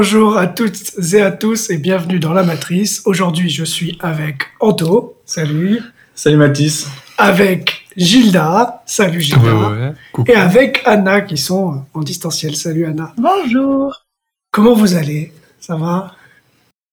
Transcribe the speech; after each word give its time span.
Bonjour 0.00 0.38
à 0.38 0.46
toutes 0.46 0.92
et 1.12 1.20
à 1.20 1.32
tous 1.32 1.70
et 1.70 1.76
bienvenue 1.76 2.20
dans 2.20 2.32
La 2.32 2.44
Matrice. 2.44 3.02
Aujourd'hui, 3.04 3.50
je 3.50 3.64
suis 3.64 3.98
avec 4.00 4.44
Anto. 4.60 5.16
Salut. 5.26 5.82
Salut 6.14 6.36
Mathis. 6.36 6.86
Avec 7.18 7.84
Gilda. 7.96 8.84
Salut 8.86 9.20
Gilda. 9.20 9.94
Et 10.28 10.36
avec 10.36 10.82
Anna 10.84 11.22
qui 11.22 11.36
sont 11.36 11.82
en 11.92 12.00
distanciel. 12.02 12.54
Salut 12.54 12.86
Anna. 12.86 13.12
Bonjour. 13.16 14.04
Comment 14.52 14.74
vous 14.74 14.94
allez? 14.94 15.32
Ça 15.58 15.74
va? 15.74 16.14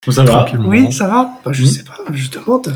Ça 0.09 0.23
va 0.23 0.48
Oui, 0.66 0.92
ça 0.92 1.08
va 1.08 1.30
bah, 1.45 1.52
Je 1.53 1.64
sais 1.64 1.84
pas, 1.84 1.98
je 2.12 2.31
demande. 2.31 2.76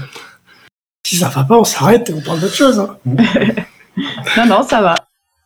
Si 1.08 1.16
ça 1.16 1.30
va 1.30 1.44
pas, 1.44 1.58
on 1.58 1.64
s'arrête 1.64 2.08
et 2.08 2.14
on 2.14 2.22
parle 2.22 2.42
d'autre 2.42 2.54
chose. 2.54 2.78
Hein. 2.78 2.98
non, 4.38 4.46
non, 4.46 4.62
ça 4.62 4.80
va. 4.80 4.94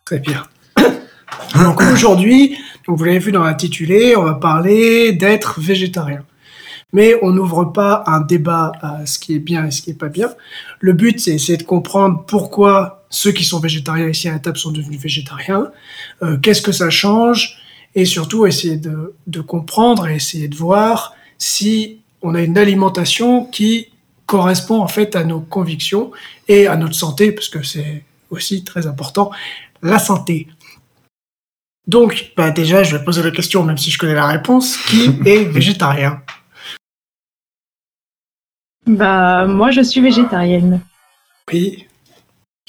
Très 0.04 0.18
bien. 0.18 0.42
Donc 1.54 1.80
aujourd'hui, 1.80 2.58
vous 2.86 3.04
l'avez 3.04 3.18
vu 3.18 3.32
dans 3.32 3.44
l'intitulé, 3.44 4.16
on 4.16 4.22
va 4.22 4.34
parler 4.34 5.12
d'être 5.12 5.60
végétarien. 5.60 6.24
Mais 6.92 7.16
on 7.22 7.30
n'ouvre 7.30 7.64
pas 7.64 8.04
un 8.06 8.20
débat 8.20 8.72
à 8.80 9.04
ce 9.06 9.18
qui 9.18 9.34
est 9.34 9.40
bien 9.40 9.66
et 9.66 9.70
ce 9.70 9.82
qui 9.82 9.90
est 9.90 9.98
pas 9.98 10.08
bien. 10.08 10.30
Le 10.80 10.92
but, 10.92 11.18
c'est 11.18 11.32
essayer 11.32 11.56
de 11.56 11.64
comprendre 11.64 12.24
pourquoi 12.26 13.04
ceux 13.10 13.32
qui 13.32 13.44
sont 13.44 13.58
végétariens 13.58 14.08
ici 14.08 14.28
à 14.28 14.32
la 14.32 14.38
table 14.38 14.58
sont 14.58 14.70
devenus 14.70 15.00
végétariens, 15.00 15.70
euh, 16.22 16.36
qu'est-ce 16.38 16.62
que 16.62 16.72
ça 16.72 16.90
change, 16.90 17.58
et 17.94 18.04
surtout 18.04 18.46
essayer 18.46 18.76
de, 18.76 19.14
de 19.26 19.40
comprendre 19.40 20.06
et 20.08 20.16
essayer 20.16 20.48
de 20.48 20.56
voir 20.56 21.14
si 21.38 22.00
on 22.22 22.34
a 22.34 22.42
une 22.42 22.58
alimentation 22.58 23.44
qui 23.44 23.88
correspond 24.26 24.80
en 24.80 24.88
fait 24.88 25.14
à 25.16 25.24
nos 25.24 25.40
convictions 25.40 26.10
et 26.48 26.66
à 26.66 26.76
notre 26.76 26.94
santé, 26.94 27.32
parce 27.32 27.48
que 27.48 27.62
c'est 27.62 28.04
aussi 28.30 28.64
très 28.64 28.86
important, 28.86 29.30
la 29.82 29.98
santé. 29.98 30.48
Donc, 31.86 32.32
bah 32.36 32.50
déjà, 32.50 32.82
je 32.82 32.96
vais 32.96 33.04
poser 33.04 33.22
la 33.22 33.30
question, 33.30 33.62
même 33.62 33.78
si 33.78 33.90
je 33.90 33.98
connais 33.98 34.14
la 34.14 34.26
réponse. 34.26 34.76
Qui 34.76 35.10
est 35.26 35.44
végétarien? 35.44 36.22
Bah, 38.86 39.46
moi, 39.46 39.70
je 39.70 39.80
suis 39.82 40.00
végétarienne. 40.00 40.80
Oui. 41.52 41.86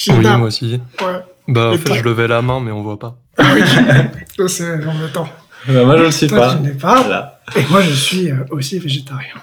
Oui, 0.07 0.13
moi 0.19 0.47
aussi. 0.47 0.81
Ouais. 1.01 1.19
Bah, 1.47 1.71
en 1.71 1.77
fait, 1.77 1.95
je 1.95 2.03
levais 2.03 2.27
la 2.27 2.41
main, 2.41 2.59
mais 2.59 2.71
on 2.71 2.81
voit 2.81 2.99
pas. 2.99 3.17
Ah 3.37 3.53
oui, 3.53 3.61
c'est 4.47 4.85
embêtant. 4.85 5.29
Bah, 5.67 5.85
moi, 5.85 5.97
je 5.97 6.05
ne 6.05 6.11
sais 6.11 6.27
Toi, 6.27 6.39
pas. 6.39 6.55
N'es 6.55 6.71
pas. 6.71 7.41
Et 7.55 7.63
moi, 7.69 7.81
je 7.81 7.93
suis 7.93 8.31
euh, 8.31 8.43
aussi 8.51 8.79
végétarien. 8.79 9.35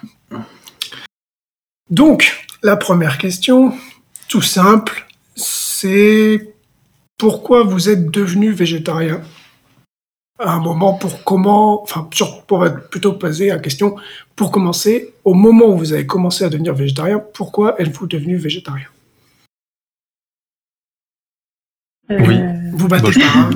Donc, 1.90 2.46
la 2.62 2.76
première 2.76 3.18
question, 3.18 3.74
tout 4.28 4.42
simple, 4.42 5.06
c'est 5.34 6.54
pourquoi 7.18 7.64
vous 7.64 7.88
êtes 7.88 8.10
devenu 8.10 8.52
végétarien? 8.52 9.22
Un 10.50 10.60
moment 10.60 10.94
pour 10.94 11.22
comment, 11.24 11.82
enfin, 11.82 12.08
pour 12.46 12.66
être 12.66 12.88
plutôt 12.90 13.12
poser 13.12 13.48
la 13.48 13.58
question, 13.58 13.96
pour 14.36 14.50
commencer, 14.50 15.12
au 15.24 15.34
moment 15.34 15.66
où 15.66 15.78
vous 15.78 15.92
avez 15.92 16.06
commencé 16.06 16.44
à 16.44 16.48
devenir 16.48 16.74
végétarien, 16.74 17.20
pourquoi 17.34 17.80
êtes-vous 17.80 18.06
devenu 18.06 18.36
végétarien? 18.36 18.86
Oui. 22.10 22.38
Vous 22.74 22.88
battez 22.88 23.04
Bah, 23.04 23.10
je- 23.12 23.20
hein 23.20 23.50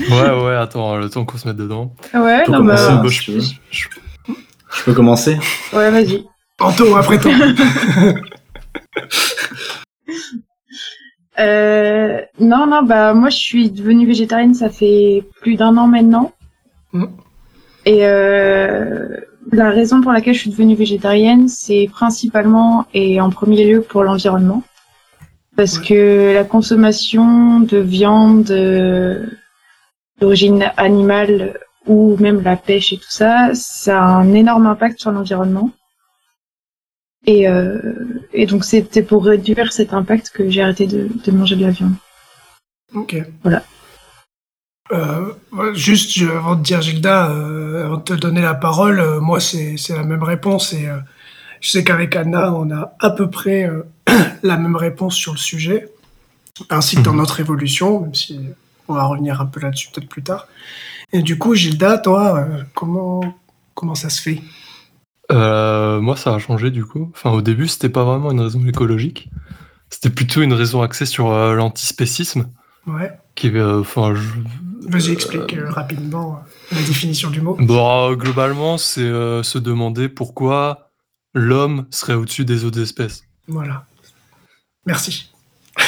Ouais, 0.38 0.44
ouais, 0.44 0.54
attends, 0.56 0.96
le 0.96 1.08
temps 1.10 1.24
qu'on 1.24 1.36
se 1.38 1.46
mette 1.46 1.56
dedans. 1.56 1.92
Ouais, 2.14 2.44
non, 2.48 2.64
bah, 2.64 2.74
Bah, 3.02 3.02
je, 3.08 3.20
je- 3.32 3.40
je- 3.70 3.88
Je 4.74 4.84
peux 4.84 4.94
commencer? 4.94 5.38
Ouais, 5.72 5.90
vas-y. 5.90 6.24
Anto, 6.60 6.96
après 6.96 7.18
toi. 7.18 7.32
Euh, 11.38 12.20
non, 12.38 12.66
non, 12.66 12.82
bah, 12.82 13.14
moi, 13.14 13.30
je 13.30 13.38
suis 13.38 13.70
devenue 13.70 14.06
végétarienne, 14.06 14.54
ça 14.54 14.68
fait 14.68 15.24
plus 15.40 15.56
d'un 15.56 15.76
an 15.76 15.86
maintenant. 15.86 16.32
Mm. 16.92 17.06
Et 17.86 18.06
euh, 18.06 19.16
la 19.50 19.70
raison 19.70 20.02
pour 20.02 20.12
laquelle 20.12 20.34
je 20.34 20.40
suis 20.40 20.50
devenue 20.50 20.74
végétarienne, 20.74 21.48
c'est 21.48 21.88
principalement 21.90 22.86
et 22.94 23.20
en 23.20 23.30
premier 23.30 23.64
lieu 23.64 23.80
pour 23.82 24.04
l'environnement. 24.04 24.62
Parce 25.56 25.78
Ouais. 25.78 25.86
que 25.86 26.34
la 26.34 26.44
consommation 26.44 27.60
de 27.60 27.78
viande 27.78 28.50
euh, 28.50 29.26
d'origine 30.20 30.70
animale 30.76 31.58
ou 31.86 32.16
même 32.18 32.42
la 32.42 32.56
pêche 32.56 32.92
et 32.92 32.96
tout 32.96 33.10
ça, 33.10 33.50
ça 33.54 34.02
a 34.02 34.06
un 34.06 34.32
énorme 34.32 34.66
impact 34.66 35.00
sur 35.00 35.10
l'environnement. 35.10 35.70
Et, 37.26 37.48
euh, 37.48 37.78
et 38.32 38.46
donc 38.46 38.64
c'était 38.64 39.02
pour 39.02 39.24
réduire 39.24 39.72
cet 39.72 39.94
impact 39.94 40.30
que 40.30 40.50
j'ai 40.50 40.62
arrêté 40.62 40.86
de, 40.86 41.08
de 41.24 41.30
manger 41.32 41.56
de 41.56 41.62
la 41.62 41.70
viande. 41.70 41.94
Ok. 42.94 43.16
Voilà. 43.42 43.62
Euh, 44.92 45.32
juste, 45.74 46.20
avant 46.22 46.54
de 46.54 46.62
dire 46.62 46.82
Gilda, 46.82 47.30
euh, 47.30 47.84
avant 47.84 47.96
de 47.96 48.02
te 48.02 48.12
donner 48.12 48.42
la 48.42 48.54
parole, 48.54 49.00
euh, 49.00 49.20
moi 49.20 49.40
c'est 49.40 49.76
la 49.88 50.02
même 50.02 50.22
réponse 50.22 50.72
et 50.74 50.88
je 51.60 51.70
sais 51.70 51.84
qu'avec 51.84 52.14
Anna, 52.16 52.52
on 52.52 52.70
a 52.70 52.94
à 52.98 53.10
peu 53.10 53.30
près 53.30 53.70
la 54.42 54.56
même 54.56 54.76
réponse 54.76 55.14
sur 55.14 55.32
le 55.32 55.38
sujet, 55.38 55.88
ainsi 56.68 56.96
que 56.96 57.02
dans 57.02 57.14
notre 57.14 57.40
évolution, 57.40 58.00
même 58.00 58.14
si 58.14 58.40
on 58.88 58.94
va 58.94 59.04
revenir 59.04 59.40
un 59.40 59.46
peu 59.46 59.60
là-dessus 59.60 59.88
peut-être 59.92 60.08
plus 60.08 60.22
tard. 60.22 60.48
Et 61.12 61.22
du 61.22 61.38
coup, 61.38 61.54
Gilda, 61.54 61.98
toi, 61.98 62.46
comment 62.74 63.22
comment 63.74 63.94
ça 63.94 64.10
se 64.10 64.20
fait? 64.20 64.42
Euh, 65.30 66.00
moi, 66.00 66.16
ça 66.16 66.34
a 66.34 66.38
changé 66.38 66.70
du 66.70 66.84
coup. 66.84 67.10
Enfin, 67.14 67.30
au 67.30 67.40
début, 67.42 67.68
c'était 67.68 67.88
pas 67.88 68.04
vraiment 68.04 68.32
une 68.32 68.40
raison 68.40 68.64
écologique. 68.66 69.30
C'était 69.90 70.10
plutôt 70.10 70.42
une 70.42 70.52
raison 70.52 70.82
axée 70.82 71.06
sur 71.06 71.30
euh, 71.30 71.54
l'antispécisme. 71.54 72.48
Ouais. 72.86 73.12
Qui, 73.34 73.48
euh, 73.56 73.80
enfin, 73.80 74.14
je- 74.14 74.88
Vas-y, 74.88 75.12
explique 75.12 75.54
euh, 75.54 75.70
rapidement 75.70 76.40
euh, 76.72 76.74
la 76.76 76.82
définition 76.82 77.30
du 77.30 77.40
mot. 77.40 77.56
Bon, 77.60 78.10
euh, 78.10 78.14
globalement, 78.16 78.78
c'est 78.78 79.00
se 79.42 79.58
demander 79.58 80.08
pourquoi 80.08 80.90
l'homme 81.34 81.86
serait 81.90 82.14
au-dessus 82.14 82.44
des 82.44 82.64
autres 82.64 82.80
espèces. 82.80 83.22
Voilà. 83.46 83.86
Merci. 84.84 85.30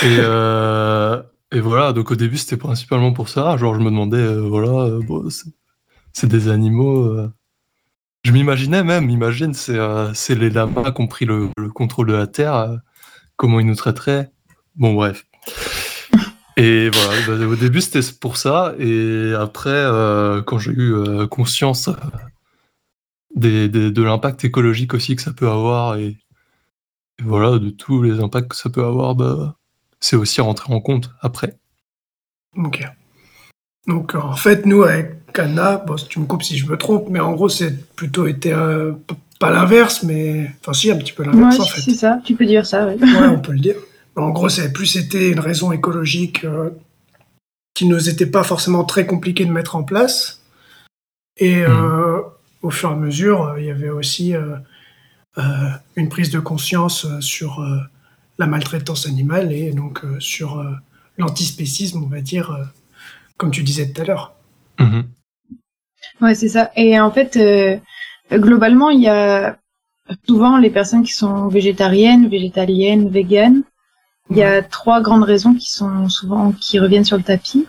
Et, 0.03 0.17
euh, 0.21 1.21
et 1.51 1.61
voilà, 1.61 1.93
donc 1.93 2.11
au 2.13 2.15
début, 2.15 2.37
c'était 2.39 2.57
principalement 2.57 3.13
pour 3.13 3.29
ça. 3.29 3.57
Genre, 3.57 3.75
je 3.75 3.81
me 3.81 3.87
demandais, 3.91 4.17
euh, 4.19 4.41
voilà, 4.49 4.85
euh, 4.85 5.01
bon, 5.03 5.29
c'est 6.13 6.27
des 6.29 6.49
animaux. 6.49 7.19
Je 8.25 8.33
m'imaginais 8.33 8.83
même, 8.83 9.11
imagine, 9.11 9.53
c'est 9.55 9.77
euh, 9.79 10.13
les 10.31 10.51
lamas 10.51 10.93
qui 10.93 11.01
ont 11.03 11.07
pris 11.07 11.27
le, 11.27 11.51
le 11.59 11.69
contrôle 11.69 12.07
de 12.09 12.15
la 12.15 12.27
Terre, 12.27 12.55
euh, 12.55 12.77
comment 13.37 13.61
ils 13.61 13.67
nous 13.67 13.75
traiteraient. 13.75 14.31
Bon, 14.77 14.95
bref. 14.95 15.27
Et 16.57 16.89
voilà, 16.89 17.21
bah, 17.27 17.47
au 17.47 17.57
début, 17.57 17.81
c'était 17.81 18.01
pour 18.21 18.37
ça. 18.37 18.75
Et 18.79 19.35
après, 19.39 19.71
euh, 19.71 20.41
quand 20.43 20.59
j'ai 20.59 20.71
eu 20.71 20.95
conscience 21.29 21.91
des, 23.35 23.69
des- 23.69 23.91
de 23.91 24.03
l'impact 24.03 24.45
écologique 24.45 24.95
aussi 24.95 25.17
que 25.17 25.23
ça 25.23 25.33
peut 25.33 25.49
avoir, 25.49 25.97
et, 25.97 26.07
et 27.19 27.23
voilà, 27.25 27.59
de 27.59 27.71
tous 27.71 28.03
les 28.03 28.21
impacts 28.21 28.49
que 28.53 28.57
ça 28.57 28.71
peut 28.71 28.85
avoir, 28.85 29.17
bah, 29.17 29.57
c'est 30.01 30.15
aussi 30.17 30.41
rentré 30.41 30.73
en 30.73 30.81
compte 30.81 31.11
après. 31.21 31.59
Ok. 32.57 32.85
Donc 33.89 34.15
en 34.15 34.37
fait, 34.37 34.65
nous 34.65 34.85
avec 34.85 35.24
Bon, 35.37 35.97
tu 36.09 36.21
me 36.21 36.27
coupes 36.27 36.43
si 36.43 36.57
je 36.57 36.67
me 36.67 36.77
trompe, 36.77 37.09
mais 37.11 37.21
en 37.21 37.33
gros, 37.33 37.49
c'est 37.49 37.87
plutôt 37.97 38.27
été 38.27 38.53
euh, 38.53 38.93
pas 39.41 39.51
l'inverse, 39.51 40.03
mais 40.05 40.51
enfin 40.61 40.73
si 40.73 40.91
un 40.91 40.97
petit 40.97 41.13
peu 41.13 41.25
l'inverse 41.25 41.59
Ouais, 41.59 41.65
en 41.65 41.67
fait. 41.67 41.81
c'est 41.81 41.95
ça, 41.95 42.21
tu 42.25 42.35
peux 42.35 42.47
dire 42.47 42.65
ça, 42.67 42.87
ouais. 42.87 42.95
Ouais, 42.95 43.27
on 43.31 43.41
peut 43.41 43.53
le 43.53 43.59
dire. 43.59 43.77
Mais 44.17 44.23
en 44.23 44.31
gros, 44.31 44.49
c'est 44.49 44.73
plus 44.73 44.97
été 44.97 45.31
une 45.31 45.41
raison 45.41 45.73
écologique 45.73 46.45
euh, 46.45 46.71
qui 47.75 47.87
nous 47.87 48.09
était 48.09 48.27
pas 48.27 48.45
forcément 48.45 48.85
très 48.85 49.07
compliqué 49.07 49.45
de 49.45 49.51
mettre 49.51 49.75
en 49.75 49.83
place. 49.83 50.41
Et 51.37 51.65
euh, 51.65 52.21
au 52.63 52.71
fur 52.71 52.91
et 52.91 52.93
à 52.93 52.97
mesure, 52.97 53.43
euh, 53.43 53.61
il 53.61 53.67
y 53.67 53.71
avait 53.71 53.89
aussi 53.91 54.37
euh, 54.37 54.55
euh, 55.39 55.43
une 55.97 56.09
prise 56.09 56.31
de 56.31 56.39
conscience 56.39 57.07
euh, 57.07 57.21
sur 57.21 57.61
euh, 57.61 57.79
la 58.39 58.47
maltraitance 58.47 59.07
animale 59.07 59.53
et 59.53 59.73
donc 59.73 60.05
euh, 60.05 60.21
sur 60.21 60.61
euh, 60.61 60.71
l'antispécisme, 61.19 62.05
on 62.05 62.07
va 62.07 62.21
dire, 62.21 62.53
euh, 62.53 62.65
comme 63.37 63.51
tu 63.51 63.65
disais 63.65 63.91
tout 63.91 64.01
à 64.03 64.05
l'heure. 64.05 64.35
Mhm. 64.79 65.05
Ouais, 66.21 66.35
c'est 66.35 66.49
ça. 66.49 66.71
Et 66.77 66.99
en 67.01 67.11
fait, 67.11 67.37
euh, 67.37 67.77
globalement, 68.33 68.91
il 68.91 69.01
y 69.01 69.09
a 69.09 69.57
souvent 70.27 70.59
les 70.59 70.71
personnes 70.71 71.03
qui 71.03 71.13
sont 71.13 71.49
végétariennes, 71.49 72.29
végétaliennes, 72.29 73.09
véganes. 73.09 73.63
Il 74.31 74.37
y 74.37 74.43
a 74.43 74.63
trois 74.63 75.01
grandes 75.03 75.25
raisons 75.25 75.55
qui 75.55 75.71
sont 75.71 76.09
souvent 76.09 76.53
qui 76.53 76.79
reviennent 76.79 77.05
sur 77.05 77.17
le 77.17 77.23
tapis. 77.23 77.67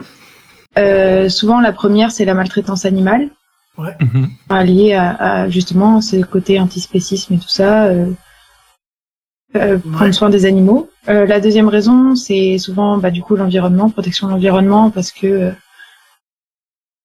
Euh, 0.78 1.28
souvent, 1.30 1.60
la 1.60 1.74
première, 1.74 2.12
c'est 2.12 2.26
la 2.26 2.34
maltraitance 2.34 2.86
animale, 2.86 3.30
Mhm. 3.78 4.30
enfin, 4.50 4.64
liée 4.64 4.94
à, 4.94 5.12
à, 5.16 5.50
justement 5.50 6.00
ce 6.02 6.18
côté 6.24 6.60
antispécisme 6.60 7.34
et 7.34 7.40
tout 7.40 7.50
ça. 7.50 7.86
Euh, 7.86 8.12
euh, 9.56 9.78
prendre 9.80 10.06
Ouais. 10.06 10.12
soin 10.12 10.30
des 10.30 10.46
animaux. 10.46 10.90
Euh, 11.08 11.26
la 11.26 11.40
deuxième 11.40 11.70
raison, 11.70 12.16
c'est 12.16 12.58
souvent 12.58 12.98
bah, 12.98 13.12
du 13.12 13.22
coup 13.22 13.36
l'environnement, 13.36 13.90
protection 13.90 14.28
de 14.28 14.34
l'environnement, 14.34 14.90
parce 14.92 15.12
que 15.12 15.28
euh, 15.28 15.52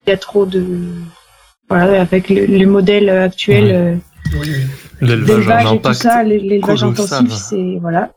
il 0.06 0.10
y 0.10 0.12
a 0.12 0.16
trop 0.16 0.46
de 0.46 0.90
voilà 1.70 2.00
avec 2.00 2.28
le, 2.28 2.44
le 2.46 2.66
modèle 2.66 3.08
actuel 3.08 3.64
Ouais. 3.64 3.72
euh, 3.74 3.94
Oui, 4.34 4.48
oui. 4.48 4.62
L'élevage 5.00 5.26
d'élevage 5.26 5.72
et 5.72 5.80
tout 5.80 7.06
ça, 7.06 7.18
intensif, 7.18 7.32
c'est 7.32 7.78
voilà. 7.80 8.12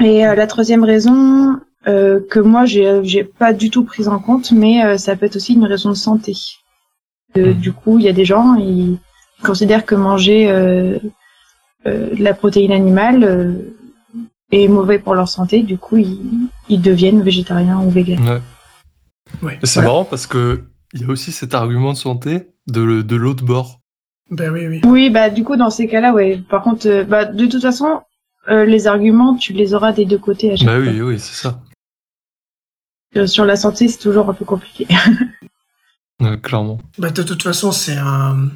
Et 0.00 0.24
euh, 0.26 0.34
la 0.36 0.46
troisième 0.46 0.84
raison 0.84 1.56
euh, 1.88 2.20
que 2.30 2.38
moi 2.38 2.66
j'ai 2.66 3.00
j'ai 3.02 3.24
pas 3.24 3.52
du 3.52 3.70
tout 3.70 3.84
prise 3.84 4.06
en 4.08 4.20
compte, 4.20 4.52
mais 4.52 4.84
euh, 4.84 4.96
ça 4.96 5.16
peut 5.16 5.26
être 5.26 5.36
aussi 5.36 5.54
une 5.54 5.64
raison 5.64 5.90
de 5.90 5.94
santé. 5.96 6.34
Euh, 7.36 7.46
Mhm. 7.48 7.52
Du 7.54 7.72
coup, 7.72 7.98
il 7.98 8.04
y 8.04 8.08
a 8.08 8.12
des 8.12 8.24
gens, 8.24 8.54
ils 8.54 8.98
considèrent 9.42 9.84
que 9.84 9.94
manger 9.94 10.48
euh, 10.50 10.98
euh, 11.86 12.14
de 12.14 12.22
la 12.22 12.32
protéine 12.34 12.72
animale 12.72 13.22
euh, 13.24 13.52
est 14.50 14.66
mauvais 14.68 14.98
pour 14.98 15.14
leur 15.14 15.28
santé. 15.28 15.62
Du 15.62 15.76
coup, 15.78 15.96
ils, 15.98 16.20
ils 16.68 16.80
deviennent 16.80 17.22
végétariens 17.22 17.80
ou 17.80 17.90
véganes. 17.90 18.26
Ouais. 18.28 18.40
Ouais. 19.42 19.58
Et 19.62 19.66
c'est 19.66 19.80
Voilà. 19.80 19.88
marrant 19.88 20.04
parce 20.04 20.26
que 20.26 20.64
il 20.94 21.02
y 21.02 21.04
a 21.04 21.08
aussi 21.08 21.32
cet 21.32 21.52
argument 21.54 21.92
de 21.92 21.98
santé 21.98 22.48
de, 22.68 23.02
de 23.02 23.16
l'autre 23.16 23.44
bord. 23.44 23.80
Ben 24.30 24.52
oui, 24.52 24.66
oui. 24.66 24.80
Oui, 24.84 25.10
bah 25.10 25.30
du 25.30 25.42
coup, 25.42 25.56
dans 25.56 25.70
ces 25.70 25.88
cas-là, 25.88 26.12
ouais. 26.12 26.40
Par 26.50 26.62
contre, 26.62 26.86
euh, 26.86 27.04
bah, 27.04 27.24
de 27.24 27.46
toute 27.46 27.62
façon, 27.62 28.02
euh, 28.48 28.64
les 28.64 28.86
arguments, 28.86 29.36
tu 29.36 29.52
les 29.54 29.74
auras 29.74 29.92
des 29.92 30.04
deux 30.04 30.18
côtés 30.18 30.52
à 30.52 30.56
chaque 30.56 30.66
Bah 30.66 30.82
fois. 30.82 30.92
oui, 30.92 31.00
oui, 31.00 31.18
c'est 31.18 31.34
ça. 31.34 31.60
Euh, 33.16 33.26
Sur 33.26 33.44
la 33.46 33.56
santé, 33.56 33.88
c'est 33.88 33.98
toujours 33.98 34.28
un 34.28 34.34
peu 34.34 34.44
compliqué. 34.44 34.86
Ouais, 36.20 36.36
clairement. 36.40 36.78
Bah, 36.98 37.10
de 37.10 37.22
toute 37.22 37.44
façon, 37.44 37.70
c'est 37.70 37.96
un. 37.96 38.48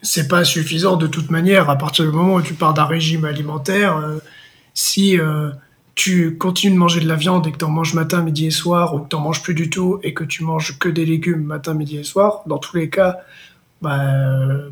C'est 0.00 0.26
pas 0.26 0.42
suffisant 0.42 0.96
de 0.96 1.06
toute 1.06 1.30
manière. 1.30 1.68
À 1.68 1.76
partir 1.76 2.06
du 2.06 2.10
moment 2.10 2.36
où 2.36 2.40
tu 2.42 2.54
pars 2.54 2.72
d'un 2.72 2.86
régime 2.86 3.26
alimentaire, 3.26 3.98
euh, 3.98 4.18
si 4.72 5.18
euh, 5.20 5.50
tu 5.94 6.36
continues 6.38 6.74
de 6.74 6.78
manger 6.78 7.00
de 7.00 7.08
la 7.08 7.14
viande 7.16 7.46
et 7.46 7.52
que 7.52 7.58
tu 7.58 7.64
en 7.64 7.70
manges 7.70 7.94
matin, 7.94 8.22
midi 8.22 8.46
et 8.46 8.50
soir, 8.50 8.94
ou 8.94 9.00
que 9.00 9.08
tu 9.08 9.16
manges 9.16 9.42
plus 9.42 9.54
du 9.54 9.70
tout 9.70 10.00
et 10.02 10.12
que 10.14 10.24
tu 10.24 10.42
manges 10.44 10.78
que 10.78 10.88
des 10.88 11.04
légumes 11.06 11.44
matin, 11.44 11.74
midi 11.74 11.96
et 11.98 12.04
soir, 12.04 12.42
dans 12.46 12.58
tous 12.58 12.76
les 12.76 12.90
cas, 12.90 13.18
bah, 13.82 14.00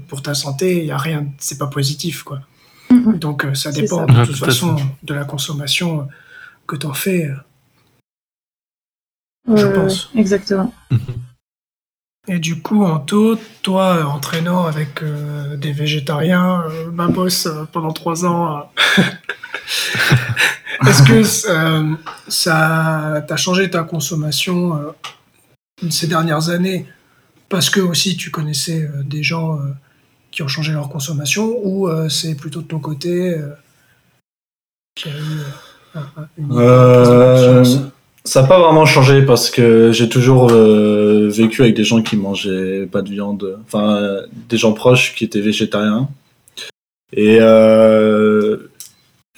pour 0.09 0.23
ta 0.23 0.35
santé, 0.35 0.79
il 0.79 0.85
y 0.87 0.91
a 0.91 0.99
rien. 0.99 1.27
C'est 1.39 1.59
pas 1.59 1.67
positif, 1.69 2.23
quoi. 2.23 2.41
Mhm. 2.91 3.19
Donc 3.19 3.45
euh, 3.45 3.55
ça 3.55 3.71
dépend 3.73 4.07
ça. 4.07 4.13
de 4.13 4.19
Ouais, 4.19 4.27
toute 4.27 4.37
façon 4.37 4.77
fait. 4.77 4.85
de 5.03 5.15
la 5.15 5.25
consommation 5.25 6.01
euh, 6.01 6.05
que 6.67 6.77
tu 6.77 6.87
en 6.87 6.93
fais. 6.93 7.27
euh. 7.27 7.37
Je 9.57 9.65
Euh, 9.67 9.75
pense. 9.75 10.11
Exactement. 10.15 10.73
Et 12.29 12.39
du 12.39 12.61
coup, 12.63 12.85
Anto, 12.85 13.37
toi, 13.63 13.97
euh, 13.97 14.05
entraînant 14.05 14.65
avec 14.67 15.03
euh, 15.03 15.57
des 15.57 15.73
végétariens, 15.73 16.63
euh, 16.69 16.91
ma 16.93 17.09
boss 17.09 17.47
euh, 17.47 17.65
pendant 17.73 17.93
trois 17.93 18.25
ans, 18.25 18.59
euh, 18.99 19.03
est-ce 20.87 21.03
que 21.03 21.51
euh, 21.51 21.95
ça 22.29 23.25
t'a 23.27 23.37
changé 23.37 23.71
ta 23.71 23.83
consommation 23.83 24.77
euh, 24.77 25.89
ces 25.91 26.07
dernières 26.07 26.49
années? 26.49 26.87
Parce 27.49 27.71
que 27.71 27.81
aussi 27.81 28.17
tu 28.17 28.31
connaissais 28.31 28.83
euh, 28.83 29.03
des 29.05 29.23
gens 29.23 29.59
qui 30.31 30.43
ont 30.43 30.49
changé 30.49 30.73
leur 30.73 30.89
consommation 30.89 31.55
ou 31.63 31.89
c'est 32.09 32.35
plutôt 32.35 32.63
de 32.63 32.67
ton 32.67 32.79
côté 32.79 33.39
a 35.05 35.09
eu 35.09 35.43
une 36.39 37.65
Ça? 38.25 38.41
n'a 38.41 38.47
pas 38.47 38.61
vraiment 38.61 38.87
changé 38.87 39.23
parce 39.23 39.51
que 39.51 39.91
j'ai 39.93 40.09
toujours 40.09 40.51
euh, 40.53 41.29
vécu 41.29 41.63
avec 41.63 41.75
des 41.75 41.85
gens 41.85 42.03
qui 42.03 42.17
mangeaient 42.17 42.87
pas 42.87 43.03
de 43.03 43.11
viande, 43.11 43.59
enfin 43.65 43.97
euh, 43.97 44.27
des 44.49 44.57
gens 44.57 44.73
proches 44.73 45.15
qui 45.15 45.25
étaient 45.25 45.41
végétariens. 45.41 46.09
Et 47.15 47.39
euh, 47.41 48.71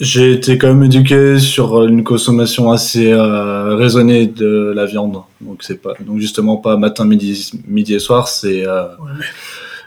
j'ai 0.00 0.32
été 0.32 0.58
quand 0.58 0.68
même 0.68 0.82
éduqué 0.84 1.38
sur 1.38 1.84
une 1.84 2.02
consommation 2.04 2.72
assez 2.72 3.12
euh, 3.12 3.76
raisonnée 3.76 4.26
de 4.26 4.72
la 4.74 4.86
viande. 4.86 5.18
Donc 5.40 5.62
c'est 5.62 5.80
pas, 5.80 5.94
donc 6.00 6.18
justement 6.18 6.56
pas 6.56 6.76
matin, 6.76 7.04
midi, 7.04 7.50
midi 7.68 7.94
et 7.94 7.98
soir, 8.00 8.28
c'est 8.28 8.66
euh, 8.66 8.84
Ouais. 8.98 9.24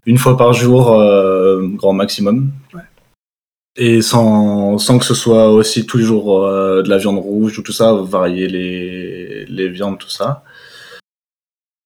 une 0.05 0.17
fois 0.17 0.37
par 0.37 0.53
jour 0.53 0.93
euh, 0.93 1.61
grand 1.75 1.93
maximum. 1.93 2.51
Ouais. 2.73 2.81
Et 3.79 4.01
sans, 4.01 4.77
sans 4.79 4.97
que 4.97 5.05
ce 5.05 5.13
soit 5.13 5.51
aussi 5.51 5.85
tous 5.85 5.97
les 5.97 6.03
jours 6.03 6.45
euh, 6.45 6.81
de 6.81 6.89
la 6.89 6.97
viande 6.97 7.19
rouge 7.19 7.59
ou 7.59 7.61
tout 7.61 7.73
ça, 7.73 7.93
varier 7.93 8.47
les, 8.47 9.45
les 9.45 9.69
viandes, 9.69 9.99
tout 9.99 10.09
ça. 10.09 10.43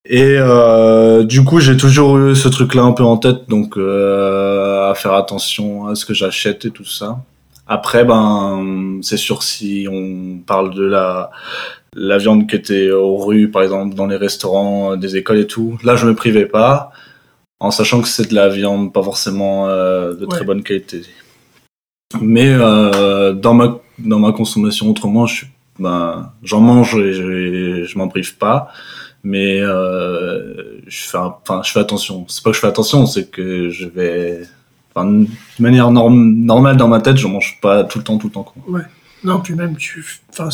Et 0.09 0.35
euh, 0.37 1.23
du 1.23 1.43
coup, 1.43 1.59
j'ai 1.59 1.75
toujours 1.77 2.17
eu 2.17 2.35
ce 2.35 2.47
truc-là 2.47 2.83
un 2.83 2.91
peu 2.93 3.03
en 3.03 3.17
tête, 3.17 3.49
donc 3.49 3.77
euh, 3.77 4.89
à 4.89 4.95
faire 4.95 5.13
attention 5.13 5.87
à 5.87 5.95
ce 5.95 6.05
que 6.05 6.13
j'achète 6.13 6.65
et 6.65 6.71
tout 6.71 6.85
ça. 6.85 7.19
Après, 7.73 8.03
ben, 8.03 8.99
c'est 9.01 9.15
sûr 9.15 9.43
si 9.43 9.87
on 9.89 10.39
parle 10.45 10.75
de 10.75 10.83
la 10.83 11.31
la 11.95 12.17
viande 12.17 12.49
qui 12.49 12.57
était 12.57 12.91
aux 12.91 13.15
rues, 13.15 13.49
par 13.49 13.63
exemple, 13.63 13.95
dans 13.95 14.07
les 14.07 14.17
restaurants, 14.17 14.91
euh, 14.91 14.95
des 14.97 15.15
écoles 15.15 15.39
et 15.39 15.47
tout, 15.47 15.77
là, 15.81 15.95
je 15.95 16.05
me 16.05 16.13
privais 16.13 16.45
pas, 16.45 16.91
en 17.61 17.71
sachant 17.71 18.01
que 18.01 18.09
c'est 18.09 18.29
de 18.29 18.35
la 18.35 18.49
viande 18.49 18.91
pas 18.91 19.01
forcément 19.01 19.69
euh, 19.69 20.13
de 20.13 20.25
très 20.25 20.43
bonne 20.43 20.63
qualité. 20.63 21.03
Mais 22.19 22.49
euh, 22.49 23.31
dans 23.31 23.53
ma 23.53 23.79
dans 23.99 24.19
ma 24.19 24.33
consommation 24.33 24.89
autrement, 24.89 25.25
je 25.25 25.45
ben 25.79 26.33
j'en 26.43 26.59
mange 26.59 26.95
et 26.95 27.13
je, 27.13 27.85
je 27.85 27.97
m'en 27.97 28.09
prive 28.09 28.37
pas, 28.37 28.67
mais 29.23 29.61
euh, 29.61 30.81
je 30.87 31.03
fais 31.03 31.17
enfin 31.19 31.61
je 31.63 31.71
fais 31.71 31.79
attention. 31.79 32.25
C'est 32.27 32.43
pas 32.43 32.49
que 32.49 32.55
je 32.57 32.61
fais 32.61 32.67
attention, 32.67 33.05
c'est 33.05 33.31
que 33.31 33.69
je 33.69 33.87
vais 33.87 34.41
enfin, 34.93 35.05
de 35.09 35.27
manière 35.59 35.91
norm- 35.91 36.33
normale 36.43 36.77
dans 36.77 36.87
ma 36.87 36.99
tête, 37.01 37.17
je 37.17 37.27
mange 37.27 37.59
pas 37.61 37.83
tout 37.83 37.97
le 37.99 38.03
temps 38.03 38.17
tout 38.17 38.27
le 38.27 38.33
temps 38.33 38.43
quoi. 38.43 38.81
Non, 39.23 39.39
puis 39.39 39.53
même, 39.53 39.75
tu 39.77 40.03
enfin, 40.31 40.49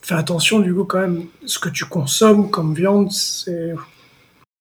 fais 0.00 0.14
attention, 0.14 0.60
du 0.60 0.72
coup, 0.72 0.84
quand 0.84 1.00
même, 1.00 1.24
ce 1.44 1.58
que 1.58 1.68
tu 1.68 1.84
consommes 1.86 2.50
comme 2.50 2.72
viande, 2.74 3.10
c'est 3.10 3.74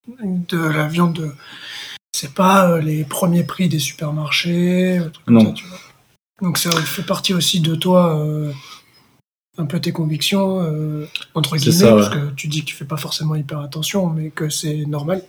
de 0.07 0.57
la 0.57 0.87
viande. 0.87 1.13
de- 1.13 1.31
C'est 2.13 2.33
pas 2.33 2.69
euh, 2.69 2.81
les 2.81 3.03
premiers 3.05 3.43
prix 3.43 3.69
des 3.69 3.79
supermarchés. 3.79 4.99
Non. 5.27 5.45
ça, 5.45 5.51
tu 5.53 5.65
vois. 5.65 5.77
Donc, 6.41 6.57
ça 6.57 6.71
fait 6.71 7.03
partie 7.05 7.33
aussi 7.33 7.61
de 7.61 7.75
toi, 7.75 8.19
euh, 8.19 8.51
un 9.57 9.65
peu 9.65 9.79
tes 9.79 9.91
convictions, 9.91 10.59
euh, 10.61 11.07
entre 11.35 11.55
guillemets, 11.55 11.71
ça, 11.75 11.91
parce 11.95 12.09
ouais. 12.09 12.15
que 12.15 12.29
tu 12.35 12.47
dis 12.47 12.61
que 12.61 12.65
tu 12.65 12.75
fais 12.75 12.85
pas 12.85 12.97
forcément 12.97 13.35
hyper 13.35 13.59
attention, 13.59 14.07
mais 14.09 14.29
que 14.31 14.49
c'est 14.49 14.85
normal. 14.87 15.23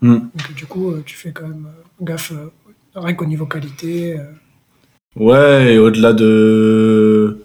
Mm. 0.00 0.16
Et 0.38 0.42
que 0.42 0.52
du 0.54 0.66
coup, 0.66 0.92
tu 1.04 1.14
fais 1.16 1.32
quand 1.32 1.46
même 1.46 1.68
gaffe, 2.00 2.32
rien 3.00 3.14
qu'au 3.14 3.26
niveau 3.26 3.46
qualité. 3.46 4.18
euh, 4.18 4.24
Ouais, 5.16 5.74
et 5.74 5.78
au-delà 5.78 6.12
de 6.12 7.44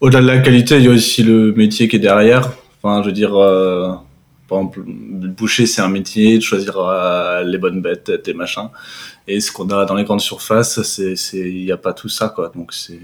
au-delà 0.00 0.20
de 0.20 0.26
la 0.26 0.38
qualité, 0.38 0.78
il 0.78 0.84
y 0.84 0.88
a 0.88 0.90
aussi 0.90 1.22
le 1.22 1.52
métier 1.52 1.88
qui 1.88 1.96
est 1.96 1.98
derrière. 2.00 2.50
Enfin, 2.82 3.02
je 3.02 3.08
veux 3.08 3.12
dire, 3.12 3.34
euh, 3.36 3.92
par 4.48 4.58
exemple, 4.58 4.82
le 4.86 5.28
boucher, 5.28 5.66
c'est 5.66 5.82
un 5.82 5.88
métier 5.88 6.38
de 6.38 6.42
choisir 6.42 6.76
euh, 6.78 7.42
les 7.44 7.58
bonnes 7.58 7.80
bêtes, 7.82 8.10
des 8.24 8.34
machins. 8.34 8.68
Et 9.28 9.40
ce 9.40 9.52
qu'on 9.52 9.68
a 9.70 9.84
dans 9.84 9.94
les 9.94 10.04
grandes 10.04 10.20
surfaces, 10.20 10.82
c'est, 10.82 11.14
il 11.38 11.64
n'y 11.64 11.72
a 11.72 11.76
pas 11.76 11.92
tout 11.92 12.08
ça, 12.08 12.28
quoi. 12.28 12.50
Donc 12.54 12.72
c'est, 12.72 12.98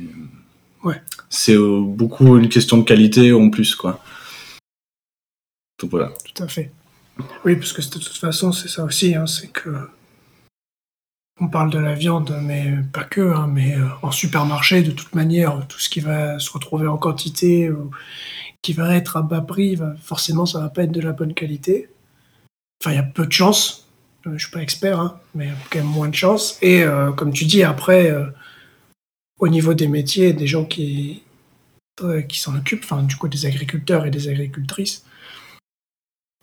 Ouais. 0.85 1.01
c'est 1.29 1.55
euh, 1.57 1.81
beaucoup 1.83 2.37
une 2.39 2.49
question 2.49 2.79
de 2.79 2.85
qualité 2.85 3.33
en 3.33 3.51
plus, 3.51 3.75
quoi. 3.75 4.01
Donc 5.81 5.91
voilà. 5.91 6.11
Tout 6.35 6.43
à 6.43 6.49
fait. 6.49 6.71
Oui, 7.45 7.57
parce 7.57 7.73
que 7.73 7.83
de 7.83 7.89
toute 8.05 8.17
façon, 8.17 8.53
c'est 8.53 8.69
ça 8.69 8.85
aussi, 8.85 9.15
hein, 9.15 9.27
c'est 9.27 9.49
que 9.49 9.71
on 11.41 11.49
parle 11.49 11.71
de 11.71 11.79
la 11.79 11.95
viande, 11.95 12.37
mais 12.43 12.75
pas 12.93 13.05
que, 13.05 13.33
hein, 13.33 13.49
mais 13.53 13.77
euh, 13.77 13.87
en 14.03 14.11
supermarché, 14.11 14.83
de 14.83 14.91
toute 14.91 15.15
manière, 15.15 15.67
tout 15.69 15.79
ce 15.79 15.89
qui 15.89 16.01
va 16.01 16.39
se 16.39 16.51
retrouver 16.51 16.89
en 16.89 16.99
quantité, 16.99 17.71
ou 17.71 17.91
qui 18.63 18.73
va 18.73 18.97
être 18.97 19.17
à 19.17 19.23
bas 19.23 19.41
prix, 19.41 19.79
forcément, 20.03 20.47
ça 20.47 20.61
va 20.61 20.69
pas 20.69 20.83
être 20.83 20.93
de 20.93 21.01
la 21.01 21.13
bonne 21.13 21.35
qualité. 21.35 21.89
Enfin, 22.83 22.93
il 22.93 22.97
y 22.97 23.01
a 23.01 23.05
peu 23.05 23.27
de 23.27 23.33
chance. 23.33 23.89
Euh, 24.27 24.33
Je 24.37 24.45
suis 24.45 24.53
pas 24.53 24.63
expert, 24.63 24.99
hein, 24.99 25.21
mais 25.35 25.47
il 25.47 25.51
y 25.51 25.53
a 25.53 25.57
quand 25.71 25.79
même 25.79 25.89
moins 25.89 26.09
de 26.09 26.15
chance. 26.15 26.59
Et 26.61 26.83
euh, 26.83 27.13
comme 27.13 27.33
tu 27.33 27.45
dis, 27.45 27.63
après, 27.63 28.13
au 29.39 29.49
niveau 29.49 29.75
des 29.75 29.89
métiers, 29.89 30.33
des 30.33 30.47
gens 30.49 30.65
qui 30.65 31.23
s'en 32.33 32.57
occupent, 32.57 32.85
enfin, 32.85 33.03
du 33.05 33.17
coup, 33.17 33.29
des 33.29 33.47
agriculteurs 33.47 34.07
et 34.07 34.11
des 34.11 34.29
agricultrices, 34.29 35.05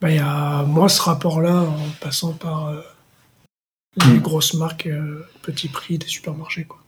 bah, 0.01 0.09
il 0.09 0.17
y 0.17 0.19
a 0.19 0.63
moins 0.63 0.89
ce 0.89 1.01
rapport-là 1.01 1.61
en 1.61 1.89
passant 2.01 2.33
par 2.33 2.73
les 3.97 4.13
Mm. 4.13 4.19
grosses 4.19 4.53
marques 4.53 4.87
euh, 4.87 5.25
petit 5.41 5.67
prix 5.67 5.97
des 5.97 6.07
supermarchés. 6.07 6.65
Quoi. 6.65 6.79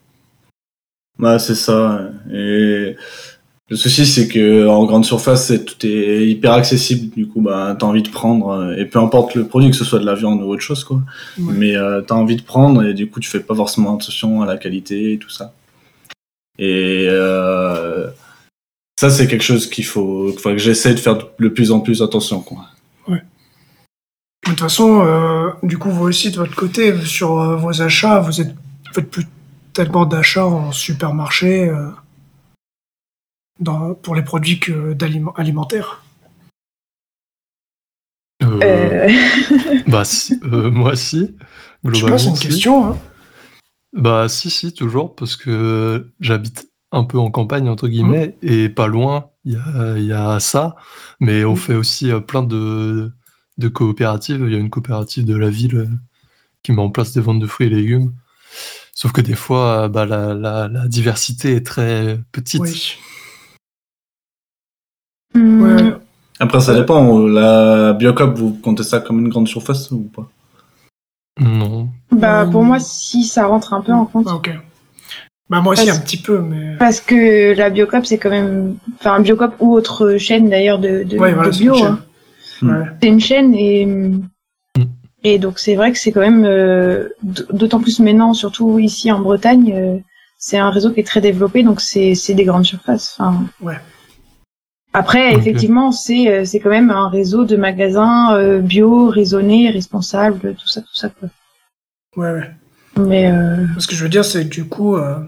Bah, 1.19 1.39
c'est 1.39 1.55
ça. 1.55 2.09
Et 2.31 2.95
le 3.69 3.75
souci, 3.75 4.05
c'est 4.05 4.27
que 4.27 4.67
en 4.67 4.85
grande 4.85 5.03
surface, 5.05 5.51
tout 5.65 5.85
est 5.85 6.27
hyper 6.27 6.53
accessible. 6.53 7.13
Du 7.15 7.27
coup, 7.27 7.41
bah, 7.41 7.75
t'as 7.77 7.85
envie 7.85 8.03
de 8.03 8.09
prendre, 8.09 8.49
euh, 8.49 8.75
et 8.75 8.85
peu 8.85 8.99
importe 8.99 9.35
le 9.35 9.47
produit, 9.47 9.69
que 9.71 9.75
ce 9.75 9.83
soit 9.85 9.99
de 9.99 10.05
la 10.05 10.15
viande 10.15 10.41
ou 10.41 10.45
autre 10.49 10.61
chose, 10.61 10.83
quoi. 10.83 11.01
Ouais. 11.39 11.53
Mais 11.53 11.75
euh, 11.75 12.01
t'as 12.01 12.15
envie 12.15 12.35
de 12.35 12.43
prendre, 12.43 12.83
et 12.83 12.93
du 12.93 13.09
coup, 13.09 13.19
tu 13.19 13.29
fais 13.29 13.39
pas 13.39 13.55
forcément 13.55 13.95
attention 13.95 14.41
à 14.41 14.45
la 14.45 14.57
qualité 14.57 15.13
et 15.13 15.17
tout 15.17 15.29
ça. 15.29 15.53
Et 16.59 17.05
euh, 17.09 18.07
ça, 18.99 19.09
c'est 19.09 19.27
quelque 19.27 19.43
chose 19.43 19.67
qu'il 19.69 19.85
faut, 19.85 20.31
qu'il 20.31 20.39
faut 20.39 20.49
que 20.49 20.57
j'essaie 20.57 20.93
de 20.93 20.99
faire 20.99 21.17
de 21.17 21.47
plus 21.49 21.71
en 21.71 21.79
plus 21.79 22.01
attention, 22.01 22.41
quoi. 22.41 22.65
De 24.47 24.51
toute 24.51 24.61
façon, 24.61 25.01
euh, 25.05 25.49
du 25.61 25.77
coup, 25.77 25.91
vous 25.91 26.05
aussi, 26.05 26.31
de 26.31 26.37
votre 26.37 26.55
côté, 26.55 26.97
sur 27.05 27.37
euh, 27.37 27.57
vos 27.57 27.81
achats, 27.81 28.21
vous 28.21 28.39
êtes 28.39 28.55
faites 28.93 29.11
plus 29.11 29.25
tellement 29.73 30.05
d'achats 30.05 30.45
en 30.45 30.71
supermarché 30.71 31.67
euh, 31.67 31.89
dans, 33.59 33.93
pour 33.93 34.15
les 34.15 34.21
produits 34.23 34.59
que 34.59 34.95
alimentaires. 35.35 36.01
Bah, 39.87 40.05
si, 40.05 40.39
euh, 40.43 40.71
moi, 40.71 40.95
si. 40.95 41.35
Je 41.83 41.93
sais 41.93 42.05
Globalement, 42.05 42.07
pas, 42.09 42.17
c'est 42.17 42.29
une 42.29 42.35
si. 42.37 42.47
question. 42.47 42.85
Hein. 42.91 42.97
Bah, 43.93 44.29
si, 44.29 44.49
si, 44.49 44.73
toujours, 44.73 45.13
parce 45.15 45.35
que 45.35 46.09
j'habite 46.21 46.69
un 46.93 47.03
peu 47.03 47.17
en 47.19 47.31
campagne, 47.31 47.67
entre 47.67 47.89
guillemets, 47.89 48.37
et 48.41 48.69
pas 48.69 48.87
loin, 48.87 49.29
il 49.43 49.53
y 49.53 49.55
a, 49.57 49.97
il 49.97 50.05
y 50.05 50.13
a 50.13 50.39
ça. 50.39 50.75
Mais 51.19 51.43
on 51.43 51.51
Mhm. 51.51 51.57
fait 51.57 51.75
aussi 51.75 52.11
euh, 52.11 52.21
plein 52.21 52.43
de, 52.43 53.11
de 53.57 53.67
coopératives. 53.67 54.43
Il 54.47 54.51
y 54.53 54.55
a 54.55 54.59
une 54.59 54.69
coopérative 54.69 55.25
de 55.25 55.35
la 55.35 55.49
ville 55.49 55.75
euh, 55.77 55.87
qui 56.63 56.71
met 56.71 56.81
en 56.81 56.89
place 56.89 57.13
des 57.13 57.21
ventes 57.21 57.39
de 57.39 57.47
fruits 57.47 57.67
et 57.67 57.69
légumes. 57.69 58.13
Sauf 58.93 59.11
que 59.11 59.21
des 59.21 59.35
fois, 59.35 59.87
bah, 59.89 60.05
la, 60.05 60.33
la, 60.33 60.67
la 60.67 60.87
diversité 60.87 61.53
est 61.53 61.65
très 61.65 62.19
petite. 62.31 62.61
Oui. 62.61 62.95
Hmm, 65.35 65.61
Ouais. 65.61 65.93
Après, 66.39 66.59
ça 66.61 66.73
dépend. 66.75 67.25
La 67.27 67.93
Biocop, 67.93 68.37
vous 68.37 68.53
comptez 68.53 68.83
ça 68.83 68.99
comme 68.99 69.19
une 69.19 69.29
grande 69.29 69.47
surface 69.47 69.89
ou 69.91 70.03
pas? 70.03 70.29
Non. 71.39 71.89
Bah, 72.11 72.45
Hmm. 72.45 72.51
pour 72.51 72.63
moi, 72.63 72.79
si 72.79 73.23
ça 73.23 73.45
rentre 73.47 73.73
un 73.73 73.81
peu 73.81 73.91
en 73.91 74.05
compte. 74.05 74.27
Ok. 74.27 74.51
Bah, 75.49 75.61
moi 75.61 75.73
aussi, 75.73 75.85
Parce- 75.85 75.97
un 75.97 76.01
petit 76.01 76.17
peu, 76.21 76.39
mais. 76.41 76.75
Parce 76.77 76.99
que 76.99 77.55
la 77.55 77.69
Biocop, 77.69 78.05
c'est 78.05 78.17
quand 78.17 78.29
même. 78.29 78.75
Enfin, 78.99 79.19
Biocop 79.19 79.55
ou 79.59 79.73
autre 79.73 80.17
chaîne 80.17 80.49
d'ailleurs 80.49 80.79
de, 80.79 81.03
de, 81.03 81.17
Ouais, 81.17 81.33
voilà, 81.33 81.49
de 81.49 81.55
une 81.55 81.61
bio. 81.61 81.75
chaîne. 81.75 81.85
hein. 81.87 81.99
Ouais. 82.61 82.85
C'est 83.01 83.07
une 83.09 83.19
chaîne 83.19 83.53
et. 83.53 83.87
Et 85.23 85.39
donc, 85.39 85.57
c'est 85.59 85.75
vrai 85.75 85.91
que 85.91 85.97
c'est 85.97 86.11
quand 86.11 86.21
même. 86.21 86.45
euh, 86.45 87.09
D'autant 87.51 87.79
plus 87.79 87.99
maintenant, 87.99 88.33
surtout 88.33 88.79
ici 88.79 89.11
en 89.11 89.19
Bretagne, 89.19 89.73
euh, 89.75 89.97
c'est 90.37 90.57
un 90.57 90.69
réseau 90.69 90.91
qui 90.91 90.99
est 90.99 91.03
très 91.03 91.21
développé, 91.21 91.63
donc 91.63 91.81
c'est 91.81 92.13
c'est 92.15 92.33
des 92.35 92.45
grandes 92.45 92.65
surfaces. 92.65 93.15
Enfin. 93.17 93.45
Ouais. 93.61 93.77
Après, 94.93 95.33
effectivement, 95.33 95.91
c'est 95.91 96.29
euh, 96.29 96.45
c'est 96.45 96.59
quand 96.59 96.69
même 96.69 96.91
un 96.91 97.09
réseau 97.09 97.45
de 97.45 97.55
magasins 97.57 98.35
euh, 98.35 98.59
bio, 98.59 99.09
raisonnés, 99.09 99.69
responsables, 99.69 100.55
tout 100.55 100.67
ça, 100.67 100.81
tout 100.81 100.95
ça. 100.95 101.09
Quoi. 101.09 101.29
Ouais, 102.15 102.31
ouais. 102.31 102.51
Mais 102.99 103.31
euh, 103.31 103.65
Ce 103.79 103.87
que 103.87 103.95
je 103.95 104.03
veux 104.03 104.09
dire, 104.09 104.23
c'est 104.25 104.45
que 104.45 104.49
du 104.49 104.65
coup, 104.65 104.95
euh, 104.95 105.19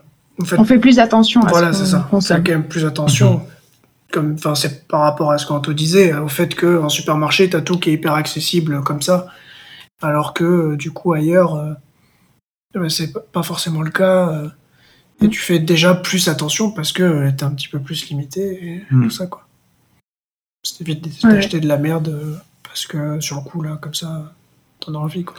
on 0.58 0.64
fait 0.66 0.80
plus 0.80 1.00
attention 1.00 1.42
à 1.42 1.50
Voilà, 1.50 1.74
ce 1.74 1.84
c'est 1.84 1.92
ça. 1.92 2.08
On 2.12 2.22
fait 2.22 2.36
quand 2.36 2.52
même 2.52 2.68
plus 2.68 2.86
attention. 2.86 3.42
Comme, 4.12 4.34
enfin, 4.34 4.56
c'est 4.56 4.88
par 4.88 5.02
rapport 5.02 5.32
à 5.32 5.38
ce 5.38 5.46
qu'Anto 5.46 5.72
disait, 5.74 6.14
au 6.16 6.28
fait 6.28 6.56
que 6.56 6.80
en 6.80 6.90
supermarché, 6.90 7.50
t'as 7.50 7.62
tout 7.62 7.78
qui 7.80 7.92
est 7.92 7.94
hyper 7.94 8.14
accessible 8.14 8.82
comme 8.84 9.02
ça, 9.04 9.28
alors 10.02 10.34
que 10.34 10.44
euh, 10.44 10.76
du 10.78 10.90
coup 10.92 11.14
ailleurs, 11.14 11.56
euh, 11.56 11.74
euh, 12.78 12.90
c'est 12.90 13.14
pas- 13.32 13.44
forcément 13.44 13.82
le 13.82 13.92
cas. 13.92 14.30
euh, 14.30 14.50
et 15.22 15.28
tu 15.28 15.40
fais 15.40 15.60
déjà 15.60 15.94
plus 15.94 16.28
attention 16.30 16.72
parce 16.72 16.92
que 16.94 17.30
t'es 17.32 17.44
un 17.44 17.52
petit 17.52 17.68
peu 17.68 17.80
plus 17.80 18.08
limité 18.10 18.42
et 18.66 18.82
Mm. 18.90 19.04
tout 19.04 19.10
ça 19.12 19.28
quoi. 19.28 19.46
T'évite 20.78 21.06
Ouais. 21.24 21.34
d'acheter 21.34 21.60
de 21.60 21.68
la 21.68 21.78
merde 21.78 22.40
parce 22.64 22.86
que 22.88 23.20
sur 23.20 23.36
le 23.38 23.42
coup 23.42 23.62
là, 23.62 23.78
comme 23.82 23.94
ça, 23.94 24.34
t'en 24.80 24.94
as 24.96 24.98
envie 24.98 25.24
quoi. 25.26 25.36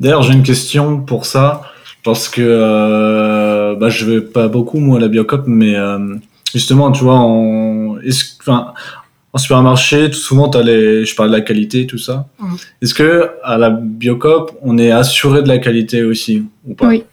D'ailleurs, 0.00 0.22
j'ai 0.22 0.32
une 0.34 0.42
question 0.42 1.00
pour 1.00 1.24
ça, 1.26 1.62
parce 2.04 2.28
que 2.28 2.40
euh, 2.44 3.74
bah, 3.76 3.88
je 3.90 4.04
vais 4.06 4.20
pas 4.20 4.48
beaucoup, 4.48 4.78
moi, 4.80 4.96
à 4.98 5.00
la 5.00 5.08
Biocop, 5.08 5.44
mais 5.46 5.76
euh, 5.76 6.16
justement, 6.52 6.90
tu 6.92 7.04
vois, 7.04 7.18
en, 7.18 7.98
est-ce- 8.00 8.36
enfin, 8.40 8.72
en 9.32 9.38
supermarché, 9.38 10.10
tout 10.10 10.16
souvent, 10.18 10.48
t'as 10.48 10.62
les, 10.62 11.04
je 11.04 11.14
parle 11.14 11.30
de 11.30 11.36
la 11.36 11.40
qualité, 11.42 11.86
tout 11.86 11.98
ça. 11.98 12.26
Mhm. 12.40 12.56
Est-ce 12.82 12.94
que 12.94 13.30
à 13.44 13.58
la 13.58 13.70
Biocop, 13.70 14.58
on 14.62 14.76
est 14.78 14.90
assuré 14.90 15.42
de 15.42 15.48
la 15.48 15.58
qualité 15.58 16.02
aussi, 16.02 16.44
ou 16.66 16.74
pas? 16.74 16.86
Oui. 16.88 17.04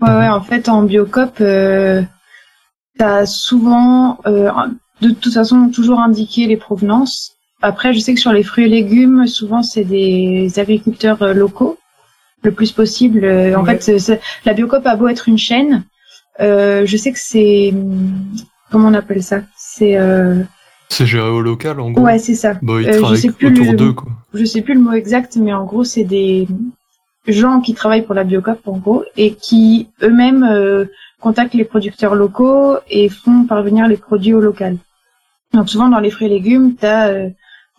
Ouais, 0.00 0.10
ouais, 0.10 0.28
en 0.28 0.40
fait, 0.40 0.68
en 0.68 0.82
biocop, 0.84 1.40
euh, 1.40 2.02
t'as 2.98 3.26
souvent, 3.26 4.18
euh, 4.26 4.48
de 5.00 5.10
toute 5.10 5.34
façon, 5.34 5.68
toujours 5.70 5.98
indiqué 6.00 6.46
les 6.46 6.56
provenances. 6.56 7.32
Après, 7.62 7.92
je 7.92 7.98
sais 7.98 8.14
que 8.14 8.20
sur 8.20 8.32
les 8.32 8.44
fruits 8.44 8.66
et 8.66 8.68
légumes, 8.68 9.26
souvent, 9.26 9.62
c'est 9.64 9.82
des 9.84 10.52
agriculteurs 10.58 11.20
euh, 11.22 11.34
locaux, 11.34 11.78
le 12.44 12.52
plus 12.52 12.70
possible. 12.70 13.24
Euh, 13.24 13.56
En 13.58 13.64
Ouais. 13.64 13.76
fait, 13.80 14.20
la 14.44 14.54
biocop 14.54 14.86
a 14.86 14.94
beau 14.94 15.08
être 15.08 15.28
une 15.28 15.38
chaîne, 15.38 15.82
je 16.40 16.96
sais 16.96 17.12
que 17.12 17.18
c'est, 17.20 17.72
comment 18.70 18.88
on 18.88 18.94
appelle 18.94 19.22
ça? 19.22 19.40
C'est, 19.56 19.96
euh, 19.96 20.42
C'est 20.88 21.06
géré 21.06 21.28
au 21.28 21.40
local, 21.40 21.80
en 21.80 21.90
gros? 21.90 22.04
ouais, 22.04 22.18
c'est 22.18 22.34
ça. 22.34 22.54
Bah, 22.62 22.80
ils 22.80 22.88
Euh, 22.88 22.92
je 22.92 22.98
travaillent 22.98 23.18
sais 23.18 23.30
plus 23.30 23.48
autour 23.48 23.72
le- 23.72 23.76
d'eux, 23.78 23.92
quoi. 23.92 24.10
je 24.34 24.44
sais 24.44 24.62
plus 24.62 24.74
le 24.74 24.80
mot 24.80 24.92
exact, 24.92 25.36
mais 25.36 25.52
en 25.52 25.64
gros, 25.64 25.84
c'est 25.84 26.04
des 26.04 26.46
gens 27.26 27.60
qui 27.60 27.74
travaillent 27.74 28.02
pour 28.06 28.14
la 28.14 28.24
Biocop, 28.24 28.60
en 28.66 28.78
gros, 28.78 29.04
et 29.16 29.34
qui 29.34 29.88
eux-mêmes 30.02 30.44
euh, 30.44 30.86
contactent 31.20 31.54
les 31.54 31.64
producteurs 31.64 32.14
locaux 32.14 32.76
et 32.88 33.08
font 33.08 33.44
parvenir 33.44 33.86
les 33.88 33.96
produits 33.96 34.32
au 34.34 34.40
local. 34.40 34.76
Donc 35.52 35.68
souvent, 35.68 35.88
dans 35.88 35.98
les 36.00 36.10
fruits 36.10 36.26
et 36.26 36.30
légumes, 36.30 36.74
t'as 36.76 37.08
euh, 37.08 37.28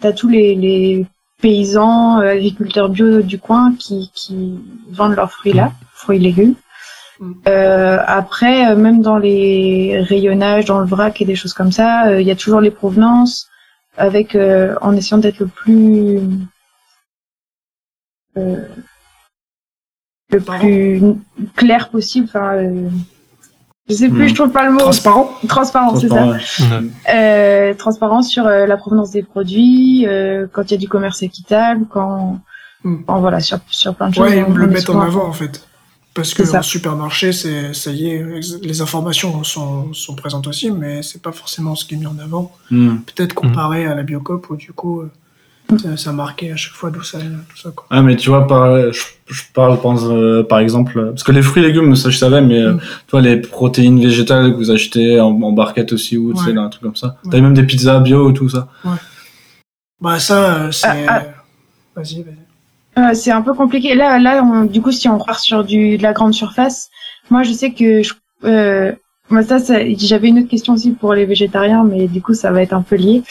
as 0.03 0.11
tous 0.11 0.27
les, 0.27 0.55
les 0.55 1.05
paysans, 1.41 2.19
euh, 2.19 2.33
agriculteurs 2.33 2.89
bio 2.89 3.21
du 3.21 3.39
coin 3.39 3.73
qui, 3.79 4.11
qui 4.13 4.59
vendent 4.91 5.15
leurs 5.15 5.31
fruits 5.31 5.53
là, 5.53 5.71
fruits 5.93 6.17
et 6.17 6.19
légumes. 6.19 6.55
Euh, 7.47 7.97
après, 8.07 8.71
euh, 8.71 8.75
même 8.75 9.01
dans 9.01 9.17
les 9.17 9.99
rayonnages, 10.07 10.65
dans 10.65 10.79
le 10.79 10.85
vrac 10.85 11.21
et 11.21 11.25
des 11.25 11.35
choses 11.35 11.53
comme 11.53 11.71
ça, 11.71 12.07
euh, 12.07 12.21
il 12.21 12.27
y 12.27 12.31
a 12.31 12.35
toujours 12.35 12.61
les 12.61 12.71
provenances 12.71 13.49
avec 13.97 14.35
euh, 14.35 14.75
en 14.81 14.95
essayant 14.95 15.17
d'être 15.17 15.39
le 15.39 15.47
plus 15.47 16.19
euh, 18.37 18.57
le 20.31 20.39
Pardon 20.39 20.59
plus 20.61 21.01
clair 21.55 21.89
possible. 21.89 22.27
Enfin, 22.29 22.53
euh, 22.55 22.87
je 23.89 23.95
sais 23.95 24.07
plus, 24.09 24.25
Hmm. 24.25 24.27
je 24.29 24.35
trouve 24.35 24.51
pas 24.51 24.63
le 24.65 24.71
mot. 24.71 24.79
Transparent. 24.79 25.29
Transparent, 25.47 25.95
c'est 25.97 26.07
ça. 26.07 26.15
Transparent, 26.15 26.81
ouais. 26.81 26.85
Ouais. 26.85 27.13
Euh, 27.15 27.73
transparent 27.73 28.21
sur 28.21 28.45
euh, 28.47 28.65
la 28.67 28.77
provenance 28.77 29.11
des 29.11 29.23
produits, 29.23 30.05
euh, 30.07 30.47
quand 30.51 30.63
il 30.69 30.71
y 30.71 30.73
a 30.75 30.77
du 30.77 30.87
commerce 30.87 31.21
équitable, 31.23 31.85
quand, 31.89 32.39
Hmm. 32.85 33.03
quand 33.05 33.19
voilà, 33.19 33.41
sur, 33.41 33.57
sur 33.69 33.93
plein 33.95 34.07
de 34.09 34.15
choses. 34.15 34.23
Ouais, 34.31 34.41
on- 34.47 34.53
le 34.53 34.63
on 34.65 34.67
mettent 34.71 34.89
en 34.89 35.01
avant 35.01 35.27
en 35.27 35.33
fait. 35.33 35.67
Parce 36.13 36.33
que 36.33 36.43
en 36.57 36.61
supermarché, 36.63 37.31
c'est 37.31 37.73
ça 37.73 37.91
y 37.91 38.07
est, 38.09 38.25
ex- 38.37 38.57
les 38.61 38.81
informations 38.81 39.43
sont, 39.43 39.93
sont 39.93 40.15
présentes 40.15 40.47
aussi, 40.47 40.71
mais 40.71 41.01
c'est 41.03 41.21
pas 41.21 41.31
forcément 41.31 41.75
ce 41.75 41.85
qui 41.85 41.93
est 41.93 41.97
mis 41.97 42.07
en 42.07 42.17
avant. 42.19 42.51
Hmm. 42.71 42.97
Peut-être 43.05 43.33
comparé 43.33 43.85
à 43.85 43.95
la 43.95 44.03
Biocop 44.03 44.49
où 44.49 44.55
du 44.57 44.73
coup, 44.73 45.01
euh, 45.01 45.77
ça, 45.77 45.95
ça 45.97 46.11
marquait 46.11 46.51
à 46.51 46.55
chaque 46.55 46.73
fois 46.73 46.89
d'où 46.89 47.03
ça 47.03 47.19
vient, 47.19 47.29
tout 47.47 47.57
ça 47.57 47.69
quoi. 47.69 47.85
Ah, 47.91 48.01
mais 48.01 48.15
tu 48.15 48.29
vois, 48.31 48.47
par, 48.47 48.91
je, 48.91 49.03
je 49.27 49.41
parle, 49.53 49.79
pense, 49.79 50.01
euh, 50.05 50.43
par 50.43 50.59
exemple, 50.59 50.97
euh, 50.97 51.09
parce 51.11 51.23
que 51.23 51.31
les 51.31 51.43
fruits 51.43 51.63
et 51.63 51.67
légumes, 51.67 51.95
ça 51.95 52.09
je 52.09 52.17
savais, 52.17 52.41
mais 52.41 52.59
euh, 52.59 52.73
Mm. 52.73 52.79
tu 52.79 53.11
vois, 53.11 53.21
les 53.21 53.37
protéines 53.37 54.01
végétales 54.01 54.51
que 54.51 54.57
vous 54.57 54.71
achetez 54.71 55.21
en, 55.21 55.27
en 55.41 55.51
barquette 55.51 55.93
aussi, 55.93 56.17
ou 56.17 56.33
tu 56.33 56.39
sais, 56.39 56.47
Ouais. 56.47 56.53
là, 56.53 56.61
un 56.63 56.69
truc 56.69 56.81
comme 56.81 56.95
ça. 56.95 57.17
Ouais. 57.23 57.29
T'as 57.31 57.39
même 57.41 57.53
des 57.53 57.63
pizzas 57.63 57.99
bio, 57.99 58.31
tout 58.31 58.49
ça. 58.49 58.67
Bah 60.01 60.19
ça, 60.19 60.55
euh, 60.63 60.71
c'est. 60.71 61.05
Ah, 61.07 61.23
Vas-y, 61.95 62.23
vas-y. 62.23 62.38
Euh, 62.99 63.13
c'est 63.13 63.31
un 63.31 63.41
peu 63.41 63.53
compliqué. 63.53 63.95
Là, 63.95 64.19
là, 64.19 64.43
on- 64.43 64.65
du 64.65 64.81
coup, 64.81 64.91
si 64.91 65.07
on 65.07 65.17
part 65.19 65.39
sur 65.39 65.63
du, 65.63 65.97
de 65.97 66.03
la 66.03 66.13
grande 66.13 66.33
surface, 66.33 66.89
moi, 67.29 67.43
je 67.43 67.53
sais 67.53 67.71
que 67.71 68.03
je, 68.03 68.13
euh, 68.43 68.91
moi, 69.29 69.43
ça, 69.43 69.59
ça 69.59 69.75
j'avais 69.95 70.29
une 70.29 70.39
autre 70.39 70.47
question 70.49 70.73
aussi 70.73 70.91
pour 70.91 71.13
les 71.13 71.25
végétariens, 71.25 71.83
mais 71.83 72.07
du 72.07 72.21
coup, 72.21 72.33
ça 72.33 72.51
va 72.51 72.61
être 72.61 72.73
un 72.73 72.81
peu 72.81 72.95
lié. 72.95 73.23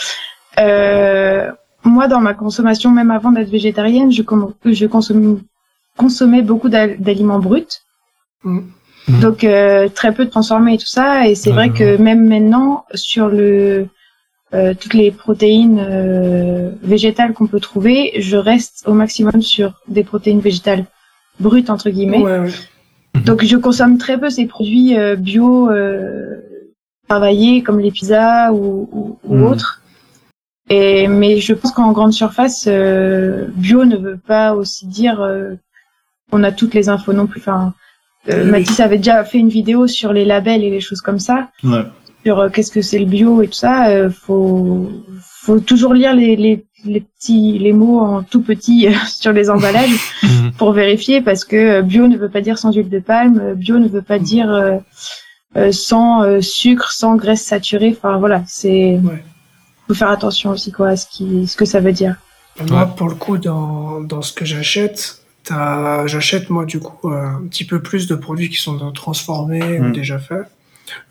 Euh, 0.59 1.51
moi, 1.85 2.09
dans 2.09 2.21
ma 2.21 2.35
consommation, 2.35 2.91
même 2.91 3.11
avant 3.11 3.31
d'être 3.33 3.51
végétarienne, 3.51 4.11
je, 4.13 4.23
comm- 4.23 4.53
je 4.65 4.87
consomme, 4.87 5.41
consommais 5.97 6.43
beaucoup 6.43 6.69
d'al- 6.69 6.97
d'aliments 7.01 7.39
bruts. 7.41 7.75
Mm. 8.45 8.61
Donc, 9.21 9.39
très 9.95 10.13
peu 10.13 10.25
de 10.27 10.31
transformés 10.31 10.75
et 10.75 10.79
tout 10.79 10.87
ça. 10.87 11.27
Et 11.29 11.35
c'est 11.35 11.51
vrai 11.51 11.71
que 11.71 11.97
même 11.97 12.29
maintenant, 12.29 12.85
sur 12.95 13.29
le, 13.29 13.87
euh, 14.55 14.75
toutes 14.79 14.95
les 14.95 15.11
protéines 15.11 15.79
euh, 15.79 16.71
végétales 16.83 17.35
qu'on 17.35 17.47
peut 17.47 17.61
trouver, 17.61 18.13
je 18.19 18.37
reste 18.37 18.85
au 18.87 18.95
maximum 18.95 19.43
sur 19.43 19.75
des 19.89 20.05
protéines 20.05 20.41
végétales 20.41 20.87
brutes 21.39 21.71
entre 21.71 21.91
guillemets. 21.91 22.23
Ouais, 22.23 22.39
ouais. 22.39 22.51
Donc 23.25 23.45
je 23.45 23.57
consomme 23.57 23.99
très 23.99 24.19
peu 24.19 24.31
ces 24.31 24.47
produits 24.47 24.97
euh, 24.97 25.17
bio 25.17 25.71
euh, 25.71 26.37
travaillés 27.09 27.63
comme 27.63 27.81
les 27.81 27.91
pizzas 27.91 28.53
ou, 28.53 28.89
ou, 28.93 29.19
ou 29.25 29.35
Mm. 29.37 29.45
autres. 29.45 29.83
Et 30.71 31.09
mais 31.09 31.39
je 31.41 31.55
pense 31.55 31.73
qu'en 31.73 31.93
grande 31.93 32.13
surface, 32.13 32.65
euh, 32.69 33.47
bio 33.55 33.85
ne 33.87 33.97
veut 33.97 34.19
pas 34.19 34.55
aussi 34.55 34.87
dire 34.87 35.21
euh, 35.23 35.55
qu'on 36.31 36.43
a 36.43 36.53
toutes 36.53 36.75
les 36.75 36.89
infos 36.91 37.15
non 37.15 37.27
plus. 37.27 37.41
Enfin, 37.41 37.73
euh. 38.29 38.45
Mathis 38.45 38.81
avait 38.81 38.99
déjà 38.99 39.25
fait 39.25 39.39
une 39.39 39.49
vidéo 39.49 39.87
sur 39.87 40.13
les 40.13 40.27
labels 40.27 40.63
et 40.63 40.71
les 40.71 40.81
choses 40.81 41.01
comme 41.01 41.19
ça 41.19 41.49
Ouais. 41.65 41.85
Sur 42.25 42.39
euh, 42.41 42.49
qu'est-ce 42.49 42.71
que 42.73 42.83
c'est 42.83 42.99
le 42.99 43.07
bio 43.07 43.43
et 43.43 43.49
tout 43.49 43.55
ça, 43.55 43.89
euh, 43.89 44.11
faut 44.11 44.91
faut 45.43 45.61
toujours 45.61 45.95
lire 45.95 46.15
les, 46.15 46.37
les 46.37 46.65
les 46.85 47.01
petits 47.01 47.59
les 47.59 47.73
mots 47.73 48.01
en 48.01 48.23
tout 48.23 48.43
petit 48.43 48.87
euh, 48.89 48.93
sur 49.09 49.33
les 49.33 49.51
emballages 49.51 49.99
Mhm. 50.23 50.53
pour 50.59 50.73
vérifier 50.73 51.21
parce 51.21 51.45
que 51.45 51.81
bio 51.83 52.07
ne 52.09 52.17
veut 52.17 52.29
pas 52.29 52.41
dire 52.41 52.59
sans 52.59 52.73
huile 52.73 52.89
de 52.91 52.99
palme, 52.99 53.55
bio 53.55 53.79
ne 53.79 53.89
veut 53.89 54.03
pas 54.03 54.19
dire 54.19 54.51
euh, 54.51 54.77
euh, 55.57 55.73
sans 55.73 56.23
euh, 56.23 56.41
sucre, 56.41 56.93
sans 56.93 57.17
graisse 57.17 57.43
saturée. 57.45 57.95
Enfin 57.97 58.19
voilà, 58.19 58.43
c'est 58.47 59.01
Ouais. 59.03 59.23
faut 59.87 59.95
faire 59.95 60.11
attention 60.11 60.51
aussi 60.51 60.71
quoi 60.73 60.89
à 60.91 60.97
ce 60.97 61.07
qui 61.07 61.47
ce 61.47 61.57
que 61.57 61.65
ça 61.65 61.81
veut 61.81 61.93
dire. 61.93 62.17
Moi, 62.69 62.81
Ouais. 62.83 62.89
pour 62.97 63.09
le 63.09 63.15
coup, 63.15 63.39
dans, 63.39 64.01
dans 64.01 64.21
ce 64.23 64.33
que 64.33 64.45
j'achète, 64.45 65.23
t'as- 65.45 66.07
j'achète 66.09 66.51
moi 66.51 66.65
du 66.67 66.81
coup 66.81 67.11
euh, 67.11 67.25
un 67.39 67.47
petit 67.49 67.65
peu 67.65 67.81
plus 67.81 68.07
de 68.09 68.15
produits 68.17 68.51
qui 68.51 68.57
sont 68.61 68.77
transformés 68.93 69.79
ou 69.81 69.85
Mm. 69.85 69.93
déjà 69.93 70.19
faits. 70.19 70.47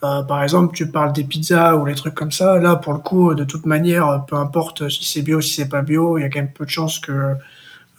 Euh, 0.03 0.23
par 0.23 0.43
exemple, 0.43 0.75
tu 0.75 0.89
parles 0.91 1.13
des 1.13 1.23
pizzas 1.23 1.75
ou 1.75 1.85
les 1.85 1.95
trucs 1.95 2.15
comme 2.15 2.31
ça. 2.31 2.57
Là, 2.59 2.75
pour 2.75 2.93
le 2.93 2.99
coup, 2.99 3.33
de 3.35 3.43
toute 3.43 3.65
manière, 3.65 4.25
peu 4.27 4.35
importe 4.35 4.89
si 4.89 5.05
c'est 5.05 5.21
bio, 5.21 5.41
si 5.41 5.53
c'est 5.55 5.69
pas 5.69 5.81
bio, 5.81 6.17
il 6.17 6.21
y 6.21 6.23
a 6.23 6.29
quand 6.29 6.39
même 6.39 6.51
peu 6.53 6.65
de 6.65 6.69
chances 6.69 6.99
que 6.99 7.35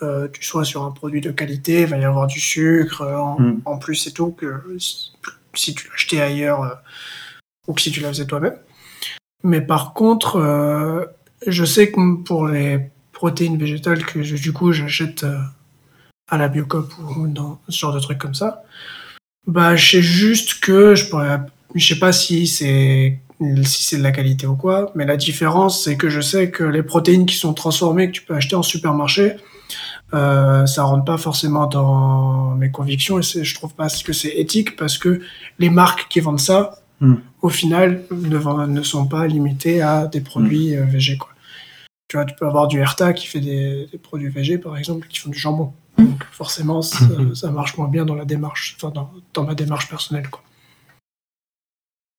euh, 0.03 0.29
tu 0.33 0.45
sois 0.45 0.65
sur 0.65 0.85
un 0.85 0.91
produit 0.93 1.21
de 1.21 1.31
qualité. 1.31 1.81
Il 1.83 1.87
va 1.87 1.97
y 1.99 2.05
avoir 2.05 2.27
du 2.27 2.41
sucre 2.41 3.03
euh, 3.03 3.17
en, 3.17 3.41
Mm. 3.41 3.61
en 3.65 3.79
plus 3.79 4.07
et 4.07 4.13
tout 4.13 4.31
que 4.33 4.47
si, 4.79 5.13
si 5.55 5.75
tu 5.75 5.89
l'achetais 5.89 6.21
ailleurs 6.21 6.63
euh, 6.63 6.75
ou 7.67 7.73
que 7.75 7.81
si 7.81 7.91
tu 7.91 8.01
la 8.01 8.09
faisais 8.09 8.27
toi-même. 8.27 8.57
Mais 9.45 9.61
par 9.61 9.93
contre, 9.95 10.37
euh, 10.37 11.05
je 11.47 11.65
sais 11.65 11.91
que 11.91 12.17
pour 12.23 12.47
les 12.49 12.91
protéines 13.13 13.57
végétales 13.59 14.05
que 14.05 14.23
je- 14.23 14.37
du 14.37 14.53
coup 14.53 14.73
j'achète 14.73 15.25
à 16.31 16.37
la 16.37 16.49
Biocop 16.49 16.93
ou 17.17 17.27
dans 17.27 17.61
ce 17.69 17.79
genre 17.79 17.93
de 17.95 18.01
trucs 18.01 18.19
comme 18.19 18.35
ça. 18.35 18.63
Bah, 19.47 19.75
je 19.77 19.91
sais 19.93 20.03
juste 20.03 20.61
que 20.61 20.95
je 20.95 21.09
pourrais, 21.09 21.41
je 21.75 21.87
sais 21.87 21.99
pas 21.99 22.13
si 22.13 22.47
c'est 22.47 23.21
si 23.63 23.85
c'est 23.85 23.99
de 23.99 24.03
la 24.03 24.11
qualité 24.11 24.47
ou 24.49 24.57
quoi, 24.57 24.91
mais 24.97 25.05
la 25.07 25.17
différence 25.17 25.85
c'est 25.85 25.97
que 25.97 26.09
je 26.09 26.21
sais 26.21 26.51
que 26.51 26.65
les 26.65 26.83
protéines 26.83 27.25
qui 27.27 27.37
sont 27.37 27.55
transformées 27.55 28.09
que 28.09 28.13
tu 28.13 28.23
peux 28.23 28.35
acheter 28.35 28.57
en 28.57 28.65
supermarché, 28.65 29.37
euh, 30.15 30.67
ça 30.67 30.83
rentre 30.85 31.05
pas 31.05 31.19
forcément 31.19 31.67
dans 31.67 32.55
mes 32.57 32.71
convictions 32.71 33.19
et 33.21 33.23
c'est, 33.23 33.45
je 33.45 33.55
trouve 33.55 33.75
pas 33.75 33.89
que 34.05 34.13
c'est 34.13 34.31
éthique 34.37 34.75
parce 34.77 34.99
que 34.99 35.21
les 35.59 35.71
marques 35.71 36.07
qui 36.09 36.21
vendent 36.21 36.41
ça, 36.41 36.81
Hmm. 37.01 37.15
au 37.43 37.49
final, 37.49 38.03
ne, 38.11 38.67
ne 38.67 38.83
sont 38.83 39.07
pas 39.07 39.29
limitées 39.29 39.81
à 39.83 40.09
des 40.09 40.21
produits 40.21 40.75
végés 40.75 41.17
quoi. 41.17 41.29
Tu 42.09 42.17
vois, 42.17 42.25
tu 42.27 42.35
peux 42.35 42.45
avoir 42.45 42.67
du 42.67 42.81
Herta 42.81 43.13
qui 43.13 43.29
fait 43.29 43.39
des, 43.39 43.87
des 43.93 43.99
produits 43.99 44.31
végés 44.31 44.59
par 44.59 44.77
exemple, 44.77 45.07
qui 45.09 45.21
font 45.21 45.31
du 45.31 45.39
jambon. 45.39 45.73
Donc 45.97 46.25
forcément, 46.33 46.83
ça, 46.83 47.05
Mhm. 47.05 47.37
ça 47.37 47.53
marche 47.53 47.77
moins 47.77 47.87
bien 47.87 48.05
dans 48.05 48.17
la 48.17 48.25
démarche, 48.25 48.77
enfin 48.77 48.91
dans, 48.93 49.13
dans 49.33 49.45
ma 49.45 49.55
démarche 49.55 49.89
personnelle 49.89 50.29
quoi. 50.29 50.43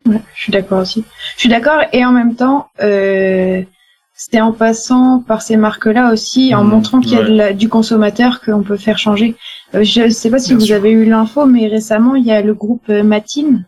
Ouais, 0.10 0.22
je 0.36 0.42
suis 0.44 0.52
d'accord 0.52 0.80
aussi. 0.82 1.04
Je 1.36 1.40
suis 1.42 1.50
d'accord 1.50 1.82
et 1.94 2.04
en 2.06 2.12
même 2.12 2.36
temps, 2.36 2.68
euh, 2.82 3.62
c'est 4.16 4.42
en 4.42 4.52
passant 4.52 5.24
par 5.26 5.42
ces 5.42 5.56
marques-là 5.56 6.12
aussi, 6.12 6.54
en 6.54 6.64
Mmh, 6.64 6.68
montrant 6.70 7.00
qu'il 7.00 7.14
y 7.14 7.16
a 7.16 7.22
ouais. 7.22 7.30
de 7.30 7.34
la- 7.34 7.54
du 7.54 7.70
consommateur 7.70 8.42
qu'on 8.42 8.64
peut 8.64 8.78
faire 8.78 8.98
changer. 8.98 9.36
Euh, 9.76 9.84
je 9.84 10.02
ne 10.02 10.10
sais 10.10 10.30
pas 10.30 10.40
si 10.40 10.50
Bien 10.50 10.58
vous 10.60 10.66
sûr. 10.66 10.76
avez 10.76 10.92
eu 10.92 11.06
l'info, 11.06 11.46
mais 11.46 11.68
récemment, 11.68 12.16
il 12.16 12.26
y 12.26 12.32
a 12.32 12.42
le 12.42 12.54
groupe 12.54 12.84
euh, 12.90 13.04
Matine. 13.04 13.66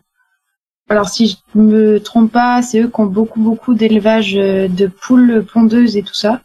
Alors, 0.88 1.08
si 1.08 1.38
je 1.54 1.58
me 1.58 2.00
trompe 2.00 2.30
pas, 2.32 2.60
c'est 2.60 2.80
eux 2.80 2.88
qui 2.92 3.00
ont 3.00 3.06
beaucoup, 3.06 3.40
beaucoup 3.40 3.72
d'élevage 3.72 4.34
de 4.34 4.86
poules 4.86 5.44
pondeuses 5.50 5.96
et 5.96 6.02
tout 6.02 6.12
ça. 6.14 6.42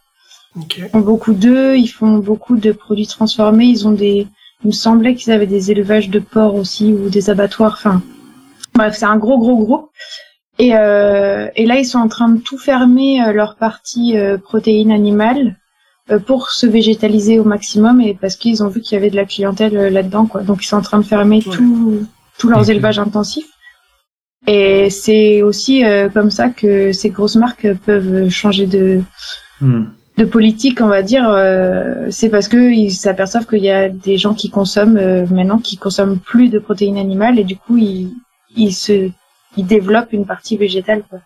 Ok. 0.55 0.77
Ils 0.77 0.89
font 0.89 1.01
beaucoup 1.01 1.33
d'œufs, 1.33 1.77
ils 1.77 1.87
font 1.87 2.17
beaucoup 2.19 2.55
de 2.55 2.71
produits 2.71 3.07
transformés, 3.07 3.65
ils 3.65 3.87
ont 3.87 3.91
des... 3.91 4.27
Il 4.63 4.67
me 4.67 4.71
semblait 4.71 5.15
qu'ils 5.15 5.31
avaient 5.33 5.45
des 5.47 5.69
élevages 5.69 6.09
de 6.09 6.19
porcs 6.19 6.55
aussi, 6.55 6.93
ou 6.93 7.09
des 7.09 7.29
abattoirs, 7.29 7.73
enfin... 7.77 8.01
Bref, 8.77 8.95
c'est 8.97 9.05
un 9.05 9.17
gros, 9.17 9.37
gros 9.39 9.57
groupe. 9.57 9.89
Et, 10.59 10.71
euh, 10.75 11.47
et 11.55 11.65
là, 11.65 11.77
ils 11.77 11.85
sont 11.85 11.99
en 11.99 12.07
train 12.07 12.29
de 12.29 12.39
tout 12.39 12.57
fermer 12.57 13.21
euh, 13.21 13.31
leur 13.31 13.55
partie 13.57 14.17
euh, 14.17 14.37
protéines 14.37 14.91
animales 14.91 15.55
euh, 16.09 16.19
pour 16.19 16.49
se 16.49 16.65
végétaliser 16.65 17.39
au 17.39 17.43
maximum 17.43 18.01
et 18.01 18.13
parce 18.19 18.35
qu'ils 18.35 18.63
ont 18.63 18.67
vu 18.67 18.81
qu'il 18.81 18.95
y 18.95 18.97
avait 18.99 19.09
de 19.11 19.15
la 19.15 19.25
clientèle 19.25 19.75
là-dedans, 19.93 20.25
quoi. 20.25 20.41
Donc, 20.41 20.63
ils 20.63 20.67
sont 20.67 20.77
en 20.77 20.81
train 20.81 20.97
de 20.99 21.05
fermer 21.05 21.43
Ouais. 21.45 21.55
tout- 21.55 22.05
tous 22.39 22.49
leurs 22.49 22.69
élevages 22.69 22.97
intensifs. 22.99 23.49
Et 24.47 24.89
c'est 24.89 25.41
aussi 25.41 25.83
comme 26.13 26.31
ça 26.31 26.49
que 26.49 26.91
ces 26.93 27.09
grosses 27.09 27.35
marques 27.35 27.67
peuvent 27.85 28.29
changer 28.29 28.65
de, 28.67 29.01
Hmm. 29.59 29.85
de 30.17 30.23
politique, 30.25 30.79
on 30.81 30.87
va 30.87 31.01
dire, 31.01 31.25
c'est 32.11 32.29
parce 32.29 32.47
que 32.47 32.71
ils 32.71 32.91
s'aperçoivent 32.91 33.47
qu'il 33.47 33.63
y 33.63 33.71
a 33.71 33.89
des 33.89 34.17
gens 34.17 34.33
qui 34.35 34.49
consomment 34.51 35.25
maintenant 35.31 35.57
qui 35.57 35.77
consomment 35.77 36.19
plus 36.19 36.49
de 36.49 36.59
protéines 36.59 36.97
animales 36.97 37.39
et 37.39 37.43
du 37.43 37.55
coup 37.57 37.77
ils 37.77 38.11
ils 38.57 38.73
se 38.73 39.09
ils 39.55 39.65
développent 39.65 40.13
une 40.13 40.25
partie 40.25 40.57
végétale. 40.57 41.03
Quoi. 41.09 41.19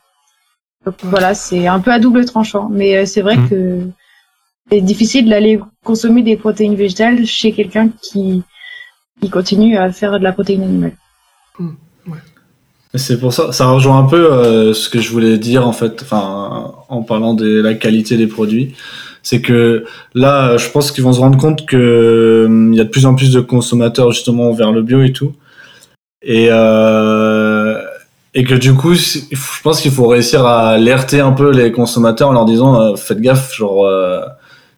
Donc 0.85 0.95
voilà, 1.03 1.33
c'est 1.33 1.67
un 1.67 1.79
peu 1.79 1.91
à 1.91 1.99
double 1.99 2.25
tranchant, 2.25 2.69
mais 2.71 2.97
euh, 2.97 3.05
c'est 3.05 3.21
vrai 3.21 3.37
Mm. 3.37 3.49
que 3.49 3.79
c'est 4.71 4.81
difficile 4.81 5.27
d'aller 5.29 5.59
consommer 5.83 6.21
des 6.23 6.37
protéines 6.37 6.75
végétales 6.75 7.25
chez 7.25 7.51
quelqu'un 7.51 7.89
qui 8.01 8.43
qui 9.21 9.29
continue 9.29 9.77
à 9.77 9.91
faire 9.91 10.17
de 10.17 10.23
la 10.23 10.31
protéine 10.31 10.63
animale. 10.63 10.93
Et 12.93 12.97
C'est 12.97 13.19
pour 13.19 13.31
ça, 13.31 13.51
ça 13.51 13.67
rejoint 13.67 13.99
un 13.99 14.07
peu 14.07 14.31
euh, 14.31 14.73
ce 14.73 14.89
que 14.89 14.99
je 14.99 15.11
voulais 15.11 15.37
dire 15.37 15.65
en 15.67 15.73
fait, 15.73 16.01
enfin 16.01 16.73
en 16.89 17.03
parlant 17.03 17.33
de 17.33 17.61
la 17.61 17.73
qualité 17.73 18.17
des 18.17 18.27
produits, 18.27 18.75
c'est 19.23 19.41
que 19.41 19.85
là, 20.13 20.57
je 20.57 20.69
pense 20.69 20.91
qu'ils 20.91 21.03
vont 21.03 21.13
se 21.13 21.19
rendre 21.19 21.37
compte 21.37 21.65
que 21.65 21.77
euh, 21.77 22.69
il 22.71 22.75
y 22.75 22.81
a 22.81 22.83
de 22.83 22.89
plus 22.89 23.05
en 23.05 23.15
plus 23.15 23.31
de 23.31 23.39
consommateurs 23.39 24.11
justement 24.11 24.51
vers 24.51 24.71
le 24.71 24.81
bio 24.81 25.03
et 25.03 25.13
tout, 25.13 25.33
et 26.23 26.47
euh, 26.49 27.81
et 28.33 28.43
que 28.43 28.55
du 28.55 28.73
coup, 28.73 28.93
je 28.93 29.61
pense 29.63 29.81
qu'il 29.81 29.91
faut 29.91 30.07
réussir 30.07 30.45
à 30.45 30.69
alerter 30.69 31.19
un 31.19 31.33
peu 31.33 31.51
les 31.51 31.71
consommateurs 31.71 32.29
en 32.29 32.33
leur 32.33 32.45
disant 32.45 32.81
euh, 32.81 32.95
faites 32.95 33.19
gaffe, 33.19 33.53
genre 33.53 33.85
euh, 33.85 34.21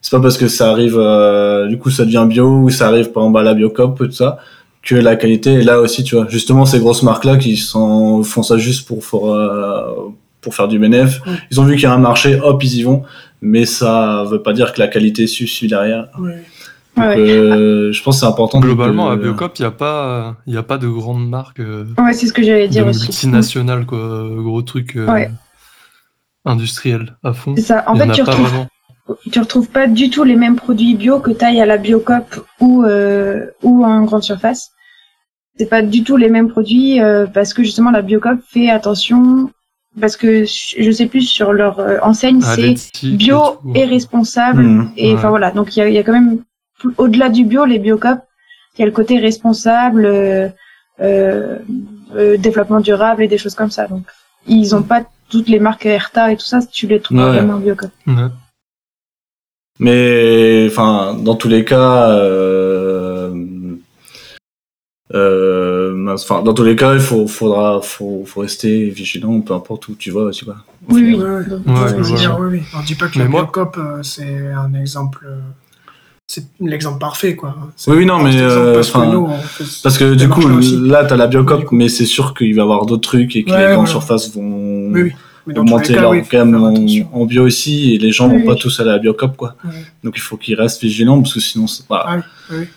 c'est 0.01 0.11
pas 0.11 0.21
parce 0.21 0.37
que 0.37 0.47
ça 0.47 0.71
arrive, 0.71 0.97
euh, 0.97 1.67
du 1.67 1.77
coup 1.77 1.91
ça 1.91 2.03
devient 2.05 2.25
bio 2.27 2.47
ou 2.47 2.69
ça 2.69 2.87
arrive 2.87 3.11
par 3.11 3.23
exemple 3.23 3.39
à 3.39 3.43
la 3.43 3.53
Biocop 3.53 4.01
et 4.01 4.05
tout 4.05 4.11
ça 4.11 4.39
que 4.83 4.95
la 4.95 5.15
qualité 5.15 5.53
est 5.53 5.63
là 5.63 5.79
aussi, 5.79 6.03
tu 6.03 6.15
vois. 6.15 6.27
Justement, 6.29 6.65
ces 6.65 6.79
grosses 6.79 7.03
marques-là 7.03 7.37
qui 7.37 7.55
sont, 7.55 8.21
font 8.23 8.43
ça 8.43 8.57
juste 8.57 8.85
pour, 8.85 8.99
pour, 8.99 9.33
euh, 9.33 10.11
pour 10.41 10.53
faire 10.53 10.67
du 10.67 10.77
bénéf. 10.77 11.21
Ouais. 11.25 11.33
Ils 11.49 11.61
ont 11.61 11.63
vu 11.63 11.75
qu'il 11.75 11.83
y 11.83 11.85
a 11.85 11.93
un 11.93 11.97
marché, 11.97 12.37
hop, 12.41 12.61
ils 12.63 12.75
y 12.79 12.83
vont. 12.83 13.03
Mais 13.41 13.65
ça 13.65 14.25
veut 14.29 14.41
pas 14.41 14.53
dire 14.53 14.73
que 14.73 14.79
la 14.79 14.87
qualité 14.87 15.25
suit, 15.27 15.47
suit 15.47 15.67
derrière. 15.67 16.07
Ouais. 16.19 16.43
Donc, 16.95 17.05
Ouais. 17.05 17.17
euh, 17.17 17.91
je 17.91 18.03
pense 18.03 18.17
que 18.17 18.19
c'est 18.21 18.25
important. 18.27 18.59
de- 18.59 18.65
Globalement, 18.65 19.09
à 19.09 19.15
Biocop, 19.15 19.57
il 19.57 19.63
n'y 19.63 19.67
a, 19.67 19.71
pas- 19.71 20.35
y 20.45 20.57
a 20.57 20.63
pas 20.63 20.77
de 20.77 20.87
grandes 20.87 21.27
marques 21.27 21.59
euh, 21.59 21.85
Ouais, 21.97 22.13
c'est 22.13 22.27
ce 22.27 22.33
que 22.33 22.43
j'allais 22.43 22.67
dire 22.67 22.85
aussi. 22.85 23.01
multinationales, 23.07 23.85
quoi. 23.85 24.27
Gros 24.37 24.61
truc 24.61 24.95
euh, 24.95 25.07
Ouais. 25.11 25.31
industriel 26.45 27.15
à 27.23 27.33
fond. 27.33 27.53
C'est 27.55 27.63
ça. 27.63 27.83
En 27.87 27.95
y 27.95 27.99
fait, 27.99 28.09
en 28.09 28.13
tu 28.13 28.21
retrouves 28.21 28.45
vraiment. 28.47 28.67
tu 29.31 29.39
retrouves 29.39 29.69
pas 29.69 29.87
du 29.87 30.09
tout 30.09 30.23
les 30.23 30.35
mêmes 30.35 30.55
produits 30.55 30.95
bio 30.95 31.19
que 31.19 31.31
taille 31.31 31.59
à 31.61 31.65
la 31.65 31.77
Biocop 31.77 32.45
ou 32.59 32.83
euh, 32.83 33.47
ou 33.63 33.83
en 33.85 34.03
grande 34.03 34.23
surface. 34.23 34.69
C'est 35.57 35.69
pas 35.69 35.81
du 35.81 36.03
tout 36.03 36.17
les 36.17 36.29
mêmes 36.29 36.49
produits 36.49 37.01
euh, 37.01 37.25
parce 37.27 37.53
que 37.53 37.63
justement 37.63 37.91
la 37.91 38.01
Biocop 38.01 38.39
fait 38.49 38.69
attention 38.69 39.51
parce 40.01 40.17
que 40.17 40.43
je 40.45 40.91
sais 40.91 41.05
plus 41.05 41.21
sur 41.21 41.53
leur 41.53 41.79
enseigne 42.03 42.41
c'est 42.41 42.75
bio 43.15 43.39
et 43.75 43.85
responsable 43.85 44.63
Mhm. 44.63 44.91
et 44.97 45.09
Ouais. 45.11 45.17
enfin 45.17 45.29
voilà 45.29 45.51
donc 45.51 45.75
il 45.75 45.79
y 45.79 45.81
a, 45.83 45.87
il 45.89 45.93
y 45.93 45.99
a 45.99 46.03
quand 46.03 46.13
même 46.13 46.39
au-delà 46.97 47.29
du 47.29 47.43
bio 47.45 47.65
les 47.65 47.79
Biocop 47.79 48.19
il 48.75 48.79
y 48.79 48.83
a 48.83 48.85
le 48.85 48.91
côté 48.91 49.19
responsable 49.19 50.05
euh, 50.05 50.49
euh, 50.99 51.57
euh, 52.15 52.37
développement 52.37 52.79
durable 52.79 53.23
et 53.23 53.27
des 53.27 53.37
choses 53.37 53.55
comme 53.55 53.71
ça 53.71 53.87
donc 53.87 54.03
ils 54.47 54.75
ont 54.75 54.83
pas 54.83 55.03
toutes 55.29 55.47
les 55.47 55.59
marques 55.59 55.85
Herta 55.85 56.31
et 56.31 56.37
tout 56.37 56.45
ça 56.45 56.59
tu 56.65 56.87
les 56.87 56.99
trouves 56.99 57.17
Ouais. 57.17 57.31
vraiment 57.31 57.53
en 57.55 57.59
Biocop. 57.59 57.91
Ouais. 58.07 58.13
Mais, 59.79 60.67
enfin, 60.69 61.15
dans 61.15 61.33
tous 61.35 61.47
les 61.49 61.65
cas, 61.65 62.09
euh, 62.11 63.33
euh, 65.13 66.13
enfin, 66.13 66.43
dans 66.43 66.53
tous 66.53 66.63
les 66.63 66.75
cas, 66.75 66.93
il 66.93 66.99
faut, 66.99 67.27
faudra, 67.27 67.81
faut, 67.81 68.23
faut 68.25 68.41
rester 68.41 68.89
vigilant, 68.89 69.41
peu 69.41 69.53
importe 69.53 69.87
où 69.87 69.95
tu 69.95 70.11
vas, 70.11 70.29
tu 70.31 70.45
vois. 70.45 70.57
Oui 70.89 71.01
oui. 71.03 71.15
Ouais, 71.15 71.23
ouais. 71.23 71.45
Ouais, 71.65 72.39
oui, 72.39 72.47
oui. 72.59 72.63
On 72.77 72.81
dit 72.81 72.95
pas 72.95 73.07
que 73.07 73.17
Mais 73.17 73.23
la 73.25 73.29
moi- 73.29 73.41
Biocop, 73.43 73.77
euh, 73.77 74.03
c'est 74.03 74.51
un 74.51 74.73
exemple. 74.75 75.27
C'est 76.27 76.45
l'exemple 76.61 76.99
parfait, 76.99 77.35
quoi. 77.35 77.55
Oui, 77.87 77.97
oui, 77.97 78.05
non, 78.05 78.17
mais, 78.23 78.35
euh, 78.39 78.75
parce 78.75 78.91
que 78.91 78.97
enfin, 78.97 79.11
nous, 79.11 79.25
on 79.29 79.39
fait 79.41 79.65
ce- 79.65 79.81
Parce 79.83 79.97
que 79.97 80.13
du 80.15 80.29
coup, 80.29 80.41
là, 80.47 81.03
t'as 81.05 81.17
la 81.17 81.27
Biocop, 81.27 81.71
mais 81.71 81.89
c'est 81.89 82.05
sûr 82.05 82.33
qu'il 82.33 82.55
va 82.55 82.61
y 82.61 82.63
avoir 82.63 82.85
d'autres 82.85 83.07
trucs 83.09 83.35
et 83.35 83.43
que 83.43 83.51
Ouais, 83.51 83.57
les 83.57 83.63
grandes 83.65 83.75
voilà. 83.87 83.89
surfaces 83.89 84.33
vont 84.33 84.89
Oui, 84.91 85.01
oui. 85.03 85.13
Augmenter 85.57 85.93
cas, 85.95 86.01
leur 86.01 86.13
gamme 86.21 86.55
en, 87.11 87.25
bio 87.25 87.43
aussi 87.45 87.93
et 87.93 87.97
les 87.97 88.13
gens 88.13 88.29
Oui, 88.29 88.39
vont 88.39 88.45
pas 88.45 88.55
tous 88.55 88.79
aller 88.79 88.89
à 88.91 88.93
la 88.93 88.99
Biocop, 88.99 89.35
quoi. 89.35 89.55
Donc 90.03 90.13
il 90.15 90.21
faut 90.21 90.37
qu'ils 90.37 90.55
restent 90.55 90.81
vigilants 90.81 91.21
parce 91.21 91.33
que 91.33 91.41
sinon, 91.41 91.67
c'est 91.67 91.85
pas. 91.85 92.05
Ah 92.07 92.15
oui, 92.15 92.23
oui, 92.51 92.57
oui. 92.61 92.67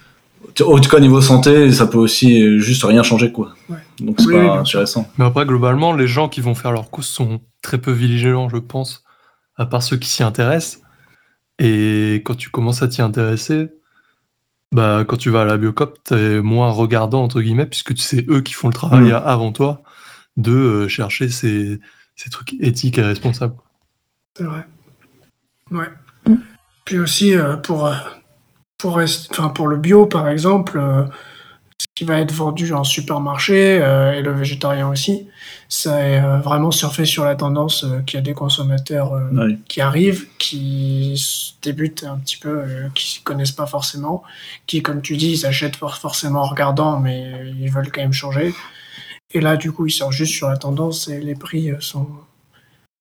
En 0.67 0.79
tout 0.81 0.89
cas, 0.91 0.99
niveau 0.99 1.21
santé, 1.21 1.71
ça 1.71 1.87
peut 1.87 1.99
aussi 1.99 2.43
euh, 2.43 2.59
juste 2.59 2.83
rien 2.83 3.03
changer, 3.05 3.31
quoi. 3.31 3.51
Ouais. 3.69 3.77
Donc 4.01 4.17
c'est 4.21 4.27
Oui, 4.27 4.33
pas 4.35 4.41
oui, 4.55 4.59
intéressant. 4.59 5.09
Mais 5.19 5.25
après, 5.25 5.45
globalement, 5.47 5.93
les 5.93 6.09
gens 6.09 6.29
qui 6.29 6.41
vont 6.41 6.55
faire 6.57 6.73
leur 6.73 6.91
course 6.91 7.07
sont 7.09 7.41
très 7.63 7.79
peu 7.79 7.93
vigilants, 7.93 8.49
je 8.49 8.57
pense, 8.57 9.05
à 9.57 9.67
part 9.67 9.83
ceux 9.85 9.97
qui 9.97 10.09
s'y 10.09 10.23
intéressent. 10.25 10.81
Et 11.59 12.23
quand 12.25 12.35
tu 12.35 12.51
commences 12.51 12.83
à 12.83 12.89
t'y 12.89 13.01
intéresser, 13.03 13.69
bah, 14.73 15.05
quand 15.07 15.17
tu 15.17 15.31
vas 15.31 15.43
à 15.43 15.45
la 15.45 15.57
Biocop, 15.57 15.99
t'es 16.05 16.41
moins 16.41 16.71
regardant, 16.71 17.23
entre 17.23 17.41
guillemets, 17.41 17.67
puisque 17.67 17.97
c'est 17.99 18.29
eux 18.29 18.41
qui 18.43 18.53
font 18.53 18.69
le 18.69 18.75
travail 18.75 19.11
Mm. 19.13 19.23
avant 19.25 19.53
toi 19.53 19.83
de 20.37 20.53
euh, 20.53 20.89
chercher 20.89 21.29
ces, 21.31 21.81
ces 22.15 22.31
trucs 22.31 22.55
éthiques 22.61 22.99
et 22.99 23.03
responsables. 23.03 23.55
C'est 24.37 24.45
vrai. 24.45 24.67
Ouais. 25.71 25.89
Mm. 26.27 26.35
Puis 26.85 26.99
aussi, 26.99 27.35
euh, 27.35 27.57
pour, 27.57 27.87
euh, 27.87 27.95
pour, 28.79 28.97
rest- 28.99 29.29
enfin, 29.31 29.49
pour 29.49 29.67
le 29.69 29.77
bio, 29.79 30.07
par 30.07 30.29
exemple, 30.29 30.79
euh, 30.79 31.05
qui 31.97 32.05
va 32.05 32.21
être 32.21 32.31
vendu 32.33 32.73
en 32.75 32.85
supermarché, 32.85 33.79
euh, 33.81 34.13
et 34.13 34.21
le 34.23 34.31
végétarien 34.31 34.87
aussi, 34.89 35.27
ça 35.69 36.07
est 36.07 36.21
euh, 36.23 36.39
vraiment 36.41 36.71
surfé 36.71 37.07
sur 37.07 37.25
la 37.25 37.35
tendance 37.35 37.85
euh, 37.85 38.01
qu'il 38.03 38.19
y 38.19 38.21
a 38.21 38.23
des 38.23 38.35
consommateurs 38.35 39.15
euh, 39.15 39.55
qui 39.67 39.81
arrivent, 39.81 40.27
qui 40.37 41.57
débutent 41.63 42.05
un 42.05 42.19
petit 42.19 42.37
peu, 42.37 42.61
euh, 42.61 42.89
qui 42.95 43.11
s'y 43.13 43.23
connaissent 43.23 43.51
pas 43.53 43.67
forcément, 43.67 44.23
qui, 44.67 44.83
comme 44.83 45.01
tu 45.01 45.17
dis, 45.17 45.33
ils 45.33 45.47
achètent 45.47 45.77
for- 45.77 45.97
forcément 45.97 46.43
en 46.43 46.47
regardant, 46.47 47.01
mais 47.01 47.33
ils 47.59 47.71
veulent 47.71 47.91
quand 47.91 48.03
même 48.03 48.13
changer. 48.13 48.55
Et 49.33 49.41
là, 49.41 49.57
du 49.57 49.73
coup, 49.73 49.87
ils 49.87 49.91
sortent 49.91 50.13
juste 50.13 50.35
sur 50.35 50.49
la 50.51 50.59
tendance 50.59 51.09
et 51.09 51.21
les 51.21 51.35
prix 51.35 51.71
euh, 51.71 51.77
sont, 51.81 52.07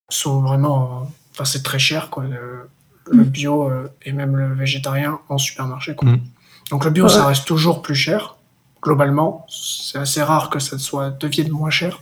sont 0.10 0.42
vraiment. 0.42 1.02
euh, 1.02 1.06
Enfin, 1.34 1.44
c'est 1.44 1.64
très 1.64 1.80
cher, 1.80 2.10
quoi. 2.10 2.24
Le, 2.24 2.70
le 3.12 3.24
bio 3.26 3.70
euh, 3.70 3.92
et 4.04 4.14
même 4.14 4.38
le 4.38 4.54
végétarien 4.54 5.20
en 5.28 5.38
supermarché, 5.38 5.96
quoi. 5.96 6.08
Mm. 6.10 6.22
Donc, 6.72 6.86
le 6.86 6.92
bio, 6.92 7.04
Ouais. 7.04 7.10
ça 7.12 7.26
reste 7.28 7.46
toujours 7.46 7.82
plus 7.82 7.94
cher, 7.94 8.38
globalement. 8.86 9.46
C'est 9.50 9.98
assez 9.98 10.22
rare 10.22 10.50
que 10.50 10.60
ça 10.60 10.78
soit 10.78 11.10
devienne 11.10 11.50
moins 11.52 11.72
cher. 11.72 12.02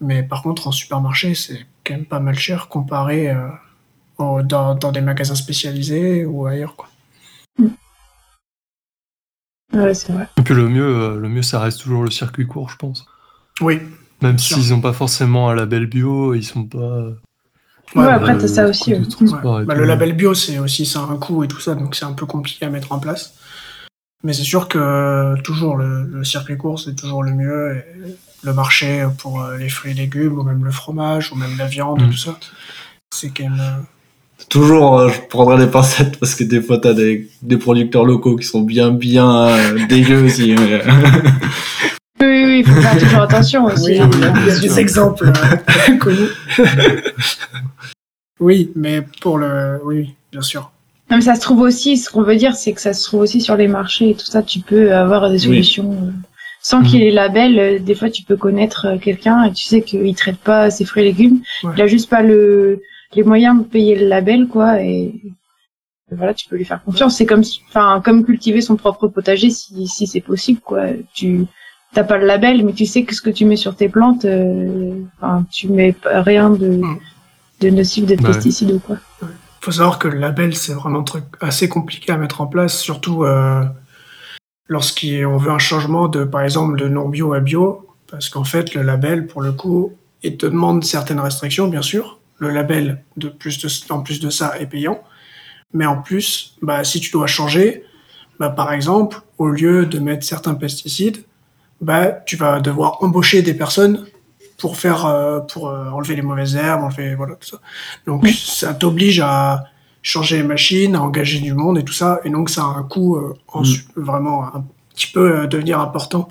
Mais 0.00 0.22
par 0.22 0.42
contre, 0.42 0.68
en 0.68 0.72
supermarché, 0.72 1.34
c'est 1.34 1.66
quand 1.84 1.94
même 1.94 2.04
pas 2.06 2.20
mal 2.20 2.38
cher 2.38 2.68
comparé 2.68 3.30
euh, 3.30 3.48
au- 4.18 4.42
dans, 4.42 4.74
dans 4.74 4.92
des 4.92 5.00
magasins 5.00 5.34
spécialisés 5.34 6.24
ou 6.26 6.46
ailleurs, 6.46 6.76
quoi. 6.76 6.88
Ouais, 9.72 9.94
c'est 9.94 10.12
vrai. 10.12 10.28
Et 10.36 10.42
puis 10.42 10.54
le 10.54 10.68
mieux, 10.68 10.84
euh, 10.96 11.16
le 11.18 11.28
mieux, 11.28 11.42
ça 11.42 11.58
reste 11.58 11.80
toujours 11.80 12.04
le 12.04 12.10
circuit 12.10 12.46
court, 12.46 12.68
je 12.68 12.76
pense. 12.76 13.06
Oui. 13.60 13.80
Même 14.20 14.38
s'ils 14.38 14.70
n'ont 14.70 14.80
pas 14.80 14.92
forcément 14.92 15.48
un 15.50 15.54
label 15.54 15.86
bio, 15.86 16.34
ils 16.34 16.44
sont 16.44 16.64
pas. 16.64 16.78
Ouais, 17.94 18.02
Ouais, 18.04 18.08
après, 18.08 18.34
euh, 18.34 18.38
t'as 18.40 18.48
ça 18.48 18.64
le 18.64 18.70
aussi. 18.70 18.92
ouais. 18.94 19.00
et 19.62 19.66
Bah, 19.66 19.74
le 19.74 19.84
label 19.84 20.12
bio, 20.14 20.34
c'est 20.34 20.58
aussi 20.58 20.84
ça 20.86 21.00
a 21.00 21.02
un 21.04 21.16
coût 21.16 21.42
et 21.44 21.48
tout 21.48 21.60
ça, 21.60 21.74
donc 21.74 21.94
c'est 21.94 22.04
un 22.04 22.12
peu 22.12 22.26
compliqué 22.26 22.64
à 22.66 22.70
mettre 22.70 22.92
en 22.92 22.98
place. 22.98 23.34
Mais 24.24 24.32
c'est 24.32 24.44
sûr 24.44 24.68
que 24.68 24.78
euh, 24.78 25.36
toujours 25.42 25.76
le, 25.76 26.04
le 26.04 26.24
circuit 26.24 26.56
court, 26.56 26.78
c'est 26.78 26.94
toujours 26.94 27.22
le 27.22 27.32
mieux. 27.32 27.76
et 27.76 28.14
le 28.44 28.52
marché 28.52 29.06
pour 29.18 29.40
euh, 29.40 29.56
les 29.56 29.68
fruits 29.68 29.92
et 29.92 29.94
légumes, 29.94 30.36
ou 30.38 30.42
même 30.42 30.64
le 30.64 30.72
fromage, 30.72 31.30
ou 31.32 31.36
même 31.36 31.56
la 31.58 31.66
viande, 31.66 32.02
Mm. 32.02 32.10
tout 32.10 32.16
ça, 32.16 32.36
c'est 33.14 33.28
quand 33.30 33.44
même. 33.44 33.60
euh, 33.60 33.82
Toujours, 34.48 35.08
je 35.08 35.20
prendrai 35.28 35.64
des 35.64 35.70
pincettes 35.70 36.18
parce 36.18 36.34
que 36.34 36.42
des 36.42 36.60
fois, 36.60 36.78
t'as 36.78 36.92
des, 36.92 37.30
des 37.42 37.56
producteurs 37.56 38.04
locaux 38.04 38.34
qui 38.34 38.44
sont 38.44 38.62
bien, 38.62 38.90
bien 38.90 39.46
euh, 39.46 39.86
dégueux 39.86 40.24
aussi. 40.24 40.56
mais- 40.58 40.82
Oui, 42.20 42.26
oui, 42.28 42.44
oui, 42.46 42.58
il 42.60 42.64
faut 42.66 42.80
faire 42.80 42.98
toujours 42.98 43.20
attention 43.22 43.64
aussi. 43.66 44.00
Oui, 44.02 44.08
il 44.14 44.20
y 44.48 44.50
a 44.50 44.58
des 44.58 44.78
exemples 44.80 45.28
euh, 45.30 45.96
connus. 46.00 46.28
oui, 48.40 48.72
mais 48.74 49.02
pour 49.20 49.38
le. 49.38 49.80
Oui, 49.84 50.14
bien 50.32 50.42
sûr. 50.42 50.71
Non, 51.12 51.18
mais 51.18 51.22
ça 51.22 51.34
se 51.34 51.40
trouve 51.42 51.60
aussi, 51.60 51.98
ce 51.98 52.08
qu'on 52.10 52.22
veut 52.22 52.36
dire, 52.36 52.54
c'est 52.56 52.72
que 52.72 52.80
ça 52.80 52.94
se 52.94 53.04
trouve 53.04 53.20
aussi 53.20 53.40
sur 53.40 53.54
les 53.56 53.68
marchés 53.68 54.10
et 54.10 54.14
tout 54.14 54.24
ça, 54.26 54.42
tu 54.42 54.60
peux 54.60 54.94
avoir 54.94 55.30
des 55.30 55.38
solutions. 55.38 55.92
euh, 55.92 56.10
Sans 56.64 56.80
Mhm. 56.80 56.86
qu'il 56.86 57.02
ait 57.02 57.10
label, 57.10 57.58
euh, 57.58 57.78
des 57.80 57.94
fois 57.94 58.08
tu 58.08 58.22
peux 58.22 58.36
connaître 58.36 58.86
euh, 58.86 58.96
quelqu'un 58.98 59.42
et 59.44 59.52
tu 59.52 59.64
sais 59.64 59.82
qu'il 59.82 60.14
traite 60.14 60.38
pas 60.38 60.70
ses 60.70 60.84
fruits 60.84 61.02
et 61.02 61.06
légumes. 61.06 61.40
Ouais. 61.64 61.72
Il 61.76 61.82
a 61.82 61.86
juste 61.88 62.08
pas 62.08 62.22
le, 62.22 62.80
les 63.14 63.24
moyens 63.24 63.58
de 63.58 63.64
payer 63.64 63.94
le 63.96 64.06
label, 64.08 64.46
quoi, 64.46 64.80
et 64.80 65.12
voilà, 66.10 66.34
tu 66.34 66.48
peux 66.48 66.56
lui 66.56 66.64
faire 66.64 66.82
confiance. 66.84 67.16
C'est 67.16 67.26
comme, 67.26 67.42
enfin, 67.68 68.00
comme 68.04 68.24
cultiver 68.24 68.60
son 68.60 68.76
propre 68.76 69.08
potager 69.08 69.50
si, 69.50 69.86
si 69.88 70.06
c'est 70.06 70.20
possible, 70.20 70.60
quoi. 70.60 70.84
Tu, 71.14 71.46
t'as 71.94 72.04
pas 72.04 72.16
le 72.16 72.26
label, 72.26 72.64
mais 72.64 72.72
tu 72.74 72.86
sais 72.86 73.02
que 73.02 73.14
ce 73.14 73.20
que 73.22 73.30
tu 73.30 73.44
mets 73.44 73.56
sur 73.56 73.74
tes 73.76 73.88
plantes, 73.88 74.24
euh, 74.24 74.94
enfin, 75.20 75.44
tu 75.52 75.68
mets 75.68 75.94
rien 76.04 76.48
de, 76.50 76.68
Mm. 76.68 76.98
de 77.60 77.70
nocif, 77.70 78.06
de 78.06 78.14
Bah 78.14 78.22
ouais. 78.22 78.34
pesticides 78.34 78.70
ou 78.70 78.78
quoi. 78.78 78.98
Faut 79.62 79.70
savoir 79.70 79.98
que 79.98 80.08
le 80.08 80.18
label, 80.18 80.56
c'est 80.56 80.72
vraiment 80.72 81.00
un 81.00 81.04
truc 81.04 81.24
assez 81.40 81.68
compliqué 81.68 82.10
à 82.12 82.16
mettre 82.16 82.40
en 82.40 82.46
place, 82.46 82.78
surtout 82.78 83.24
euh, 83.24 83.64
lorsqu'on 84.66 85.36
veut 85.36 85.52
un 85.52 85.58
changement 85.58 86.08
de, 86.08 86.24
par 86.24 86.42
exemple, 86.42 86.76
de 86.76 86.88
non 86.88 87.08
bio 87.08 87.32
à 87.32 87.40
bio, 87.40 87.86
parce 88.10 88.28
qu'en 88.28 88.44
fait, 88.44 88.74
le 88.74 88.82
label, 88.82 89.26
pour 89.26 89.40
le 89.40 89.52
coup, 89.52 89.92
il 90.24 90.36
te 90.36 90.46
demande 90.46 90.84
certaines 90.84 91.20
restrictions, 91.20 91.68
bien 91.68 91.82
sûr. 91.82 92.18
Le 92.38 92.50
label, 92.50 93.04
en 93.90 94.00
plus 94.02 94.20
de 94.20 94.30
ça, 94.30 94.58
est 94.58 94.66
payant. 94.66 95.00
Mais 95.72 95.86
en 95.86 96.02
plus, 96.02 96.56
bah, 96.60 96.82
si 96.82 97.00
tu 97.00 97.12
dois 97.12 97.28
changer, 97.28 97.84
bah, 98.40 98.50
par 98.50 98.72
exemple, 98.72 99.20
au 99.38 99.48
lieu 99.48 99.86
de 99.86 100.00
mettre 100.00 100.24
certains 100.24 100.54
pesticides, 100.54 101.24
bah, 101.80 102.08
tu 102.26 102.36
vas 102.36 102.60
devoir 102.60 103.02
embaucher 103.02 103.42
des 103.42 103.54
personnes 103.54 104.06
pour 104.62 104.76
faire, 104.76 105.06
euh, 105.06 105.40
pour 105.40 105.68
euh, 105.68 105.90
enlever 105.90 106.14
les 106.14 106.22
mauvaises 106.22 106.54
herbes, 106.54 106.82
enlever, 106.84 107.16
voilà, 107.16 107.34
tout 107.34 107.48
ça. 107.48 107.58
Donc, 108.06 108.22
Oui. 108.22 108.32
ça 108.32 108.72
t'oblige 108.74 109.18
à 109.20 109.64
changer 110.02 110.36
les 110.36 110.44
machines, 110.44 110.94
à 110.94 111.02
engager 111.02 111.40
du 111.40 111.52
monde 111.52 111.78
et 111.78 111.84
tout 111.84 111.92
ça. 111.92 112.20
Et 112.24 112.30
donc, 112.30 112.48
ça 112.48 112.62
a 112.62 112.66
un 112.66 112.84
coût 112.84 113.16
euh, 113.16 113.34
en 113.48 113.62
Mm. 113.62 113.66
vraiment 113.96 114.44
un 114.54 114.64
petit 114.94 115.08
peu 115.08 115.26
euh, 115.40 115.46
devenir 115.48 115.80
important 115.80 116.28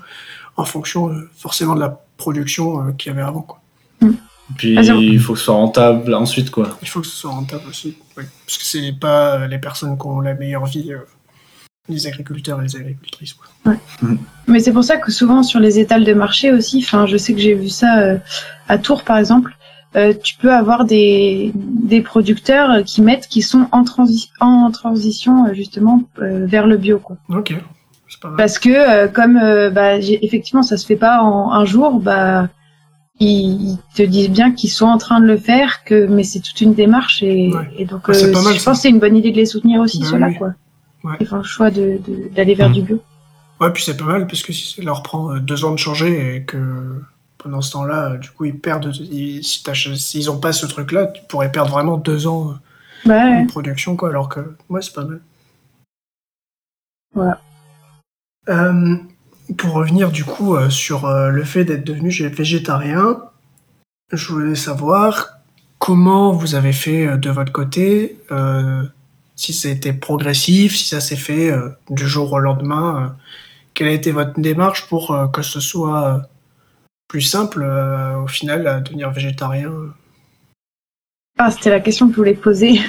en 0.55 0.63
fonction 0.63 1.09
euh, 1.09 1.29
forcément 1.37 1.75
de 1.75 1.81
la 1.81 1.91
production 2.15 2.65
euh, 2.87 2.91
qu'il 2.93 3.11
y 3.11 3.13
avait 3.13 3.21
avant. 3.31 3.41
Quoi. 3.41 3.59
Puis 4.57 4.77
Ah, 4.77 4.81
il 4.81 5.19
faut 5.19 5.33
que 5.33 5.39
ce 5.39 5.45
soit 5.45 5.55
rentable 5.55 6.13
ensuite, 6.13 6.51
quoi. 6.51 6.69
Il 6.81 6.87
faut 6.87 7.01
que 7.01 7.07
ce 7.07 7.15
soit 7.17 7.31
rentable 7.31 7.63
aussi. 7.69 7.97
oui. 8.17 8.23
Parce 8.45 8.57
que 8.57 8.63
c'est 8.63 8.93
pas 8.97 9.35
euh, 9.39 9.47
les 9.47 9.59
personnes 9.59 9.97
qui 9.97 10.05
ont 10.07 10.21
la 10.21 10.35
meilleure 10.35 10.65
vie, 10.65 10.93
euh, 10.93 10.99
les 11.91 12.07
agriculteurs 12.07 12.59
et 12.61 12.63
les 12.63 12.75
agricultrices. 12.75 13.33
Quoi. 13.33 13.75
Mais 14.47 14.59
c'est 14.59 14.71
pour 14.73 14.83
ça 14.83 14.97
que 14.97 15.11
souvent 15.11 15.43
sur 15.43 15.59
les 15.59 15.79
étals 15.79 16.03
de 16.03 16.13
marché 16.13 16.51
aussi, 16.51 16.79
enfin, 16.83 17.05
je 17.05 17.17
sais 17.17 17.33
que 17.33 17.39
j'ai 17.39 17.53
vu 17.53 17.69
ça 17.69 17.99
euh, 17.99 18.17
à 18.67 18.77
Tours 18.77 19.03
par 19.03 19.17
exemple, 19.17 19.55
euh, 19.95 20.13
tu 20.23 20.35
peux 20.37 20.51
avoir 20.53 20.85
des, 20.85 21.51
des 21.55 22.01
producteurs 22.01 22.83
qui 22.85 23.01
mettent 23.01 23.27
qui 23.27 23.41
sont 23.41 23.67
en, 23.71 23.83
transi 23.83 24.31
en 24.39 24.71
transition 24.71 25.45
euh, 25.47 25.53
justement 25.53 26.03
euh, 26.21 26.45
vers 26.45 26.65
le 26.65 26.77
bio. 26.77 26.97
Quoi. 26.99 27.17
Ok, 27.29 27.53
c'est 28.09 28.19
pas 28.21 28.29
mal. 28.29 28.37
Parce 28.37 28.57
que 28.57 28.69
euh, 28.69 29.07
comme 29.07 29.37
euh, 29.37 29.69
bah, 29.69 29.97
effectivement 29.97 30.63
ça 30.63 30.77
se 30.77 30.85
fait 30.85 30.95
pas 30.95 31.21
en 31.21 31.51
un 31.51 31.65
jour, 31.65 31.99
bah 31.99 32.47
ils, 33.19 33.71
ils 33.73 33.77
te 33.95 34.01
disent 34.01 34.29
bien 34.31 34.51
qu'ils 34.53 34.71
sont 34.71 34.85
en 34.87 34.97
train 34.97 35.19
de 35.19 35.25
le 35.27 35.37
faire, 35.37 35.83
que 35.83 36.07
mais 36.07 36.23
c'est 36.23 36.39
toute 36.39 36.59
une 36.61 36.73
démarche 36.73 37.21
et, 37.21 37.51
Ouais. 37.53 37.69
et 37.77 37.85
donc 37.85 38.01
Ah, 38.07 38.13
c'est 38.13 38.29
euh, 38.29 38.33
pas 38.33 38.41
mal, 38.41 38.53
je 38.53 38.59
ça. 38.59 38.71
pense 38.71 38.77
que 38.77 38.81
c'est 38.83 38.89
une 38.89 38.99
bonne 38.99 39.15
idée 39.17 39.31
de 39.31 39.37
les 39.37 39.45
soutenir 39.45 39.81
aussi 39.81 39.99
Bah 39.99 40.05
ceux-là 40.09 40.27
oui. 40.29 40.35
quoi. 40.37 40.53
Ouais. 41.03 41.15
Ils 41.19 41.27
font 41.27 41.37
le 41.37 41.43
choix 41.43 41.71
de 41.71 41.99
de- 42.05 42.29
d'aller 42.33 42.53
vers 42.55 42.69
Mhm. 42.69 42.73
du 42.75 42.81
bio. 42.83 43.03
Ouais, 43.59 43.71
puis 43.71 43.83
c'est 43.83 43.97
pas 43.97 44.05
mal 44.05 44.27
parce 44.27 44.41
que 44.43 44.53
si 44.53 44.75
ça 44.75 44.81
leur 44.83 45.03
prend 45.03 45.31
euh, 45.33 45.39
deux 45.39 45.65
ans 45.65 45.71
de 45.71 45.77
changer 45.77 46.35
et 46.35 46.43
que 46.43 47.01
pendant 47.37 47.61
ce 47.61 47.71
temps-là, 47.71 48.11
euh, 48.11 48.17
du 48.17 48.29
coup, 48.31 48.45
ils 48.45 48.57
perdent. 48.57 48.91
ils- 48.95 49.43
si 49.43 49.63
S'ils 49.95 50.29
ont 50.31 50.39
pas 50.39 50.51
ce 50.53 50.65
truc-là, 50.65 51.07
tu 51.07 51.21
pourrais 51.27 51.51
perdre 51.51 51.71
vraiment 51.71 51.97
deux 51.97 52.27
ans 52.27 52.51
euh, 52.51 52.53
Bah, 53.05 53.25
ouais. 53.25 53.43
de 53.43 53.47
production, 53.47 53.95
quoi. 53.95 54.09
Alors 54.09 54.29
que, 54.29 54.55
ouais, 54.69 54.81
c'est 54.81 54.93
pas 54.93 55.05
mal. 55.05 55.21
Voilà. 57.13 57.41
Euh, 58.49 58.95
pour 59.57 59.73
revenir 59.73 60.11
du 60.11 60.23
coup 60.23 60.55
euh, 60.55 60.69
sur 60.69 61.05
euh, 61.05 61.29
le 61.29 61.43
fait 61.43 61.65
d'être 61.65 61.83
devenu 61.85 62.09
végétarien, 62.09 63.21
je 64.11 64.27
voulais 64.31 64.55
savoir 64.55 65.37
comment 65.77 66.31
vous 66.31 66.55
avez 66.55 66.73
fait 66.73 67.05
euh, 67.07 67.17
de 67.17 67.29
votre 67.29 67.51
côté, 67.51 68.17
euh, 68.31 68.83
si 69.41 69.67
été 69.69 69.93
progressif, 69.93 70.75
si 70.75 70.85
ça 70.85 70.99
s'est 71.01 71.15
fait 71.15 71.51
euh, 71.51 71.69
du 71.89 72.07
jour 72.07 72.31
au 72.33 72.39
lendemain. 72.39 73.03
euh, 73.05 73.09
quelle 73.73 73.87
a 73.87 73.91
été 73.91 74.11
votre 74.11 74.39
démarche 74.39 74.87
pour 74.87 75.11
euh, 75.11 75.27
que 75.27 75.41
ce 75.41 75.59
soit 75.59 76.21
plus 77.07 77.21
simple 77.21 77.63
au 77.63 78.27
final 78.27 78.67
à 78.67 78.79
devenir 78.81 79.11
végétarien? 79.11 79.71
Ah, 81.37 81.49
c'était 81.51 81.69
la 81.69 81.79
question 81.79 82.07
que 82.07 82.13
je 82.13 82.17
voulais 82.17 82.33
poser. 82.35 82.79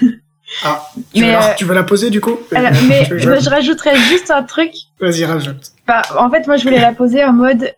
Ah, 0.65 0.83
tu, 1.15 1.21
Mais, 1.23 1.27
veux, 1.29 1.33
la- 1.33 1.55
tu 1.55 1.65
veux 1.65 1.75
la 1.75 1.83
poser 1.85 2.11
du 2.11 2.21
coup? 2.21 2.37
Alors, 2.55 2.73
mais 2.88 3.05
je- 3.05 3.49
rajouterais 3.51 3.97
juste 3.97 4.31
un 4.31 4.43
truc. 4.43 4.73
Vas-y, 5.01 5.25
rajoute. 5.25 5.73
Bah, 5.87 6.03
en 6.19 6.29
fait, 6.31 6.47
moi, 6.47 6.57
je 6.57 6.65
voulais 6.65 6.81
la 6.81 6.93
poser 6.93 7.25
en 7.25 7.33
mode 7.33 7.73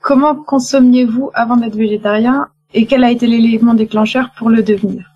comment 0.00 0.34
consommiez-vous 0.34 1.30
avant 1.34 1.56
d'être 1.56 1.76
végétarien 1.76 2.48
et 2.74 2.86
quel 2.86 3.02
a 3.04 3.10
été 3.10 3.26
l'élément 3.26 3.74
déclencheur 3.74 4.30
pour 4.36 4.50
le 4.50 4.62
devenir? 4.62 5.10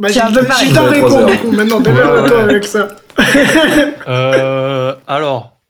Bah, 0.00 0.08
C'est 0.08 0.20
un 0.20 0.28
j'ai 0.28 0.40
peu 0.40 0.46
pareil. 0.46 0.68
j'ai 0.68 0.74
ta 0.74 0.82
Ouais, 0.84 0.88
réponse 0.90 1.10
trois 1.12 1.24
du 1.30 1.38
coup. 1.38 1.50
Maintenant, 1.52 1.76
Ouais, 1.76 1.82
démerde-toi 1.82 2.36
ouais. 2.38 2.42
avec 2.42 2.64
ça. 2.64 2.88
Euh, 4.08 4.94
alors, 5.06 5.60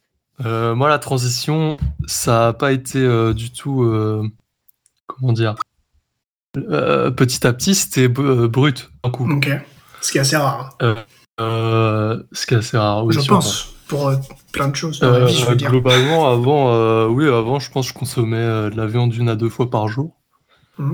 euh, 0.45 0.75
moi, 0.75 0.89
la 0.89 0.99
transition, 0.99 1.77
ça 2.07 2.39
n'a 2.47 2.53
pas 2.53 2.73
été 2.73 2.99
euh, 2.99 3.35
du 3.35 3.53
tout, 3.53 3.83
euh, 3.83 4.23
comment 5.07 5.33
dire, 5.33 5.55
euh, 6.57 7.11
petit 7.11 7.47
à 7.47 7.53
petit, 7.53 7.75
c'était 7.75 8.09
b- 8.09 8.47
brut 8.47 8.91
d'un 9.05 9.11
coup. 9.11 9.31
Ok. 9.31 9.51
Ce 10.01 10.13
qui 10.13 10.19
est 10.19 10.23
assez 10.23 10.37
rare, 10.37 10.79
Euh, 11.41 12.23
ce 12.33 12.47
qui 12.47 12.55
est 12.55 12.59
assez 12.59 12.77
rare, 12.79 13.05
oui, 13.05 13.15
je 13.15 13.21
sûrement. 13.21 13.41
pense, 13.41 13.69
pour 13.89 14.09
euh, 14.09 14.17
plein 14.53 14.69
de 14.69 14.77
choses 14.77 15.01
dans 15.01 15.11
la 15.11 15.25
vie, 15.27 15.35
je 15.35 15.47
veux 15.47 15.57
dire. 15.57 15.71
globalement, 15.71 16.31
avant, 16.31 16.73
euh, 16.73 17.07
oui, 17.07 17.27
avant, 17.29 17.59
je 17.59 17.71
pense 17.71 17.87
que 17.89 17.95
je 17.95 17.99
consommais 17.99 18.37
euh, 18.37 18.71
de 18.71 18.77
la 18.77 18.87
viande 18.87 19.15
une 19.15 19.29
à 19.29 19.37
deux 19.37 19.49
fois 19.49 19.69
par 19.71 19.89
jour. 19.89 20.17
Euh, 20.79 20.85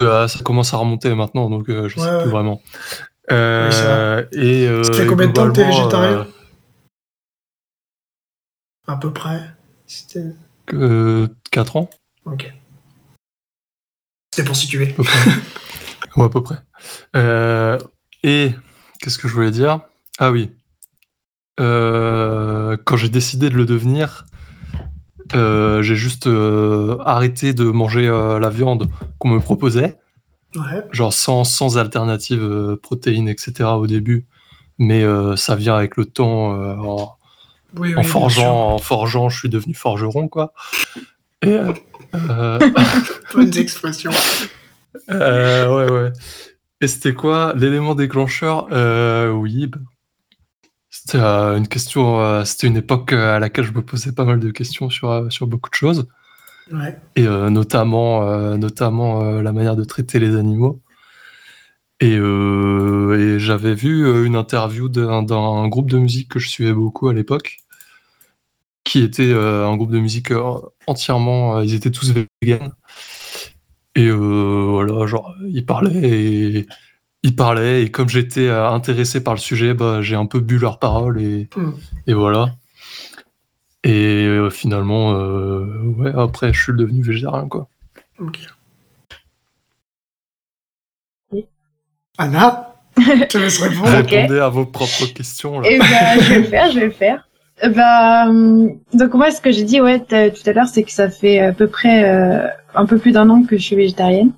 ça 0.00 0.38
commence 0.44 0.72
à 0.74 0.76
remonter 0.78 1.14
maintenant, 1.14 1.48
donc 1.50 1.68
euh, 1.68 1.88
je 1.88 1.98
Ouais, 1.98 2.04
sais 2.04 2.10
ouais. 2.16 2.22
plus 2.22 2.30
vraiment. 2.30 2.60
Euh, 3.32 4.24
et, 4.32 4.66
euh, 4.68 4.82
Ça 4.84 4.92
fait 4.92 5.04
et 5.04 5.06
combien 5.06 5.26
de 5.26 5.32
temps 5.32 5.48
que 5.48 5.52
t'es 5.54 5.64
végétarien 5.64 6.18
euh, 6.20 6.24
À 8.86 8.96
peu 8.96 9.12
près. 9.12 9.40
C'était. 9.86 10.24
que 10.66 11.28
4 11.50 11.76
ans, 11.76 11.90
Ok. 12.24 12.52
C'était 14.32 14.46
pour 14.46 14.56
situer. 14.56 14.94
ouais, 16.16 16.24
à 16.24 16.28
peu 16.28 16.42
près. 16.42 16.56
Euh, 17.14 17.78
et 18.22 18.52
qu'est-ce 19.00 19.18
que 19.18 19.28
je 19.28 19.32
voulais 19.34 19.50
dire? 19.50 19.80
Ah 20.18 20.30
oui. 20.30 20.50
Euh, 21.58 22.76
quand 22.84 22.96
j'ai 22.96 23.08
décidé 23.08 23.48
de 23.48 23.54
le 23.56 23.64
devenir, 23.64 24.26
euh, 25.34 25.82
j'ai 25.82 25.96
juste 25.96 26.26
euh, 26.26 26.98
arrêté 27.04 27.52
de 27.52 27.64
manger 27.64 28.06
euh, 28.06 28.38
la 28.38 28.50
viande 28.50 28.88
qu'on 29.18 29.28
me 29.28 29.40
proposait. 29.40 29.96
Ouais. 30.54 30.82
genre 30.90 31.12
sans, 31.12 31.44
sans 31.44 31.76
alternative 31.76 32.78
protéines, 32.82 33.28
etc. 33.28 33.68
au 33.76 33.86
début. 33.86 34.24
Mais 34.78 35.04
ça 35.36 35.54
vient 35.54 35.74
avec 35.76 35.96
le 35.96 36.06
temps, 36.06 36.50
en, 36.52 37.16
Oui, 37.76 37.88
oui, 37.88 37.96
en 37.96 38.00
bien 38.00 38.08
forgeant, 38.08 38.74
en 38.74 38.78
forgeant, 38.78 39.28
je 39.28 39.38
suis 39.38 39.48
devenu 39.50 39.74
forgeron, 39.74 40.28
quoi. 40.28 40.54
Et, 41.42 41.58
Bonnes 43.34 43.56
expressions. 43.58 44.12
ouais, 45.08 45.90
ouais. 45.90 46.12
Et 46.80 46.86
c'était 46.86 47.14
quoi? 47.14 47.52
L'élément 47.54 47.94
déclencheur? 47.94 48.68
Oui, 49.34 49.66
bah, 49.66 49.78
c'était 51.06 51.18
euh, 51.18 51.56
une 51.56 51.68
question. 51.68 52.20
euh, 52.20 52.44
c'était 52.44 52.66
une 52.68 52.76
époque 52.76 53.12
à 53.12 53.38
laquelle 53.38 53.64
je 53.64 53.72
me 53.72 53.82
posais 53.82 54.12
pas 54.12 54.24
mal 54.24 54.40
de 54.40 54.50
questions 54.50 54.90
sur, 54.90 55.10
euh, 55.10 55.30
sur 55.30 55.46
beaucoup 55.46 55.70
de 55.70 55.74
choses. 55.74 56.08
Ouais. 56.72 56.98
et 57.16 57.26
euh, 57.26 57.48
notamment, 57.50 58.28
euh, 58.28 58.56
notamment 58.56 59.22
euh, 59.22 59.42
la 59.42 59.52
manière 59.52 59.76
de 59.76 59.84
traiter 59.84 60.18
les 60.18 60.36
animaux. 60.36 60.82
Et, 62.00 62.16
euh, 62.18 63.36
et 63.36 63.38
j'avais 63.40 63.74
vu 63.74 64.06
euh, 64.06 64.24
une 64.26 64.36
interview 64.36 64.88
d'un 64.88 65.22
d'un 65.22 65.68
groupe 65.68 65.90
de 65.90 65.98
musique 65.98 66.30
que 66.30 66.38
je 66.38 66.48
suivais 66.48 66.72
beaucoup 66.74 67.08
à 67.08 67.14
l'époque, 67.14 67.58
qui 68.84 69.00
était 69.02 69.32
euh, 69.32 69.66
un 69.68 69.76
groupe 69.76 69.90
de 69.92 69.98
musique 70.00 70.30
euh, 70.30 70.60
entièrement, 70.86 71.58
euh, 71.58 71.64
ils 71.64 71.74
étaient 71.74 71.90
tous 71.90 72.12
véganes. 72.42 72.72
Et 73.94 74.08
euh, 74.08 74.66
voilà, 74.70 75.06
genre, 75.06 75.34
ils 75.46 75.64
parlaient 75.64 75.92
et 75.94 76.66
ils 77.26 77.34
parlaient 77.34 77.82
et 77.82 77.90
comme 77.90 78.08
j'étais 78.08 78.46
euh, 78.46 78.70
intéressé 78.70 79.20
par 79.22 79.34
le 79.34 79.40
sujet, 79.40 79.74
bah, 79.74 80.00
j'ai 80.00 80.14
un 80.14 80.26
peu 80.26 80.38
bu 80.38 80.58
leurs 80.58 80.78
paroles 80.78 81.20
et, 81.20 81.48
Hmm. 81.56 81.72
et 82.06 82.14
voilà. 82.14 82.50
Et 83.82 84.24
euh, 84.26 84.48
finalement, 84.48 85.12
euh, 85.14 85.66
ouais, 85.98 86.12
après, 86.16 86.52
je 86.52 86.62
suis 86.62 86.72
devenu 86.72 87.02
végétarien, 87.02 87.48
quoi. 87.48 87.68
Ok. 88.20 88.38
Anna 92.18 92.74
Je 92.96 93.24
te 93.28 93.38
laisse 93.38 93.60
répondre. 93.60 93.88
Répondez 93.88 94.38
à 94.38 94.48
vos 94.48 94.64
propres 94.66 95.06
questions. 95.12 95.60
Là. 95.60 95.68
Et 95.68 95.78
bah, 95.78 96.18
je 96.20 96.28
vais 96.32 96.38
le 96.38 96.44
faire, 96.44 96.70
je 96.70 96.78
vais 96.78 96.86
le 96.86 96.92
faire. 96.92 97.28
Bah, 97.74 98.26
donc 98.94 99.14
moi, 99.14 99.30
ce 99.30 99.40
que 99.40 99.50
j'ai 99.50 99.64
dit, 99.64 99.80
ouais, 99.80 99.98
tout 100.00 100.14
à 100.46 100.52
l'heure, 100.52 100.68
c'est 100.68 100.82
que 100.84 100.92
ça 100.92 101.10
fait 101.10 101.40
à 101.40 101.52
peu 101.52 101.66
près 101.66 102.04
euh, 102.08 102.46
un 102.74 102.86
peu 102.86 102.98
plus 102.98 103.12
d'un 103.12 103.28
an 103.30 103.42
que 103.42 103.56
je 103.56 103.62
suis 103.62 103.76
végétarienne. 103.76 104.32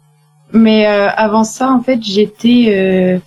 Mais 0.52 0.86
euh, 0.86 1.08
avant 1.10 1.44
ça, 1.44 1.70
en 1.70 1.82
fait, 1.82 2.02
j'étais, 2.02 2.66
euh, 2.68 3.18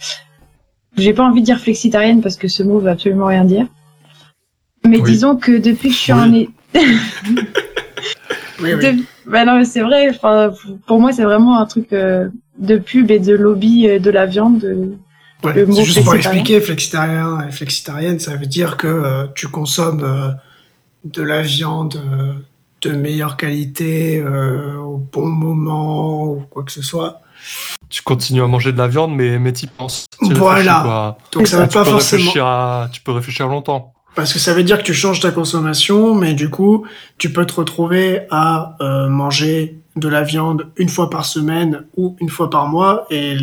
j'ai 0.97 1.13
pas 1.13 1.23
envie 1.23 1.41
de 1.41 1.45
dire 1.45 1.59
flexitarienne 1.59 2.21
parce 2.21 2.35
que 2.35 2.47
ce 2.47 2.63
mot 2.63 2.79
veut 2.79 2.89
absolument 2.89 3.27
rien 3.27 3.45
dire. 3.45 3.67
Mais 4.85 4.97
Oui. 4.99 5.11
disons 5.11 5.35
que 5.35 5.51
depuis 5.57 5.89
que 5.89 5.95
je 5.95 5.99
suis 5.99 6.13
Oui. 6.13 6.19
en 6.19 6.81
Oui, 8.63 8.73
oui. 8.75 8.79
de- 8.79 9.03
Bah 9.27 9.45
non, 9.45 9.57
mais 9.57 9.65
c'est 9.65 9.81
vrai. 9.81 10.09
Enfin, 10.09 10.51
pour 10.87 10.99
moi, 10.99 11.11
c'est 11.13 11.23
vraiment 11.23 11.57
un 11.59 11.65
truc 11.65 11.93
euh, 11.93 12.29
de 12.57 12.77
pub 12.77 13.09
et 13.11 13.19
de 13.19 13.33
lobby 13.35 13.87
euh, 13.87 13.99
de 13.99 14.09
la 14.09 14.25
viande. 14.25 14.63
Ouais, 15.43 15.53
Le 15.53 15.65
mot 15.65 15.73
c'est 15.75 15.83
juste 15.83 16.03
pour 16.03 16.13
expliquer, 16.15 16.59
flexitarien 16.61 17.47
et 17.47 17.51
flexitarienne, 17.51 18.19
ça 18.19 18.35
veut 18.35 18.45
dire 18.45 18.77
que 18.77 18.87
euh, 18.87 19.25
tu 19.35 19.47
consommes 19.47 20.03
euh, 20.03 20.29
de 21.05 21.23
la 21.23 21.41
viande 21.41 21.95
euh, 21.95 22.33
de 22.81 22.91
meilleure 22.91 23.37
qualité 23.37 24.19
euh, 24.19 24.75
au 24.77 24.97
bon 24.97 25.27
moment 25.27 26.23
ou 26.25 26.41
quoi 26.49 26.63
que 26.63 26.71
ce 26.71 26.81
soit. 26.81 27.21
Tu 27.89 28.01
continues 28.03 28.41
à 28.43 28.47
manger 28.47 28.71
de 28.71 28.77
la 28.77 28.87
viande, 28.87 29.13
mais, 29.15 29.39
mais 29.39 29.51
t'y 29.53 29.67
penses. 29.67 30.05
Voilà. 30.21 31.17
Donc 31.31 31.47
ça 31.47 31.67
Tu 31.67 31.73
pas 31.73 31.83
peux, 31.83 31.91
forcément 31.91 32.31
à... 32.37 32.89
tu 32.91 33.01
peux 33.01 33.11
réfléchir 33.11 33.47
longtemps. 33.47 33.93
parce 34.15 34.31
que 34.33 34.39
ça 34.39 34.53
veut 34.53 34.63
dire 34.63 34.77
que 34.77 34.83
tu 34.83 34.93
changes 34.93 35.19
ta 35.19 35.31
consommation, 35.31 36.13
mais 36.15 36.33
du 36.33 36.49
coup 36.49 36.85
tu 37.17 37.31
peux 37.33 37.45
te 37.45 37.53
retrouver 37.53 38.21
à 38.29 38.75
euh, 38.81 39.07
manger 39.09 39.79
de 39.95 40.07
la 40.07 40.23
viande 40.23 40.71
une 40.77 40.89
fois 40.89 41.09
par 41.09 41.25
semaine 41.25 41.85
ou 41.97 42.15
une 42.21 42.29
fois 42.29 42.49
par 42.49 42.67
mois 42.67 43.05
et 43.09 43.35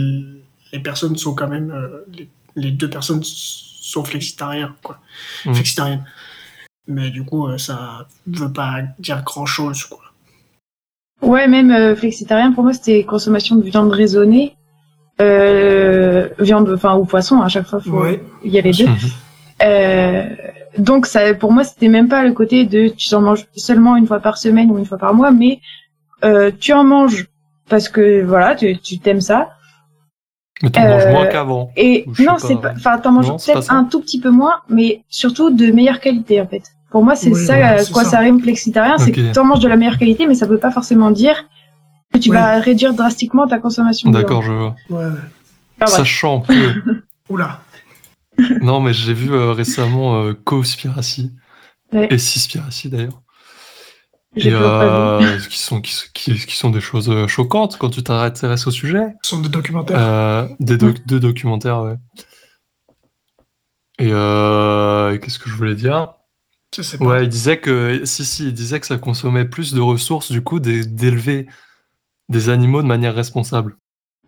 les 0.73 0.79
personnes 0.81 1.17
sont 1.17 1.35
quand 1.35 1.49
même 1.49 1.71
euh, 1.71 2.05
les, 2.17 2.29
les 2.57 2.71
deux 2.71 2.89
personnes 2.89 3.21
sont 3.23 4.05
flexitariens 4.05 4.75
quoi, 4.83 4.99
Mhm. 5.45 5.55
flexitariennes. 5.55 6.05
Mais 6.89 7.11
du 7.11 7.23
coup 7.25 7.47
euh, 7.47 7.59
ça 7.59 8.07
veut 8.27 8.53
pas 8.53 8.77
dire 8.99 9.23
grand 9.25 9.47
chose 9.47 9.85
quoi. 9.85 10.01
Ouais, 11.21 11.49
même 11.49 11.71
euh, 11.73 11.97
flexitarien, 11.97 12.53
pour 12.53 12.63
moi, 12.63 12.73
c'était 12.73 13.03
consommation 13.03 13.57
de 13.57 13.63
viande 13.63 13.91
raisonnée. 13.91 14.55
Euh, 15.21 16.29
viande, 16.39 16.71
enfin, 16.73 16.97
ou 16.97 17.05
poisson, 17.05 17.41
à 17.43 17.49
chaque 17.49 17.67
fois, 17.67 17.81
faut, 17.81 17.91
Ouais. 18.03 18.23
il 18.45 18.53
y 18.53 18.59
a 18.59 18.63
les 18.63 18.71
deux. 18.71 18.87
Mhm. 18.87 18.97
Euh, 19.65 20.25
donc, 20.79 21.07
ça, 21.07 21.35
pour 21.35 21.51
moi, 21.53 21.65
c'était 21.65 21.89
même 21.89 22.09
pas 22.09 22.23
le 22.25 22.33
côté 22.33 22.65
de 22.65 22.87
tu 22.97 23.13
en 23.17 23.21
manges 23.21 23.47
seulement 23.57 23.97
une 23.97 24.07
fois 24.07 24.21
par 24.21 24.39
semaine 24.39 24.71
ou 24.71 24.79
une 24.79 24.87
fois 24.87 24.97
par 24.99 25.13
mois, 25.13 25.33
mais 25.33 25.61
euh, 26.25 26.53
tu 26.59 26.73
en 26.73 26.85
manges 26.85 27.27
parce 27.69 27.89
que, 27.89 28.23
voilà, 28.23 28.55
tu, 28.55 28.79
tu 28.79 29.01
t'aimes 29.01 29.21
ça. 29.21 29.51
Mais 30.63 30.71
t'en 30.71 30.83
Euh, 30.85 30.89
manges 31.05 31.13
moins 31.13 31.27
qu'avant. 31.27 31.73
Et 31.77 32.05
non, 32.21 32.35
pas. 32.35 32.39
c'est 32.39 32.61
pas, 32.61 32.73
enfin, 32.77 32.99
t'en 32.99 33.11
manges 33.11 33.45
peut-être 33.45 33.73
un 33.73 33.83
tout 33.85 34.01
petit 34.01 34.21
peu 34.21 34.31
moins, 34.31 34.61
mais 34.69 35.03
surtout 35.09 35.51
de 35.51 35.67
meilleure 35.73 35.99
qualité, 35.99 36.41
en 36.41 36.47
fait. 36.47 36.63
Pour 36.91 37.05
moi, 37.05 37.17
c'est 37.17 37.31
Oui, 37.31 37.45
ça, 37.45 37.55
voilà, 37.57 37.71
à 37.73 37.79
c'est 37.85 37.93
quoi 37.93 38.05
ça. 38.05 38.11
ça 38.13 38.19
rime 38.21 38.41
flexitarien, 38.41 38.97
c'est 38.99 39.13
que 39.13 39.33
t'en 39.33 39.45
manges 39.45 39.61
de 39.61 39.69
la 39.69 39.77
meilleure 39.77 39.99
qualité, 39.99 40.27
mais 40.27 40.35
ça 40.35 40.47
veut 40.47 40.59
pas 40.59 40.71
forcément 40.71 41.11
dire 41.11 41.45
que 42.13 42.19
tu 42.19 42.31
Oui. 42.31 42.37
vas 42.37 42.59
réduire 42.61 42.95
drastiquement 42.95 43.47
ta 43.47 43.59
consommation. 43.59 44.11
de 44.11 44.15
D'accord, 44.19 44.43
je 44.43 44.53
vois. 44.53 44.75
Ouais. 44.89 45.11
Sachant 45.87 46.41
que. 46.41 46.53
Oula. 47.29 47.61
non, 48.63 48.81
mais 48.81 48.93
j'ai 48.95 49.13
vu 49.13 49.33
euh, 49.33 49.53
récemment 49.53 50.23
euh, 50.23 50.33
Co-Spiracy. 50.33 51.33
Ouais. 51.93 52.09
Et 52.11 52.19
Cispiracy 52.19 52.89
d'ailleurs. 52.89 53.21
Et 54.37 54.51
euh, 54.53 55.39
qui, 55.51 55.59
sont, 55.59 55.81
qui, 55.81 55.95
qui, 56.15 56.35
qui 56.35 56.57
sont 56.57 56.71
des 56.71 56.81
choses 56.81 57.11
euh, 57.11 57.27
choquantes 57.27 57.77
quand 57.79 57.91
tu 57.91 58.03
t'intéresses 58.03 58.67
au 58.67 58.71
sujet. 58.71 59.03
Ce 59.23 59.31
sont 59.31 59.41
des 59.41 59.49
documentaires. 59.49 59.97
Euh, 59.99 60.47
des 60.61 60.77
doc- 60.77 61.05
deux 61.07 61.19
documentaires, 61.19 61.83
ouais. 61.83 61.97
Et, 63.99 64.11
euh, 64.13 65.13
et 65.15 65.19
qu'est-ce 65.19 65.39
que 65.39 65.51
je 65.51 65.55
voulais 65.57 65.75
dire? 65.75 66.13
Je 66.77 66.83
sais 66.83 66.99
pas. 66.99 67.05
Ouais, 67.05 67.23
il 67.25 67.29
disait 67.29 67.59
que 67.59 68.05
si 68.05 68.25
si, 68.25 68.49
il 68.49 68.55
disait 68.55 68.79
que 68.81 68.87
ça 68.87 68.99
consommait 68.99 69.45
plus 69.47 69.73
de 69.73 69.81
ressources 69.81 70.31
du 70.31 70.43
coup 70.43 70.61
d'é- 70.61 70.85
d'élever 70.85 71.47
des 72.29 72.51
animaux 72.51 72.83
de 72.83 72.87
manière 72.87 73.15
responsable. 73.15 73.77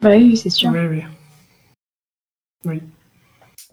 Bah 0.01 0.11
oui, 0.17 0.37
c'est 0.37 0.49
sûr. 0.51 0.71
Oui, 0.71 1.03
oui. 2.65 2.83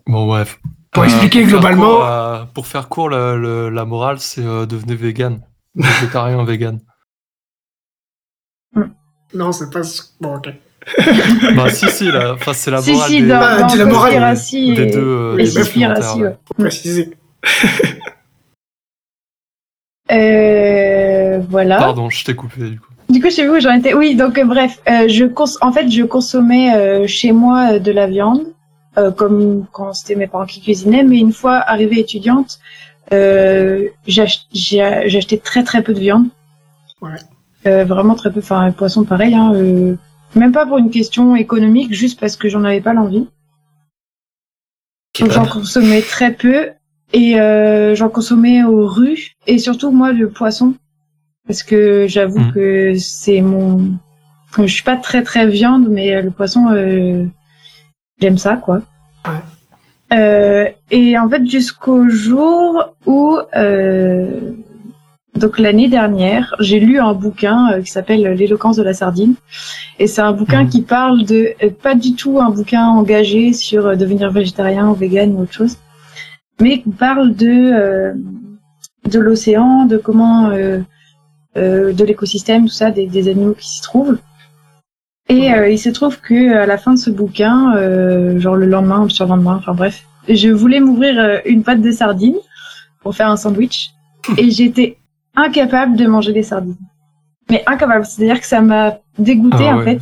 Bon 0.06 0.26
bref. 0.28 0.60
Pour 0.92 1.04
Euh, 1.04 1.06
expliquer 1.06 1.40
faire 1.42 1.50
globalement- 1.50 1.96
court, 1.98 2.06
euh, 2.06 2.46
pour 2.54 2.68
faire 2.68 2.90
court, 2.90 3.10
le- 3.10 3.38
le- 3.40 3.70
la 3.70 3.86
morale, 3.86 4.20
c'est 4.20 4.44
euh, 4.46 4.66
devenez 4.66 4.96
vegan, 4.96 5.42
végétarien, 5.76 6.44
vegan. 6.44 6.80
Non, 9.34 9.52
c'est 9.52 9.70
pas. 9.72 9.82
Bon, 10.22 10.36
ok. 10.38 10.50
bah 11.56 11.70
si 11.70 11.90
si, 11.90 12.10
la, 12.12 12.34
enfin 12.36 12.54
c'est 12.54 12.72
la 12.72 12.82
si, 12.82 12.92
morale 12.94 13.10
si, 13.10 13.22
des, 13.22 13.28
dans, 13.28 13.40
Ah, 13.42 13.64
dans 13.64 13.76
la 13.76 13.86
morale. 13.86 14.36
Des 14.52 14.54
et, 14.82 14.86
deux. 14.86 15.00
euh, 15.00 15.34
et 15.34 15.36
Oui, 15.36 15.44
des 15.50 15.54
bah, 15.54 15.60
Conspiracy, 15.62 16.02
documentaires, 16.02 16.18
ouais. 16.18 16.28
ouais. 16.28 16.38
Préciser. 16.58 17.18
Euh, 20.12 21.40
voilà. 21.50 21.78
Pardon, 21.78 22.10
je 22.10 22.24
t'ai 22.24 22.36
coupé 22.36 22.70
du 22.70 22.80
coup. 22.80 22.88
Du 23.10 23.22
coup, 23.22 23.30
je 23.30 23.36
sais 23.36 23.44
plus 23.44 23.58
où 23.58 23.60
j'en 23.60 23.74
étais. 23.74 23.94
Oui, 23.94 24.16
donc 24.16 24.38
euh, 24.38 24.44
bref, 24.44 24.80
euh, 24.90 25.08
je 25.08 25.26
cons 25.26 25.46
en 25.62 25.72
fait, 25.72 25.90
je 25.90 26.04
consommais 26.04 26.76
euh, 26.76 27.08
chez 27.08 27.32
moi 27.32 27.74
euh, 27.74 27.80
de 27.80 27.92
la 27.92 28.08
viande, 28.08 28.44
euh, 28.98 29.12
comme 29.12 29.66
quand 29.72 29.94
c'était 29.94 30.16
mes 30.16 30.28
parents 30.28 30.46
qui 30.46 30.62
cuisinaient, 30.62 31.04
mais 31.04 31.18
une 31.18 31.32
fois 31.32 31.56
arrivée 31.56 32.00
étudiante, 32.00 32.60
euh, 33.14 33.88
acheté 34.08 35.40
très 35.40 35.64
très 35.64 35.82
peu 35.84 35.94
de 35.94 36.00
viande. 36.00 36.28
Ouais. 37.02 37.12
Euh, 37.66 37.86
vraiment 37.86 38.16
très 38.16 38.32
peu. 38.32 38.40
Enfin, 38.40 38.72
poisson 38.72 39.06
pareil. 39.06 39.36
Hein, 39.36 39.54
euh, 39.56 39.96
même 40.36 40.52
pas 40.52 40.66
pour 40.66 40.78
une 40.78 40.90
question 40.90 41.36
économique, 41.36 41.94
juste 41.94 42.20
parce 42.20 42.36
que 42.36 42.50
j'en 42.50 42.64
avais 42.66 42.82
pas 42.82 42.94
l'envie. 42.94 43.28
Donc 45.20 45.32
j'en 45.32 45.46
consommais 45.46 46.02
très 46.02 46.34
peu 46.34 46.70
et 47.14 47.40
euh, 47.40 47.96
j'en 47.96 48.10
consommais 48.10 48.64
aux 48.64 48.86
rues 48.88 49.32
et 49.48 49.58
surtout 49.60 49.92
moi 49.92 50.12
le 50.12 50.30
poisson 50.30 50.74
parce 51.48 51.64
que 51.64 52.06
j'avoue 52.08 52.40
Mhm. 52.40 52.54
que 52.54 52.94
c'est 52.98 53.42
mon 53.42 53.92
je 54.58 54.66
suis 54.68 54.84
pas 54.84 54.98
très 54.98 55.24
très 55.24 55.48
viande 55.48 55.88
mais 55.90 56.16
euh, 56.16 56.22
le 56.22 56.32
poisson 56.32 56.68
euh, 56.72 57.26
j'aime 58.20 58.38
ça 58.38 58.56
quoi. 58.58 58.82
Ouais. 59.26 60.18
Euh, 60.18 60.66
et 60.92 61.18
en 61.18 61.30
fait 61.30 61.46
jusqu'au 61.46 62.08
jour 62.10 62.94
où 63.06 63.38
euh, 63.56 64.52
donc 65.36 65.60
l'année 65.60 65.90
dernière 65.90 66.56
j'ai 66.60 66.80
lu 66.80 67.00
un 67.00 67.14
bouquin 67.14 67.72
euh, 67.74 67.82
qui 67.82 67.92
s'appelle 67.92 68.22
l'éloquence 68.34 68.78
de 68.78 68.84
la 68.84 68.94
sardine 68.94 69.36
et 70.00 70.08
c'est 70.08 70.22
un 70.22 70.32
bouquin 70.34 70.64
Mhm. 70.64 70.70
qui 70.70 70.82
parle 70.82 71.24
de 71.26 71.54
pas 71.84 71.94
du 71.96 72.14
tout 72.16 72.40
un 72.42 72.50
bouquin 72.50 72.86
engagé 72.88 73.54
sur 73.54 73.96
devenir 73.98 74.32
végétarien 74.32 74.88
ou 74.90 74.94
vegan 74.94 75.34
ou 75.36 75.42
autre 75.44 75.54
chose, 75.54 75.78
mais 76.62 76.82
qui 76.82 76.90
parle 76.90 77.36
de 77.36 77.72
euh, 77.74 78.14
de 79.06 79.20
l'océan, 79.20 79.86
de 79.86 79.98
comment 79.98 80.50
euh, 80.50 80.80
euh, 81.58 81.94
de 81.94 82.04
l'écosystème, 82.04 82.64
tout 82.64 82.74
ça, 82.74 82.92
des, 82.92 83.08
des 83.08 83.30
animaux 83.30 83.54
qui 83.54 83.68
s'y 83.68 83.82
trouvent. 83.82 84.18
Et 85.30 85.54
euh, 85.54 85.70
il 85.70 85.78
se 85.80 85.90
trouve 85.90 86.20
que 86.22 86.56
à 86.56 86.66
la 86.66 86.78
fin 86.78 86.94
de 86.94 86.98
ce 87.00 87.10
bouquin, 87.10 87.76
euh, 87.76 88.40
genre 88.40 88.56
le 88.56 88.66
lendemain 88.66 89.00
ou 89.02 89.04
le 89.04 89.10
surlendemain, 89.10 89.58
enfin 89.60 89.74
bref, 89.74 90.04
je 90.30 90.50
voulais 90.50 90.80
m'ouvrir 90.80 91.20
euh, 91.20 91.38
une 91.46 91.64
pâte 91.64 91.82
de 91.82 91.92
sardines 91.92 92.38
pour 93.02 93.16
faire 93.16 93.30
un 93.30 93.38
sandwich 93.38 93.92
et 94.38 94.52
j'étais 94.52 94.98
incapable 95.36 95.96
de 95.98 96.08
manger 96.08 96.34
des 96.34 96.44
sardines. 96.44 96.78
Mais 97.50 97.64
incapable, 97.66 98.06
c'est-à-dire 98.06 98.40
que 98.40 98.48
ça 98.48 98.62
m'a 98.62 98.98
dégoûté 99.18 99.58
Ah 99.70 99.76
en 99.76 99.78
ouais. 99.80 99.84
fait. 99.86 100.00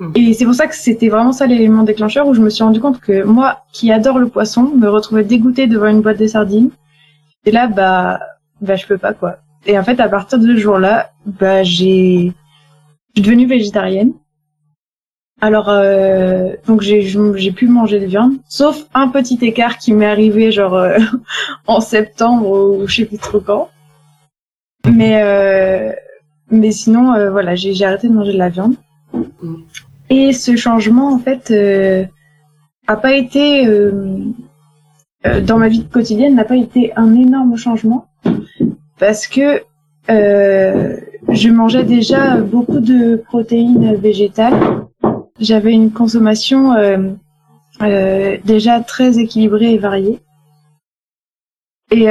Mm. 0.00 0.12
Et 0.14 0.34
c'est 0.34 0.44
pour 0.44 0.54
ça 0.54 0.66
que 0.66 0.74
c'était 0.74 1.08
vraiment 1.08 1.32
ça 1.32 1.46
l'élément 1.46 1.82
déclencheur 1.82 2.26
où 2.26 2.34
je 2.34 2.40
me 2.40 2.50
suis 2.50 2.64
rendu 2.64 2.80
compte 2.80 3.00
que 3.00 3.22
moi, 3.22 3.62
qui 3.72 3.92
adore 3.92 4.18
le 4.18 4.28
poisson, 4.28 4.72
me 4.76 4.88
retrouvais 4.88 5.24
dégoûtée 5.24 5.66
devant 5.66 5.86
une 5.86 6.02
boîte 6.02 6.18
de 6.18 6.26
sardines. 6.26 6.70
Et 7.44 7.50
là, 7.50 7.66
bah, 7.66 8.20
bah, 8.60 8.76
je 8.76 8.86
peux 8.86 8.98
pas 8.98 9.12
quoi. 9.12 9.38
Et 9.66 9.78
en 9.78 9.84
fait, 9.84 9.98
à 10.00 10.08
partir 10.08 10.38
de 10.38 10.46
ce 10.46 10.56
jour-là, 10.56 11.10
bah, 11.24 11.62
j'ai, 11.62 12.32
je 13.14 13.20
suis 13.20 13.22
devenue 13.22 13.46
végétarienne. 13.46 14.12
Alors, 15.40 15.68
euh, 15.68 16.52
donc 16.66 16.80
j'ai, 16.80 17.02
j'ai 17.02 17.52
pu 17.52 17.68
manger 17.68 18.00
de 18.00 18.06
viande, 18.06 18.36
sauf 18.48 18.86
un 18.94 19.08
petit 19.08 19.38
écart 19.42 19.76
qui 19.76 19.92
m'est 19.92 20.06
arrivé 20.06 20.50
genre 20.50 20.74
euh, 20.74 20.98
en 21.66 21.80
septembre 21.80 22.48
ou 22.48 22.86
je 22.86 22.96
sais 22.96 23.04
plus 23.04 23.18
trop 23.18 23.40
quand. 23.40 23.68
Mais 24.90 25.22
euh, 25.22 25.92
mais 26.50 26.70
sinon, 26.70 27.12
euh, 27.14 27.30
voilà, 27.30 27.54
j'ai, 27.54 27.74
j'ai 27.74 27.84
arrêté 27.84 28.08
de 28.08 28.12
manger 28.12 28.32
de 28.32 28.38
la 28.38 28.48
viande. 28.48 28.76
Et 30.08 30.32
ce 30.32 30.56
changement, 30.56 31.12
en 31.12 31.18
fait, 31.18 31.50
euh, 31.50 32.04
a 32.86 32.96
pas 32.96 33.14
été 33.14 33.66
euh, 33.66 34.18
euh, 35.26 35.40
dans 35.40 35.58
ma 35.58 35.68
vie 35.68 35.86
quotidienne 35.86 36.34
n'a 36.34 36.44
pas 36.44 36.56
été 36.56 36.92
un 36.96 37.14
énorme 37.14 37.56
changement 37.56 38.06
parce 38.98 39.26
que 39.26 39.62
euh, 40.08 40.96
je 41.28 41.48
mangeais 41.48 41.84
déjà 41.84 42.36
beaucoup 42.36 42.80
de 42.80 43.16
protéines 43.16 43.96
végétales. 43.96 44.86
J'avais 45.40 45.72
une 45.72 45.90
consommation 45.90 46.74
déjà 47.80 48.80
très 48.80 49.18
équilibrée 49.18 49.74
et 49.74 49.78
variée. 49.78 50.20
Et, 51.90 52.06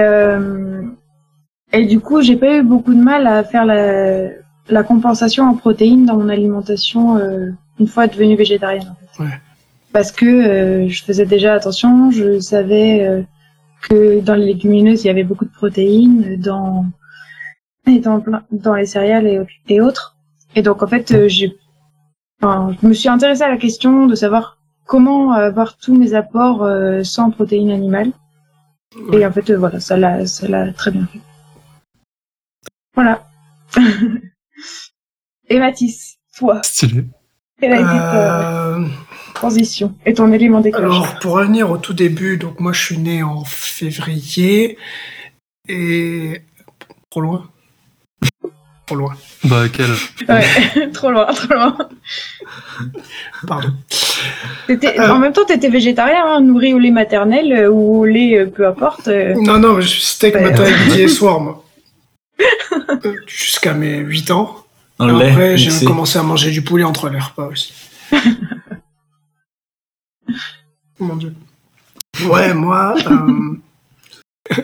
et 1.73 1.85
du 1.85 1.99
coup, 2.01 2.21
j'ai 2.21 2.35
pas 2.35 2.57
eu 2.57 2.63
beaucoup 2.63 2.93
de 2.93 3.01
mal 3.01 3.25
à 3.25 3.43
faire 3.43 3.65
la, 3.65 4.29
la 4.69 4.83
compensation 4.83 5.45
en 5.45 5.55
protéines 5.55 6.05
dans 6.05 6.17
mon 6.17 6.29
alimentation 6.29 7.17
euh, 7.17 7.51
une 7.79 7.87
fois 7.87 8.07
devenue 8.07 8.35
végétarienne. 8.35 8.89
En 8.89 8.95
fait. 8.95 9.23
Ouais. 9.23 9.39
Parce 9.93 10.11
que 10.11 10.25
euh, 10.25 10.89
je 10.89 11.03
faisais 11.03 11.25
déjà 11.25 11.53
attention, 11.53 12.11
je 12.11 12.39
savais 12.39 13.07
euh, 13.07 13.21
que 13.87 14.19
dans 14.19 14.35
les 14.35 14.47
légumineuses, 14.47 15.03
il 15.03 15.07
y 15.07 15.09
avait 15.09 15.23
beaucoup 15.23 15.45
de 15.45 15.51
protéines, 15.51 16.35
dans, 16.37 16.85
et 17.87 17.99
dans, 17.99 18.75
les 18.75 18.85
céréales 18.85 19.27
et, 19.27 19.41
et 19.69 19.81
autres. 19.81 20.17
Et 20.55 20.61
donc, 20.61 20.83
en 20.83 20.87
fait, 20.87 21.11
euh, 21.11 21.27
j'ai, 21.27 21.57
enfin, 22.41 22.75
je 22.81 22.87
me 22.87 22.93
suis 22.93 23.09
intéressée 23.09 23.43
à 23.43 23.49
la 23.49 23.57
question 23.57 24.05
de 24.07 24.15
savoir 24.15 24.57
comment 24.85 25.33
avoir 25.33 25.77
tous 25.77 25.95
mes 25.95 26.13
apports 26.13 26.63
euh, 26.63 27.03
sans 27.03 27.31
protéines 27.31 27.71
animales. 27.71 28.11
Et 29.11 29.25
en 29.25 29.31
fait, 29.31 29.51
voilà, 29.53 29.79
ça 29.79 29.97
l'a, 29.97 30.25
ça 30.25 30.47
l'a 30.47 30.71
très 30.71 30.91
bien 30.91 31.05
fait. 31.07 31.19
Voilà. 32.95 33.27
et 35.49 35.59
Mathis, 35.59 36.17
toi, 36.37 36.61
Stylé. 36.63 37.05
quelle 37.59 37.71
a 37.73 37.75
été 37.75 37.83
ta 37.85 38.75
Euh, 38.77 38.87
transition 39.33 39.93
et 40.05 40.13
ton 40.13 40.31
élément 40.31 40.61
déclencheur 40.61 40.91
Alors, 40.91 41.19
pour 41.19 41.33
revenir 41.33 41.69
au 41.71 41.77
tout 41.77 41.93
début, 41.93 42.37
donc 42.37 42.59
moi 42.59 42.73
je 42.73 42.81
suis 42.81 42.97
né 42.97 43.21
en 43.23 43.43
février 43.45 44.77
et 45.67 46.41
trop 47.09 47.21
loin. 47.21 47.49
Trop 48.85 48.95
loin. 48.97 49.15
Bah, 49.45 49.63
quel 49.73 49.89
Ouais, 50.29 50.89
trop 50.93 51.09
loin, 51.09 51.25
trop 51.33 51.53
loin. 51.55 51.75
Pardon. 53.47 53.73
Euh. 54.69 55.09
En 55.09 55.17
même 55.17 55.33
temps, 55.33 55.43
t'étais 55.45 55.69
végétarien, 55.69 56.23
hein, 56.23 56.41
nourri 56.41 56.71
au 56.73 56.77
lait 56.79 56.91
maternel 56.91 57.51
euh, 57.51 57.69
ou 57.71 58.01
au 58.01 58.05
lait, 58.05 58.37
euh, 58.37 58.45
peu 58.45 58.67
importe. 58.67 59.07
Non, 59.07 59.57
non, 59.57 59.81
je 59.81 59.87
suis 59.87 60.01
steak 60.01 60.35
Ouais. 60.35 60.41
matin, 60.51 60.65
midi 60.85 61.01
et 61.01 61.07
soir, 61.07 61.39
moi. 61.39 61.64
Euh, 62.41 63.15
Jusqu'à 63.27 63.73
mes 63.73 63.97
8 63.97 64.31
ans. 64.31 64.65
Après, 64.99 65.57
j'ai 65.57 65.85
commencé 65.85 66.17
à 66.19 66.23
manger 66.23 66.51
du 66.51 66.61
poulet 66.63 66.83
entre 66.83 67.09
les 67.09 67.19
repas 67.19 67.47
aussi. 67.47 67.73
Mon 70.99 71.15
dieu. 71.17 71.33
Ouais, 72.27 72.53
moi. 72.53 72.95
euh, 73.07 73.57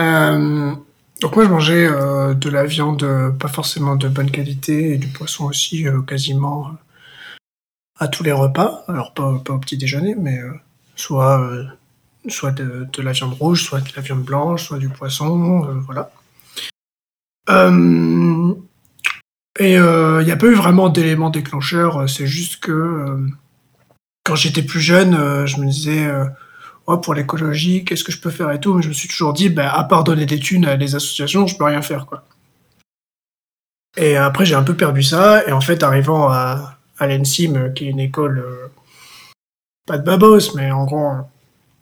euh, 0.00 0.72
Donc, 1.20 1.36
moi, 1.36 1.44
je 1.44 1.50
mangeais 1.50 1.86
euh, 1.86 2.34
de 2.34 2.48
la 2.50 2.64
viande 2.64 3.04
pas 3.38 3.48
forcément 3.48 3.96
de 3.96 4.08
bonne 4.08 4.30
qualité 4.30 4.92
et 4.92 4.98
du 4.98 5.08
poisson 5.08 5.46
aussi, 5.46 5.88
euh, 5.88 6.02
quasiment 6.02 6.70
à 7.98 8.06
tous 8.08 8.22
les 8.22 8.32
repas. 8.32 8.84
Alors, 8.88 9.12
pas, 9.14 9.38
pas 9.44 9.54
au 9.54 9.58
petit 9.58 9.76
déjeuner, 9.76 10.14
mais 10.16 10.38
euh, 10.38 10.52
soit, 10.94 11.40
euh, 11.40 11.64
soit 12.28 12.52
de, 12.52 12.86
de 12.92 13.02
la 13.02 13.10
viande 13.12 13.34
rouge, 13.34 13.64
soit 13.64 13.80
de 13.80 13.90
la 13.96 14.02
viande 14.02 14.22
blanche, 14.22 14.66
soit 14.68 14.78
du 14.78 14.88
poisson, 14.88 15.64
euh, 15.68 15.74
voilà. 15.80 16.12
Euh, 17.50 18.54
et 19.58 19.74
il 19.74 20.24
n'y 20.24 20.32
a 20.32 20.36
pas 20.36 20.46
eu 20.46 20.54
vraiment 20.54 20.88
d'éléments 20.88 21.30
déclencheurs, 21.30 22.02
euh, 22.02 22.06
c'est 22.06 22.26
juste 22.26 22.60
que 22.60 22.72
euh, 22.72 23.28
quand 24.24 24.34
j'étais 24.34 24.62
plus 24.62 24.80
jeune, 24.80 25.14
euh, 25.14 25.46
je 25.46 25.60
me 25.60 25.66
disais, 25.66 26.06
euh, 26.06 26.24
oh, 26.86 26.96
pour 26.96 27.14
l'écologie, 27.14 27.84
qu'est-ce 27.84 28.02
que 28.02 28.10
je 28.10 28.20
peux 28.20 28.30
faire 28.30 28.50
et 28.50 28.58
tout, 28.58 28.74
mais 28.74 28.82
je 28.82 28.88
me 28.88 28.94
suis 28.94 29.08
toujours 29.08 29.34
dit, 29.34 29.50
bah, 29.50 29.72
à 29.72 29.84
part 29.84 30.02
donner 30.02 30.26
des 30.26 30.40
thunes 30.40 30.64
à 30.64 30.76
des 30.76 30.94
associations, 30.94 31.46
je 31.46 31.56
peux 31.56 31.64
rien 31.64 31.82
faire, 31.82 32.06
quoi. 32.06 32.24
Et 33.96 34.16
après, 34.16 34.44
j'ai 34.44 34.54
un 34.54 34.64
peu 34.64 34.74
perdu 34.74 35.02
ça, 35.02 35.46
et 35.46 35.52
en 35.52 35.60
fait, 35.60 35.82
arrivant 35.82 36.28
à, 36.28 36.78
à 36.98 37.06
l'ENSIM, 37.06 37.56
euh, 37.56 37.68
qui 37.68 37.86
est 37.86 37.90
une 37.90 38.00
école, 38.00 38.38
euh, 38.38 38.66
pas 39.86 39.98
de 39.98 40.04
babos, 40.04 40.54
mais 40.56 40.70
en 40.72 40.84
gros, 40.84 41.10
euh, 41.10 41.20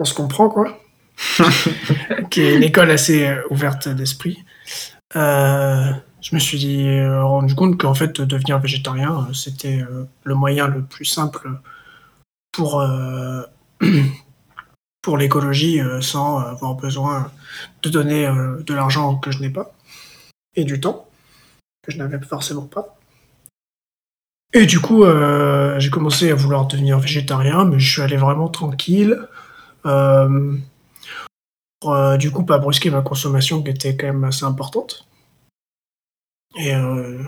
on 0.00 0.04
se 0.04 0.12
comprend, 0.12 0.48
quoi. 0.48 0.78
qui 2.30 2.42
est 2.42 2.56
une 2.56 2.64
école 2.64 2.90
assez 2.90 3.28
euh, 3.28 3.40
ouverte 3.50 3.88
d'esprit. 3.88 4.44
Euh, 5.16 5.92
je 6.22 6.34
me 6.36 6.40
suis 6.40 6.88
euh, 6.88 7.24
rendu 7.24 7.54
compte 7.54 7.78
qu'en 7.78 7.94
fait, 7.94 8.20
devenir 8.20 8.60
végétarien, 8.60 9.26
euh, 9.28 9.32
c'était 9.32 9.82
euh, 9.82 10.04
le 10.22 10.34
moyen 10.34 10.68
le 10.68 10.82
plus 10.82 11.04
simple 11.04 11.50
pour, 12.52 12.84
pour 15.02 15.16
l'écologie 15.16 15.80
sans 16.00 16.38
avoir 16.38 16.74
besoin 16.74 17.30
de 17.82 17.88
donner 17.88 18.26
de 18.26 18.74
l'argent 18.74 19.16
que 19.16 19.30
je 19.30 19.40
n'ai 19.40 19.48
pas 19.48 19.72
et 20.54 20.64
du 20.64 20.78
temps 20.78 21.08
que 21.82 21.92
je 21.92 21.96
n'avais 21.96 22.20
forcément 22.20 22.66
pas. 22.66 22.98
Et 24.52 24.66
du 24.66 24.80
coup, 24.80 25.02
j'ai 25.78 25.88
commencé 25.88 26.30
à 26.30 26.34
vouloir 26.34 26.66
devenir 26.66 26.98
végétarien, 26.98 27.64
mais 27.64 27.78
je 27.78 27.90
suis 27.90 28.02
allé 28.02 28.18
vraiment 28.18 28.50
tranquille. 28.50 29.18
Euh, 29.86 30.56
pour, 31.82 31.94
euh, 31.94 32.16
du 32.16 32.30
coup, 32.30 32.44
pas 32.44 32.58
brusquer 32.58 32.90
ma 32.90 33.02
consommation 33.02 33.62
qui 33.62 33.70
était 33.70 33.96
quand 33.96 34.06
même 34.06 34.24
assez 34.24 34.44
importante. 34.44 35.06
Et 36.56 36.74
euh, 36.74 37.22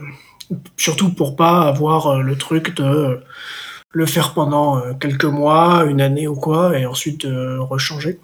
surtout 0.76 1.12
pour 1.12 1.34
pas 1.36 1.62
avoir 1.62 2.06
euh, 2.08 2.20
le 2.22 2.36
truc 2.36 2.76
de 2.76 3.20
le 3.90 4.06
faire 4.06 4.34
pendant 4.34 4.94
quelques 4.94 5.24
mois, 5.24 5.84
une 5.88 6.00
année 6.00 6.26
ou 6.28 6.34
quoi, 6.34 6.76
et 6.78 6.84
ensuite 6.84 7.24
rechanger. 7.24 8.18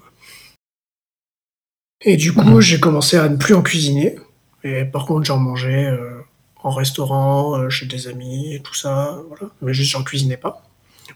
Et 2.03 2.17
du 2.17 2.33
coup, 2.33 2.41
Mhm. 2.41 2.59
j'ai 2.61 2.79
commencé 2.79 3.15
à 3.17 3.29
ne 3.29 3.37
plus 3.37 3.53
en 3.53 3.61
cuisiner. 3.61 4.17
Et 4.63 4.83
par 4.83 5.05
contre, 5.05 5.23
j'en 5.25 5.37
mangeais 5.37 5.85
euh, 5.85 6.19
en 6.61 6.71
restaurant, 6.71 7.55
euh, 7.57 7.69
chez 7.69 7.85
des 7.85 8.07
amis 8.09 8.53
et 8.53 8.59
tout 8.61 8.73
ça. 8.73 9.17
Voilà. 9.29 9.51
Mais 9.61 9.73
juste, 9.73 9.91
j'en 9.91 10.03
cuisinais 10.03 10.35
pas. 10.37 10.61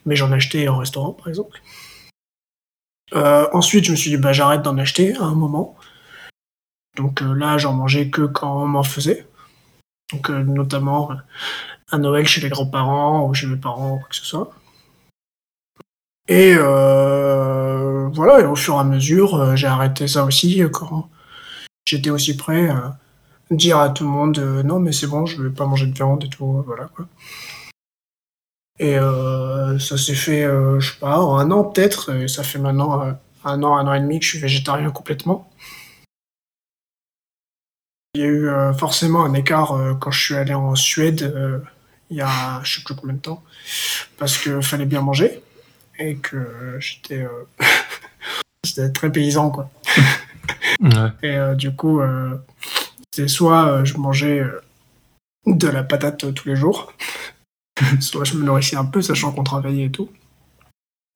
Mais 0.06 0.15
j'en 0.15 0.32
achetais 0.32 0.67
en 0.69 0.78
restaurant, 0.78 1.12
par 1.12 1.28
exemple. 1.28 1.62
Euh, 3.13 3.48
ensuite, 3.54 3.86
je 3.86 3.91
me 3.91 3.96
suis 3.96 4.10
dit, 4.10 4.18
bah, 4.18 4.34
j'arrête 4.34 4.62
d'en 4.62 4.78
acheter 4.78 5.15
à 5.15 5.24
un 5.24 5.36
moment. 5.36 5.76
Donc 6.96 7.22
euh, 7.22 7.34
là, 7.34 7.58
j'en 7.58 7.74
mangeais 7.74 8.10
que 8.10 8.22
quand 8.22 8.63
on 8.63 8.68
m'en 8.68 8.84
faisait. 8.84 9.28
Donc 10.12 10.30
euh, 10.30 10.44
notamment 10.44 11.12
euh, 11.12 11.15
à 11.91 11.98
Noël 11.98 12.28
chez 12.28 12.41
les 12.41 12.50
grands-parents 12.50 13.28
ou 13.28 13.34
chez 13.34 13.48
mes 13.48 13.58
parents, 13.58 13.98
quoi 13.98 14.08
que 14.10 14.15
ce 14.15 14.26
soit. 14.26 14.52
Et 16.28 16.56
euh, 16.58 18.08
voilà, 18.13 18.39
et 18.41 18.46
au 18.46 18.56
fur 18.56 18.76
et 18.76 18.80
à 18.80 18.84
mesure, 18.84 19.56
j'ai 19.56 19.68
arrêté 19.68 20.08
ça 20.08 20.24
aussi 20.26 20.62
quand 20.72 21.10
j'étais 21.86 22.10
aussi 22.10 22.36
prêt 22.36 22.70
à 22.70 22.98
dire 23.52 23.78
à 23.78 23.89
tout 23.89 24.06
le 24.06 24.10
monde 24.10 24.39
non 24.65 24.80
mais 24.80 24.91
c'est 24.91 25.06
bon, 25.06 25.28
je 25.28 25.39
vais 25.39 25.52
pas 25.52 25.68
manger 25.68 25.86
de 25.86 25.94
viande 25.94 26.24
et 26.24 26.30
tout, 26.30 26.63
voilà 26.65 26.86
quoi. 26.86 27.06
Et 28.80 28.98
euh, 28.98 29.80
ça 29.80 29.98
s'est 29.98 30.16
fait, 30.16 30.44
euh, 30.44 30.80
je 30.80 30.92
sais 30.94 31.00
pas, 31.00 31.20
en 31.20 31.38
un 31.38 31.50
an 31.52 31.64
peut-être, 31.64 32.14
et 32.14 32.28
ça 32.28 32.44
fait 32.44 32.60
maintenant 32.60 33.02
euh, 33.02 33.12
un 33.46 33.63
an, 33.63 33.78
un 33.78 33.88
an 33.88 33.94
et 33.94 34.02
demi 34.02 34.19
que 34.19 34.26
je 34.26 34.32
suis 34.32 34.40
végétarien 34.40 34.92
complètement. 34.92 35.50
Il 38.15 38.21
y 38.21 38.23
a 38.23 38.28
eu 38.28 38.50
forcément 38.78 39.26
un 39.26 39.34
écart 39.34 39.78
quand 40.00 40.10
je 40.10 40.23
suis 40.23 40.36
allé 40.36 40.54
en 40.54 40.73
Suède 40.76 41.62
il 42.10 42.15
y 42.15 42.21
a 42.21 42.62
je 42.63 42.78
sais 42.78 42.84
plus 42.86 42.96
combien 42.96 43.15
de 43.15 43.19
temps, 43.19 43.44
parce 44.17 44.38
que 44.38 44.62
fallait 44.62 44.86
bien 44.86 45.02
manger 45.02 45.44
et 46.00 46.15
que 46.15 46.78
j'étais 46.80 47.28
très 48.94 49.12
paysan 49.12 49.52
quoi. 49.52 49.69
Ouais. 50.80 51.12
Et 51.23 51.56
du 51.56 51.76
coup, 51.76 52.02
c'est 53.12 53.28
soit 53.28 53.84
je 53.84 53.98
mangeais 53.98 54.44
de 55.46 55.67
la 55.67 55.84
patate 55.84 56.34
tous 56.34 56.48
les 56.48 56.56
jours, 56.56 56.94
soit 58.00 58.23
je 58.23 58.38
me 58.38 58.44
nourrissais 58.44 58.76
un 58.76 58.86
peu, 58.86 59.02
sachant 59.02 59.32
qu'on 59.32 59.44
travaillait 59.44 59.86
et 59.86 59.92
tout. 59.92 60.10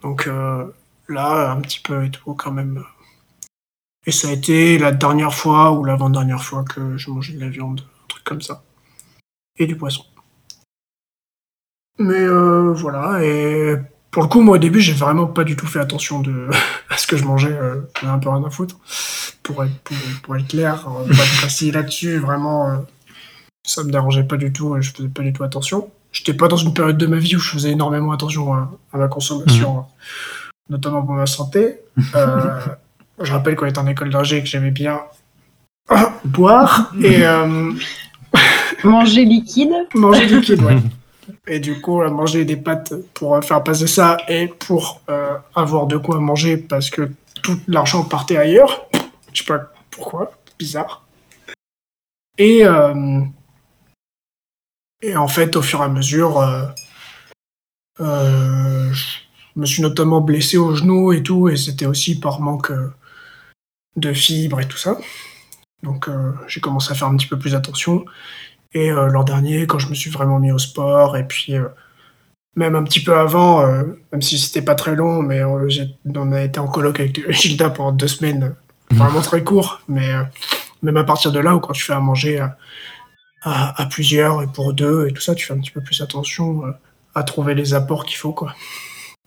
Donc 0.02 0.28
euh, 0.28 0.66
là, 1.08 1.52
un 1.52 1.62
petit 1.62 1.80
peu 1.80 2.06
et 2.06 2.12
tout 2.12 2.34
quand 2.34 2.52
même. 2.52 2.84
Et 4.06 4.12
ça 4.12 4.30
a 4.30 4.32
été 4.32 4.78
la 4.78 4.92
dernière 4.92 5.34
fois 5.34 5.72
ou 5.72 5.84
l'avant-dernière 5.84 6.44
fois 6.44 6.64
que 6.64 6.98
je 6.98 7.10
mangeais 7.12 7.34
de 7.34 7.42
la 7.42 7.50
viande, 7.50 7.82
un 7.82 8.08
truc 8.08 8.24
comme 8.24 8.42
ça. 8.42 8.64
Et 9.58 9.68
du 9.68 9.76
poisson. 9.76 10.06
Mais 11.98 12.22
euh, 12.22 12.72
voilà, 12.74 13.24
et 13.24 13.76
pour 14.12 14.24
le 14.24 14.28
coup, 14.30 14.42
moi 14.42 14.56
au 14.56 14.60
début, 14.60 14.80
j'ai 14.80 14.94
vraiment 14.94 15.28
pas 15.28 15.44
du 15.44 15.56
tout 15.56 15.68
fait 15.68 15.80
attention 15.80 16.20
de... 16.20 16.50
à 16.90 16.98
ce 16.98 17.08
que 17.08 17.18
je 17.18 17.24
mangeais, 17.24 17.52
euh, 17.52 17.82
un 18.02 18.20
peu 18.20 18.30
rien 18.30 18.44
à 18.44 18.50
foutre. 18.50 18.78
Pour 19.44 19.64
être, 19.64 19.78
pour, 19.80 19.98
pour 20.24 20.36
être 20.36 20.48
clair, 20.48 20.88
euh, 20.88 21.08
pas 21.08 21.14
de 21.14 21.38
précis 21.40 21.72
là-dessus, 21.72 22.18
vraiment, 22.18 22.70
euh, 22.70 22.78
ça 23.66 23.84
me 23.84 23.92
dérangeait 23.92 24.24
pas 24.24 24.38
du 24.38 24.52
tout 24.52 24.78
et 24.78 24.82
je 24.82 24.92
faisais 24.94 25.10
pas 25.10 25.24
du 25.24 25.34
tout 25.34 25.44
attention. 25.44 25.92
J'étais 26.12 26.34
pas 26.34 26.48
dans 26.48 26.58
une 26.58 26.74
période 26.74 26.98
de 26.98 27.06
ma 27.08 27.18
vie 27.18 27.36
où 27.36 27.40
je 27.40 27.52
faisais 27.52 27.72
énormément 27.72 28.12
attention 28.12 28.54
à, 28.54 28.72
à 28.94 28.98
ma 28.98 29.08
consommation, 29.08 29.86
notamment 30.70 31.04
pour 31.04 31.14
ma 31.16 31.28
santé. 31.28 31.80
Euh, 32.16 32.60
je 33.22 33.32
rappelle 33.32 33.56
qu'on 33.56 33.66
était 33.68 33.80
en 33.80 33.88
école 33.88 34.10
d'ingé 34.10 34.42
que 34.42 34.48
j'aimais 34.48 34.72
bien 34.72 35.02
boire 36.26 36.92
et 37.02 37.26
euh, 37.26 37.72
Manger 38.84 39.26
liquide. 39.26 39.74
manger 39.94 40.26
liquide, 40.28 40.62
ouais. 40.64 40.78
Et 41.48 41.60
du 41.60 41.82
coup, 41.82 42.02
manger 42.10 42.46
des 42.46 42.56
pâtes 42.58 42.94
pour 43.14 43.36
euh, 43.36 43.42
faire 43.42 43.64
passer 43.64 43.88
ça 43.88 44.18
et 44.28 44.48
pour 44.48 45.02
euh, 45.10 45.36
avoir 45.56 45.88
de 45.88 45.98
quoi 45.98 46.20
manger 46.20 46.58
parce 46.58 46.90
que 46.90 47.12
tout 47.42 47.60
l'argent 47.68 48.04
partait 48.04 48.38
ailleurs. 48.38 48.88
Je 49.34 49.40
sais 49.40 49.46
pas 49.46 49.72
pourquoi, 49.92 50.32
bizarre. 50.58 51.06
Et, 52.38 52.66
euh, 52.66 53.22
et 55.02 55.16
en 55.16 55.28
fait, 55.28 55.56
au 55.56 55.62
fur 55.62 55.82
et 55.82 55.86
à 55.86 55.90
mesure, 55.90 56.40
euh, 56.40 56.66
euh, 58.02 58.92
je 58.94 59.60
me 59.60 59.66
suis 59.66 59.82
notamment 59.82 60.22
blessé 60.22 60.58
au 60.58 60.74
genou 60.76 61.12
et 61.14 61.24
tout, 61.24 61.50
et 61.50 61.58
c'était 61.58 61.86
aussi 61.86 62.20
par 62.20 62.40
manque 62.42 62.72
euh, 62.72 62.94
de 63.96 64.14
fibres 64.14 64.62
et 64.62 64.68
tout 64.68 64.78
ça. 64.78 64.98
Donc 65.84 66.08
euh, 66.08 66.34
j'ai 66.48 66.60
commencé 66.60 66.92
à 66.92 66.96
faire 66.96 67.08
un 67.08 67.18
petit 67.18 67.28
peu 67.28 67.38
plus 67.38 67.56
attention. 67.56 68.06
Et 68.74 68.92
l'an 68.92 69.24
dernier, 69.24 69.66
quand 69.66 69.80
je 69.80 69.90
me 69.90 69.96
suis 69.96 70.12
vraiment 70.12 70.38
mis 70.38 70.52
au 70.52 70.60
sport, 70.60 71.18
et 71.18 71.24
puis 71.24 71.56
même 72.56 72.76
un 72.76 72.84
petit 72.84 73.04
peu 73.04 73.18
avant, 73.18 73.66
même 74.12 74.22
si 74.22 74.38
c'était 74.38 74.62
pas 74.62 74.76
très 74.76 74.94
long, 74.94 75.24
mais 75.24 75.44
on 75.44 76.32
a 76.32 76.44
été 76.44 76.60
en 76.60 76.68
coloc 76.68 77.00
avec 77.00 77.32
Gilda 77.32 77.72
pendant 77.72 77.94
deux 77.94 78.08
semaines, 78.08 78.54
vraiment 78.92 79.22
très 79.24 79.44
court, 79.44 79.82
mais 79.88 80.12
même 80.84 80.98
à 80.98 81.04
partir 81.04 81.32
de 81.32 81.40
là, 81.40 81.56
où 81.56 81.60
quand 81.60 81.74
tu 81.74 81.84
fais 81.84 81.94
à 81.94 82.00
manger 82.00 82.46
à, 83.42 83.86
plusieurs 83.90 84.42
et 84.42 84.48
pour 84.48 84.74
deux 84.74 85.08
et 85.08 85.14
tout 85.14 85.22
ça, 85.22 85.36
tu 85.36 85.46
fais 85.46 85.54
un 85.54 85.60
petit 85.60 85.72
peu 85.72 85.82
plus 85.82 86.02
attention 86.02 86.66
euh, 86.66 86.72
à 87.16 87.24
trouver 87.24 87.56
les 87.56 87.74
apports 87.74 88.06
qu'il 88.06 88.18
faut, 88.18 88.34
quoi. 88.34 88.54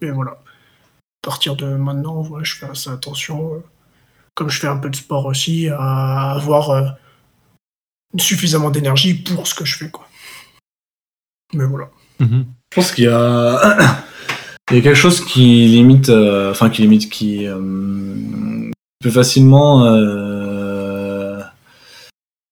Et 0.00 0.10
voilà. 0.10 0.32
À 0.32 1.22
partir 1.22 1.56
de 1.56 1.66
maintenant, 1.66 2.22
voilà, 2.22 2.44
je 2.44 2.54
fais 2.56 2.66
assez 2.66 2.90
attention, 2.90 3.54
euh, 3.54 3.64
comme 4.34 4.50
je 4.50 4.58
fais 4.58 4.68
un 4.68 4.76
peu 4.76 4.90
de 4.90 4.96
sport 4.96 5.26
aussi, 5.26 5.68
à 5.68 6.32
avoir 6.32 6.70
euh, 6.70 6.88
suffisamment 8.18 8.70
d'énergie 8.70 9.14
pour 9.14 9.46
ce 9.46 9.54
que 9.54 9.64
je 9.64 9.76
fais, 9.76 9.90
quoi. 9.90 10.06
Mais 11.54 11.64
voilà. 11.64 11.88
Mhm. 12.18 12.46
Je 12.70 12.74
pense 12.74 12.92
qu'il 12.92 13.04
y 13.04 13.08
a, 13.08 13.96
il 14.70 14.76
y 14.76 14.78
a 14.78 14.82
quelque 14.82 14.94
chose 14.94 15.24
qui 15.24 15.66
limite, 15.66 16.08
euh, 16.08 16.50
enfin 16.50 16.70
qui 16.70 16.82
limite, 16.82 17.10
qui 17.10 17.46
euh, 17.46 18.70
peut 19.00 19.10
facilement 19.10 19.84
euh, 19.84 21.40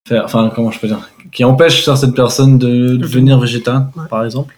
faire, 0.06 0.24
enfin 0.24 0.50
comment 0.54 0.70
je 0.70 0.78
peux 0.78 0.88
dire, 0.88 1.08
qui 1.32 1.44
empêche 1.44 1.84
certaines 1.84 2.14
personnes 2.14 2.58
de 2.58 2.96
devenir 2.96 3.38
végétariennes, 3.38 3.88
Ouais. 3.96 4.04
par 4.08 4.24
exemple. 4.24 4.54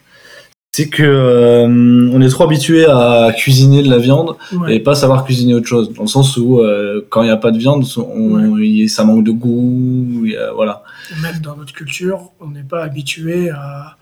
C'est 0.75 0.89
que 0.89 1.03
euh, 1.03 2.09
on 2.11 2.19
est 2.19 2.29
trop 2.29 2.45
habitué 2.45 2.85
à 2.87 3.31
cuisiner 3.37 3.83
de 3.83 3.89
la 3.91 3.99
viande 3.99 4.35
Ouais. 4.53 4.75
et 4.75 4.79
pas 4.79 4.95
savoir 4.95 5.23
cuisiner 5.23 5.53
autre 5.53 5.67
chose. 5.67 5.93
Dans 5.93 6.01
le 6.01 6.07
sens 6.07 6.35
où 6.35 6.59
euh, 6.61 7.05
quand 7.11 7.21
il 7.21 7.25
n'y 7.25 7.31
a 7.31 7.37
pas 7.37 7.51
de 7.51 7.59
viande, 7.59 7.85
on, 7.97 8.57
ça 8.87 9.03
manque 9.03 9.23
de 9.23 9.31
goût, 9.31 10.25
voilà. 10.55 10.81
Même 11.21 11.37
dans 11.43 11.55
notre 11.55 11.73
culture, 11.73 12.31
on 12.41 12.47
n'est 12.47 12.63
pas 12.63 12.83
habitué 12.83 13.51
à 13.51 13.97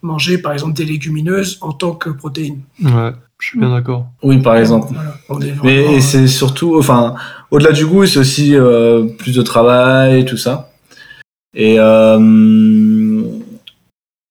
manger, 0.00 0.38
par 0.38 0.52
exemple, 0.54 0.72
des 0.74 0.84
légumineuses 0.86 1.58
en 1.60 1.72
tant 1.72 1.92
que 1.92 2.08
protéines. 2.08 2.60
Ouais, 2.82 3.12
je 3.38 3.48
suis 3.48 3.58
bien 3.58 3.70
d'accord. 3.74 4.06
Oui, 4.22 4.38
par 4.38 4.56
exemple. 4.56 4.94
Voilà. 5.28 5.46
Mais 5.62 6.00
c'est 6.00 6.26
surtout, 6.26 6.78
enfin, 6.78 7.14
au-delà 7.50 7.72
du 7.72 7.84
goût, 7.84 8.06
c'est 8.06 8.18
aussi 8.18 8.54
euh, 8.56 9.04
plus 9.18 9.34
de 9.36 9.42
travail, 9.42 10.24
tout 10.24 10.36
ça. 10.38 10.70
Et 11.54 11.78
euh, 11.78 12.18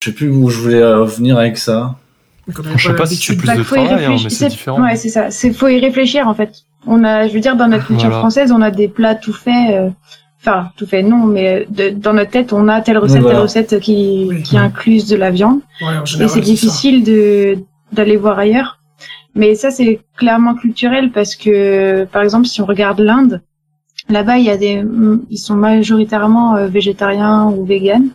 je 0.02 0.10
sais 0.10 0.12
plus 0.14 0.30
où 0.30 0.50
je 0.50 0.58
voulais 0.60 0.82
euh, 0.82 1.04
venir 1.06 1.38
avec 1.38 1.58
ça. 1.58 1.96
Je 2.48 2.88
sais 2.90 2.96
pas 2.96 3.06
si 3.06 3.16
c'est 3.16 3.38
plus 3.38 3.48
Bah, 3.48 3.56
de 3.56 3.64
travail, 3.64 3.88
hein, 3.94 3.96
réfléchir. 3.96 4.24
mais 4.26 4.30
c'est 4.30 4.48
différent. 4.50 4.82
Ouais, 4.84 4.96
c'est 4.98 5.10
ça. 5.10 5.32
C'est 5.32 5.54
faut 5.54 5.70
y 5.70 5.80
réfléchir 5.80 6.28
en 6.28 6.34
fait. 6.34 6.52
On 6.86 7.04
a, 7.06 7.28
je 7.28 7.34
veux 7.34 7.40
dire, 7.40 7.56
dans 7.56 7.68
notre 7.70 7.88
culture 7.88 8.08
Voilà. 8.10 8.20
française, 8.20 8.52
on 8.52 8.62
a 8.62 8.72
des 8.72 8.88
plats 8.90 9.16
tout 9.16 9.34
faits. 9.34 9.72
euh, 9.72 9.90
Enfin, 10.46 10.72
tout 10.76 10.86
fait 10.86 11.04
non, 11.04 11.24
mais 11.26 11.66
de- 11.70 11.92
dans 11.92 12.12
notre 12.12 12.32
tête, 12.32 12.52
on 12.52 12.68
a 12.68 12.82
telle 12.82 12.98
recette, 12.98 13.22
voilà. 13.22 13.36
telle 13.38 13.44
recette 13.44 13.80
qui, 13.80 14.26
Oui. 14.30 14.44
qui 14.44 14.58
incluse 14.58 15.08
de 15.08 15.16
la 15.16 15.32
viande. 15.32 15.62
Ouais, 15.82 15.96
en 15.98 16.04
Et 16.04 16.06
c'est 16.06 16.28
ça. 16.28 16.40
difficile 16.42 17.06
de 17.06 17.60
d'aller 17.94 18.18
voir 18.18 18.40
ailleurs. 18.40 18.78
Mais 19.36 19.56
ça, 19.56 19.72
c'est 19.72 20.02
clairement 20.18 20.54
culturel 20.56 21.12
parce 21.14 21.38
que, 21.38 22.04
par 22.12 22.24
exemple, 22.24 22.48
si 22.48 22.60
on 22.60 22.66
regarde 22.66 23.00
l'Inde, 23.00 23.42
là-bas, 24.14 24.38
il 24.38 24.46
y 24.46 24.50
a 24.50 24.58
des, 24.58 24.82
ils 25.30 25.38
sont 25.38 25.56
majoritairement 25.56 26.56
euh, 26.56 26.68
végétariens 26.68 27.46
ou 27.48 27.66
véganes. 27.66 28.10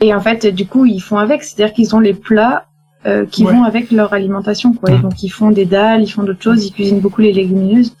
Et 0.00 0.14
en 0.14 0.20
fait, 0.20 0.46
du 0.46 0.66
coup, 0.66 0.84
ils 0.86 1.00
font 1.00 1.18
avec, 1.18 1.42
c'est-à-dire 1.42 1.74
qu'ils 1.74 1.94
ont 1.96 2.00
les 2.00 2.14
plats 2.14 2.66
euh, 3.04 3.26
qui 3.26 3.44
Ouais. 3.44 3.52
vont 3.52 3.64
avec 3.64 3.90
leur 3.90 4.12
alimentation, 4.12 4.72
quoi. 4.72 4.90
Et 4.92 4.98
Mm. 4.98 5.02
donc, 5.02 5.22
ils 5.24 5.28
font 5.28 5.50
des 5.50 5.64
dalles, 5.64 6.02
ils 6.02 6.12
font 6.14 6.22
d'autres 6.22 6.42
choses, 6.42 6.64
ils 6.66 6.72
cuisinent 6.72 7.00
beaucoup 7.00 7.20
les 7.20 7.32
légumineuses. 7.32 7.96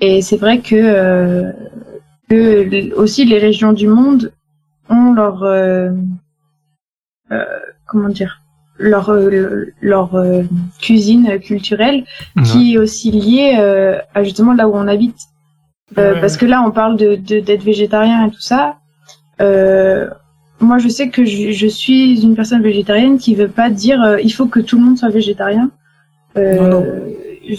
Et 0.00 0.22
c'est 0.22 0.36
vrai 0.36 0.60
que, 0.60 0.76
euh, 0.76 1.52
que 2.28 2.94
aussi 2.94 3.24
les 3.24 3.38
régions 3.38 3.72
du 3.72 3.88
monde 3.88 4.32
ont 4.88 5.12
leur, 5.12 5.42
euh, 5.42 5.90
comment 7.86 8.08
dire, 8.08 8.40
leur 8.78 9.12
leur 9.82 10.08
cuisine 10.80 11.38
culturelle 11.38 12.04
qui 12.46 12.74
est 12.74 12.78
aussi 12.78 13.10
liée 13.10 13.52
à 14.14 14.24
justement 14.24 14.54
là 14.54 14.68
où 14.68 14.74
on 14.74 14.88
habite. 14.88 15.18
Euh, 15.98 16.14
Ouais, 16.14 16.20
parce 16.20 16.36
que 16.36 16.46
là, 16.46 16.62
on 16.66 16.70
parle 16.70 16.96
de 16.96 17.14
d'être 17.16 17.62
végétarien 17.64 18.26
et 18.26 18.30
tout 18.30 18.40
ça. 18.40 18.76
Euh, 19.40 20.08
moi, 20.60 20.78
je 20.78 20.88
sais 20.88 21.08
que 21.08 21.24
je, 21.24 21.50
je 21.52 21.66
suis 21.66 22.22
une 22.22 22.36
personne 22.36 22.62
végétarienne 22.62 23.18
qui 23.18 23.34
veut 23.34 23.48
pas 23.48 23.70
dire 23.70 24.00
euh, 24.02 24.20
il 24.20 24.30
faut 24.30 24.46
que 24.46 24.60
tout 24.60 24.78
le 24.78 24.84
monde 24.84 24.98
soit 24.98 25.08
végétarien. 25.08 25.70
Euh, 26.36 26.56
Non, 26.60 26.68
non. 26.80 26.86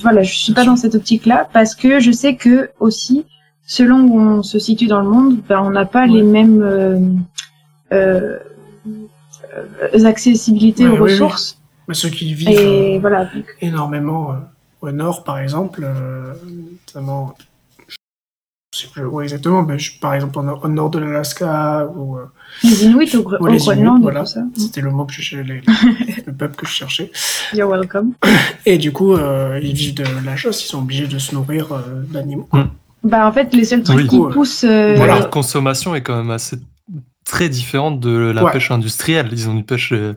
Voilà, 0.02 0.22
je 0.24 0.34
suis 0.34 0.54
pas 0.54 0.64
dans 0.64 0.78
cette 0.78 0.96
optique-là 0.96 1.50
parce 1.52 1.76
que 1.76 2.00
je 2.00 2.12
sais 2.12 2.36
que 2.36 2.70
aussi, 2.80 3.26
selon 3.66 4.00
où 4.04 4.20
on 4.20 4.44
se 4.44 4.58
situe 4.60 4.88
dans 4.88 5.02
le 5.02 5.10
monde, 5.10 5.40
ben, 5.50 5.60
on 5.62 5.72
n'a 5.72 5.86
pas 5.86 6.04
Ouais. 6.04 6.14
les 6.14 6.24
mêmes 6.24 7.20
accessibilités 10.06 10.88
Ouais, 10.88 10.98
aux 11.00 11.04
ressources. 11.04 11.58
Mais 11.88 11.94
ceux 11.94 12.10
qui 12.10 12.34
vivent 12.34 12.50
Et 12.50 13.00
voilà. 13.00 13.30
énormément 13.60 14.36
au 14.82 14.92
nord, 14.92 15.24
par 15.24 15.40
exemple, 15.40 15.86
notamment, 16.88 17.34
je 18.74 18.80
sais 18.84 18.88
plus 18.88 19.04
où 19.04 19.20
exactement, 19.20 19.64
mais 19.64 19.78
je- 19.78 20.00
par 20.00 20.14
exemple 20.14 20.40
au 20.40 20.44
nord, 20.44 20.62
au 20.64 20.68
nord 20.70 20.90
de 20.92 21.00
l'Alaska 21.00 21.88
ou 21.94 22.16
euh, 22.18 22.22
Les 22.64 22.86
Inuits 22.86 23.14
au, 23.18 23.20
Ou 23.20 23.36
au 23.44 23.48
les 23.48 23.58
Groenland 23.58 23.98
Inuits, 23.98 24.02
voilà. 24.02 24.24
c'était 24.26 24.80
le 24.80 24.92
mot 24.92 25.04
que 25.06 25.12
je 25.12 25.22
cherchais, 25.22 25.44
les- 25.44 25.62
le 26.26 26.32
peuple 26.34 26.56
que 26.56 26.66
je 26.66 26.72
cherchais. 26.72 27.12
You're 27.54 27.70
welcome. 27.70 28.14
Et 28.66 28.78
du 28.78 28.94
coup, 28.94 29.14
euh, 29.14 29.60
ils 29.62 29.74
vivent 29.74 29.96
de 29.96 30.06
la 30.26 30.38
chasse, 30.38 30.64
ils 30.64 30.68
sont 30.68 30.80
obligés 30.80 31.08
de 31.08 31.20
se 31.20 31.36
nourrir 31.36 31.74
euh, 31.74 31.82
d'animaux. 32.12 32.48
Bah 33.04 33.28
en 33.28 33.34
fait, 33.34 33.54
les 33.54 33.66
seuls 33.66 33.84
trucs 33.84 33.98
Oui. 33.98 34.08
qui 34.08 34.34
poussent. 34.34 34.64
euh, 34.64 34.94
Voilà. 34.96 35.20
Leur 35.20 35.30
consommation 35.30 35.94
est 35.94 36.02
quand 36.02 36.16
même 36.16 36.32
assez 36.32 36.56
très 37.26 37.50
différente 37.50 38.00
de 38.00 38.32
la 38.34 38.46
Ouais. 38.46 38.52
pêche 38.54 38.72
industrielle. 38.72 39.28
Ils 39.34 39.50
ont 39.50 39.54
une 39.54 39.66
pêche, 39.66 39.92
euh, 39.92 40.14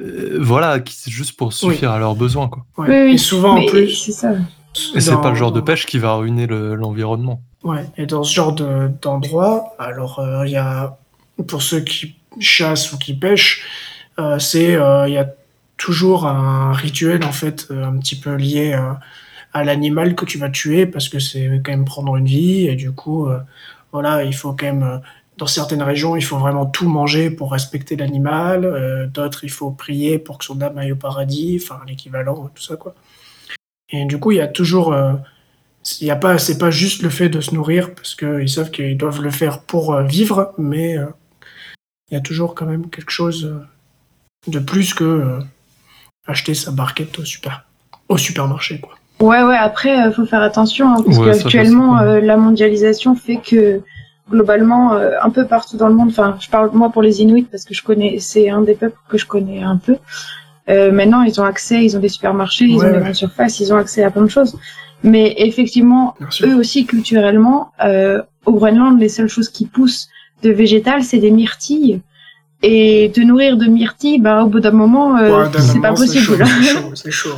euh, 0.00 0.36
voilà, 0.40 0.80
qui 0.80 0.94
c'est 0.96 1.12
juste 1.12 1.36
pour 1.36 1.52
suffire 1.52 1.92
à 1.92 2.00
leurs 2.00 2.16
besoins, 2.16 2.48
quoi. 2.48 2.64
Ouais. 2.76 2.88
Oui, 2.88 3.02
oui. 3.10 3.14
Et 3.14 3.18
souvent, 3.18 3.56
en 3.56 3.66
plus, 3.66 3.94
C'est 4.04 4.10
ça. 4.10 4.32
Et 4.96 5.00
c'est 5.00 5.12
dans- 5.12 5.20
pas 5.20 5.28
le 5.30 5.36
genre 5.36 5.52
de 5.52 5.60
pêche 5.60 5.86
qui 5.86 5.98
va 6.00 6.14
ruiner 6.14 6.48
le- 6.48 6.74
l'environnement. 6.74 7.40
Ouais, 7.64 7.84
et 7.96 8.06
dans 8.06 8.24
ce 8.24 8.34
genre 8.34 8.52
de- 8.52 8.90
d'endroit, 9.00 9.74
alors 9.78 10.18
euh, 10.18 10.46
il 10.46 10.52
y 10.52 10.56
a, 10.56 10.98
pour 11.46 11.62
ceux 11.62 11.80
qui 11.80 12.16
chassent 12.40 12.92
ou 12.92 12.98
qui 12.98 13.14
pêchent, 13.14 13.62
euh, 14.18 14.38
c'est, 14.38 14.74
euh, 14.74 15.06
il 15.08 15.14
y 15.14 15.18
a 15.18 15.28
toujours 15.76 16.26
un 16.26 16.72
rituel 16.72 17.24
en 17.24 17.32
fait, 17.32 17.68
un 17.70 17.96
petit 17.98 18.18
peu 18.18 18.34
lié 18.34 18.76
à 19.52 19.64
l'animal 19.64 20.14
que 20.14 20.24
tu 20.24 20.38
vas 20.38 20.48
tuer, 20.50 20.86
parce 20.86 21.08
que 21.08 21.18
c'est 21.18 21.60
quand 21.64 21.72
même 21.72 21.84
prendre 21.84 22.16
une 22.16 22.26
vie, 22.26 22.66
et 22.66 22.74
du 22.74 22.92
coup, 22.92 23.26
euh, 23.26 23.38
voilà, 23.92 24.24
il 24.24 24.34
faut 24.34 24.52
quand 24.52 24.66
même, 24.66 25.00
dans 25.38 25.46
certaines 25.46 25.82
régions, 25.82 26.16
il 26.16 26.22
faut 26.24 26.38
vraiment 26.38 26.66
tout 26.66 26.88
manger 26.88 27.30
pour 27.30 27.52
respecter 27.52 27.96
l'animal, 27.96 28.64
euh, 28.64 29.06
d'autres, 29.06 29.44
il 29.44 29.50
faut 29.50 29.70
prier 29.70 30.18
pour 30.18 30.38
que 30.38 30.44
son 30.44 30.60
âme 30.62 30.78
aille 30.78 30.92
au 30.92 30.96
paradis, 30.96 31.60
enfin 31.62 31.80
l'équivalent, 31.86 32.50
tout 32.54 32.62
ça 32.62 32.76
quoi. 32.76 32.94
Et 33.90 34.04
du 34.06 34.18
coup, 34.18 34.32
il 34.32 34.38
y 34.38 34.40
a 34.40 34.48
toujours 34.48 34.94
il 36.00 36.06
y 36.06 36.10
a 36.10 36.16
pas, 36.16 36.38
c'est 36.38 36.58
pas 36.58 36.70
juste 36.70 37.02
le 37.02 37.08
fait 37.10 37.28
de 37.28 37.40
se 37.40 37.54
nourrir 37.54 37.94
parce 37.94 38.14
qu'ils 38.14 38.48
savent 38.48 38.70
qu'ils 38.70 38.96
doivent 38.96 39.22
le 39.22 39.30
faire 39.30 39.60
pour 39.62 39.94
euh, 39.94 40.02
vivre, 40.04 40.52
mais 40.58 40.96
euh, 40.96 41.06
il 42.10 42.14
y 42.14 42.16
a 42.16 42.20
toujours 42.20 42.54
quand 42.54 42.66
même 42.66 42.88
quelque 42.90 43.10
chose 43.10 43.44
euh, 43.46 44.50
de 44.50 44.58
plus 44.58 44.94
que 44.94 45.04
euh, 45.04 45.40
acheter 46.26 46.54
sa 46.54 46.70
barquette 46.70 47.18
au 47.18 47.24
super, 47.24 47.64
au 48.08 48.16
supermarché 48.16 48.80
quoi. 48.80 48.92
Ouais, 49.20 49.42
ouais. 49.42 49.56
Après, 49.56 50.06
euh, 50.06 50.12
faut 50.12 50.26
faire 50.26 50.42
attention 50.42 50.88
hein, 50.88 51.02
parce 51.04 51.18
Ouais, 51.18 51.32
qu'actuellement, 51.38 51.98
euh, 52.00 52.20
la 52.20 52.36
mondialisation 52.36 53.14
fait 53.14 53.36
que 53.36 53.80
globalement, 54.30 54.94
euh, 54.94 55.12
un 55.22 55.30
peu 55.30 55.46
partout 55.46 55.76
dans 55.76 55.88
le 55.88 55.94
monde. 55.94 56.08
Enfin, 56.10 56.36
je 56.40 56.48
parle 56.48 56.70
moi 56.72 56.90
pour 56.90 57.02
les 57.02 57.20
Inuits 57.22 57.46
parce 57.50 57.64
que 57.64 57.74
je 57.74 57.82
connais, 57.82 58.18
c'est 58.18 58.50
un 58.50 58.62
des 58.62 58.74
peuples 58.74 58.98
que 59.08 59.18
je 59.18 59.26
connais 59.26 59.62
un 59.62 59.76
peu. 59.76 59.96
Euh, 60.68 60.90
maintenant, 60.92 61.22
ils 61.22 61.40
ont 61.40 61.44
accès, 61.44 61.84
ils 61.84 61.96
ont 61.96 62.00
des 62.00 62.08
supermarchés, 62.08 62.64
ils 62.64 62.76
Ouais, 62.78 62.84
ont 62.86 62.88
des 62.88 62.94
ouais. 62.94 63.00
grandes 63.00 63.14
surfaces, 63.14 63.60
ils 63.60 63.72
ont 63.72 63.76
accès 63.76 64.02
à 64.02 64.10
plein 64.10 64.22
de 64.22 64.28
choses. 64.28 64.56
Mais 65.04 65.34
effectivement, 65.38 66.14
eux 66.44 66.54
aussi 66.54 66.86
culturellement, 66.86 67.72
euh, 67.84 68.22
au 68.46 68.52
Groenland, 68.52 68.98
les 69.00 69.08
seules 69.08 69.28
choses 69.28 69.48
qui 69.48 69.66
poussent 69.66 70.08
de 70.42 70.50
végétal, 70.50 71.02
c'est 71.02 71.18
des 71.18 71.30
myrtilles. 71.30 72.00
Et 72.62 73.10
te 73.12 73.20
nourrir 73.20 73.56
de 73.56 73.66
myrtilles, 73.66 74.20
bah, 74.20 74.44
au 74.44 74.46
bout 74.48 74.60
d'un 74.60 74.70
moment, 74.70 75.16
euh, 75.16 75.44
Ouais, 75.44 75.50
c'est 75.58 75.80
pas 75.80 75.92
possible. 75.92 76.36
C'est 76.46 76.62
chaud, 76.72 76.90
c'est 76.94 77.10
chaud. 77.10 77.34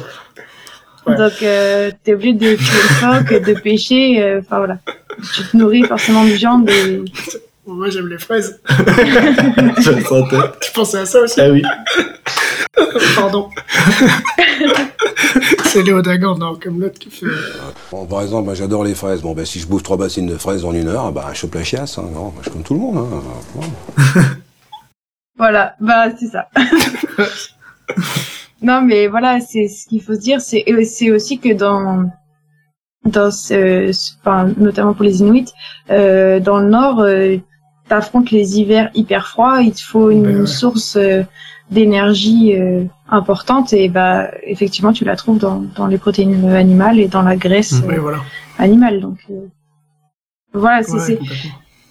Ouais. 1.07 1.17
Donc, 1.17 1.33
euh, 1.43 1.91
t'es 2.03 2.15
obligé 2.15 2.33
de 2.35 2.57
tuer 2.57 2.57
le 2.57 2.95
phoque, 2.95 3.45
de 3.47 3.55
pêcher. 3.61 4.23
euh, 4.23 4.41
Enfin 4.41 4.59
voilà, 4.59 4.79
tu 5.35 5.43
te 5.45 5.57
nourris 5.57 5.83
forcément 5.85 6.25
de 6.25 6.31
viande. 6.31 6.69
Et... 6.71 7.03
Moi, 7.67 7.89
j'aime 7.91 8.09
les 8.09 8.19
fraises. 8.19 8.61
Je 8.69 9.91
le 9.91 10.03
sentais. 10.05 10.37
Tu 10.61 10.73
pensais 10.73 10.99
à 10.99 11.07
ça 11.07 11.21
aussi? 11.21 11.41
Ah 11.41 11.49
oui. 11.51 11.63
Pardon. 13.17 13.49
c'est 15.65 15.83
Léo 15.83 16.03
Dagan 16.03 16.35
dans 16.37 16.55
Camelot 16.57 16.91
qui 16.91 17.11
fait. 17.11 17.27
Bon, 17.91 18.05
par 18.07 18.23
exemple, 18.23 18.45
moi, 18.45 18.55
j'adore 18.55 18.85
les 18.85 18.95
fraises. 18.95 19.23
Bon, 19.23 19.33
ben, 19.35 19.45
si 19.47 19.61
je 19.61 19.67
bouffe 19.67 19.83
trois 19.83 19.97
bassines 19.97 20.27
de 20.27 20.37
fraises 20.37 20.65
en 20.65 20.73
une 20.73 20.89
heure, 20.89 21.11
bah, 21.13 21.31
je 21.33 21.39
chope 21.39 21.55
la 21.55 21.65
chiasse. 21.65 21.99
Hein. 21.99 22.09
Non, 22.13 22.33
je 22.39 22.43
suis 22.43 22.51
comme 22.51 22.63
tout 22.63 22.75
le 22.75 22.81
monde. 22.81 22.99
Hein. 22.99 23.23
Voilà. 23.55 24.29
Voilà, 25.37 25.75
bah 25.81 26.05
c'est 26.17 26.29
ça. 26.29 26.49
non, 28.63 28.83
mais 28.83 29.09
voilà, 29.09 29.41
c'est 29.41 29.67
ce 29.67 29.89
qu'il 29.89 30.01
faut 30.01 30.15
se 30.15 30.21
dire, 30.21 30.41
c'est 30.41 30.65
c'est 30.85 31.11
aussi 31.11 31.41
que 31.41 31.53
dans 31.53 32.09
dans 33.05 33.33
ce, 33.33 33.91
ce- 33.93 34.13
enfin, 34.21 34.53
notamment 34.57 34.95
pour 34.95 35.05
les 35.05 35.21
Inuits, 35.21 35.53
euh, 35.91 36.39
dans 36.39 36.61
le 36.61 36.69
Nord, 36.69 37.01
euh, 37.01 37.37
t'affrontes 37.89 38.31
les 38.31 38.59
hivers 38.59 38.91
hyper 38.95 39.27
froids, 39.29 39.61
il 39.63 39.73
te 39.73 39.83
faut 39.83 40.11
une 40.11 40.23
Ben 40.23 40.41
ouais. 40.41 40.47
source 40.47 40.97
euh, 40.97 41.23
d'énergie 41.71 42.55
euh, 42.57 42.85
importante 43.09 43.73
et 43.73 43.89
bah 43.89 44.31
effectivement 44.45 44.93
tu 44.93 45.05
la 45.05 45.17
trouves 45.17 45.39
dans 45.39 45.63
dans 45.77 45.87
les 45.87 45.99
protéines 45.99 46.49
animales 46.51 46.99
et 46.99 47.09
dans 47.09 47.23
la 47.23 47.37
graisse 47.37 47.73
Mhm. 47.83 47.91
euh, 47.91 48.01
voilà. 48.01 48.19
animale. 48.59 49.01
Donc 49.01 49.19
euh, 49.31 49.47
voilà, 50.53 50.83
c'est 50.83 51.15
Ouais, 51.15 51.19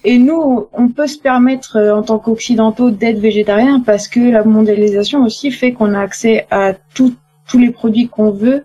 et 0.06 0.18
nous, 0.18 0.66
on 0.74 0.88
peut 0.88 1.06
se 1.06 1.18
permettre, 1.18 1.76
euh, 1.76 1.94
en 1.96 2.02
tant 2.02 2.18
qu'occidentaux, 2.18 2.90
d'être 2.90 3.18
végétariens 3.18 3.80
parce 3.80 4.06
que 4.06 4.20
la 4.20 4.44
mondialisation 4.44 5.22
aussi 5.24 5.50
fait 5.50 5.72
qu'on 5.72 5.94
a 5.94 6.00
accès 6.00 6.46
à 6.50 6.74
tout- 6.94 7.14
tous 7.48 7.58
les 7.58 7.70
produits 7.70 8.08
qu'on 8.08 8.30
veut, 8.30 8.64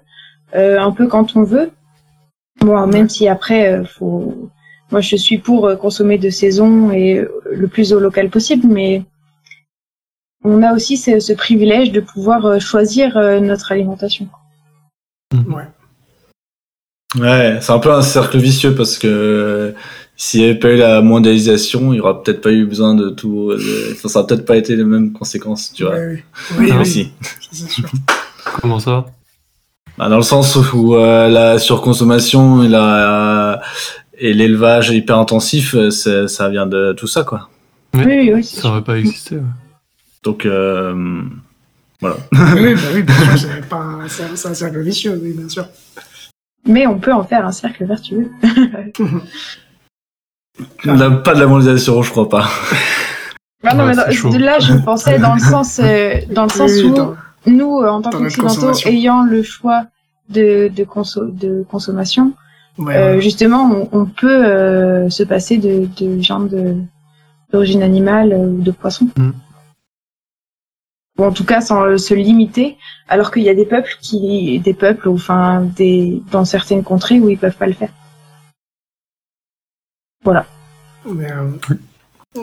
euh, 0.55 0.77
un 0.79 0.91
peu 0.91 1.07
quand 1.07 1.37
on 1.37 1.43
veut. 1.43 1.71
Bon, 2.59 2.85
même 2.87 3.07
si 3.07 3.29
après, 3.29 3.71
euh, 3.71 3.85
faut... 3.85 4.49
moi, 4.91 5.01
je 5.01 5.15
suis 5.15 5.37
pour 5.37 5.67
euh, 5.67 5.75
consommer 5.75 6.17
de 6.17 6.29
saison 6.29 6.91
et 6.91 7.17
euh, 7.19 7.29
le 7.51 7.67
plus 7.67 7.93
au 7.93 7.99
local 7.99 8.29
possible, 8.29 8.67
mais 8.67 9.03
on 10.43 10.63
a 10.63 10.73
aussi 10.73 10.97
ce, 10.97 11.19
ce 11.19 11.33
privilège 11.33 11.91
de 11.91 11.99
pouvoir 11.99 12.45
euh, 12.45 12.59
choisir 12.59 13.15
notre 13.41 13.71
alimentation. 13.71 14.27
Ouais, 17.19 17.57
c'est 17.61 17.71
un 17.71 17.79
peu 17.79 17.91
un 17.91 18.03
cercle 18.03 18.37
vicieux 18.37 18.75
parce 18.75 18.97
que 18.97 19.73
s'il 20.15 20.41
n'y 20.41 20.45
avait 20.49 20.59
pas 20.59 20.69
eu 20.69 20.77
la 20.77 21.01
mondialisation, 21.01 21.91
il 21.91 21.95
n'y 21.95 21.99
aura 21.99 22.21
peut-être 22.21 22.41
pas 22.41 22.51
eu 22.51 22.65
besoin 22.65 22.93
de 22.93 23.09
tout. 23.09 23.51
de- 23.51 23.91
Enfin, 23.93 24.07
ça 24.09 24.19
n'a 24.21 24.25
peut-être 24.27 24.45
pas 24.45 24.57
été 24.57 24.75
les 24.75 24.83
mêmes 24.83 25.11
conséquences, 25.11 25.73
tu 25.73 25.83
vois. 25.85 25.95
Oui, 25.97 26.05
oui. 26.07 26.23
Oui, 26.59 26.69
Ah 26.71 26.75
oui, 26.75 26.81
Aussi. 26.81 27.11
sûr. 27.51 27.89
Comment 28.61 28.79
ça? 28.79 29.05
Bah, 29.97 30.07
dans 30.07 30.17
le 30.17 30.21
sens 30.23 30.55
où 30.73 30.95
euh, 30.95 31.27
la 31.29 31.57
surconsommation 31.57 32.61
et 32.63 32.67
la 32.67 33.59
et 34.19 34.33
l'élevage 34.33 34.89
hyper 34.89 35.17
intensif, 35.17 35.75
euh, 35.75 35.89
ça 36.27 36.49
vient 36.49 36.65
de 36.67 36.93
tout 36.93 37.07
ça, 37.07 37.23
quoi. 37.23 37.49
Oui. 37.95 38.03
Oui, 38.05 38.31
oui, 38.33 38.43
Ça 38.43 38.61
sûr. 38.61 38.69
aurait 38.71 38.83
pas 38.83 38.97
existé. 38.97 39.35
ouais. 39.35 39.41
Donc, 40.23 40.45
euh, 40.45 41.23
voilà. 42.01 42.17
oui, 42.31 42.75
bah 42.75 42.81
oui, 42.93 43.03
bien 43.03 43.37
sûr, 43.37 43.49
c'est 44.09 44.47
un, 44.47 44.53
cercle 44.53 44.81
vicieux, 44.81 45.19
oui, 45.21 45.33
bien 45.33 45.49
sûr. 45.49 45.65
Mais 46.67 46.85
on 46.87 46.99
peut 46.99 47.13
en 47.13 47.23
faire 47.23 47.45
un 47.45 47.51
cercle 47.51 47.85
vertueux. 47.85 48.29
La- 50.83 51.11
pas 51.11 51.33
de 51.35 51.39
la 51.39 51.47
mondialisation, 51.47 52.01
je 52.01 52.11
crois 52.11 52.29
pas. 52.29 52.47
Ah 53.63 53.73
non, 53.75 53.85
Ouais, 53.85 53.93
mais 54.31 54.39
là, 54.39 54.59
je 54.59 54.73
pensais 54.83 55.19
dans 55.19 55.33
le 55.33 55.39
sens, 55.39 55.79
euh, 55.83 56.15
dans 56.31 56.43
le 56.43 56.49
sens 56.49 56.71
Oui, 56.75 56.83
où 56.83 56.93
dans- 56.93 57.15
nous, 57.45 57.79
euh, 57.81 57.89
en 57.89 58.01
tant 58.01 58.09
qu'occidentaux, 58.11 58.73
ayant 58.85 59.23
le 59.23 59.43
choix 59.43 59.85
de, 60.29 60.69
de, 60.69 60.83
conso- 60.83 61.33
de 61.35 61.65
consommation, 61.69 62.33
ouais, 62.79 62.95
euh, 62.95 63.15
ouais. 63.15 63.21
justement, 63.21 63.71
on, 63.71 63.89
on 63.91 64.05
peut 64.05 64.45
euh, 64.45 65.09
se 65.09 65.23
passer 65.23 65.57
de, 65.57 65.87
de 65.97 66.15
viande 66.15 66.49
de- 66.49 66.77
d'origine 67.51 67.83
animale 67.83 68.33
euh, 68.33 68.47
ou 68.47 68.61
de 68.61 68.71
poisson. 68.71 69.09
Mm. 69.17 69.31
Ou 71.17 71.23
en 71.25 71.31
tout 71.31 71.45
cas, 71.45 71.61
sans 71.61 71.83
euh, 71.83 71.97
se 71.97 72.13
limiter, 72.13 72.77
alors 73.07 73.31
qu'il 73.31 73.43
y 73.43 73.49
a 73.49 73.55
des 73.55 73.65
peuples 73.65 73.97
qui, 74.01 74.59
des 74.59 74.73
peuples, 74.73 75.09
ou 75.09 75.15
enfin, 75.15 75.61
des, 75.75 76.21
dans 76.31 76.45
certaines 76.45 76.83
contrées 76.83 77.19
où 77.19 77.29
ils 77.29 77.37
peuvent 77.37 77.57
pas 77.57 77.67
le 77.67 77.73
faire. 77.73 77.91
Mais, 81.05 81.31
euh, 81.31 81.49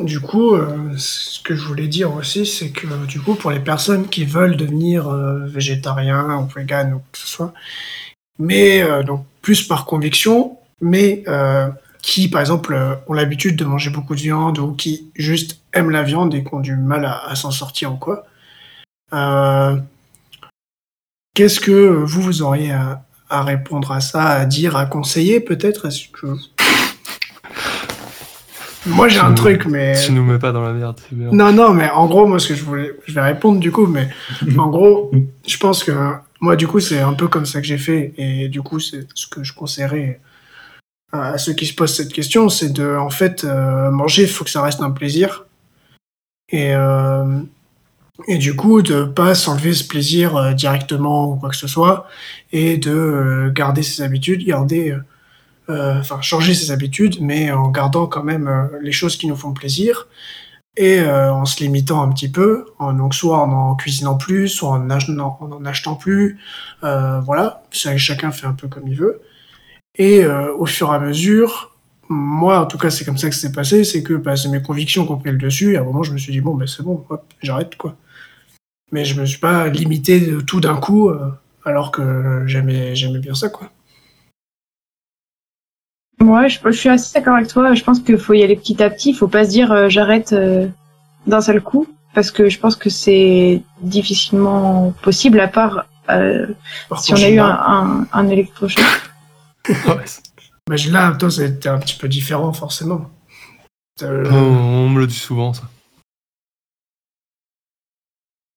du 0.03 0.21
coup, 0.21 0.55
euh, 0.55 0.93
ce 0.97 1.41
que 1.41 1.55
je 1.55 1.65
voulais 1.65 1.87
dire 1.87 2.15
aussi, 2.15 2.45
c'est 2.45 2.71
que 2.71 3.07
du 3.07 3.21
coup, 3.21 3.35
pour 3.35 3.51
les 3.51 3.61
personnes 3.61 4.09
qui 4.09 4.25
veulent 4.25 4.57
devenir 4.57 5.09
euh, 5.09 5.47
végétariens 5.47 6.39
ou 6.39 6.47
vegan 6.47 6.95
ou 6.95 6.99
que 6.99 7.19
ce 7.19 7.27
soit, 7.27 7.55
mais 8.39 8.83
euh, 8.83 9.03
donc 9.03 9.25
plus 9.43 9.63
par 9.67 9.85
conviction, 9.87 10.59
mais 10.81 11.23
euh, 11.29 11.69
qui, 12.03 12.29
par 12.29 12.41
exemple, 12.41 12.75
euh, 12.75 12.95
ont 13.09 13.13
l'habitude 13.15 13.57
de 13.57 13.65
manger 13.65 13.91
beaucoup 13.91 14.15
de 14.15 14.21
viande 14.21 14.59
ou 14.59 14.73
qui 14.73 15.11
juste 15.15 15.61
aiment 15.73 15.91
la 15.91 16.03
viande 16.03 16.35
et 16.35 16.43
qui 16.45 16.55
ont 16.55 16.61
du 16.61 16.77
mal 16.77 17.05
à, 17.05 17.27
à 17.27 17.35
s'en 17.35 17.51
sortir 17.51 17.93
ou 17.93 17.97
quoi, 17.97 18.25
euh, 19.13 19.77
qu'est-ce 21.35 21.61
que 21.61 21.71
vous, 21.89 22.21
vous 22.23 22.43
auriez 22.43 22.73
à, 22.73 23.03
à 23.31 23.43
répondre 23.43 23.93
à 23.93 24.01
ça, 24.01 24.25
à 24.25 24.45
dire, 24.47 24.77
à 24.77 24.87
conseiller 24.87 25.41
peut-être? 25.41 25.89
Que... 26.13 26.27
Moi 28.87 29.09
j'ai 29.09 29.19
un 29.19 29.31
nous- 29.31 29.35
truc, 29.35 29.67
mais... 29.67 29.95
Tu 30.01 30.13
nous 30.13 30.25
mets 30.25 30.39
pas 30.39 30.53
dans 30.53 30.63
la 30.63 30.73
merde, 30.73 31.01
bien. 31.11 31.31
Non, 31.33 31.53
non, 31.53 31.73
mais 31.73 31.91
en 31.91 32.07
gros, 32.07 32.27
moi, 32.27 32.39
ce 32.39 32.49
que 32.49 32.55
je 32.55 32.63
voulais, 32.63 32.93
je 33.07 33.15
vais 33.15 33.21
répondre 33.23 33.59
du 33.59 33.73
coup, 33.73 33.87
mais 33.87 34.09
en 34.59 34.69
gros, 34.69 35.11
je 35.47 35.57
pense 35.57 35.83
que 35.83 35.93
moi, 36.41 36.57
du 36.57 36.67
coup, 36.67 36.81
c'est 36.81 37.01
un 37.01 37.15
peu 37.15 37.29
comme 37.29 37.47
ça 37.47 37.61
que 37.61 37.67
j'ai 37.67 37.79
fait, 37.79 38.13
et 38.19 38.49
du 38.49 38.63
coup, 38.63 38.81
c'est 38.81 39.07
ce 39.15 39.27
que 39.27 39.43
je 39.43 39.53
conseillerais 39.53 40.21
à 41.13 41.39
ceux 41.39 41.53
qui 41.53 41.67
se 41.67 41.75
posent 41.75 41.95
cette 41.95 42.13
question, 42.13 42.49
c'est 42.49 42.73
de, 42.73 42.97
en 42.97 43.11
fait, 43.11 43.45
euh, 43.45 43.91
manger, 43.91 44.23
il 44.23 44.29
faut 44.29 44.45
que 44.45 44.51
ça 44.51 44.63
reste 44.63 44.81
un 44.81 44.91
plaisir, 44.91 45.47
et 46.49 46.75
euh, 46.75 47.41
du 48.29 48.57
coup, 48.57 48.83
de 48.83 49.05
pas 49.05 49.35
s'enlever 49.35 49.73
ce 49.73 49.87
plaisir 49.87 50.37
euh, 50.37 50.53
directement 50.53 51.33
ou 51.33 51.37
quoi 51.37 51.51
que 51.51 51.57
ce 51.57 51.69
soit, 51.69 52.09
et 52.53 52.77
de 52.77 53.53
garder 53.55 53.83
ses 53.83 54.03
habitudes, 54.03 54.45
garder, 54.45 54.97
enfin, 55.69 56.21
changer 56.23 56.55
ses 56.55 56.71
habitudes, 56.71 57.19
mais 57.21 57.51
en 57.51 57.71
gardant 57.71 58.07
quand 58.07 58.23
même 58.23 58.71
les 58.83 58.93
choses 58.93 59.17
qui 59.17 59.27
nous 59.27 59.37
font 59.37 59.53
plaisir 59.53 60.07
et 60.77 61.01
euh, 61.01 61.33
en 61.33 61.45
se 61.47 61.63
limitant 61.63 62.03
un 62.03 62.11
petit 62.11 62.29
peu, 62.31 62.67
en, 62.79 62.93
donc 62.93 63.15
soit 63.15 63.39
en 63.39 63.51
en 63.53 63.75
cuisinant 63.77 64.17
plus, 64.17 64.49
soit 64.49 64.71
en, 64.71 64.91
achetant- 64.91 65.39
en 65.41 65.65
achetant 65.65 65.95
plus, 65.97 66.39
euh, 66.85 67.21
voilà, 67.21 67.63
chacun 67.71 68.31
fait 68.31 68.47
un 68.47 68.53
peu 68.55 68.69
comme 68.69 68.87
il 68.89 68.97
veut. 68.97 69.21
Et 69.97 70.25
euh, 70.25 70.53
au 70.57 70.67
fur 70.67 70.93
et 70.93 70.97
à 70.97 70.99
mesure, 70.99 71.73
moi 72.09 72.61
en 72.61 72.67
tout 72.67 72.79
cas 72.79 72.91
c'est 72.91 73.05
comme 73.05 73.19
ça 73.19 73.29
que 73.31 73.37
c'est 73.37 73.53
passé, 73.53 73.85
c'est 73.85 74.03
que 74.03 74.15
bah, 74.15 74.37
c'est 74.37 74.49
mes 74.51 74.63
convictions 74.63 75.07
qui 75.07 75.13
ont 75.13 75.19
pris 75.19 75.31
le 75.33 75.39
dessus, 75.39 75.75
et 75.75 75.77
à 75.79 75.83
un 75.83 75.85
moment 75.85 76.03
je 76.03 76.13
me 76.13 76.19
suis 76.19 76.33
dit 76.33 76.41
bon 76.41 76.55
ben 76.55 76.67
c'est 76.67 76.83
bon, 76.83 77.05
hop, 77.11 77.25
j'arrête 77.43 77.77
quoi. 77.77 77.97
Mais 78.93 79.05
je 79.05 79.21
me 79.21 79.27
suis 79.27 79.39
pas 79.41 79.69
limité 79.69 80.33
tout 80.47 80.61
d'un 80.61 80.77
coup, 80.77 81.11
alors 81.65 81.91
que 81.93 82.45
j'aimais 82.47 82.95
j'aimais 82.97 83.19
bien 83.21 83.35
ça 83.35 83.49
quoi. 83.49 83.71
Ouais, 86.21 86.49
je, 86.49 86.59
je 86.65 86.71
suis 86.71 86.89
assez 86.89 87.13
d'accord 87.19 87.35
avec 87.37 87.49
toi. 87.49 87.75
Je 87.75 87.85
pense 87.85 88.01
qu'il 88.01 88.19
faut 88.19 88.33
y 88.33 88.43
aller 88.43 88.57
petit 88.57 88.83
à 88.83 88.91
petit. 88.91 89.11
Il 89.11 89.15
faut 89.15 89.29
pas 89.29 89.45
se 89.45 89.51
dire 89.51 89.71
euh, 89.73 89.89
j'arrête 89.89 90.33
euh, 90.33 90.67
d'un 91.27 91.41
seul 91.41 91.61
coup, 91.61 91.87
parce 92.15 92.31
que 92.31 92.49
je 92.49 92.59
pense 92.59 92.75
que 92.77 92.89
c'est 92.91 93.63
difficilement 93.83 94.93
possible 95.03 95.41
à 95.41 95.49
part 95.49 95.87
euh, 96.09 96.47
Par 96.89 97.01
si 97.03 97.13
on 97.13 97.17
a 97.17 97.29
eu 97.29 97.39
un, 97.39 97.47
un, 97.51 98.07
un 98.13 98.29
électrochoc. 98.29 98.85
Mais 100.69 100.77
là, 100.91 101.13
toi, 101.13 101.31
c'était 101.31 101.69
un 101.69 101.79
petit 101.79 101.97
peu 101.97 102.09
différent, 102.09 102.53
forcément. 102.53 103.11
Euh, 104.03 104.29
on, 104.31 104.37
on 104.37 104.89
me 104.89 105.01
le 105.01 105.07
dit 105.07 105.15
souvent, 105.19 105.53
ça. 105.53 105.63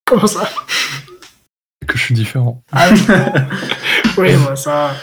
Comment 0.05 0.25
ça? 0.27 0.49
Que 1.85 1.97
je 1.97 2.03
suis 2.03 2.15
différent. 2.15 2.63
Ah 2.71 2.87
oui, 2.91 2.99
oui 4.17 4.29
bah, 4.45 4.55
ça. 4.55 4.93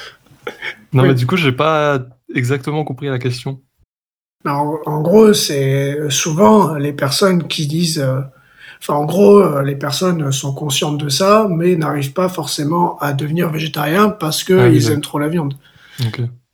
Non, 0.93 1.03
Oui. 1.03 1.09
mais 1.11 1.15
du 1.15 1.27
coup, 1.27 1.37
j'ai 1.37 1.53
pas 1.53 2.01
exactement 2.37 2.85
compris 2.85 3.09
la 3.09 3.19
question. 3.19 3.61
En, 4.45 4.79
en 4.87 5.01
gros, 5.03 5.33
c'est 5.33 6.09
souvent 6.11 6.75
les 6.75 6.93
personnes 6.93 7.49
qui 7.49 7.67
disent. 7.67 7.99
euh, 7.99 8.21
Enfin, 8.79 8.93
en 8.93 9.07
gros, 9.07 9.39
euh, 9.39 9.63
les 9.63 9.75
personnes 9.75 10.31
sont 10.31 10.53
conscientes 10.53 10.99
de 10.99 11.09
ça, 11.09 11.49
mais 11.51 11.77
n'arrivent 11.77 12.13
pas 12.13 12.29
forcément 12.29 12.99
à 12.99 13.15
devenir 13.15 13.51
végétariens 13.51 14.11
parce 14.11 14.45
qu'ils 14.45 14.59
Ah 14.59 14.69
oui, 14.69 14.87
aiment 14.93 15.01
trop 15.01 15.19
la 15.19 15.29
viande. 15.29 15.55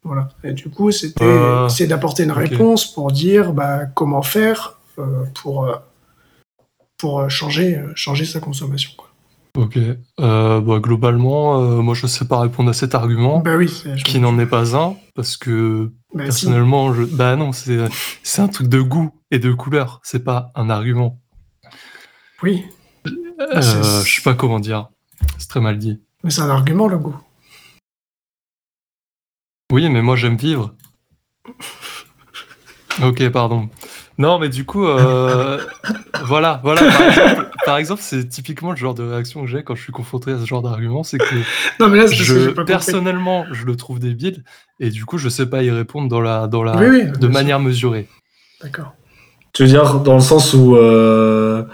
Voilà. 0.05 0.29
Et 0.45 0.53
du 0.53 0.71
coup, 0.71 0.93
c'était, 0.93 1.25
Ah, 1.25 1.67
c'est 1.69 1.89
d'apporter 1.89 2.23
une 2.23 2.31
réponse 2.31 2.87
pour 2.95 3.11
dire 3.11 3.53
bah, 3.53 3.87
comment 3.87 4.23
faire 4.23 4.79
euh, 5.01 5.25
pour, 5.35 5.67
euh, 5.67 5.75
pour 6.97 7.21
euh, 7.21 7.29
changer, 7.29 7.77
euh, 7.79 7.93
changer 7.97 8.25
sa 8.25 8.39
consommation. 8.39 8.93
Quoi. 8.97 9.09
Ok. 9.57 9.79
Euh, 10.21 10.61
bah, 10.61 10.79
globalement, 10.79 11.61
euh, 11.61 11.83
moi, 11.83 11.95
je 11.95 12.07
sais 12.07 12.27
pas 12.27 12.41
répondre 12.41 12.71
à 12.71 12.73
cet 12.73 12.95
argument, 12.95 13.41
Bah 13.41 13.57
oui, 13.57 13.83
qui 14.05 14.19
n'en 14.19 14.39
est 14.39 14.47
pas 14.47 14.75
un, 14.77 14.97
parce 15.15 15.37
que 15.37 15.93
bah, 16.15 16.25
si. 16.31 16.47
personnellement, 16.47 16.95
je... 16.95 17.03
bah 17.05 17.37
non, 17.37 17.53
c'est 17.53 18.41
un 18.41 18.49
truc 18.49 18.69
de 18.69 18.81
goût 18.81 19.13
et 19.31 19.39
de 19.39 19.53
couleur. 19.53 20.01
C'est 20.05 20.25
pas 20.25 20.51
un 20.55 20.71
argument. 20.71 21.21
Oui, 22.43 22.65
Euh, 23.07 23.61
je 24.05 24.15
sais 24.15 24.23
pas 24.23 24.35
comment 24.35 24.59
dire. 24.61 24.89
C'est 25.39 25.49
très 25.49 25.61
mal 25.61 25.77
dit. 25.79 26.01
mais 26.25 26.31
c'est 26.31 26.41
un 26.43 26.49
argument 26.51 26.89
le 26.89 26.99
goût. 26.99 27.17
Oui, 29.73 29.89
mais 29.91 30.01
moi, 30.03 30.17
j'aime 30.17 30.37
vivre. 30.37 30.75
Ok, 33.03 33.29
pardon. 33.31 33.69
Non, 34.19 34.39
mais 34.39 34.49
du 34.49 34.65
coup, 34.65 34.85
euh, 34.87 35.59
voilà, 36.25 36.61
voilà. 36.63 36.83
Par 36.83 37.09
exemple, 37.09 37.51
par 37.65 37.77
exemple, 37.79 38.01
c'est 38.03 38.29
typiquement 38.29 38.71
le 38.71 38.77
genre 38.77 38.95
de 38.95 39.03
réaction 39.03 39.43
que 39.43 39.47
j'ai 39.49 39.63
quand 39.63 39.75
je 39.75 39.83
suis 39.83 39.93
confronté 39.93 40.33
à 40.33 40.39
ce 40.39 40.47
genre 40.47 40.63
d'argument, 40.63 41.03
c'est 41.03 41.19
que 41.19 41.25
Non, 41.81 41.89
mais 41.89 41.99
là, 41.99 42.05
compris. 42.05 42.65
personnellement, 42.65 43.47
je 43.53 43.65
le 43.65 43.77
trouve 43.77 43.99
débile, 43.99 44.45
et 44.81 44.91
du 44.91 45.05
coup, 45.05 45.19
je 45.19 45.29
sais 45.29 45.47
pas 45.47 45.63
y 45.63 45.71
répondre 45.71 46.09
dans 46.09 46.21
la, 46.21 46.47
dans 46.47 46.63
la, 46.63 46.77
Oui, 46.77 46.87
oui, 46.89 47.05
de 47.19 47.27
manière 47.29 47.61
mesurée. 47.61 48.09
D'accord. 48.63 48.95
Tu 49.53 49.63
veux 49.65 49.69
dire 49.69 50.01
dans 50.01 50.15
le 50.15 50.21
sens 50.21 50.55
où 50.55 50.77
euh, 50.77 51.65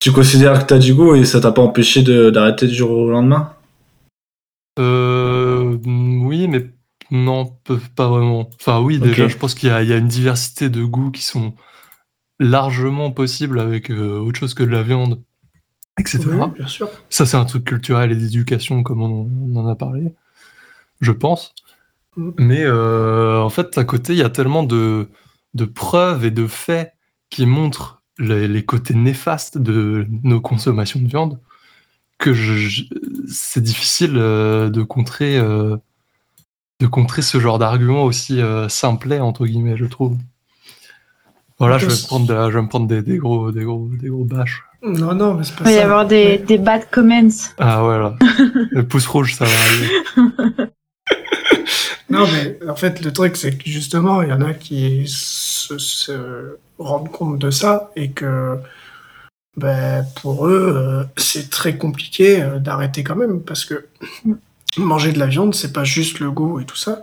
tu 0.00 0.12
considères 0.12 0.58
que 0.60 0.64
t'as 0.64 0.78
du 0.78 0.94
goût 0.94 1.14
et 1.14 1.24
ça 1.24 1.40
t'a 1.40 1.52
pas 1.52 1.62
empêché 1.62 2.02
de- 2.02 2.30
d'arrêter 2.30 2.66
du 2.66 2.74
jour 2.74 2.90
au 2.90 3.10
lendemain? 3.10 3.52
Euh, 4.78 5.78
oui, 5.84 6.48
mais 6.48 6.66
non, 7.10 7.52
pas 7.94 8.08
vraiment. 8.08 8.50
Enfin, 8.60 8.80
oui, 8.80 8.98
déjà, 8.98 9.28
je 9.28 9.36
pense 9.36 9.54
qu'il 9.54 9.68
y 9.68 9.72
a, 9.72 9.82
il 9.82 9.88
y 9.88 9.92
a 9.92 9.96
une 9.96 10.08
diversité 10.08 10.68
de 10.68 10.82
goûts 10.84 11.10
qui 11.10 11.22
sont 11.22 11.54
largement 12.38 13.10
possibles 13.10 13.60
avec 13.60 13.90
euh, 13.90 14.18
autre 14.18 14.38
chose 14.38 14.54
que 14.54 14.62
de 14.62 14.70
la 14.70 14.82
viande, 14.82 15.22
etc. 15.98 16.20
Oui, 16.26 16.50
bien 16.56 16.66
sûr. 16.66 16.88
Ça, 17.10 17.26
c'est 17.26 17.36
un 17.36 17.44
truc 17.44 17.64
culturel 17.64 18.12
et 18.12 18.16
d'éducation, 18.16 18.82
comme 18.82 19.02
on, 19.02 19.30
on 19.52 19.56
en 19.56 19.66
a 19.66 19.74
parlé, 19.74 20.12
je 21.00 21.12
pense. 21.12 21.54
Mm. 22.16 22.30
Mais 22.38 22.62
euh, 22.64 23.40
en 23.40 23.48
fait, 23.50 23.76
à 23.78 23.84
côté, 23.84 24.12
il 24.12 24.18
y 24.18 24.22
a 24.22 24.30
tellement 24.30 24.62
de, 24.64 25.08
de 25.54 25.64
preuves 25.64 26.24
et 26.24 26.30
de 26.30 26.46
faits 26.46 26.92
qui 27.30 27.46
montrent 27.46 28.02
les, 28.18 28.48
les 28.48 28.64
côtés 28.64 28.94
néfastes 28.94 29.58
de 29.58 30.06
nos 30.22 30.40
consommations 30.40 31.00
de 31.00 31.08
viande 31.08 31.38
que 32.18 32.32
je- 32.32 32.54
je- 32.54 32.84
c'est 33.28 33.62
difficile 33.62 34.14
euh, 34.16 34.70
de 34.70 34.82
contrer 34.82 35.36
euh, 35.38 35.76
de 36.80 36.86
contrer 36.86 37.20
ce 37.22 37.38
genre 37.40 37.58
d'argument 37.58 38.04
aussi 38.04 38.40
euh, 38.40 38.68
simplet 38.70 39.20
entre 39.20 39.46
guillemets, 39.46 39.76
je 39.76 39.84
trouve. 39.86 40.16
Voilà, 41.58 41.78
je 41.78 41.86
vais 41.86 41.92
me 41.92 42.06
prendre, 42.06 42.26
de 42.26 42.34
la- 42.34 42.50
je 42.50 42.56
vais 42.56 42.62
me 42.62 42.68
prendre 42.68 42.86
des, 42.86 43.00
des 43.02 43.16
gros, 43.16 43.50
des 43.50 43.64
gros, 43.64 43.88
des 44.00 44.08
gros 44.08 44.24
bâches. 44.24 44.62
Non, 44.82 45.14
non, 45.14 45.34
mais 45.34 45.44
c'est 45.44 45.54
pas 45.56 45.62
Il 45.62 45.64
va 45.64 45.70
y 45.72 45.74
ça. 45.76 45.84
avoir 45.84 46.06
des, 46.06 46.24
Ouais. 46.24 46.38
des 46.38 46.58
bad 46.58 46.82
comments. 46.90 47.28
Ah 47.58 47.80
voilà, 47.82 48.14
le 48.70 48.86
pouce 48.86 49.06
rouge, 49.06 49.34
ça 49.34 49.44
va 49.46 49.50
arriver. 49.50 50.70
Non, 52.08 52.24
mais 52.32 52.58
en 52.68 52.76
fait, 52.76 53.04
le 53.04 53.12
truc, 53.12 53.36
c'est 53.36 53.58
que 53.58 53.68
justement, 53.68 54.22
il 54.22 54.28
y 54.28 54.32
en 54.32 54.40
a 54.40 54.54
qui 54.54 55.04
se, 55.08 55.76
se 55.76 56.56
rendent 56.78 57.10
compte 57.10 57.38
de 57.40 57.50
ça 57.50 57.90
et 57.96 58.10
que 58.12 58.58
ben, 59.56 60.06
pour 60.22 60.46
eux, 60.46 60.72
euh, 60.76 61.04
c'est 61.16 61.50
très 61.50 61.76
compliqué 61.76 62.40
euh, 62.40 62.58
d'arrêter 62.60 63.02
quand 63.02 63.16
même 63.16 63.40
parce 63.40 63.64
que 63.64 63.86
manger 64.78 65.10
de 65.12 65.18
la 65.18 65.26
viande, 65.26 65.54
c'est 65.54 65.72
pas 65.72 65.82
juste 65.82 66.20
le 66.20 66.30
goût 66.30 66.60
et 66.60 66.64
tout 66.64 66.76
ça, 66.76 67.02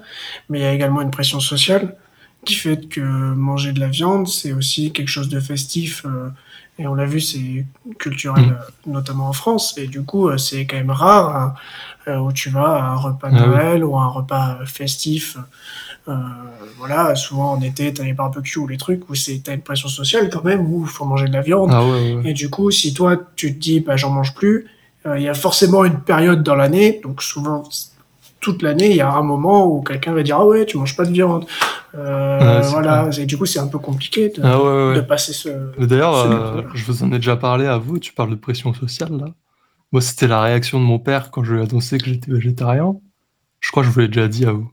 mais 0.49 0.59
il 0.59 0.61
y 0.61 0.65
a 0.65 0.71
également 0.71 1.01
une 1.01 1.11
pression 1.11 1.41
sociale 1.41 1.97
qui 2.45 2.55
fait 2.55 2.87
que 2.89 3.01
manger 3.01 3.71
de 3.73 3.79
la 3.79 3.87
viande, 3.87 4.27
c'est 4.27 4.53
aussi 4.53 4.91
quelque 4.91 5.07
chose 5.09 5.29
de 5.29 5.39
festif. 5.39 6.05
euh, 6.05 6.29
et 6.79 6.87
on 6.87 6.95
l'a 6.95 7.05
vu, 7.05 7.21
c'est 7.21 7.65
culturel, 7.99 8.45
Mm. 8.45 8.49
euh, 8.51 8.91
notamment 8.91 9.27
en 9.29 9.33
France. 9.33 9.75
Et 9.77 9.85
du 9.87 10.01
coup, 10.03 10.27
euh, 10.27 10.37
c'est 10.37 10.65
quand 10.65 10.75
même 10.75 10.89
rare 10.89 11.35
hein, 11.35 11.53
euh, 12.07 12.17
où 12.17 12.31
tu 12.33 12.49
vas 12.49 12.77
à 12.77 12.81
un 12.93 12.95
repas 12.95 13.29
de 13.29 13.37
Ah 13.37 13.41
oui. 13.43 13.47
Noël 13.47 13.83
ou 13.85 13.95
à 13.95 14.01
un 14.03 14.07
repas 14.07 14.57
festif. 14.65 15.37
Euh, 16.09 16.15
voilà, 16.79 17.15
souvent 17.15 17.51
en 17.53 17.61
été, 17.61 17.93
t'as 17.93 18.03
les 18.03 18.13
barbecues 18.13 18.57
ou 18.59 18.67
les 18.67 18.77
trucs 18.77 19.07
où 19.09 19.15
c'est 19.15 19.39
t'as 19.43 19.53
une 19.53 19.61
pression 19.61 19.87
sociale 19.87 20.29
quand 20.31 20.43
même 20.43 20.61
où 20.65 20.83
il 20.83 20.89
faut 20.89 21.05
manger 21.05 21.27
de 21.27 21.33
la 21.33 21.41
viande. 21.41 21.69
Ah 21.71 21.83
ouais, 21.85 21.91
ouais, 21.91 22.13
ouais. 22.15 22.31
Et 22.31 22.33
du 22.33 22.49
coup, 22.49 22.71
si 22.71 22.93
toi, 22.93 23.17
tu 23.35 23.53
te 23.53 23.59
dis, 23.59 23.79
bah, 23.79 23.95
j'en 23.95 24.09
mange 24.09 24.33
plus, 24.33 24.65
euh, 25.05 25.17
il 25.17 25.23
y 25.23 25.29
a 25.29 25.33
forcément 25.35 25.85
une 25.85 25.99
période 25.99 26.41
dans 26.43 26.55
l'année, 26.55 26.99
donc 27.03 27.21
souvent, 27.21 27.63
toute 28.43 28.61
l'année, 28.61 28.89
il 28.89 28.95
y 28.97 29.01
a 29.01 29.09
un 29.09 29.21
moment 29.23 29.65
où 29.65 29.81
quelqu'un 29.81 30.13
va 30.13 30.21
dire, 30.21 30.35
ah 30.37 30.45
ouais, 30.45 30.65
tu 30.65 30.77
manges 30.77 30.95
pas 30.95 31.05
de 31.05 31.11
viande. 31.11 31.45
Euh, 31.95 32.39
Ouais, 32.61 32.67
voilà, 32.67 33.09
et 33.17 33.25
du 33.25 33.37
coup, 33.37 33.45
c'est 33.45 33.59
un 33.59 33.67
peu 33.67 33.79
compliqué 33.79 34.29
de, 34.29 34.41
Ah 34.43 34.59
ouais, 34.61 34.65
ouais, 34.65 34.93
de 34.95 34.99
ouais. 34.99 35.07
passer 35.07 35.31
ce... 35.31 35.49
Mais 35.77 35.87
D'ailleurs, 35.87 36.15
euh, 36.15 36.61
je 36.73 36.83
vous 36.85 37.03
en 37.03 37.11
ai 37.13 37.15
déjà 37.15 37.37
parlé 37.37 37.65
à 37.65 37.77
vous, 37.77 37.99
tu 37.99 38.11
parles 38.13 38.31
de 38.31 38.35
pression 38.35 38.73
sociale 38.73 39.11
là. 39.17 39.27
Moi, 39.93 40.01
c'était 40.01 40.27
la 40.27 40.41
réaction 40.41 40.79
de 40.79 40.85
mon 40.85 40.99
père 40.99 41.31
quand 41.31 41.43
je 41.43 41.53
lui 41.53 41.61
ai 41.61 41.63
annoncé 41.63 41.99
que 41.99 42.05
j'étais 42.05 42.31
végétarien. 42.31 42.95
Je 43.59 43.71
crois 43.71 43.83
que 43.83 43.89
je 43.89 43.93
vous 43.93 43.99
l'ai 44.01 44.07
déjà 44.07 44.27
dit 44.27 44.45
à 44.45 44.51
vous. 44.51 44.69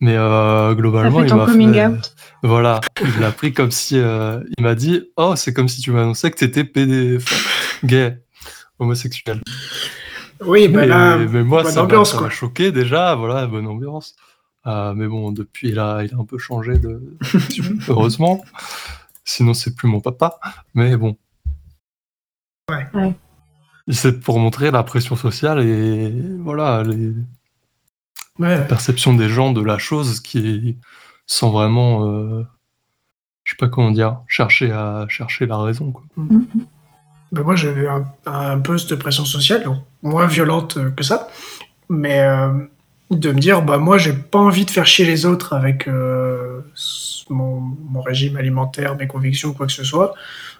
Mais 0.00 0.14
euh, 0.16 0.74
globalement, 0.74 1.22
il 1.22 1.34
m'a 1.34 1.46
coming 1.46 1.72
fait... 1.74 1.86
out. 1.86 2.14
Voilà, 2.42 2.80
il 3.02 3.20
l'a 3.20 3.32
pris 3.32 3.52
comme 3.52 3.70
si... 3.72 3.98
euh, 3.98 4.40
il 4.56 4.62
m'a 4.62 4.74
dit 4.74 5.02
«Oh, 5.16 5.34
c'est 5.36 5.52
comme 5.52 5.68
si 5.68 5.80
tu 5.80 5.90
m'annonçais 5.90 6.30
que 6.30 6.36
t'étais 6.36 6.64
PD... 6.64 7.16
enfin, 7.16 7.36
gay, 7.84 8.18
homosexuel. 8.78 9.40
Oui,» 10.40 10.68
bah 10.68 10.80
mais, 10.80 10.86
là, 10.86 11.16
mais 11.16 11.42
moi, 11.42 11.62
bonne 11.62 11.72
ça 12.04 12.20
m'a 12.20 12.30
choqué 12.30 12.72
déjà, 12.72 13.14
voilà, 13.14 13.46
bonne 13.46 13.66
ambiance. 13.66 14.16
Euh, 14.66 14.94
mais 14.94 15.06
bon, 15.06 15.30
depuis, 15.32 15.68
il 15.68 15.78
a, 15.78 16.02
il 16.02 16.12
a 16.12 16.18
un 16.18 16.24
peu 16.24 16.38
changé 16.38 16.78
de... 16.78 17.16
heureusement. 17.88 18.44
Sinon, 19.24 19.54
c'est 19.54 19.74
plus 19.74 19.88
mon 19.88 20.00
papa. 20.00 20.38
Mais 20.74 20.96
bon. 20.96 21.16
Ouais. 22.70 22.86
Ouais. 22.94 23.14
C'est 23.88 24.20
pour 24.20 24.40
montrer 24.40 24.72
la 24.72 24.82
pression 24.82 25.14
sociale 25.14 25.60
et 25.60 26.12
voilà, 26.40 26.82
les 26.82 27.12
Ouais, 28.38 28.66
perceptions 28.66 29.14
des 29.14 29.28
gens 29.28 29.52
de 29.52 29.62
la 29.62 29.78
chose 29.78 30.20
qui 30.20 30.76
sans 31.26 31.50
vraiment, 31.50 32.06
euh, 32.06 32.44
je 33.44 33.52
sais 33.52 33.56
pas 33.56 33.68
comment 33.68 33.90
dire, 33.90 34.20
chercher 34.28 34.70
à 34.70 35.06
chercher 35.08 35.46
la 35.46 35.58
raison. 35.58 35.92
Quoi. 35.92 36.04
Ben 37.32 37.42
moi, 37.42 37.56
j'avais 37.56 37.86
un, 37.88 38.04
un 38.26 38.58
peu 38.58 38.78
cette 38.78 38.94
pression 38.96 39.24
sociale, 39.24 39.64
donc 39.64 39.78
moins 40.02 40.26
violente 40.26 40.78
que 40.96 41.02
ça, 41.02 41.28
mais 41.88 42.20
euh, 42.20 42.48
de 43.10 43.32
me 43.32 43.38
dire, 43.40 43.62
bah 43.62 43.78
moi, 43.78 43.98
j'ai 43.98 44.12
pas 44.12 44.38
envie 44.38 44.64
de 44.64 44.70
faire 44.70 44.86
chier 44.86 45.04
les 45.04 45.26
autres 45.26 45.52
avec 45.52 45.88
euh, 45.88 46.60
mon, 47.30 47.60
mon 47.90 48.00
régime 48.02 48.36
alimentaire, 48.36 48.96
mes 48.96 49.06
convictions, 49.06 49.52
quoi 49.52 49.66
que 49.66 49.72
ce 49.72 49.84
soit. 49.84 50.14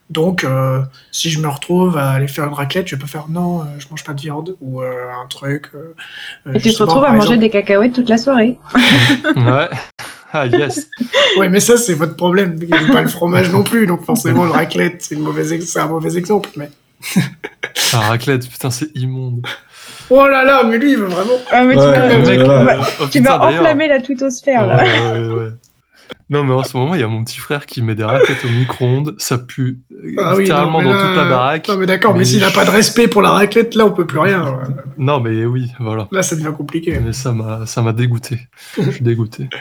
Donc, 0.08 0.44
euh, 0.44 0.82
si 1.10 1.30
je 1.30 1.40
me 1.40 1.48
retrouve 1.48 1.96
à 1.98 2.10
aller 2.10 2.28
faire 2.28 2.44
une 2.46 2.54
raclette, 2.54 2.86
je 2.86 2.94
vais 2.94 3.00
pas 3.00 3.08
faire 3.08 3.26
non, 3.28 3.62
euh, 3.62 3.64
je 3.78 3.88
mange 3.90 4.04
pas 4.04 4.12
de 4.14 4.20
viande 4.20 4.56
ou 4.60 4.80
euh, 4.80 5.08
un 5.20 5.26
truc. 5.26 5.70
euh, 5.74 5.94
Et 6.54 6.60
tu 6.60 6.72
te 6.72 6.82
retrouves 6.82 7.02
à 7.04 7.08
manger 7.10 7.22
exemple- 7.34 7.40
des 7.40 7.50
cacahuètes 7.50 7.92
toute 7.92 8.08
la 8.08 8.16
soirée. 8.18 8.56
ouais. 9.36 9.68
Ah 10.32 10.46
yes. 10.46 10.88
Ouais, 11.38 11.48
mais 11.50 11.60
ça, 11.60 11.76
c'est 11.76 11.92
votre 11.94 12.16
problème. 12.16 12.56
Il 12.60 12.66
n'y 12.68 12.72
a 12.72 12.92
pas 12.92 13.02
le 13.02 13.08
fromage 13.08 13.50
non 13.52 13.62
plus, 13.62 13.86
donc 13.86 14.04
forcément, 14.04 14.44
le 14.44 14.50
raclette, 14.52 15.02
c'est 15.02 15.14
une 15.16 15.20
mauvaise 15.22 15.52
ex- 15.52 15.66
c'est 15.66 15.80
un 15.80 15.86
mauvais 15.88 16.16
exemple. 16.16 16.48
Mais 16.56 16.70
La 17.92 18.00
raclette, 18.00 18.48
putain, 18.48 18.70
c'est 18.70 18.88
immonde. 18.96 19.46
oh 20.08 20.26
là 20.26 20.44
là, 20.44 20.64
mais 20.64 20.78
lui, 20.78 20.92
il 20.92 20.98
veut 20.98 21.06
vraiment. 21.06 21.32
Ah, 21.50 21.64
mais 21.64 21.74
tu 21.74 21.80
Ouais, 21.80 22.22
tu 22.36 22.42
vas- 22.42 22.76
Oh, 23.00 23.04
tu 23.10 23.18
putain, 23.18 23.38
vas 23.38 23.46
d'ailleurs. 23.46 23.60
enflammer 23.60 23.88
la 23.88 24.00
twittosphère, 24.00 24.66
là. 24.66 24.82
Ouais, 24.82 25.20
ouais, 25.20 25.34
ouais. 25.34 25.48
Non, 26.30 26.42
mais 26.42 26.54
en 26.54 26.62
ce 26.64 26.76
moment, 26.76 26.94
il 26.94 27.00
y 27.00 27.04
a 27.04 27.08
mon 27.08 27.22
petit 27.22 27.38
frère 27.38 27.66
qui 27.66 27.82
met 27.82 27.94
des 27.94 28.02
raclettes 28.04 28.44
au 28.44 28.48
micro-ondes. 28.48 29.14
Ça 29.18 29.38
pue 29.38 29.80
euh, 29.92 30.14
Ah 30.18 30.34
oui, 30.36 30.44
littéralement 30.44 30.80
non, 30.80 30.88
mais 30.88 30.94
dans 30.94 31.02
là- 31.02 31.06
toute 31.08 31.16
la 31.16 31.24
baraque. 31.28 31.68
Non, 31.68 31.76
mais 31.76 31.86
d'accord, 31.86 32.12
mais, 32.14 32.20
Mais 32.20 32.24
s'il 32.24 32.40
n'a 32.40 32.50
pas 32.50 32.64
de 32.64 32.70
respect 32.70 33.06
pour 33.08 33.22
la 33.22 33.30
raclette, 33.30 33.74
là, 33.74 33.84
on 33.86 33.90
peut 33.92 34.06
plus 34.06 34.18
rien. 34.20 34.42
ouais. 34.42 34.64
Non, 34.98 35.20
mais 35.20 35.44
oui, 35.44 35.70
voilà. 35.78 36.08
Là, 36.10 36.22
ça 36.22 36.34
devient 36.34 36.52
compliqué. 36.56 36.98
Mais 37.04 37.12
ça 37.12 37.32
m'a, 37.32 37.66
ça 37.66 37.82
m'a 37.82 37.92
dégoûté. 37.92 38.40
Je 38.80 38.90
suis 38.90 39.04
dégoûté. 39.04 39.48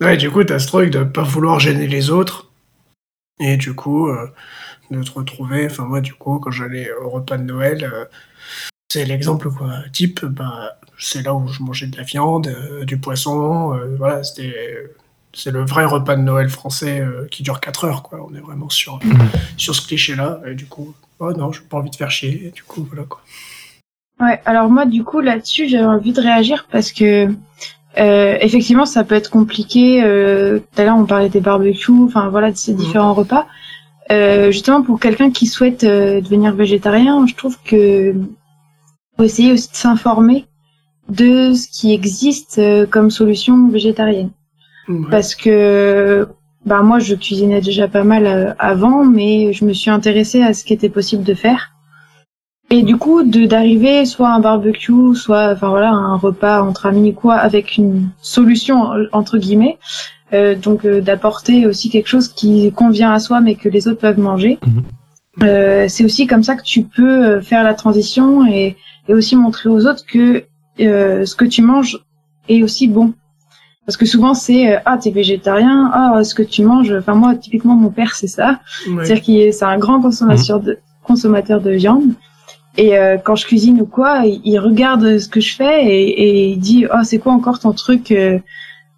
Ouais, 0.00 0.16
du 0.16 0.30
coup, 0.30 0.42
t'as 0.44 0.58
ce 0.58 0.66
truc 0.66 0.90
de 0.90 1.04
pas 1.04 1.22
vouloir 1.22 1.60
gêner 1.60 1.86
les 1.86 2.10
autres. 2.10 2.50
Et 3.38 3.56
du 3.56 3.74
coup, 3.74 4.08
euh, 4.08 4.28
de 4.90 5.02
te 5.02 5.10
retrouver. 5.12 5.66
Enfin, 5.66 5.84
moi, 5.84 6.00
du 6.00 6.14
coup, 6.14 6.38
quand 6.38 6.50
j'allais 6.50 6.90
au 6.92 7.10
repas 7.10 7.36
de 7.36 7.42
Noël, 7.44 7.84
euh, 7.84 8.04
c'est 8.90 9.04
l'exemple, 9.04 9.50
quoi. 9.50 9.70
Type, 9.92 10.24
bah, 10.24 10.78
c'est 10.98 11.22
là 11.22 11.34
où 11.34 11.46
je 11.48 11.62
mangeais 11.62 11.86
de 11.86 11.96
la 11.96 12.02
viande, 12.02 12.48
euh, 12.48 12.84
du 12.84 12.98
poisson. 12.98 13.74
euh, 13.74 13.96
voilà, 13.96 14.22
c'était. 14.24 14.90
C'est 15.32 15.52
le 15.52 15.64
vrai 15.64 15.84
repas 15.84 16.16
de 16.16 16.22
Noël 16.22 16.48
français 16.48 17.00
euh, 17.00 17.28
qui 17.30 17.44
dure 17.44 17.60
4 17.60 17.84
heures, 17.84 18.02
quoi. 18.02 18.26
On 18.28 18.34
est 18.34 18.40
vraiment 18.40 18.68
sur, 18.68 18.98
sur 19.56 19.76
ce 19.76 19.86
cliché-là. 19.86 20.40
Et 20.44 20.54
du 20.56 20.66
coup, 20.66 20.92
oh 21.20 21.32
non, 21.32 21.52
j'ai 21.52 21.60
pas 21.60 21.76
envie 21.76 21.90
de 21.90 21.94
faire 21.94 22.10
chier. 22.10 22.48
Et 22.48 22.50
du 22.50 22.64
coup, 22.64 22.82
voilà, 22.82 23.04
quoi. 23.04 23.20
Ouais, 24.18 24.42
alors 24.44 24.68
moi, 24.68 24.86
du 24.86 25.04
coup, 25.04 25.20
là-dessus, 25.20 25.68
j'avais 25.68 25.84
envie 25.84 26.12
de 26.12 26.20
réagir 26.20 26.66
parce 26.72 26.90
que, 26.90 27.28
euh, 27.98 28.36
effectivement, 28.40 28.86
ça 28.86 29.04
peut 29.04 29.14
être 29.14 29.30
compliqué. 29.30 30.02
euh, 30.02 30.58
Tout 30.58 30.80
à 30.80 30.84
l'heure, 30.84 30.96
on 30.96 31.06
parlait 31.06 31.28
des 31.28 31.40
barbecues, 31.40 31.92
enfin 32.04 32.28
voilà, 32.28 32.50
de 32.52 32.56
ces 32.56 32.72
différents 32.72 33.14
repas. 33.14 33.46
Euh, 34.12 34.50
justement, 34.50 34.82
pour 34.82 34.98
quelqu'un 35.00 35.30
qui 35.30 35.46
souhaite 35.46 35.84
euh, 35.84 36.20
devenir 36.20 36.54
végétarien, 36.54 37.26
je 37.26 37.34
trouve 37.34 37.56
que 37.64 38.14
faut 39.16 39.24
essayer 39.24 39.52
aussi 39.52 39.70
de 39.70 39.76
s'informer 39.76 40.46
de 41.08 41.52
ce 41.54 41.68
qui 41.68 41.92
existe 41.92 42.58
euh, 42.58 42.86
comme 42.86 43.10
solution 43.10 43.68
végétarienne. 43.68 44.30
Parce 45.10 45.34
que, 45.36 46.26
bah 46.66 46.82
moi, 46.82 46.98
je 46.98 47.14
cuisinais 47.14 47.60
déjà 47.60 47.86
pas 47.86 48.02
mal 48.02 48.56
avant, 48.58 49.04
mais 49.04 49.52
je 49.52 49.64
me 49.64 49.72
suis 49.72 49.90
intéressée 49.90 50.42
à 50.42 50.52
ce 50.54 50.64
qui 50.64 50.72
était 50.72 50.88
possible 50.88 51.22
de 51.22 51.34
faire. 51.34 51.72
Et 52.72 52.82
du 52.82 52.96
coup, 52.96 53.24
de 53.24 53.46
d'arriver 53.46 54.04
soit 54.04 54.28
à 54.28 54.32
un 54.32 54.40
barbecue, 54.40 55.14
soit, 55.14 55.52
enfin 55.52 55.68
voilà, 55.70 55.90
un 55.90 56.16
repas 56.16 56.62
entre 56.62 56.86
amis 56.86 57.14
quoi, 57.14 57.34
avec 57.34 57.76
une 57.76 58.10
solution 58.22 58.90
entre 59.12 59.38
guillemets. 59.38 59.78
Euh, 60.32 60.54
donc 60.54 60.84
euh, 60.84 61.00
d'apporter 61.00 61.66
aussi 61.66 61.90
quelque 61.90 62.06
chose 62.06 62.28
qui 62.28 62.70
convient 62.70 63.12
à 63.12 63.18
soi, 63.18 63.40
mais 63.40 63.56
que 63.56 63.68
les 63.68 63.88
autres 63.88 63.98
peuvent 63.98 64.20
manger. 64.20 64.60
Mhm. 64.64 64.82
Euh, 65.42 65.86
c'est 65.88 66.04
aussi 66.04 66.28
comme 66.28 66.44
ça 66.44 66.54
que 66.54 66.62
tu 66.62 66.84
peux 66.84 67.24
euh, 67.24 67.40
faire 67.40 67.64
la 67.64 67.74
transition 67.74 68.46
et, 68.46 68.76
et 69.08 69.14
aussi 69.14 69.34
montrer 69.34 69.68
aux 69.68 69.86
autres 69.86 70.04
que 70.06 70.44
euh, 70.80 71.24
ce 71.24 71.34
que 71.34 71.44
tu 71.44 71.62
manges 71.62 71.98
est 72.48 72.62
aussi 72.62 72.86
bon. 72.86 73.12
Parce 73.86 73.96
que 73.96 74.06
souvent 74.06 74.34
c'est 74.34 74.72
euh, 74.72 74.78
ah 74.84 74.96
t'es 74.98 75.10
végétarien, 75.10 75.90
ah 75.92 76.22
ce 76.22 76.34
que 76.36 76.44
tu 76.44 76.62
manges. 76.62 76.92
Enfin 76.96 77.14
moi 77.14 77.34
typiquement 77.34 77.74
mon 77.74 77.90
père 77.90 78.14
c'est 78.14 78.28
ça, 78.28 78.60
Ouais. 78.88 79.04
c'est-à-dire 79.04 79.22
qu'il 79.24 79.36
est 79.40 79.50
c'est 79.50 79.64
un 79.64 79.78
grand 79.78 80.00
consommateur 80.00 80.60
de 80.60 80.78
consommateur 81.02 81.60
de 81.60 81.70
viande. 81.70 82.12
Et 82.76 82.96
euh, 82.96 83.16
quand 83.18 83.34
je 83.36 83.46
cuisine 83.46 83.80
ou 83.80 83.86
quoi, 83.86 84.22
il, 84.24 84.40
il 84.44 84.58
regarde 84.58 85.18
ce 85.18 85.28
que 85.28 85.40
je 85.40 85.54
fais 85.54 85.84
et, 85.86 86.08
et 86.22 86.48
il 86.50 86.58
dit 86.58 86.86
oh 86.92 87.02
c'est 87.04 87.18
quoi 87.18 87.32
encore 87.32 87.58
ton 87.58 87.72
truc 87.72 88.12
euh, 88.12 88.38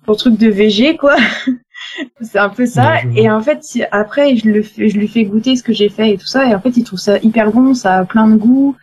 ton 0.07 0.15
truc 0.15 0.37
de 0.39 0.49
végé 0.49 0.97
quoi? 0.97 1.17
c'est 2.21 2.39
un 2.39 2.49
peu 2.51 2.67
ça. 2.67 2.93
Ouais, 2.93 3.11
et 3.17 3.31
en 3.31 3.41
fait 3.41 3.63
après 3.91 4.37
je 4.37 4.49
le 4.49 4.63
fais- 4.63 4.89
je 4.89 4.97
lui 4.99 5.09
fais 5.09 5.25
goûter 5.25 5.57
ce 5.57 5.63
que 5.63 5.73
j'ai 5.73 5.89
fait 5.89 6.11
et 6.13 6.19
tout 6.19 6.27
ça 6.27 6.47
et 6.49 6.55
en 6.55 6.61
fait 6.61 6.77
il 6.77 6.85
trouve 6.85 6.99
ça 6.99 7.19
hyper 7.19 7.51
bon, 7.51 7.75
ça 7.75 7.99
a 7.99 8.05
plein 8.05 8.29
de 8.29 8.37
goût. 8.37 8.77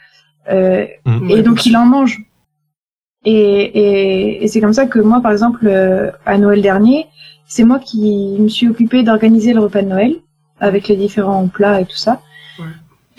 Euh, 0.50 0.86
Mm. 1.06 1.30
et 1.30 1.42
donc 1.44 1.66
il 1.68 1.78
en 1.78 1.86
mange. 1.86 2.22
Et, 3.26 3.32
et, 3.34 4.44
et 4.44 4.48
c'est 4.48 4.62
comme 4.62 4.74
ça 4.74 4.86
que 4.86 4.98
moi, 5.00 5.22
par 5.22 5.32
exemple, 5.34 5.68
euh, 5.68 6.10
à 6.26 6.38
Noël 6.38 6.62
dernier, 6.62 7.06
c'est 7.48 7.64
moi 7.66 7.78
qui 7.80 8.36
me 8.40 8.48
suis 8.48 8.68
occupée 8.70 9.04
d'organiser 9.04 9.54
le 9.54 9.60
repas 9.60 9.82
de 9.82 9.88
Noël 9.88 10.16
avec 10.60 10.88
les 10.88 10.96
différents 10.96 11.48
plats 11.48 11.82
et 11.82 11.86
tout 11.86 11.98
ça. 11.98 12.22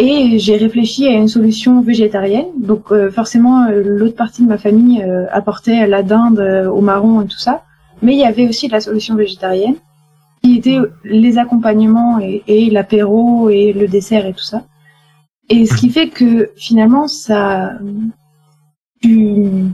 Et 0.02 0.38
j'ai 0.38 0.56
réfléchi 0.56 1.06
à 1.06 1.12
une 1.12 1.28
solution 1.28 1.82
végétarienne. 1.82 2.46
Donc 2.56 2.90
euh, 2.90 3.10
forcément, 3.10 3.66
euh, 3.66 3.82
l'autre 3.84 4.16
partie 4.16 4.42
de 4.42 4.48
ma 4.48 4.56
famille 4.56 5.02
euh, 5.02 5.26
apportait 5.30 5.86
la 5.86 6.02
dinde 6.02 6.40
euh, 6.40 6.70
au 6.70 6.80
marron 6.80 7.20
et 7.20 7.26
tout 7.26 7.38
ça. 7.38 7.64
Mais 8.00 8.14
il 8.14 8.18
y 8.18 8.24
avait 8.24 8.48
aussi 8.48 8.66
la 8.68 8.80
solution 8.80 9.14
végétarienne 9.14 9.76
qui 10.42 10.56
était 10.56 10.78
les 11.04 11.36
accompagnements 11.36 12.18
et, 12.18 12.42
et 12.46 12.70
l'apéro 12.70 13.50
et 13.50 13.74
le 13.74 13.86
dessert 13.88 14.24
et 14.24 14.32
tout 14.32 14.42
ça. 14.42 14.62
Et 15.50 15.66
ce 15.66 15.76
qui 15.76 15.90
fait 15.90 16.08
que 16.08 16.50
finalement, 16.56 17.06
ça, 17.06 17.72
tu, 19.02 19.66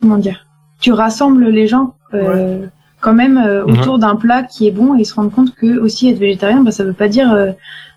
comment 0.00 0.16
dire, 0.16 0.46
tu 0.80 0.92
rassembles 0.92 1.48
les 1.48 1.66
gens 1.66 1.94
euh, 2.14 2.66
quand 3.00 3.12
même 3.12 3.36
euh, 3.36 3.64
autour 3.64 3.98
d'un 3.98 4.16
plat 4.16 4.42
qui 4.44 4.66
est 4.66 4.70
bon 4.70 4.96
et 4.96 5.00
ils 5.00 5.04
se 5.04 5.14
rendent 5.14 5.32
compte 5.32 5.54
que 5.54 5.78
aussi 5.78 6.08
être 6.08 6.18
végétarien, 6.18 6.62
bah, 6.62 6.70
ça 6.70 6.84
veut 6.84 6.94
pas 6.94 7.08
dire 7.08 7.32
euh, 7.32 7.52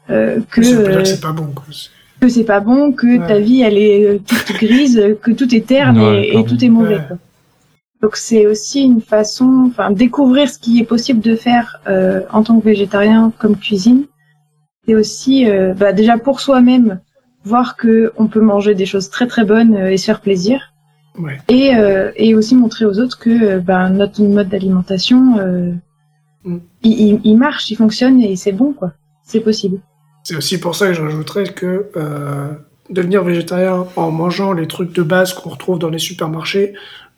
euh, 0.09 0.39
que 0.51 0.61
euh, 0.61 0.97
que 0.99 1.05
c'est 1.05 1.21
pas 1.21 1.31
bon. 1.31 1.47
Quoi. 1.55 1.65
Que 2.21 2.27
c'est 2.29 2.43
pas 2.43 2.59
bon, 2.59 2.91
que 2.91 3.07
Ouais. 3.19 3.27
ta 3.27 3.39
vie 3.39 3.61
elle 3.61 3.77
est 3.77 4.05
euh, 4.05 4.19
toute 4.25 4.53
grise, 4.59 5.01
que 5.21 5.31
tout 5.31 5.53
est 5.55 5.65
terne 5.65 5.99
Ouais, 5.99 6.29
et, 6.33 6.43
tout 6.45 6.63
est 6.63 6.69
mauvais. 6.69 6.95
Ouais. 6.95 7.01
Quoi. 7.07 7.17
Donc 8.01 8.15
c'est 8.15 8.45
aussi 8.47 8.81
une 8.83 9.01
façon, 9.01 9.65
enfin 9.69 9.91
découvrir 9.91 10.49
ce 10.49 10.57
qui 10.57 10.79
est 10.79 10.85
possible 10.85 11.19
de 11.19 11.35
faire 11.35 11.81
euh, 11.87 12.21
en 12.31 12.43
tant 12.43 12.59
que 12.59 12.65
végétarien 12.65 13.31
comme 13.39 13.57
cuisine. 13.57 14.05
C'est 14.87 14.95
aussi 14.95 15.49
euh, 15.49 15.73
bah, 15.73 15.91
déjà 15.93 16.17
pour 16.17 16.39
soi-même 16.39 16.99
voir 17.43 17.75
que 17.77 18.11
on 18.17 18.27
peut 18.27 18.41
manger 18.41 18.73
des 18.75 18.85
choses 18.85 19.09
très 19.09 19.27
très 19.27 19.43
bonnes 19.45 19.75
et 19.75 19.97
se 19.97 20.05
faire 20.05 20.21
plaisir. 20.21 20.73
Ouais. 21.17 21.37
Et, 21.49 21.75
euh, 21.75 22.11
et 22.15 22.35
aussi 22.35 22.55
montrer 22.55 22.85
aux 22.85 22.99
autres 22.99 23.19
que 23.19 23.59
bah, 23.59 23.89
notre 23.89 24.21
mode 24.23 24.49
d'alimentation, 24.49 25.37
euh, 25.39 25.71
Mm. 26.45 26.57
il, 26.83 26.91
il, 27.01 27.19
il 27.25 27.37
marche, 27.37 27.69
il 27.69 27.75
fonctionne 27.75 28.21
et 28.21 28.37
c'est 28.37 28.53
bon 28.53 28.71
quoi. 28.71 28.93
C'est 29.23 29.41
possible. 29.41 29.79
C'est 30.23 30.35
aussi 30.35 30.59
pour 30.59 30.75
ça 30.75 30.87
que 30.87 30.93
je 30.93 31.01
rajouterais 31.01 31.45
que 31.53 31.89
euh, 31.95 32.53
devenir 32.89 33.23
végétarien 33.23 33.87
en 33.95 34.11
mangeant 34.11 34.53
les 34.53 34.67
trucs 34.67 34.93
de 34.93 35.03
base 35.03 35.33
qu'on 35.33 35.49
retrouve 35.49 35.79
dans 35.79 35.89
les 35.89 35.99
supermarchés, 35.99 36.73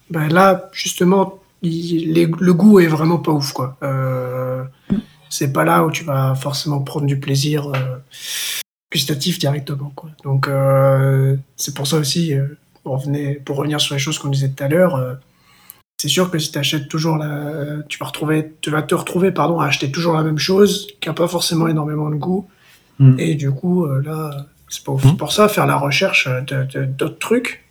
ben 0.09 0.27
là, 0.27 0.69
justement, 0.73 1.39
le 1.63 2.51
goût 2.51 2.79
est 2.79 2.87
vraiment 2.87 3.17
pas 3.17 3.31
ouf, 3.31 3.53
quoi. 3.53 3.77
Euh, 3.83 4.63
c'est 5.29 5.53
pas 5.53 5.63
là 5.63 5.85
où 5.85 5.91
tu 5.91 6.03
vas 6.03 6.35
forcément 6.35 6.81
prendre 6.81 7.05
du 7.05 7.19
plaisir 7.19 7.67
euh, 7.67 7.97
gustatif 8.91 9.39
directement, 9.39 9.91
quoi. 9.95 10.09
Donc, 10.23 10.47
euh, 10.47 11.37
c'est 11.55 11.73
pour 11.73 11.87
ça 11.87 11.97
aussi, 11.97 12.33
pour 12.83 13.57
revenir 13.57 13.79
sur 13.79 13.95
les 13.95 13.99
choses 13.99 14.19
qu'on 14.19 14.29
disait 14.29 14.49
tout 14.49 14.63
à 14.63 14.67
l'heure, 14.67 15.17
c'est 15.97 16.09
sûr 16.09 16.31
que 16.31 16.39
si 16.39 16.51
tu 16.51 16.57
achètes 16.57 16.89
toujours 16.89 17.17
la, 17.17 17.83
tu 17.87 17.99
vas 17.99 18.11
tu 18.61 18.69
vas 18.69 18.81
te 18.81 18.95
retrouver, 18.95 19.31
pardon, 19.31 19.59
à 19.59 19.67
acheter 19.67 19.91
toujours 19.91 20.13
la 20.13 20.23
même 20.23 20.39
chose, 20.39 20.87
qui 20.99 21.07
a 21.07 21.13
pas 21.13 21.27
forcément 21.27 21.67
énormément 21.67 22.09
de 22.09 22.15
goût. 22.15 22.47
Mm. 23.01 23.19
Et 23.19 23.35
du 23.35 23.51
coup, 23.51 23.85
euh, 23.85 24.01
là, 24.03 24.45
c'est 24.69 24.83
pas 24.83 24.91
ouf. 24.93 25.03
Mm. 25.03 25.17
Pour 25.17 25.31
ça, 25.33 25.49
faire 25.49 25.65
la 25.65 25.75
recherche 25.77 26.27
de- 26.27 26.63
de- 26.65 26.85
d'autres 26.85 27.19
trucs 27.19 27.65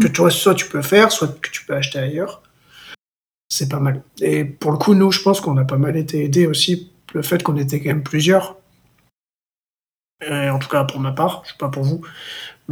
que 0.00 0.06
tu 0.08 0.22
vois, 0.22 0.30
soit 0.30 0.54
tu 0.54 0.66
peux 0.68 0.80
faire, 0.82 1.12
soit 1.12 1.28
que 1.40 1.50
tu 1.50 1.64
peux 1.66 1.74
acheter 1.74 1.98
ailleurs, 1.98 2.42
c'est 3.50 3.68
pas 3.68 3.78
mal. 3.80 4.02
Et 4.22 4.44
pour 4.46 4.72
le 4.72 4.78
coup, 4.78 4.94
nous, 4.94 5.12
je 5.12 5.20
pense 5.20 5.40
qu'on 5.42 5.58
a 5.58 5.64
pas 5.64 5.76
mal 5.76 5.96
été 5.96 6.24
aidés 6.24 6.46
aussi, 6.46 6.90
le 7.12 7.20
fait 7.22 7.42
qu'on 7.42 7.56
était 7.58 7.78
quand 7.80 7.90
même 7.90 8.02
plusieurs. 8.02 8.56
Et 10.26 10.48
en 10.48 10.58
tout 10.58 10.68
cas, 10.68 10.84
pour 10.84 11.00
ma 11.00 11.12
part, 11.12 11.42
je 11.44 11.50
sais 11.50 11.58
pas 11.58 11.68
pour 11.68 11.82
vous, 11.82 12.00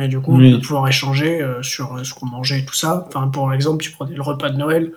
mais 0.01 0.09
du 0.09 0.19
coup, 0.21 0.37
Oui. 0.37 0.53
de 0.53 0.57
pouvoir 0.57 0.89
échanger 0.89 1.43
euh, 1.43 1.63
sur 1.63 1.95
euh, 1.97 2.05
ce 2.05 2.15
qu'on 2.15 2.27
mangeait 2.27 2.61
et 2.61 2.65
tout 2.65 2.75
ça. 2.75 3.07
Enfin, 3.09 3.29
pour 3.29 3.53
exemple, 3.53 3.83
tu 3.85 3.91
prenais 3.91 4.15
le 4.17 4.23
repas 4.23 4.49
de 4.51 4.57
Noël. 4.57 4.93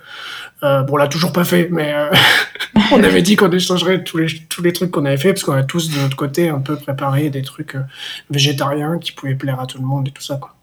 Euh, 0.64 0.82
bon, 0.84 0.93
on 0.93 0.97
l'a 0.97 1.08
toujours 1.08 1.32
pas 1.34 1.43
fait, 1.43 1.68
mais 1.72 1.93
euh, 1.93 2.10
on 2.93 3.04
avait 3.04 3.22
dit 3.22 3.36
qu'on 3.36 3.51
échangerait 3.51 4.04
tous 4.04 4.18
les, 4.18 4.28
tous 4.49 4.62
les 4.64 4.72
trucs 4.74 4.91
qu'on 4.91 5.06
avait 5.06 5.18
fait, 5.18 5.34
parce 5.34 5.43
qu'on 5.43 5.54
a 5.54 5.64
tous 5.64 5.89
de 5.91 5.99
notre 5.99 6.16
côté 6.16 6.49
un 6.49 6.60
peu 6.60 6.76
préparé 6.78 7.30
des 7.30 7.41
trucs 7.41 7.76
euh, 7.76 7.82
végétariens 8.30 8.97
qui 8.97 9.12
pouvaient 9.12 9.36
plaire 9.36 9.60
à 9.60 9.68
tout 9.68 9.78
le 9.78 9.86
monde 9.86 10.08
et 10.08 10.12
tout 10.12 10.24
ça, 10.24 10.38
quoi. 10.38 10.56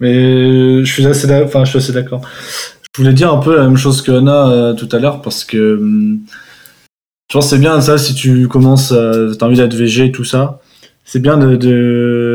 Mais 0.00 0.84
je 0.84 0.92
suis 0.92 1.06
assez 1.06 1.26
d'ac- 1.26 1.44
enfin, 1.46 1.64
je 1.64 1.70
suis 1.70 1.78
assez 1.78 1.92
d'accord. 1.92 2.22
Je 2.96 3.02
voulais 3.02 3.14
dire 3.14 3.32
un 3.32 3.38
peu 3.38 3.56
la 3.56 3.64
même 3.64 3.76
chose 3.76 4.02
que 4.02 4.12
Anna 4.12 4.48
euh, 4.48 4.74
tout 4.74 4.88
à 4.92 4.98
l'heure 4.98 5.22
parce 5.22 5.44
que 5.44 5.76
hum, 5.76 6.20
je 7.30 7.34
pense 7.38 7.46
que 7.46 7.50
c'est 7.50 7.60
bien 7.60 7.80
ça 7.80 7.96
si 7.98 8.14
tu 8.14 8.48
commences, 8.48 8.92
euh, 8.92 9.32
t'as 9.34 9.46
envie 9.46 9.56
d'être 9.56 9.74
végé 9.74 10.06
et 10.06 10.12
tout 10.12 10.24
ça. 10.24 10.60
C'est 11.04 11.20
bien 11.20 11.36
de, 11.36 11.56
de, 11.56 12.33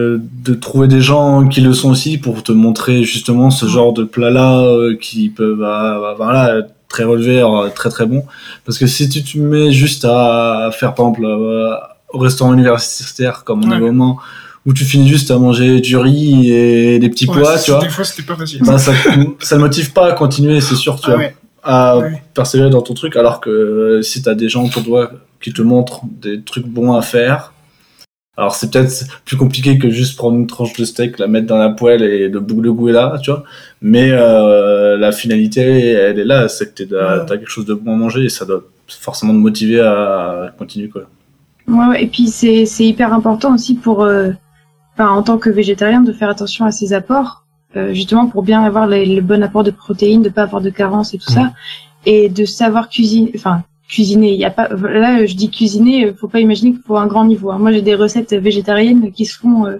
de 0.49 0.55
trouver 0.55 0.87
des 0.87 1.01
gens 1.01 1.47
qui 1.47 1.61
le 1.61 1.73
sont 1.73 1.91
aussi 1.91 2.17
pour 2.17 2.41
te 2.43 2.51
montrer 2.51 3.03
justement 3.03 3.51
ce 3.51 3.65
genre 3.67 3.93
de 3.93 4.03
plats-là 4.03 4.59
euh, 4.61 4.95
qui 4.99 5.29
peuvent, 5.29 5.61
euh, 5.61 5.99
bah, 5.99 6.13
voilà, 6.17 6.57
être 6.59 6.69
très 6.87 7.03
relevés, 7.03 7.41
euh, 7.41 7.69
très 7.69 7.89
très 7.89 8.05
bons. 8.05 8.23
Parce 8.65 8.77
que 8.77 8.87
si 8.87 9.07
tu 9.09 9.23
te 9.23 9.37
mets 9.37 9.71
juste 9.71 10.05
à 10.05 10.69
faire, 10.73 10.95
par 10.95 11.07
exemple, 11.09 11.25
euh, 11.25 11.69
au 12.13 12.17
restaurant 12.19 12.53
universitaire 12.53 13.43
comme 13.43 13.63
on 13.63 13.71
est 13.71 13.75
Ouais. 13.75 13.81
au 13.89 13.91
moment, 13.91 14.17
où 14.65 14.73
tu 14.73 14.83
finis 14.83 15.07
juste 15.07 15.29
à 15.31 15.37
manger 15.37 15.79
du 15.81 15.95
riz 15.97 16.51
et 16.51 16.99
des 16.99 17.09
petits 17.09 17.27
Ouais, 17.29 17.37
pois, 17.41 17.57
tu 17.59 17.71
vois 17.71 17.79
Des 17.81 17.89
fois, 17.89 18.03
c'était 18.03 18.23
pas 18.23 18.35
facile. 18.35 18.61
bah, 18.65 18.77
ça, 18.77 18.91
ça 19.39 19.55
le 19.55 19.61
motive 19.61 19.93
pas 19.93 20.07
à 20.07 20.11
continuer, 20.13 20.61
c'est 20.61 20.75
sûr, 20.75 20.95
tu 20.99 21.09
Ah 21.11 21.15
vois, 21.15 21.19
ouais. 21.19 21.35
à 21.63 21.97
Ouais. 21.99 22.21
persévérer 22.33 22.69
dans 22.71 22.81
ton 22.81 22.93
truc, 22.95 23.15
alors 23.15 23.39
que 23.39 23.99
si 24.01 24.21
t'as 24.23 24.33
des 24.33 24.49
gens 24.49 24.65
autour 24.65 24.81
de 24.81 24.87
toi 24.87 25.11
qui 25.41 25.53
te 25.53 25.61
montrent 25.61 26.01
des 26.21 26.41
trucs 26.41 26.65
bons 26.67 26.93
à 26.93 27.01
faire, 27.01 27.53
alors 28.39 28.55
c'est 28.55 28.71
peut-être 28.71 29.05
plus 29.25 29.37
compliqué 29.37 29.77
que 29.77 29.89
juste 29.89 30.17
prendre 30.17 30.37
une 30.37 30.47
tranche 30.47 30.73
de 30.73 30.85
steak, 30.85 31.19
la 31.19 31.27
mettre 31.27 31.47
dans 31.47 31.57
la 31.57 31.69
poêle 31.69 32.01
et 32.03 32.29
le 32.29 32.39
le 32.39 32.73
goût 32.73 32.89
est 32.89 32.93
là, 32.93 33.17
tu 33.21 33.31
vois, 33.31 33.43
mais 33.81 34.09
euh, 34.11 34.97
la 34.97 35.11
finalité, 35.11 35.61
elle 35.91 36.17
est 36.19 36.25
là, 36.33 36.47
c'est 36.47 36.73
que 36.73 36.83
t'as 36.83 37.17
Ouais. 37.19 37.25
t'as 37.27 37.37
quelque 37.37 37.49
chose 37.57 37.65
de 37.65 37.73
bon 37.73 37.93
à 37.93 37.97
manger 37.97 38.23
et 38.25 38.29
ça 38.29 38.45
doit 38.45 38.63
forcément 38.87 39.33
te 39.33 39.37
motiver 39.47 39.79
à 39.81 40.53
continuer, 40.57 40.89
quoi. 40.89 41.03
Ouais, 41.67 41.85
ouais, 41.89 42.03
et 42.03 42.07
puis 42.07 42.27
c'est 42.27 42.65
c'est 42.65 42.85
hyper 42.85 43.13
important 43.13 43.53
aussi 43.53 43.75
pour, 43.75 43.97
euh, 44.03 44.31
enfin, 44.93 45.09
en 45.09 45.21
tant 45.21 45.37
que 45.37 45.49
végétarien, 45.51 46.01
de 46.01 46.13
faire 46.13 46.29
attention 46.29 46.65
à 46.65 46.71
ses 46.71 46.93
apports, 46.93 47.43
euh, 47.75 47.93
justement 47.93 48.25
pour 48.27 48.41
bien 48.43 48.63
avoir 48.63 48.87
les- 48.87 49.05
le 49.05 49.21
bon 49.21 49.43
apport 49.43 49.63
de 49.63 49.71
protéines, 49.71 50.23
de 50.23 50.29
pas 50.29 50.43
avoir 50.43 50.61
de 50.61 50.71
carence 50.71 51.13
et 51.13 51.17
tout 51.19 51.31
ça, 51.31 51.51
et 52.05 52.29
de 52.29 52.45
savoir 52.45 52.89
cuisiner, 52.89 53.31
enfin 53.35 53.63
cuisiner. 53.89 54.31
Il 54.33 54.39
y 54.39 54.45
a 54.45 54.51
pas, 54.51 54.69
là 54.69 55.25
je 55.25 55.35
dis 55.35 55.49
cuisiner, 55.49 56.05
euh, 56.05 56.13
faut 56.19 56.27
pas 56.29 56.39
imaginer 56.39 56.71
qu'il 56.71 56.81
faut 56.85 56.97
un 56.97 57.07
grand 57.07 57.25
niveau. 57.25 57.51
hein. 57.51 57.57
Moi 57.59 57.71
j'ai 57.71 57.81
des 57.81 57.95
recettes 57.95 58.33
végétariennes 58.33 59.11
qui 59.11 59.25
se 59.25 59.37
font 59.37 59.65
euh, 59.65 59.77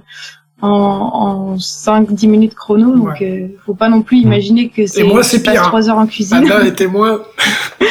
en, 0.61 0.67
en 0.67 1.55
5-10 1.55 2.27
minutes 2.27 2.55
chrono, 2.55 2.93
donc 2.95 3.21
euh, 3.21 3.47
faut 3.65 3.75
pas 3.75 3.87
non 3.87 4.01
plus 4.01 4.17
imaginer 4.17 4.67
que 4.69 4.85
c'est 4.87 5.03
moi, 5.03 5.23
c'est 5.23 5.37
je 5.37 5.43
passe 5.43 5.53
pire, 5.53 5.63
hein. 5.63 5.67
trois 5.67 5.89
heures 5.89 5.97
en 5.99 6.07
cuisine. 6.07 6.37
Anna 6.37 6.65
et 6.65 6.73
témoin. 6.73 7.21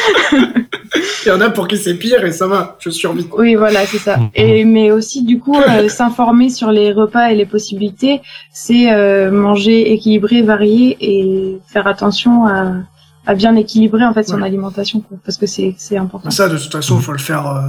Il 1.25 1.29
y 1.29 1.33
en 1.33 1.41
a 1.41 1.51
pour 1.51 1.69
qui 1.69 1.77
c'est 1.77 1.95
pire 1.95 2.25
et 2.25 2.33
ça 2.33 2.47
va, 2.47 2.77
je 2.79 2.89
survis. 2.91 3.27
Oui, 3.37 3.55
voilà, 3.55 3.85
c'est 3.87 3.99
ça. 3.99 4.17
Mhm. 4.17 4.31
Et 4.35 4.65
mais 4.65 4.91
aussi 4.91 5.23
du 5.25 5.39
coup 5.39 5.57
euh, 5.57 5.89
s'informer 5.99 6.49
sur 6.49 6.71
les 6.71 6.93
repas 6.93 7.29
et 7.31 7.35
les 7.35 7.45
possibilités, 7.47 8.23
c'est 8.53 8.93
euh, 8.93 9.31
manger 9.31 9.93
équilibré, 9.93 10.43
varié 10.43 10.97
et 11.01 11.59
faire 11.67 11.87
attention 11.87 12.47
à, 12.47 12.73
à 13.29 13.35
bien 13.35 13.55
équilibrer 13.55 14.05
en 14.05 14.13
fait 14.15 14.25
son 14.25 14.39
Ouais. 14.39 14.47
alimentation, 14.47 15.01
quoi, 15.01 15.19
parce 15.25 15.37
que 15.37 15.47
c'est 15.47 15.75
c'est 15.79 15.97
important. 15.97 16.31
Ça, 16.31 16.49
de 16.49 16.57
toute 16.59 16.73
façon, 16.73 16.99
faut 16.99 17.13
le 17.13 17.19
faire 17.19 17.47
euh, 17.47 17.61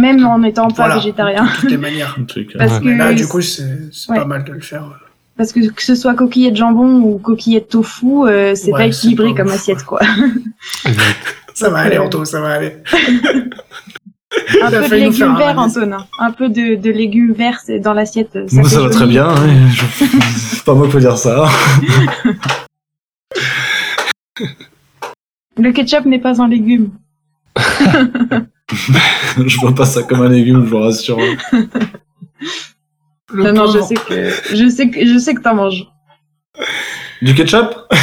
Même 0.00 0.24
en 0.24 0.42
étant 0.44 0.68
pas 0.68 0.74
voilà, 0.84 0.94
végétarien, 0.96 1.44
de 1.44 1.50
toutes 1.60 1.70
les 1.70 1.76
manières. 1.78 2.16
Un 2.20 2.24
truc, 2.24 2.54
euh, 2.54 2.58
parce 2.58 2.72
Ouais. 2.74 2.78
que 2.80 2.84
Mais 2.84 2.96
là, 2.96 3.12
du 3.14 3.26
coup, 3.26 3.40
c'est 3.40 3.64
c'est 3.92 4.10
Ouais. 4.12 4.18
pas 4.18 4.24
mal 4.26 4.44
de 4.44 4.52
le 4.52 4.60
faire. 4.60 4.84
parce 5.36 5.52
que 5.52 5.60
que 5.70 5.82
ce 5.82 5.94
soit 5.94 6.14
coquillette 6.14 6.52
de 6.52 6.58
jambon 6.58 7.00
ou 7.00 7.18
coquillette 7.18 7.64
de 7.64 7.70
tofu, 7.70 8.06
euh, 8.28 8.54
c'est 8.54 8.72
Ouais, 8.72 8.78
pas 8.78 8.86
équilibré 8.86 9.34
comme 9.34 9.46
ouf, 9.48 9.54
assiette 9.54 9.82
quoi. 9.84 10.00
Ça 11.54 11.70
va 11.70 11.78
aller, 11.78 11.96
euh, 11.96 12.02
Anto, 12.04 12.24
ça 12.26 12.40
va 12.42 12.50
aller. 12.50 12.76
Un 14.62 14.70
peu 14.70 14.88
de 14.88 14.94
légumes 14.94 15.36
verts. 15.36 15.58
Antonin. 15.58 16.06
Un 16.18 16.30
peu 16.30 16.48
de, 16.50 16.76
de 16.76 16.90
légumes 16.90 17.32
verts 17.32 17.60
dans 17.82 17.94
l'assiette. 17.94 18.36
Moi, 18.52 18.62
fait 18.64 18.68
ça 18.68 18.76
va 18.76 18.82
joli. 18.84 18.94
très 18.94 19.06
bien, 19.06 19.28
hein, 19.28 19.68
je- 19.72 20.04
c'est 20.36 20.64
pas 20.64 20.74
moi 20.74 20.86
qui 20.86 20.92
peux 20.92 21.00
dire 21.00 21.16
ça. 21.18 21.48
Le 25.60 25.72
ketchup 25.72 26.06
n'est 26.06 26.18
pas 26.18 26.40
un 26.40 26.48
légume. 26.48 26.90
je 29.36 29.56
vois 29.60 29.74
pas 29.74 29.84
ça 29.84 30.02
comme 30.02 30.22
un 30.22 30.28
légume, 30.28 30.64
je 30.64 30.70
vous 30.70 30.78
rassure. 30.78 31.18
Le 33.32 33.44
non, 33.44 33.52
non, 33.52 33.66
je 33.72 33.80
sais 33.80 33.94
que 33.94 34.30
je 34.56 34.68
sais 34.68 34.90
que 34.90 35.04
je 35.06 35.18
sais 35.18 35.34
que 35.34 35.40
t'en 35.42 35.54
manges. 35.54 35.86
Du 37.22 37.34
ketchup? 37.34 37.74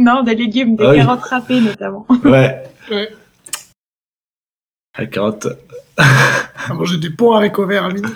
Non, 0.00 0.24
des 0.24 0.34
légumes, 0.34 0.74
des 0.74 0.84
Ah 0.84 0.90
oui. 0.90 0.96
carottes 0.96 1.22
râpées 1.22 1.60
notamment. 1.60 2.04
Ouais. 2.24 2.64
Ouais. 2.90 3.08
La 4.98 5.06
carotte. 5.06 5.46
À 5.96 6.74
manger 6.74 6.98
des 6.98 7.10
pots 7.10 7.32
haricots 7.34 7.64
verts 7.66 7.84
à 7.84 7.90
midi. 7.90 8.08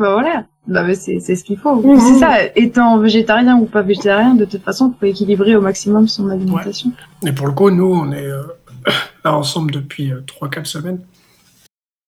Bah 0.00 0.12
voilà. 0.14 0.44
Bah, 0.66 0.82
mais 0.82 0.94
c'est 0.94 1.20
c'est 1.20 1.36
ce 1.36 1.44
qu'il 1.44 1.58
faut. 1.58 1.74
Mhm. 1.76 2.00
C'est 2.00 2.18
ça. 2.18 2.38
Étant 2.56 2.98
végétarien 2.98 3.58
ou 3.58 3.66
pas 3.66 3.82
végétarien, 3.82 4.34
de 4.34 4.46
toute 4.46 4.62
façon, 4.62 4.94
faut 4.98 5.04
équilibrer 5.04 5.54
au 5.56 5.60
maximum 5.60 6.08
son 6.08 6.30
alimentation. 6.30 6.90
Et 7.26 7.32
pour 7.32 7.46
le 7.46 7.52
coup, 7.52 7.68
nous, 7.70 7.92
on 7.92 8.10
est 8.10 8.24
euh, 8.24 8.42
là 9.24 9.34
ensemble 9.34 9.72
depuis 9.72 10.10
euh, 10.10 10.22
3-4 10.22 10.64
semaines. 10.64 11.00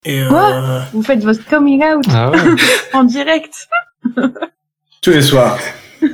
Et 0.07 0.23
euh, 0.23 0.29
Quoi? 0.31 0.85
Vous 0.95 1.03
faites 1.03 1.23
votre 1.23 1.45
coming 1.45 1.85
out 1.85 2.07
Ah 2.11 2.31
ouais. 2.31 2.39
en 2.95 3.05
direct. 3.05 3.69
Tous 5.03 5.11
les 5.11 5.21
soirs. 5.21 5.59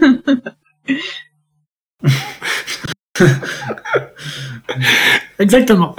Exactement. 5.38 5.94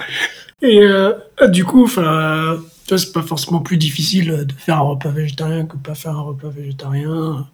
Et 0.61 0.81
euh, 0.81 1.13
du 1.47 1.63
coup, 1.63 1.85
enfin, 1.85 2.57
tu 2.89 2.95
vois, 2.95 3.05
c'est 3.05 3.11
pas 3.11 3.21
forcément 3.21 3.59
plus 3.59 3.77
difficile 3.77 4.45
de 4.47 4.51
faire 4.51 4.77
un 4.77 4.81
repas 4.81 5.11
végétarien 5.11 5.67
que 5.67 5.77
de 5.77 5.81
pas 5.83 5.93
faire 5.93 6.17
un 6.17 6.21
repas 6.21 6.49
végétarien. 6.49 7.47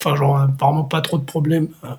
Enfin, 0.00 0.14
genre, 0.14 0.38
apparemment 0.38 0.84
pas 0.84 1.00
trop 1.00 1.18
de 1.18 1.24
problèmes 1.24 1.70
à, 1.82 1.98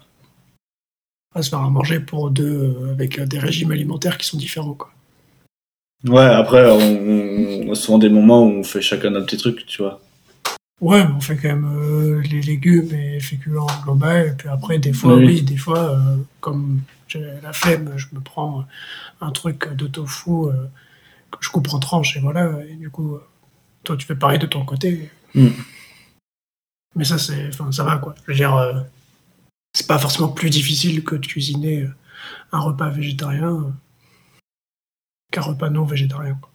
à 1.36 1.42
se 1.42 1.50
faire 1.50 1.60
à 1.60 1.70
manger 1.70 2.00
pour 2.00 2.32
deux 2.32 2.78
euh, 2.80 2.92
avec 2.94 3.20
euh, 3.20 3.26
des 3.26 3.40
régimes 3.40 3.72
alimentaires 3.72 4.18
qui 4.18 4.26
sont 4.26 4.38
différents, 4.38 4.74
quoi. 4.74 4.90
Ouais, 6.06 6.24
après, 6.24 6.72
on, 6.72 7.68
on 7.68 7.72
a 7.74 7.76
souvent 7.76 7.98
des 7.98 8.08
moments 8.08 8.46
où 8.46 8.52
on 8.52 8.64
fait 8.64 8.82
chacun 8.82 9.10
notre 9.10 9.26
petit 9.26 9.36
truc, 9.36 9.66
tu 9.66 9.82
vois. 9.82 10.00
Ouais, 10.80 11.06
mais 11.06 11.14
on 11.14 11.20
fait 11.20 11.36
quand 11.36 11.50
même 11.50 11.70
euh, 11.78 12.22
les 12.22 12.42
légumes 12.42 12.94
et 12.94 13.12
les 13.16 13.20
féculents 13.20 13.68
global. 13.84 14.28
Et 14.28 14.32
puis 14.32 14.48
après, 14.48 14.80
des 14.80 14.94
fois, 14.94 15.18
Oui. 15.18 15.26
oui, 15.26 15.42
des 15.42 15.58
fois, 15.58 16.00
euh, 16.00 16.16
comme 16.40 16.80
j'ai 17.10 17.22
la 17.44 17.52
flemme, 17.52 17.92
je 17.98 18.06
me 18.14 18.22
prends 18.22 18.64
un 19.20 19.32
truc 19.32 19.74
de 19.74 19.88
tofu 19.88 20.30
euh, 20.30 20.54
je 21.40 21.50
coupe 21.50 21.74
en 21.74 21.80
tranches 21.80 22.18
et 22.18 22.20
voilà. 22.20 22.52
Et 22.66 22.76
du 22.76 22.90
coup, 22.90 23.18
toi, 23.84 23.96
tu 23.98 24.06
fais 24.06 24.16
pareil 24.16 24.40
de 24.40 24.48
ton 24.48 24.66
côté. 24.66 25.10
Mm. 25.34 25.50
Mais 26.96 27.06
ça, 27.06 27.18
c'est, 27.18 27.48
enfin, 27.50 27.72
ça 27.72 27.84
va 27.84 27.98
quoi. 27.98 28.16
Je 28.24 28.32
veux 28.32 28.38
dire, 28.38 28.56
euh, 28.56 28.82
c'est 29.74 29.88
pas 29.88 30.00
forcément 30.00 30.30
plus 30.30 30.50
difficile 30.50 31.04
que 31.04 31.16
de 31.16 31.26
cuisiner 31.26 31.84
euh, 31.84 31.94
un 32.52 32.60
repas 32.60 32.90
végétarien 32.90 33.54
euh, 33.54 33.72
qu'un 35.32 35.42
repas 35.42 35.70
non 35.70 35.84
végétarien. 35.84 36.38
quoi. 36.42 36.52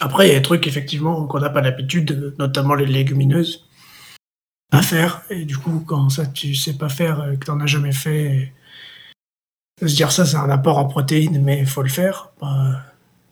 Après, 0.00 0.28
il 0.28 0.32
y 0.32 0.34
a 0.34 0.38
des 0.38 0.42
trucs 0.42 0.66
effectivement 0.66 1.26
qu'on 1.26 1.40
n'a 1.40 1.50
pas 1.50 1.62
l'habitude, 1.62 2.34
notamment 2.38 2.74
les 2.74 2.86
légumineuses, 2.86 3.66
à 4.72 4.82
faire. 4.82 5.22
Et 5.30 5.44
du 5.44 5.56
coup, 5.56 5.82
quand 5.86 6.10
ça 6.10 6.26
tu 6.26 6.54
sais 6.54 6.76
pas 6.76 6.88
faire, 6.88 7.24
que 7.38 7.46
t'en 7.46 7.60
as 7.60 7.66
jamais 7.66 7.92
fait, 7.92 8.52
et 9.80 9.88
se 9.88 9.94
dire 9.94 10.12
ça, 10.12 10.24
c'est 10.26 10.36
un 10.36 10.50
apport 10.50 10.78
en 10.78 10.86
protéines, 10.86 11.42
mais 11.42 11.60
il 11.60 11.66
faut 11.66 11.82
le 11.82 11.88
faire. 11.88 12.30
bah, 12.40 12.82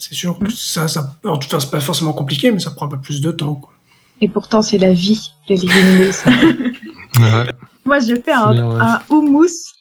c'est 0.08 0.14
sûr 0.14 0.38
que 0.38 0.50
ça, 0.52 0.86
ça, 0.86 1.16
en 1.24 1.38
tout 1.38 1.48
cas, 1.48 1.60
c'est 1.60 1.70
pas 1.70 1.80
forcément 1.80 2.12
compliqué, 2.12 2.52
mais 2.52 2.58
ça 2.58 2.70
prend 2.70 2.86
un 2.86 2.90
peu 2.90 3.00
plus 3.00 3.22
de 3.22 3.30
temps. 3.30 3.54
Quoi. 3.54 3.72
Et 4.20 4.28
pourtant, 4.28 4.60
c'est 4.60 4.76
la 4.76 4.92
vie, 4.92 5.32
les 5.48 5.56
légumineuses. 5.56 6.22
Ouais. 6.26 7.46
Moi, 7.86 8.00
je 8.00 8.14
fais 8.16 8.32
un, 8.32 8.52
bien, 8.52 8.68
ouais. 8.68 8.80
un 8.80 9.00
houmous. 9.08 9.72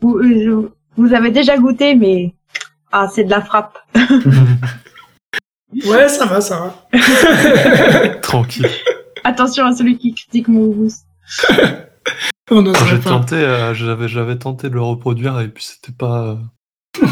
Vous, 0.00 1.14
avez 1.14 1.30
déjà 1.30 1.56
goûté, 1.56 1.94
mais 1.94 2.34
ah, 2.90 3.08
c'est 3.14 3.24
de 3.24 3.30
la 3.30 3.40
frappe. 3.40 3.78
Ouais, 5.86 6.06
ça 6.06 6.26
va, 6.26 6.42
ça 6.42 6.74
va. 6.92 8.08
Tranquille. 8.20 8.68
Attention 9.24 9.64
à 9.64 9.74
celui 9.74 9.96
qui 9.96 10.12
critique 10.12 10.46
mon 10.48 10.64
houmous. 10.64 10.92
J'ai 12.50 13.00
tenté, 13.00 13.36
euh, 13.36 13.72
j'avais, 13.72 14.06
j'avais 14.06 14.36
tenté 14.36 14.68
de 14.68 14.74
le 14.74 14.82
reproduire 14.82 15.40
et 15.40 15.48
puis 15.48 15.64
c'était 15.64 15.96
pas, 15.96 16.36
euh, 17.02 17.06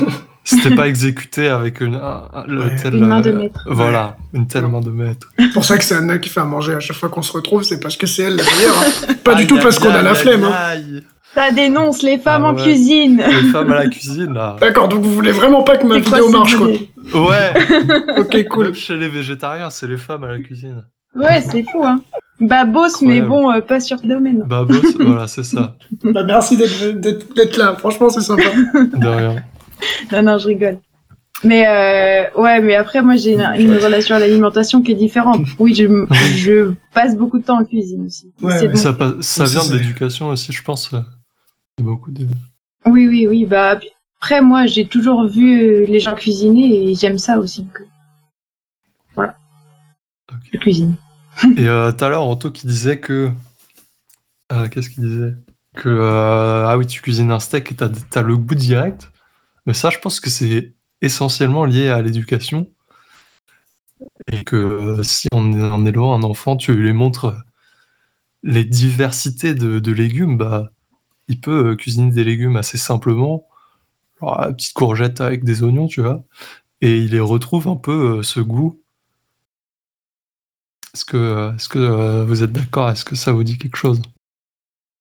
c'était 0.51 0.74
pas 0.74 0.88
exécuté 0.88 1.48
avec 1.48 1.80
une, 1.80 1.94
un- 1.94 2.22
un- 2.32 2.44
le 2.46 2.61
Ouais. 2.62 2.76
tel, 2.76 2.94
Une 2.94 3.07
main 3.07 3.20
de 3.20 3.30
euh, 3.30 3.38
maître. 3.38 3.61
Voilà, 3.66 4.16
une 4.34 4.46
telle 4.46 4.66
main 4.66 4.80
de 4.80 4.90
maître. 4.90 5.28
C'est 5.38 5.53
pour 5.53 5.64
ça 5.64 5.78
que 5.78 5.84
c'est 5.84 5.94
Anna 5.94 6.18
qui 6.18 6.28
fait 6.28 6.40
à 6.40 6.44
manger 6.44 6.74
à 6.74 6.80
chaque 6.80 6.96
fois 6.96 7.09
qu'on 7.09 7.22
se 7.22 7.32
retrouve, 7.32 7.62
c'est 7.62 7.80
parce 7.80 7.96
que 7.96 8.07
c'est 8.07 8.22
elle 8.22 8.36
la 8.36 8.42
meilleure. 8.44 8.76
hein. 9.09 9.14
Pas 9.24 9.34
du 9.34 9.46
tout 9.46 9.59
parce 9.59 9.78
qu'on 9.78 9.90
a 9.90 10.03
la 10.03 10.14
flemme. 10.14 10.44
hein. 10.44 10.76
Ça 11.34 11.53
dénonce 11.53 12.03
les 12.03 12.18
femmes 12.18 12.42
Ah 12.44 12.48
en 12.51 12.57
ouais. 12.57 12.62
cuisine. 12.62 13.22
Les 13.24 13.48
femmes 13.51 13.70
à 13.72 13.84
la 13.84 13.88
cuisine, 13.88 14.32
là. 14.34 14.57
D'accord, 14.61 14.88
donc 14.88 15.03
vous 15.03 15.12
voulez 15.14 15.30
vraiment 15.30 15.62
pas 15.62 15.76
que 15.76 15.86
ma 15.86 16.01
quoi 16.01 16.18
vidéo 16.18 16.30
marche, 16.30 16.57
quoi. 16.57 16.66
Ouais, 16.66 17.53
Ok, 18.18 18.48
cool. 18.48 18.64
même 18.66 18.74
chez 18.74 18.96
les 18.96 19.09
végétariens, 19.09 19.70
c'est 19.70 19.86
les 19.86 19.96
femmes 19.96 20.24
à 20.24 20.28
la 20.28 20.38
cuisine. 20.40 20.84
Ouais, 21.14 21.40
c'est 21.48 21.62
fou, 21.70 21.84
hein. 21.84 22.01
Babos, 22.40 23.03
mais 23.03 23.20
bon, 23.20 23.53
euh, 23.53 23.61
pas 23.61 23.80
sur 23.80 23.98
le 24.03 24.09
domaine. 24.09 24.42
Boss, 24.46 24.94
voilà, 24.98 25.26
c'est 25.28 25.42
ça. 25.44 25.76
Bah, 26.03 26.22
merci 26.24 26.57
d'être 26.57 27.57
là, 27.59 27.76
franchement, 27.78 28.09
c'est 28.09 28.22
sympa. 28.22 28.42
De 28.74 29.07
rien. 29.07 29.36
Non, 30.12 30.22
non, 30.22 30.39
je 30.39 30.47
rigole. 30.49 30.78
Mais 31.43 31.66
euh, 31.66 32.41
ouais, 32.41 32.61
mais 32.61 32.74
après, 32.76 33.01
moi, 33.03 33.16
j'ai 33.16 33.33
une, 33.33 33.41
une 33.59 33.76
relation 33.76 34.14
à 34.14 34.18
l'alimentation 34.18 34.83
qui 34.83 34.93
est 34.93 34.95
différente. 34.97 35.47
Oui, 35.59 35.74
je, 35.74 35.85
je 36.37 36.74
passe 36.93 37.16
beaucoup 37.16 37.39
de 37.39 37.45
temps 37.45 37.61
en 37.61 37.64
cuisine 37.64 38.05
aussi. 38.07 38.31
Ouais, 38.43 38.59
C'est 38.59 38.66
ouais. 38.66 38.72
bon. 38.93 39.22
Ça, 39.22 39.45
vient 39.45 39.66
de 39.66 39.78
l'éducation 39.78 40.28
aussi, 40.28 40.53
je 40.53 40.62
pense. 40.62 40.93
euh, 40.93 41.01
beaucoup 41.81 42.11
de. 42.11 42.26
Oui, 42.85 43.09
oui, 43.09 43.26
oui. 43.26 43.47
Bah, 43.47 43.78
après, 44.20 44.43
moi, 44.43 44.66
j'ai 44.66 44.87
toujours 44.87 45.26
vu 45.26 45.87
les 45.87 45.99
gens 46.01 46.14
cuisiner 46.14 46.91
et 46.91 46.95
j'aime 46.95 47.16
ça 47.18 47.39
aussi. 47.39 47.62
donc, 47.62 47.78
euh, 49.18 49.26
Ok. 50.33 50.37
Je 50.53 50.59
cuisine. 50.59 50.95
Et 51.57 51.66
euh, 51.68 51.91
tout 51.91 52.05
à 52.05 52.09
l'heure, 52.09 52.22
Anto 52.22 52.51
qui 52.51 52.66
disait 52.66 52.99
que. 53.01 53.31
euh, 54.53 54.68
Qu'est-ce 54.68 54.91
qu'il 54.91 55.05
disait? 55.05 55.35
Que. 55.74 55.89
euh, 55.89 56.66
ah 56.68 56.76
oui, 56.78 56.87
tu 56.87 57.01
cuisines 57.01 57.31
un 57.33 57.41
steak 57.41 57.72
et 57.72 57.74
t'as 57.76 57.89
as 58.14 58.22
le 58.22 58.37
goût 58.37 58.55
direct. 58.55 59.11
Mais 59.70 59.74
ça, 59.74 59.90
je 59.90 60.00
pense 60.00 60.18
que 60.18 60.30
c'est 60.30 60.74
essentiellement 61.00 61.64
lié 61.64 61.88
à 61.88 62.02
l'éducation. 62.02 62.68
Et 64.26 64.42
que 64.42 64.56
euh, 64.56 65.02
si 65.04 65.28
en, 65.32 65.52
en 65.52 65.86
élevant 65.86 66.12
un 66.12 66.24
enfant, 66.24 66.56
tu 66.56 66.74
lui 66.74 66.92
montres 66.92 67.36
les 68.42 68.64
diversités 68.64 69.54
de, 69.54 69.92
légumes, 69.92 70.36
bah, 70.36 70.72
il 71.28 71.40
peut 71.40 71.68
euh, 71.68 71.76
cuisiner 71.76 72.10
des 72.10 72.24
légumes 72.24 72.56
assez 72.56 72.78
simplement. 72.78 73.46
Une 74.20 74.56
petite 74.56 74.74
courgette 74.74 75.20
avec 75.20 75.44
des 75.44 75.62
oignons, 75.62 75.86
tu 75.86 76.00
vois. 76.00 76.24
Et 76.80 76.98
il 76.98 77.12
les 77.12 77.20
retrouve 77.20 77.68
un 77.68 77.76
peu 77.76 78.18
euh, 78.18 78.22
ce 78.24 78.40
goût 78.40 78.80
est-ce 80.94 81.04
que, 81.04 81.16
euh, 81.16 81.54
est-ce 81.54 81.68
que 81.68 81.78
euh, 81.78 82.24
vous 82.24 82.42
êtes 82.42 82.52
d'accord? 82.52 82.90
Est-ce 82.90 83.04
que 83.04 83.14
ça 83.14 83.32
vous 83.32 83.44
dit 83.44 83.58
quelque 83.58 83.76
chose? 83.76 84.02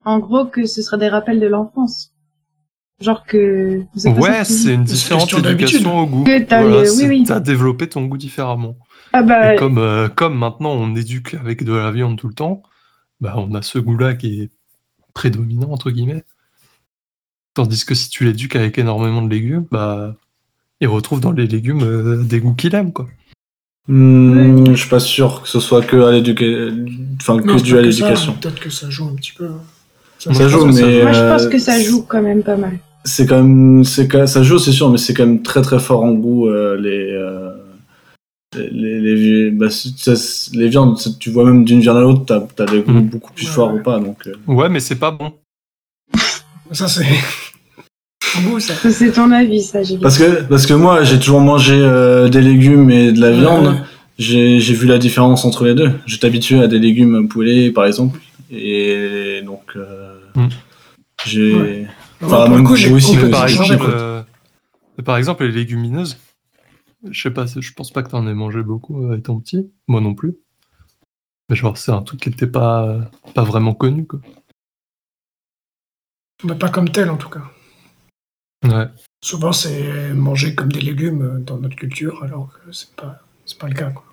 En 0.05 0.19
gros, 0.19 0.45
que 0.45 0.65
ce 0.65 0.81
sera 0.81 0.97
des 0.97 1.09
rappels 1.09 1.39
de 1.39 1.47
l'enfance. 1.47 2.13
Genre 3.01 3.25
que... 3.25 3.81
Ouais, 4.05 4.43
c'est 4.43 4.73
une 4.73 4.83
différente 4.83 5.33
éducation 5.33 5.99
au 5.99 6.05
goût. 6.05 6.25
T'as 6.47 6.61
Voilà, 6.61 6.83
le- 6.83 6.89
oui, 6.91 6.95
c'est- 6.97 7.07
oui. 7.07 7.23
T'as 7.25 7.39
développé 7.39 7.87
ton 7.87 8.05
goût 8.05 8.17
différemment. 8.17 8.75
Ah 9.13 9.23
bah, 9.23 9.53
Et 9.53 9.57
comme, 9.57 9.77
euh, 9.77 10.07
comme 10.09 10.37
maintenant 10.37 10.71
on 10.71 10.93
éduque 10.95 11.33
avec 11.35 11.63
de 11.63 11.73
la 11.73 11.91
viande 11.91 12.17
tout 12.17 12.27
le 12.27 12.33
temps, 12.33 12.61
bah 13.21 13.33
on 13.37 13.53
a 13.55 13.61
ce 13.61 13.79
goût-là 13.79 14.13
qui 14.15 14.41
est 14.41 14.49
prédominant 15.13 15.71
entre 15.71 15.89
guillemets. 15.91 16.23
Tandis 17.53 17.85
que 17.85 17.95
si 17.95 18.09
tu 18.09 18.25
l'éduques 18.25 18.55
avec 18.55 18.77
énormément 18.77 19.21
de 19.21 19.29
légumes, 19.29 19.65
bah 19.71 20.15
il 20.81 20.87
retrouve 20.87 21.19
dans 21.21 21.31
les 21.31 21.47
légumes 21.47 21.83
euh, 21.83 22.23
des 22.23 22.39
goûts 22.39 22.53
qu'il 22.53 22.75
aime 22.75 22.93
quoi. 22.93 23.07
Hmm, 23.87 24.67
Je 24.67 24.75
suis 24.75 24.89
pas 24.89 24.99
sûr 24.99 25.41
que 25.41 25.47
ce 25.49 25.59
soit 25.59 25.81
que 25.81 25.95
à 25.97 26.11
l'éducation, 26.11 26.85
enfin 27.19 27.41
que 27.41 27.57
c'est 27.57 27.63
dû 27.63 27.73
à 27.73 27.75
ça, 27.77 27.81
l'éducation. 27.81 28.33
Peut-être 28.33 28.59
que 28.59 28.69
ça 28.69 28.89
joue 28.89 29.07
un 29.07 29.15
petit 29.15 29.31
peu. 29.31 29.47
hein. 29.47 29.61
Ça 30.19 30.31
je 30.33 30.47
joue, 30.49 30.65
mais 30.67 31.01
moi, 31.03 31.13
je 31.13 31.19
euh, 31.21 31.31
pense 31.33 31.47
que 31.47 31.57
ça 31.57 31.81
joue 31.81 32.03
quand 32.03 32.21
même 32.21 32.43
pas 32.43 32.57
mal. 32.57 32.77
C'est 33.11 33.25
quand 33.25 33.41
même, 33.41 33.83
c'est 33.83 34.07
quand- 34.07 34.27
ça 34.27 34.43
joue, 34.43 34.59
c'est 34.59 34.71
sûr, 34.71 34.89
mais 34.91 34.97
c'est 34.99 35.13
quand 35.15 35.25
même 35.25 35.41
très 35.41 35.61
très 35.61 35.79
fort 35.79 36.03
en 36.03 36.11
goût 36.13 36.47
euh, 36.47 36.77
les, 36.79 37.11
euh, 37.11 37.49
les 38.55 38.99
les 39.01 39.15
les, 39.15 39.51
bah, 39.51 39.67
les 40.53 40.67
viandes. 40.69 40.97
Tu 41.19 41.29
vois 41.31 41.45
même 41.45 41.65
d'une 41.65 41.79
viande 41.81 41.97
à 41.97 42.01
l'autre, 42.01 42.23
t'as 42.25 42.41
t'as 42.55 42.65
des 42.65 42.81
goûts 42.81 42.91
Mhm. 42.91 43.09
beaucoup 43.09 43.33
plus 43.33 43.47
Ouais, 43.47 43.51
forts 43.53 43.73
ouais. 43.73 43.79
ou 43.79 43.83
pas. 43.83 43.99
Donc 43.99 44.27
euh. 44.27 44.33
Ouais, 44.47 44.69
mais 44.69 44.79
c'est 44.79 44.95
pas 45.05 45.11
bon. 45.11 45.33
Ça, 46.71 46.87
c'est. 46.87 47.05
Goût, 48.43 48.59
ça. 48.59 48.73
C'est 48.91 49.11
ton 49.11 49.31
avis, 49.31 49.63
ça, 49.63 49.81
j'ai 49.81 49.97
parce 49.97 50.17
que 50.19 50.43
parce 50.43 50.67
que 50.67 50.73
moi 50.75 51.03
j'ai 51.03 51.17
toujours 51.17 51.41
mangé 51.41 51.73
euh, 51.75 52.29
des 52.29 52.41
légumes 52.41 52.91
et 52.91 53.11
de 53.11 53.19
la 53.19 53.31
viande. 53.31 53.67
Ouais. 53.67 53.81
J'ai 54.19 54.59
j'ai 54.59 54.73
vu 54.75 54.85
la 54.85 54.99
différence 54.99 55.45
entre 55.45 55.65
les 55.65 55.73
deux. 55.73 55.91
J'étais 56.05 56.27
habitué 56.27 56.61
à 56.61 56.67
des 56.67 56.77
légumes 56.77 57.27
poulet 57.27 57.71
par 57.71 57.85
exemple, 57.85 58.19
et 58.51 59.41
donc 59.43 59.63
euh, 59.75 60.13
Mhm. 60.35 60.49
j'ai. 61.25 61.87
Enfin, 62.21 62.49
même 62.49 62.63
coup, 62.65 62.75
j'ai 62.75 62.91
aussi 62.91 63.15
par 63.31 63.47
exemple, 63.47 63.85
euh, 63.87 64.23
par 65.05 65.17
exemple, 65.17 65.45
les 65.45 65.51
légumineuses, 65.51 66.17
je 67.09 67.21
sais 67.21 67.31
pas, 67.31 67.45
je 67.45 67.71
pense 67.73 67.91
pas 67.91 68.03
que 68.03 68.09
t'en 68.09 68.27
aies 68.27 68.33
mangé 68.33 68.61
beaucoup 68.61 69.05
euh, 69.05 69.17
étant 69.17 69.39
petit, 69.39 69.71
moi 69.87 70.01
non 70.01 70.13
plus. 70.13 70.35
Mais 71.49 71.55
genre, 71.55 71.77
c'est 71.77 71.91
un 71.91 72.01
truc 72.01 72.19
qui 72.19 72.29
était 72.29 72.45
pas, 72.47 73.09
pas 73.33 73.43
vraiment 73.43 73.73
connu, 73.73 74.05
quoi. 74.05 74.19
Mais 76.43 76.55
pas 76.55 76.69
comme 76.69 76.89
tel, 76.89 77.09
en 77.09 77.17
tout 77.17 77.29
cas. 77.29 77.43
Ouais. 78.65 78.87
Souvent, 79.23 79.51
c'est 79.53 80.13
mangé 80.13 80.53
comme 80.55 80.71
des 80.71 80.81
légumes 80.81 81.21
euh, 81.21 81.39
dans 81.39 81.57
notre 81.57 81.75
culture, 81.75 82.21
alors 82.23 82.51
que 82.53 82.71
c'est 82.71 82.93
pas, 82.95 83.19
c'est 83.45 83.57
pas 83.57 83.67
le 83.67 83.73
cas, 83.75 83.91
quoi. 83.91 84.05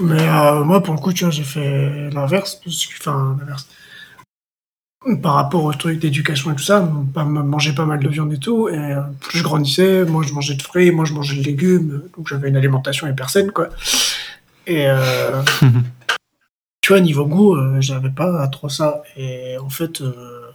Mais 0.00 0.26
euh, 0.26 0.64
moi, 0.64 0.82
pour 0.82 0.94
le 0.94 1.00
coup, 1.00 1.12
tu 1.12 1.24
vois, 1.24 1.30
j'ai 1.30 1.44
fait 1.44 2.10
l'inverse. 2.10 2.56
parce 2.56 2.86
que- 2.86 2.96
Enfin, 2.98 3.36
l'inverse. 3.38 3.68
Par 5.22 5.34
rapport 5.34 5.64
au 5.64 5.72
truc 5.72 5.98
d'éducation 5.98 6.52
et 6.52 6.54
tout 6.54 6.62
ça, 6.62 6.80
bah, 6.80 7.24
manger 7.24 7.74
pas 7.74 7.84
mal 7.84 8.00
de 8.00 8.08
viande 8.08 8.32
et 8.32 8.38
tout, 8.38 8.68
et 8.68 8.78
euh, 8.78 9.00
plus 9.20 9.38
je 9.38 9.44
grandissais, 9.44 10.04
moi 10.04 10.22
je 10.22 10.32
mangeais 10.32 10.54
de 10.54 10.62
fruits, 10.62 10.90
moi 10.92 11.04
je 11.04 11.12
mangeais 11.12 11.36
de 11.36 11.42
légumes, 11.42 12.04
donc 12.16 12.28
j'avais 12.28 12.48
une 12.48 12.56
alimentation 12.56 13.08
hyper 13.08 13.28
saine, 13.30 13.50
quoi. 13.50 13.68
Et 14.66 14.86
euh, 14.86 15.42
tu 16.80 16.92
vois, 16.92 17.00
niveau 17.00 17.26
goût, 17.26 17.56
euh, 17.56 17.80
j'avais 17.80 18.10
pas 18.10 18.46
trop 18.48 18.68
ça. 18.68 19.02
Et 19.16 19.58
en 19.58 19.70
fait, 19.70 20.00
euh, 20.00 20.50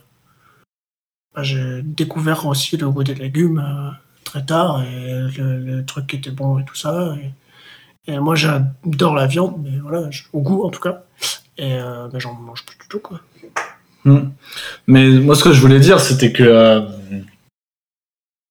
bah, 1.36 1.44
j'ai 1.44 1.82
découvert 1.84 2.46
aussi 2.46 2.78
le 2.78 2.90
goût 2.90 3.04
des 3.04 3.16
légumes 3.16 3.96
très 4.24 4.46
tard, 4.46 4.84
et 4.84 5.38
le, 5.38 5.60
le 5.60 5.86
truc 5.86 6.08
qui 6.08 6.16
était 6.18 6.32
bon 6.32 6.60
et 6.60 6.66
tout 6.66 6.76
ça. 6.76 7.16
Et, 8.08 8.14
et 8.14 8.20
moi 8.20 8.36
j'adore 8.36 9.16
la 9.16 9.28
viande, 9.28 9.62
mais 9.62 9.78
voilà, 9.80 10.10
au 10.34 10.42
goût 10.42 10.64
en 10.64 10.70
tout 10.70 10.82
cas. 10.82 11.04
Et 11.58 11.78
bah, 11.78 12.20
j'en 12.20 12.34
mange 12.34 12.66
plus 12.66 12.78
du 12.78 12.88
tout, 12.88 13.00
quoi. 13.00 13.20
Hmm. 14.06 14.30
Mais 14.88 15.10
moi, 15.10 15.36
ce 15.36 15.44
que 15.44 15.52
je 15.52 15.62
voulais 15.62 15.80
dire, 15.80 16.00
c'était 16.00 16.32
que. 16.32 16.44
euh, 16.44 16.82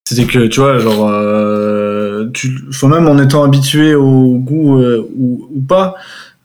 c'était 0.08 0.26
que, 0.26 0.46
tu 0.46 0.60
vois, 0.60 0.78
genre. 0.78 1.08
Euh, 1.08 2.30
tu, 2.32 2.60
même 2.84 3.08
en 3.08 3.18
étant 3.18 3.42
habitué 3.42 3.94
au 3.94 4.38
goût 4.38 4.78
euh, 4.78 5.08
ou, 5.16 5.48
ou 5.52 5.60
pas, 5.60 5.96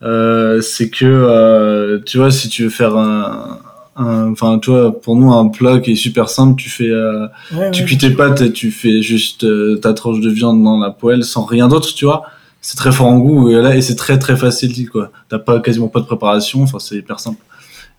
euh, 0.01 0.61
c'est 0.61 0.89
que, 0.89 2.01
tu 2.05 2.17
vois, 2.17 2.31
si 2.31 2.49
tu 2.49 2.63
veux 2.63 2.69
faire 2.69 2.95
un. 2.95 3.59
Enfin, 3.95 4.57
tu 4.57 4.71
vois, 4.71 4.99
pour 4.99 5.15
nous, 5.15 5.31
un 5.31 5.49
plat 5.49 5.79
qui 5.79 5.91
est 5.91 5.95
super 5.95 6.29
simple, 6.29 6.59
tu 6.59 6.69
fais. 6.69 6.89
Ouais, 6.89 7.69
tu 7.71 7.81
ouais, 7.81 7.85
cuis 7.85 7.97
tes 7.99 8.09
pâtes 8.09 8.41
et 8.41 8.51
tu 8.51 8.71
fais 8.71 9.03
juste 9.03 9.45
ta 9.79 9.93
tranche 9.93 10.21
de 10.21 10.29
viande 10.29 10.63
dans 10.63 10.79
la 10.79 10.89
poêle 10.89 11.23
sans 11.23 11.45
rien 11.45 11.67
d'autre, 11.67 11.93
tu 11.93 12.05
vois. 12.05 12.23
C'est 12.61 12.77
très 12.77 12.91
fort 12.91 13.07
en 13.07 13.17
goût 13.17 13.49
et 13.49 13.55
là 13.55 13.75
et 13.75 13.81
c'est 13.81 13.95
très 13.95 14.19
très 14.19 14.37
facile 14.37 14.87
quoi. 14.87 15.11
T'as 15.29 15.39
pas 15.39 15.59
quasiment 15.59 15.87
pas 15.87 15.99
de 15.99 16.05
préparation, 16.05 16.61
enfin 16.61 16.77
c'est 16.79 16.95
hyper 16.95 17.19
simple. 17.19 17.39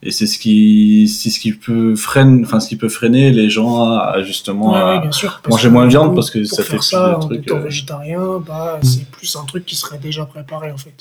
Et 0.05 0.11
c'est 0.11 0.27
ce 0.27 0.39
qui 0.39 1.07
c'est 1.09 1.31
ce 1.31 1.39
qui 1.39 1.53
peut 1.53 1.95
freiner 1.95 2.43
enfin 2.45 2.59
ce 2.59 2.69
qui 2.69 2.77
peut 2.77 2.89
freiner 2.89 3.31
les 3.31 3.49
gens 3.51 3.85
à, 3.85 4.15
à 4.17 4.23
justement 4.23 4.73
Ouais, 4.73 5.07
à- 5.07 5.13
sûr. 5.13 5.41
manger 5.49 5.71
moins 5.71 5.85
de 5.85 5.91
viande 5.91 6.09
coup, 6.09 6.15
parce 6.17 6.31
que 6.31 6.41
pour 6.41 6.49
ça 6.49 6.63
fait 6.65 6.71
faire 6.71 6.79
plus 6.81 6.89
ça 6.89 7.09
de 7.11 7.15
en 7.15 7.21
trucs, 7.21 7.39
étant 7.43 7.57
euh. 7.57 7.61
végétarien, 7.61 8.43
bah, 8.45 8.81
c'est 8.83 9.09
plus 9.11 9.37
un 9.37 9.45
truc 9.45 9.65
qui 9.65 9.77
serait 9.77 9.99
déjà 9.99 10.27
préparé 10.27 10.73
en 10.73 10.77
fait. 10.77 10.95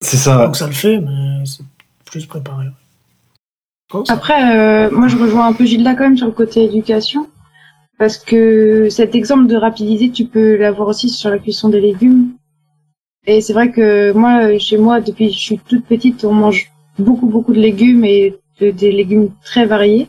c'est 0.00 0.16
ça. 0.16 0.46
Donc 0.46 0.56
ça 0.56 0.66
le 0.66 0.72
fait, 0.72 1.00
mais 1.00 1.44
c'est 1.44 1.64
plus 2.06 2.24
préparé. 2.26 2.66
Ça. 4.06 4.14
Après, 4.14 4.56
euh, 4.56 4.90
moi, 4.90 5.06
je 5.08 5.16
rejoins 5.16 5.46
un 5.46 5.52
peu 5.52 5.64
Gilda 5.66 5.94
quand 5.94 6.04
même 6.04 6.16
sur 6.16 6.26
le 6.26 6.32
côté 6.32 6.64
éducation. 6.64 7.28
Parce 7.98 8.18
que 8.18 8.88
cet 8.90 9.14
exemple 9.14 9.46
de 9.46 9.54
rapidité, 9.54 10.10
tu 10.10 10.24
peux 10.24 10.56
l'avoir 10.56 10.88
aussi 10.88 11.08
sur 11.10 11.30
la 11.30 11.38
cuisson 11.38 11.68
des 11.68 11.80
légumes. 11.80 12.30
Et 13.26 13.40
c'est 13.40 13.52
vrai 13.52 13.70
que 13.70 14.12
moi, 14.12 14.58
chez 14.58 14.78
moi, 14.78 15.00
depuis 15.00 15.28
que 15.28 15.34
je 15.34 15.38
suis 15.38 15.58
toute 15.58 15.84
petite, 15.84 16.24
on 16.24 16.32
mange 16.34 16.72
beaucoup, 16.98 17.26
beaucoup 17.26 17.52
de 17.52 17.60
légumes 17.60 18.04
et 18.04 18.36
de- 18.60 18.70
des 18.70 18.92
légumes 18.92 19.30
très 19.44 19.66
variés. 19.66 20.08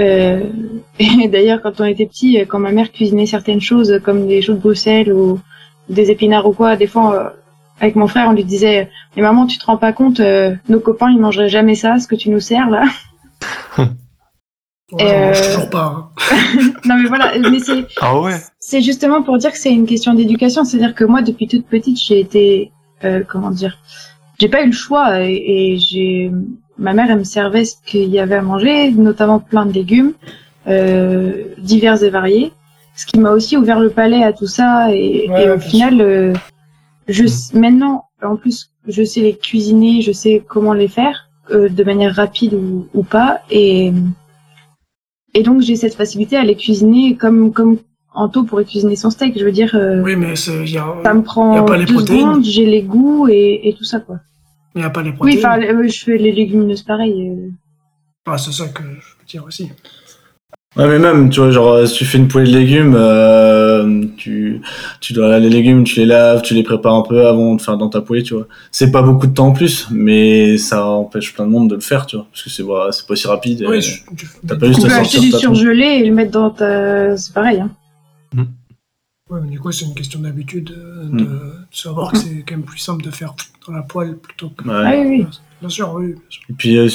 Euh, 0.00 0.40
et 0.98 1.28
d'ailleurs, 1.28 1.60
quand 1.62 1.80
on 1.80 1.84
était 1.84 2.06
petit, 2.06 2.38
quand 2.48 2.58
ma 2.58 2.72
mère 2.72 2.92
cuisinait 2.92 3.26
certaines 3.26 3.60
choses, 3.60 4.00
comme 4.04 4.26
des 4.26 4.42
choux 4.42 4.54
de 4.54 4.58
Bruxelles 4.58 5.12
ou 5.12 5.40
des 5.88 6.10
épinards 6.10 6.46
ou 6.46 6.52
quoi, 6.52 6.76
des 6.76 6.86
fois, 6.86 7.14
euh, 7.14 7.28
avec 7.80 7.96
mon 7.96 8.06
frère, 8.06 8.28
on 8.28 8.32
lui 8.32 8.44
disait, 8.44 8.88
mais 9.16 9.22
maman, 9.22 9.46
tu 9.46 9.58
te 9.58 9.66
rends 9.66 9.76
pas 9.76 9.92
compte, 9.92 10.20
euh, 10.20 10.54
nos 10.68 10.78
copains, 10.80 11.10
ils 11.10 11.18
mangeraient 11.18 11.48
jamais 11.48 11.74
ça, 11.74 11.98
ce 11.98 12.06
que 12.06 12.14
tu 12.14 12.30
nous 12.30 12.40
sers 12.40 12.70
là. 12.70 12.84
Ouais, 14.92 15.00
euh, 15.00 15.32
toujours 15.34 15.70
pas. 15.70 16.10
hein. 16.20 16.36
non 16.84 16.96
mais 16.96 17.08
voilà, 17.08 17.32
mais 17.50 17.60
c'est 17.60 17.86
Ah 18.00 18.20
ouais 18.20 18.36
c'est 18.60 18.82
justement 18.82 19.22
pour 19.22 19.38
dire 19.38 19.50
que 19.50 19.56
c'est 19.58 19.72
une 19.72 19.86
question 19.86 20.12
d'éducation. 20.12 20.64
C'est-à-dire 20.64 20.94
que 20.94 21.04
moi, 21.04 21.22
depuis 21.22 21.48
toute 21.48 21.66
petite, 21.66 21.98
j'ai 21.98 22.20
été, 22.20 22.72
euh, 23.04 23.22
comment 23.26 23.50
dire, 23.50 23.78
j'ai 24.42 24.48
pas 24.48 24.62
eu 24.64 24.66
le 24.66 24.72
choix 24.72 25.20
et, 25.24 25.34
et 25.34 25.78
j'ai, 25.78 26.32
ma 26.76 26.94
mère, 26.94 27.08
elle 27.10 27.20
me 27.20 27.24
servait 27.24 27.64
ce 27.64 27.76
qu'il 27.86 28.08
y 28.08 28.18
avait 28.18 28.34
à 28.34 28.42
manger, 28.42 28.90
notamment 28.90 29.38
plein 29.38 29.64
de 29.66 29.72
légumes, 29.72 30.14
euh, 30.66 31.44
divers 31.58 32.02
et 32.02 32.10
variés, 32.10 32.50
ce 32.96 33.06
qui 33.06 33.20
m'a 33.20 33.30
aussi 33.30 33.56
ouvert 33.56 33.78
le 33.78 33.90
palais 33.90 34.24
à 34.24 34.32
tout 34.32 34.48
ça 34.48 34.92
et, 34.92 35.28
Ouais, 35.30 35.44
et 35.44 35.48
ouais, 35.48 35.54
au 35.54 35.60
final, 35.60 36.00
euh, 36.00 36.32
je 37.06 37.24
maintenant, 37.56 38.06
en 38.20 38.34
plus, 38.34 38.70
je 38.88 39.04
sais 39.04 39.20
les 39.20 39.36
cuisiner, 39.36 40.02
je 40.02 40.10
sais 40.10 40.42
comment 40.48 40.72
les 40.72 40.88
faire 40.88 41.28
euh, 41.52 41.68
de 41.68 41.84
manière 41.84 42.12
rapide 42.16 42.54
ou, 42.54 42.88
ou 42.94 43.04
pas 43.04 43.42
et 43.48 43.92
et 45.34 45.42
donc 45.42 45.60
j'ai 45.62 45.76
cette 45.76 45.94
facilité 45.94 46.36
à 46.36 46.44
les 46.44 46.56
cuisiner 46.56 47.16
comme 47.16 47.52
comme 47.52 47.78
Anto 48.14 48.44
pourrait 48.44 48.66
cuisiner 48.66 48.96
son 48.96 49.08
steak. 49.10 49.38
Je 49.38 49.44
veux 49.44 49.52
dire, 49.52 49.74
euh, 49.74 50.02
Oui, 50.02 50.14
mais 50.16 50.36
c'est- 50.36 50.64
il 50.64 50.70
y 50.72 50.76
a, 50.78 50.86
ça 51.02 51.14
me 51.14 51.20
y 51.20 51.22
a 51.22 51.24
prend 51.24 51.64
pas 51.64 51.78
les 51.78 51.86
deux 51.86 51.94
protéines. 51.94 52.20
secondes, 52.20 52.44
j'ai 52.44 52.66
les 52.66 52.82
goûts 52.82 53.26
et, 53.28 53.60
et 53.68 53.72
tout 53.74 53.84
ça 53.84 54.00
quoi. 54.00 54.16
Il 54.74 54.82
y 54.82 54.84
a 54.84 54.90
pas 54.90 55.02
les 55.02 55.10
Oui, 55.10 55.16
protéines. 55.16 55.38
enfin, 55.46 55.60
euh, 55.62 55.88
je 55.88 56.04
fais 56.04 56.16
les 56.18 56.32
légumineuses 56.32 56.82
pareil. 56.82 57.28
euh. 57.30 57.48
Ah, 58.26 58.38
c'est 58.38 58.52
ça 58.52 58.68
que 58.68 58.82
je 58.82 58.88
veux 58.88 59.26
dire 59.28 59.44
aussi. 59.44 59.70
Ouais, 60.74 60.88
mais 60.88 60.98
même, 60.98 61.28
tu 61.28 61.40
vois, 61.40 61.50
genre, 61.50 61.68
euh, 61.72 61.84
si 61.86 61.98
tu 61.98 62.04
fais 62.06 62.16
une 62.16 62.28
poêlée 62.28 62.50
de 62.50 62.56
légumes, 62.56 62.94
euh, 62.96 64.04
tu, 64.16 64.62
tu 65.00 65.12
dois, 65.12 65.38
les 65.38 65.50
légumes, 65.50 65.84
tu 65.84 66.00
les 66.00 66.06
laves, 66.06 66.40
tu 66.40 66.54
les 66.54 66.62
prépares 66.62 66.94
un 66.94 67.02
peu 67.02 67.26
avant 67.26 67.54
de 67.56 67.60
faire 67.60 67.76
dans 67.76 67.90
ta 67.90 68.00
poêlée, 68.00 68.22
tu 68.22 68.32
vois. 68.32 68.46
C'est 68.70 68.90
pas 68.90 69.02
beaucoup 69.02 69.26
de 69.26 69.34
temps 69.34 69.48
en 69.48 69.52
plus, 69.52 69.86
mais 69.90 70.56
ça 70.56 70.86
empêche 70.86 71.34
plein 71.34 71.44
de 71.44 71.50
monde 71.50 71.68
de 71.68 71.74
le 71.74 71.82
faire, 71.82 72.06
tu 72.06 72.16
vois. 72.16 72.26
Parce 72.32 72.42
que 72.42 72.48
c'est, 72.48 72.62
voilà, 72.62 72.90
c'est 72.90 73.06
pas 73.06 73.16
si 73.16 73.26
rapide. 73.26 73.60
et- 73.60 73.66
Oui, 73.66 73.82
je- 73.82 74.02
tu- 74.16 74.26
t'as 74.46 74.56
pas 74.56 74.66
juste 74.66 74.80
Tu 74.80 74.86
coup, 74.86 74.92
à 74.94 74.96
peux 74.98 75.04
sortir 75.04 75.20
acheter 75.20 75.30
du 75.32 75.38
surgelé 75.38 75.84
et 75.84 76.04
le 76.06 76.14
mettre 76.14 76.30
dans 76.30 76.48
ta. 76.48 77.18
C'est 77.18 77.34
pareil. 77.34 77.60
Hein. 77.60 77.70
Ouais, 79.32 79.40
mais 79.42 79.48
du 79.50 79.58
coup, 79.58 79.72
c'est 79.72 79.86
une 79.86 79.94
question 79.94 80.20
d'habitude 80.20 80.74
euh, 80.76 81.04
de, 81.08 81.24
de 81.24 81.54
savoir 81.70 82.12
que 82.12 82.18
c'est 82.18 82.44
quand 82.46 82.54
même 82.56 82.64
plus 82.64 82.78
simple 82.78 83.02
de 83.02 83.10
faire 83.10 83.34
dans 83.66 83.72
la 83.72 83.80
poêle 83.82 84.16
plutôt 84.18 84.50
que. 84.50 84.68
Ouais. 84.68 84.74
Ah 84.84 84.92
oui, 85.00 85.06
oui. 85.20 85.26
Bien 85.60 85.68
sûr, 85.70 85.90
oui. 85.94 86.08
bien 86.08 86.22
sûr. 86.28 86.42
Et 86.50 86.52
puis, 86.52 86.76
euh, 86.76 86.88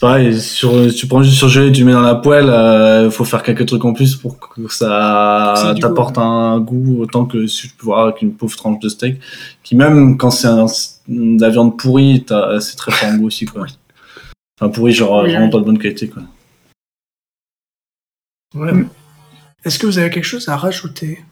pareil, 0.00 0.40
sur, 0.40 0.90
si 0.90 0.96
tu 0.96 1.06
prends 1.06 1.22
juste 1.22 1.36
surgelé, 1.36 1.70
tu 1.70 1.84
mets 1.84 1.92
dans 1.92 2.00
la 2.00 2.16
poêle, 2.16 2.48
euh, 2.48 3.10
faut 3.12 3.24
faire 3.24 3.44
quelques 3.44 3.64
trucs 3.66 3.84
en 3.84 3.92
plus 3.92 4.16
pour 4.16 4.40
que 4.40 4.66
ça 4.66 5.74
t'apporte 5.80 6.18
un 6.18 6.58
goût 6.58 7.02
autant 7.02 7.26
que 7.26 7.46
si 7.46 7.68
tu 7.68 7.74
peux 7.76 7.84
voir 7.84 8.06
avec 8.08 8.20
une 8.22 8.34
pauvre 8.34 8.56
tranche 8.56 8.80
de 8.80 8.88
steak, 8.88 9.20
qui 9.62 9.76
même 9.76 10.16
quand 10.18 10.30
c'est 10.30 10.48
un- 10.48 10.66
de 11.06 11.40
la 11.40 11.50
viande 11.50 11.78
pourrie, 11.78 12.24
t'as- 12.24 12.60
c'est 12.60 12.74
très 12.76 12.90
fort 12.90 13.10
en 13.10 13.16
goût 13.18 13.26
aussi, 13.26 13.44
quoi. 13.46 13.66
Enfin, 14.60 14.68
pourri, 14.72 14.92
genre, 14.92 15.22
Oui, 15.22 15.30
vraiment 15.30 15.44
oui. 15.44 15.50
pas 15.52 15.58
de 15.58 15.64
bonne 15.64 15.78
qualité, 15.78 16.08
quoi. 16.08 16.22
Ouais. 18.56 18.72
Mm. 18.72 18.88
Est-ce 19.64 19.78
que 19.78 19.86
vous 19.86 19.98
avez 19.98 20.10
quelque 20.10 20.24
chose 20.24 20.48
à 20.48 20.56
rajouter? 20.56 21.24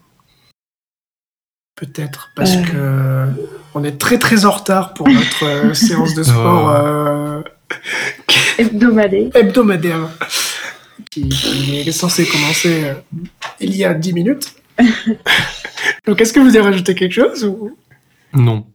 Peut-être, 1.75 2.31
parce 2.35 2.55
Euh. 2.55 3.27
que 3.31 3.47
on 3.73 3.83
est 3.83 3.97
très 3.97 4.17
très 4.19 4.45
en 4.45 4.51
retard 4.51 4.93
pour 4.93 5.07
notre 5.09 5.45
euh, 5.45 5.73
séance 5.87 6.13
de 6.13 6.23
sport 6.23 6.67
Ouais. 6.69 6.75
euh, 6.79 7.41
Hebdomadaire. 8.59 9.29
hebdomadaire 9.35 10.09
qui, 11.09 11.29
qui 11.29 11.79
est 11.79 11.91
censé 11.91 12.25
commencer 12.25 12.83
euh, 12.85 12.93
il 13.59 13.75
y 13.75 13.83
a 13.83 13.93
10 13.93 14.13
minutes. 14.13 14.53
Donc, 16.07 16.21
est-ce 16.21 16.33
que 16.33 16.39
vous 16.39 16.49
avez 16.55 16.61
rajouté 16.61 16.93
quelque 16.95 17.13
chose 17.13 17.43
ou... 17.45 17.75
Non. 18.33 18.65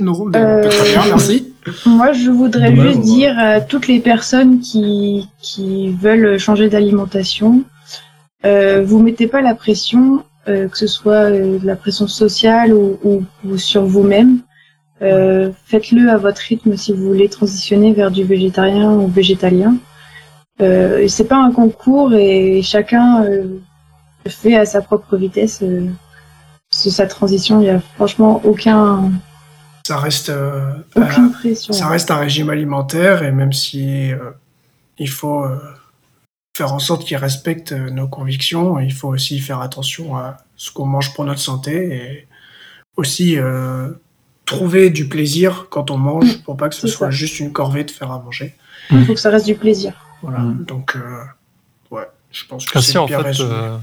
Non, 0.00 0.28
Euh, 0.34 0.68
très 0.68 0.90
bien, 0.92 1.06
merci. 1.06 1.52
Moi, 1.86 2.12
je 2.12 2.30
voudrais 2.30 2.70
Dommage, 2.72 2.92
juste 2.94 3.00
dire 3.00 3.36
à 3.38 3.60
toutes 3.60 3.88
les 3.88 3.98
personnes 4.00 4.60
qui, 4.60 5.28
qui 5.40 5.90
veulent 5.92 6.38
changer 6.38 6.68
d'alimentation, 6.68 7.64
euh, 8.44 8.82
vous 8.84 9.00
mettez 9.00 9.26
pas 9.26 9.40
la 9.40 9.54
pression, 9.54 10.24
euh, 10.48 10.68
que 10.68 10.76
ce 10.76 10.86
soit 10.86 11.30
euh, 11.30 11.58
de 11.58 11.66
la 11.66 11.76
pression 11.76 12.06
sociale 12.08 12.72
ou, 12.74 12.98
ou, 13.04 13.24
ou 13.44 13.56
sur 13.58 13.84
vous-même. 13.84 14.40
Faites-le 15.00 16.08
à 16.10 16.16
votre 16.16 16.38
rythme 16.38 16.76
si 16.76 16.92
vous 16.92 17.04
voulez 17.04 17.28
transitionner 17.28 17.92
vers 17.92 18.12
du 18.12 18.22
végétarien 18.22 18.92
ou 18.92 19.08
végétalien. 19.08 19.74
Euh, 20.60 21.08
c'est 21.08 21.26
pas 21.26 21.38
un 21.38 21.50
concours 21.50 22.14
et 22.14 22.62
chacun 22.62 23.26
fait 24.28 24.54
à 24.54 24.64
sa 24.64 24.80
propre 24.80 25.16
vitesse 25.16 25.60
sa 26.72 27.06
transition. 27.06 27.60
Il 27.60 27.66
y 27.66 27.70
a 27.70 27.80
franchement 27.80 28.40
aucun 28.44 29.10
Ça 29.86 29.96
reste, 29.98 30.30
euh, 30.30 30.72
aucune 30.96 31.32
pression. 31.32 31.72
ça 31.72 31.88
reste 31.88 32.10
un 32.10 32.16
régime 32.16 32.50
alimentaire 32.50 33.22
et 33.22 33.32
même 33.32 33.52
si 33.52 34.12
euh, 34.12 34.30
il 34.98 35.08
faut 35.10 35.44
euh, 35.44 35.58
faire 36.56 36.72
en 36.72 36.78
sorte 36.78 37.04
qu'il 37.06 37.16
respecte 37.16 37.72
euh, 37.72 37.90
nos 37.90 38.08
convictions, 38.08 38.78
il 38.78 38.92
faut 38.92 39.08
aussi 39.08 39.40
faire 39.40 39.60
attention 39.60 40.16
à 40.16 40.36
ce 40.56 40.70
qu'on 40.70 40.86
mange 40.86 41.14
pour 41.14 41.24
notre 41.24 41.40
santé 41.40 41.96
et 41.96 42.28
aussi 42.96 43.38
euh, 43.38 43.90
trouver 44.44 44.90
du 44.90 45.08
plaisir 45.08 45.66
quand 45.70 45.90
on 45.90 45.96
mange 45.98 46.42
pour 46.42 46.56
pas 46.56 46.68
que 46.68 46.74
ce 46.74 46.86
soit 46.88 47.06
ça. 47.06 47.10
juste 47.10 47.40
une 47.40 47.52
corvée 47.52 47.84
de 47.84 47.90
faire 47.90 48.10
à 48.12 48.20
manger. 48.20 48.54
Il 48.90 49.04
faut 49.06 49.14
que 49.14 49.20
ça 49.20 49.30
reste 49.30 49.46
du 49.46 49.54
plaisir. 49.54 49.94
Voilà. 50.22 50.40
Mm. 50.40 50.64
Donc, 50.66 50.96
euh, 50.96 51.22
ouais, 51.90 52.06
je 52.30 52.44
pense 52.46 52.66
que 52.66 52.72
Ah 52.78 52.82
c'est 52.82 52.92
si, 52.92 52.98
en 52.98 53.06
bien 53.06 53.18
fait, 53.18 53.24
résumé. 53.24 53.50
euh, 53.52 53.78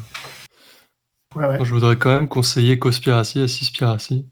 Ouais, 1.35 1.45
ouais. 1.47 1.57
je 1.63 1.71
voudrais 1.73 1.95
quand 1.95 2.09
même 2.09 2.27
conseiller 2.27 2.79
Cospiracy 2.79 3.39
et 3.41 3.47
Cispiracy, 3.47 4.25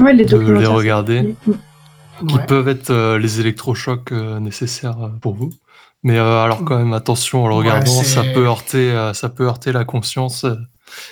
Ouais, 0.00 0.12
les 0.12 0.24
de 0.24 0.36
les 0.36 0.66
regarder, 0.66 1.34
qui 2.28 2.34
Ouais. 2.36 2.46
peuvent 2.46 2.68
être 2.68 2.90
euh, 2.90 3.18
les 3.18 3.40
électrochocs 3.40 4.12
euh, 4.12 4.38
nécessaires 4.38 5.10
pour 5.20 5.34
vous. 5.34 5.50
Mais 6.04 6.16
euh, 6.18 6.42
alors 6.42 6.64
quand 6.64 6.78
même, 6.78 6.92
attention, 6.92 7.44
en 7.44 7.48
le 7.48 7.54
regardant, 7.54 8.02
ça 8.04 8.22
peut 8.22 8.46
heurter, 8.46 8.92
euh, 8.92 9.12
ça 9.14 9.28
peut 9.28 9.44
heurter 9.46 9.72
la 9.72 9.84
conscience. 9.84 10.44
euh, 10.44 10.54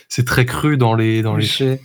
C'est 0.09 0.25
très 0.25 0.47
cru 0.47 0.77
dans 0.77 0.95
les 0.95 1.23
dans 1.23 1.37
les 1.37 1.47
faits. 1.47 1.81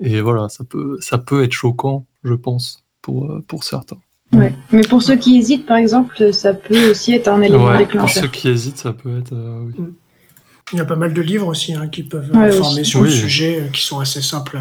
Et 0.00 0.20
voilà, 0.20 0.48
ça 0.48 0.64
peut 0.64 0.96
ça 1.00 1.18
peut 1.18 1.42
être 1.44 1.52
choquant, 1.52 2.06
je 2.24 2.34
pense, 2.34 2.84
pour 3.02 3.26
euh, 3.30 3.44
pour 3.46 3.64
certains. 3.64 3.96
Ouais. 4.32 4.52
Mais 4.72 4.80
pour 4.82 5.02
ceux 5.02 5.16
qui 5.16 5.38
hésitent, 5.38 5.66
par 5.66 5.76
exemple, 5.76 6.32
ça 6.32 6.52
peut 6.52 6.90
aussi 6.90 7.12
être 7.14 7.28
un 7.28 7.40
élément 7.42 7.66
Ouais, 7.66 7.78
pour 7.78 7.86
déclencheur. 7.86 8.22
ceux 8.24 8.28
qui 8.28 8.48
hésitent, 8.48 8.78
ça 8.78 8.92
peut 8.92 9.18
être. 9.18 9.32
euh, 9.32 9.60
oui. 9.66 9.74
Il 10.72 10.78
y 10.78 10.80
a 10.80 10.84
pas 10.84 10.96
mal 10.96 11.14
de 11.14 11.22
livres 11.22 11.46
aussi 11.46 11.74
hein, 11.74 11.86
qui 11.86 12.02
peuvent 12.02 12.28
Ouais, 12.32 12.48
informer 12.48 12.80
aussi. 12.80 12.90
sur 12.90 13.02
le 13.02 13.10
sujet, 13.10 13.60
euh, 13.60 13.68
qui 13.68 13.82
sont 13.82 14.00
assez 14.00 14.20
simples. 14.20 14.58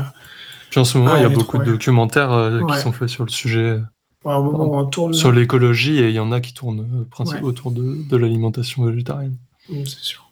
Puis 0.70 0.80
en 0.80 0.84
ce 0.84 0.97
moment, 0.99 1.12
Ah, 1.16 1.18
il 1.20 1.24
y 1.24 1.26
a 1.26 1.30
beaucoup 1.30 1.58
de 1.58 1.64
documentaires 1.64 2.32
euh, 2.32 2.60
Ouais. 2.60 2.76
qui 2.76 2.82
sont 2.82 2.91
faits 2.91 3.10
sur 3.10 3.24
le 3.26 3.32
sujet, 3.32 3.80
Ouais, 4.26 4.34
au 4.34 4.43
moment 4.43 4.65
où 4.65 4.76
on 4.76 4.86
tourne, 4.86 5.13
sur 5.13 5.32
l'écologie, 5.32 5.99
et 5.99 6.09
il 6.09 6.15
y 6.15 6.19
en 6.19 6.32
a 6.32 6.41
qui 6.41 6.53
tournent 6.53 6.86
euh, 7.19 7.23
Ouais. 7.26 7.41
autour 7.41 7.71
de, 7.71 7.97
de 8.09 8.17
l'alimentation 8.17 8.84
végétarienne. 8.84 9.36
Mm, 9.69 9.86
c'est 9.86 9.99
sûr. 10.01 10.23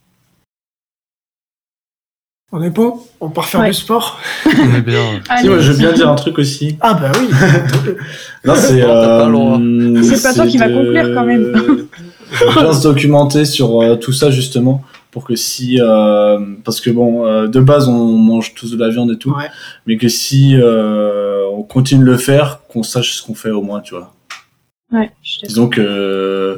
On 2.52 2.62
est 2.62 2.70
bon? 2.70 3.00
On 3.20 3.30
part 3.30 3.46
faire 3.46 3.62
Ouais. 3.62 3.68
du 3.70 3.74
sport? 3.74 4.20
On 4.46 4.76
est 4.76 4.82
bien. 4.82 5.22
Si, 5.42 5.48
moi, 5.48 5.60
je 5.60 5.72
veux 5.72 5.78
bien 5.78 5.92
dire 5.94 6.10
un 6.10 6.16
truc 6.16 6.38
aussi. 6.38 6.78
Ah 6.82 6.94
bah 6.94 7.12
oui 7.20 7.28
Non, 8.46 8.54
c'est. 8.56 8.80
Non, 8.82 8.88
t'as 8.88 9.18
pas 9.20 9.26
le 9.28 9.32
droit. 9.34 9.60
euh, 9.60 10.04
C'est 10.04 10.22
pas 10.22 10.34
toi 10.34 10.46
qui 10.48 10.58
vas 10.58 10.70
de- 10.70 10.74
conclure, 10.76 11.14
quand 11.16 11.26
même. 11.26 11.44
de 11.54 12.60
bien 12.60 12.74
se 12.74 12.84
documenter 12.84 13.46
sur 13.46 13.82
euh, 13.82 13.96
tout 13.96 14.12
ça 14.14 14.30
justement 14.32 14.84
pour 15.14 15.24
que 15.26 15.36
si 15.36 15.80
euh, 15.80 16.40
parce 16.66 16.82
que 16.82 16.90
bon 16.90 17.26
euh, 17.26 17.48
de 17.48 17.60
base 17.60 17.88
on 17.88 18.18
mange 18.18 18.56
tous 18.56 18.72
de 18.72 18.78
la 18.78 18.90
viande 18.90 19.12
et 19.12 19.18
tout 19.18 19.32
Ouais. 19.32 19.50
mais 19.86 19.96
que 19.98 20.10
si 20.10 20.56
euh, 20.56 21.46
on 21.54 21.62
continue 21.64 22.02
de 22.04 22.10
le 22.10 22.18
faire 22.18 22.62
qu'on 22.68 22.82
sache 22.84 23.14
ce 23.14 23.24
qu'on 23.24 23.36
fait 23.36 23.52
au 23.52 23.62
moins 23.62 23.80
tu 23.80 23.94
vois 23.94 24.12
Ouais, 24.92 25.12
je 25.22 25.46
disons 25.48 25.70
que 25.70 25.82
euh, 25.82 26.58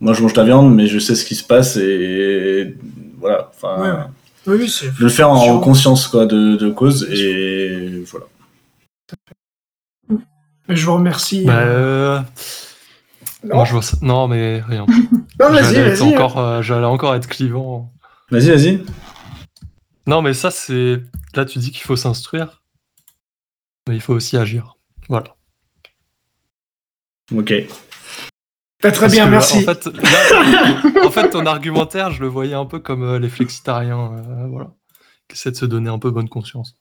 moi 0.00 0.14
je 0.14 0.22
mange 0.22 0.32
de 0.32 0.38
la 0.38 0.44
viande 0.44 0.72
mais 0.74 0.86
je 0.86 0.98
sais 1.00 1.14
ce 1.16 1.24
qui 1.24 1.34
se 1.34 1.44
passe 1.44 1.76
et 1.76 2.76
voilà 3.18 3.50
enfin 3.54 3.82
Ouais, 3.82 3.90
ouais. 3.90 4.06
Oui, 4.58 4.80
le 5.00 5.08
faire 5.08 5.28
en 5.30 5.58
conscience 5.58 6.06
quoi 6.06 6.24
de, 6.26 6.54
de 6.56 6.70
cause 6.70 7.08
et 7.10 8.04
voilà 8.06 8.26
Mais 10.68 10.76
je 10.76 10.86
vous 10.86 10.94
remercie. 10.94 11.44
Bah, 11.44 12.24
non, 13.44 13.56
moi, 13.56 13.64
je 13.64 13.72
vois 13.72 13.82
ça. 13.82 13.96
Non, 14.02 14.26
mais 14.26 14.60
rien. 14.66 14.86
non 15.40 15.50
vas-y, 15.50 15.74
J'allais 15.74 16.00
encore, 16.00 16.38
euh, 16.38 16.62
j'allais 16.62 16.86
encore 16.86 17.14
être 17.14 17.28
clivant. 17.28 17.92
Vas-y 18.30 18.50
vas-y 18.50 18.84
Non, 20.06 20.22
mais 20.22 20.34
ça, 20.34 20.50
c'est. 20.50 21.00
Là, 21.34 21.44
tu 21.44 21.58
dis 21.58 21.70
qu'il 21.70 21.82
faut 21.82 21.96
s'instruire, 21.96 22.62
mais 23.88 23.94
il 23.94 24.00
faut 24.00 24.14
aussi 24.14 24.36
agir. 24.36 24.76
Voilà. 25.08 25.36
ok 27.34 27.52
Bah, 28.82 28.90
très 28.90 29.00
Parce 29.00 29.12
bien, 29.12 29.26
que, 29.26 29.30
merci. 29.30 29.58
En 29.58 29.60
fait, 29.74 29.86
là, 29.86 31.06
en 31.06 31.10
fait, 31.10 31.30
ton 31.30 31.46
argumentaire, 31.46 32.10
je 32.10 32.20
le 32.22 32.28
voyais 32.28 32.54
un 32.54 32.66
peu 32.66 32.78
comme 32.78 33.02
euh, 33.02 33.18
les 33.18 33.28
flexitariens, 33.28 34.12
euh, 34.12 34.46
voilà, 34.48 34.70
qui 35.28 35.34
essaient 35.34 35.50
de 35.50 35.56
se 35.56 35.66
donner 35.66 35.90
un 35.90 35.98
peu 35.98 36.10
bonne 36.10 36.28
conscience. 36.28 36.74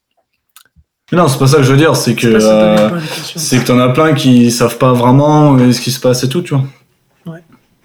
Non 1.12 1.28
c'est 1.28 1.38
pas 1.38 1.46
ça 1.46 1.58
que 1.58 1.64
je 1.64 1.72
veux 1.72 1.78
dire 1.78 1.96
c'est 1.96 2.16
que 2.16 2.40
pas 2.40 2.96
euh, 2.96 3.00
c'est 3.36 3.60
que 3.60 3.68
t'en 3.68 3.78
as 3.78 3.90
plein 3.90 4.16
qui 4.16 4.50
savent 4.50 4.80
pas 4.80 4.92
vraiment 4.94 5.56
ce 5.72 5.80
qui 5.80 5.92
se 5.92 6.00
passe 6.00 6.24
et 6.24 6.30
tout 6.30 6.42
tu 6.42 6.56
vois 6.56 6.64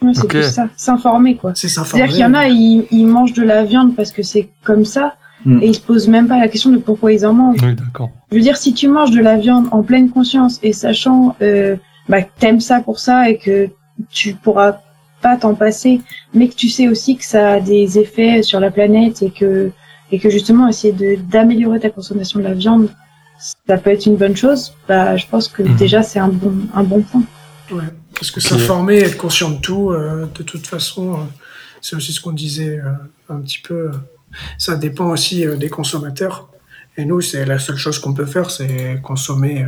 Ouais, 0.02 0.12
c'est 0.14 0.22
Ok. 0.24 0.28
plus 0.30 0.42
ça, 0.44 0.68
s'informer 0.76 1.36
quoi. 1.36 1.52
C'est 1.54 1.68
s'informer. 1.68 2.06
C'est-à-dire 2.06 2.14
qu'il 2.16 2.24
y 2.24 2.26
en 2.26 2.34
a, 2.34 2.48
ils, 2.48 2.86
ils 2.90 3.06
mangent 3.06 3.32
de 3.34 3.42
la 3.42 3.64
viande 3.64 3.94
parce 3.96 4.12
que 4.12 4.22
c'est 4.22 4.48
comme 4.64 4.84
ça, 4.84 5.14
Mm. 5.46 5.62
et 5.62 5.68
ils 5.68 5.74
se 5.74 5.80
posent 5.80 6.06
même 6.08 6.28
pas 6.28 6.38
la 6.38 6.48
question 6.48 6.68
de 6.70 6.76
pourquoi 6.76 7.14
ils 7.14 7.24
en 7.24 7.32
mangent. 7.32 7.62
Oui, 7.62 7.74
d'accord. 7.74 8.10
Je 8.30 8.36
veux 8.36 8.42
dire, 8.42 8.58
si 8.58 8.74
tu 8.74 8.88
manges 8.88 9.10
de 9.10 9.20
la 9.20 9.36
viande 9.38 9.68
en 9.70 9.82
pleine 9.82 10.10
conscience 10.10 10.58
et 10.62 10.74
sachant 10.74 11.34
euh, 11.40 11.76
bah, 12.10 12.20
que 12.20 12.28
t'aimes 12.38 12.60
ça 12.60 12.80
pour 12.80 12.98
ça 12.98 13.30
et 13.30 13.38
que 13.38 13.68
tu 14.10 14.34
pourras 14.34 14.80
pas 15.22 15.38
t'en 15.38 15.54
passer, 15.54 16.02
mais 16.34 16.46
que 16.48 16.54
tu 16.54 16.68
sais 16.68 16.88
aussi 16.88 17.16
que 17.16 17.24
ça 17.24 17.52
a 17.52 17.60
des 17.60 17.98
effets 17.98 18.42
sur 18.42 18.60
la 18.60 18.70
planète 18.70 19.22
et 19.22 19.30
que 19.30 19.70
et 20.12 20.18
que 20.18 20.28
justement 20.28 20.68
essayer 20.68 20.92
de 20.92 21.16
d'améliorer 21.30 21.80
ta 21.80 21.88
consommation 21.88 22.38
de 22.38 22.44
la 22.44 22.52
viande, 22.52 22.88
ça 23.66 23.78
peut 23.78 23.90
être 23.90 24.04
une 24.04 24.16
bonne 24.16 24.36
chose. 24.36 24.74
Bah, 24.88 25.16
je 25.16 25.24
pense 25.26 25.48
que 25.48 25.62
Mhm. 25.62 25.76
déjà 25.76 26.02
c'est 26.02 26.18
un 26.18 26.28
bon 26.28 26.52
un 26.74 26.82
bon 26.82 27.00
point. 27.00 27.22
Ouais, 27.72 27.84
parce 28.20 28.30
que 28.30 28.40
s'informer, 28.40 28.98
être 28.98 29.16
conscient 29.16 29.48
de 29.50 29.60
tout, 29.60 29.92
euh, 29.92 30.26
de 30.34 30.42
toute 30.42 30.66
façon, 30.66 31.14
euh, 31.14 31.24
c'est 31.80 31.96
aussi 31.96 32.12
ce 32.12 32.20
qu'on 32.20 32.32
disait 32.32 32.78
euh, 32.78 32.92
un 33.30 33.40
petit 33.40 33.58
peu. 33.58 33.90
ça 34.58 34.76
dépend 34.76 35.06
aussi 35.06 35.46
des 35.56 35.70
consommateurs. 35.70 36.50
Et 36.98 37.06
nous, 37.06 37.22
c'est 37.22 37.46
la 37.46 37.58
seule 37.58 37.78
chose 37.78 37.98
qu'on 37.98 38.12
peut 38.12 38.26
faire, 38.26 38.50
c'est 38.50 39.00
consommer 39.02 39.64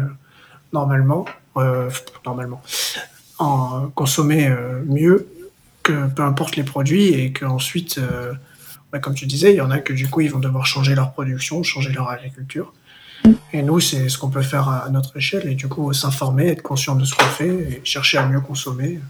normalement, 0.74 1.24
euh, 1.56 1.88
normalement, 2.26 2.60
en 3.38 3.88
consommer 3.94 4.54
mieux 4.84 5.26
que 5.82 6.08
peu 6.08 6.22
importe 6.22 6.56
les 6.56 6.62
produits 6.62 7.08
et 7.08 7.32
qu'ensuite, 7.32 7.98
ouais, 8.92 9.00
comme 9.00 9.14
tu 9.14 9.24
disais, 9.24 9.54
il 9.54 9.56
y 9.56 9.60
en 9.62 9.70
a 9.70 9.78
que 9.78 9.94
du 9.94 10.10
coup, 10.10 10.20
ils 10.20 10.30
vont 10.30 10.40
devoir 10.40 10.66
changer 10.66 10.94
leur 10.94 11.12
production, 11.12 11.62
changer 11.62 11.90
leur 11.92 12.10
agriculture. 12.10 12.74
Et 13.52 13.62
nous, 13.62 13.80
c'est 13.80 14.08
ce 14.08 14.18
qu'on 14.18 14.30
peut 14.30 14.42
faire 14.42 14.68
à, 14.68 14.88
notre 14.90 15.16
échelle 15.16 15.46
et 15.46 15.54
du 15.54 15.68
coup, 15.68 15.92
s'informer, 15.92 16.48
être 16.48 16.62
conscient 16.62 16.94
de 16.96 17.04
ce 17.04 17.14
qu'on 17.14 17.24
fait 17.24 17.48
et 17.48 17.80
chercher 17.84 18.18
à 18.18 18.26
mieux 18.26 18.40
consommer. 18.40 19.00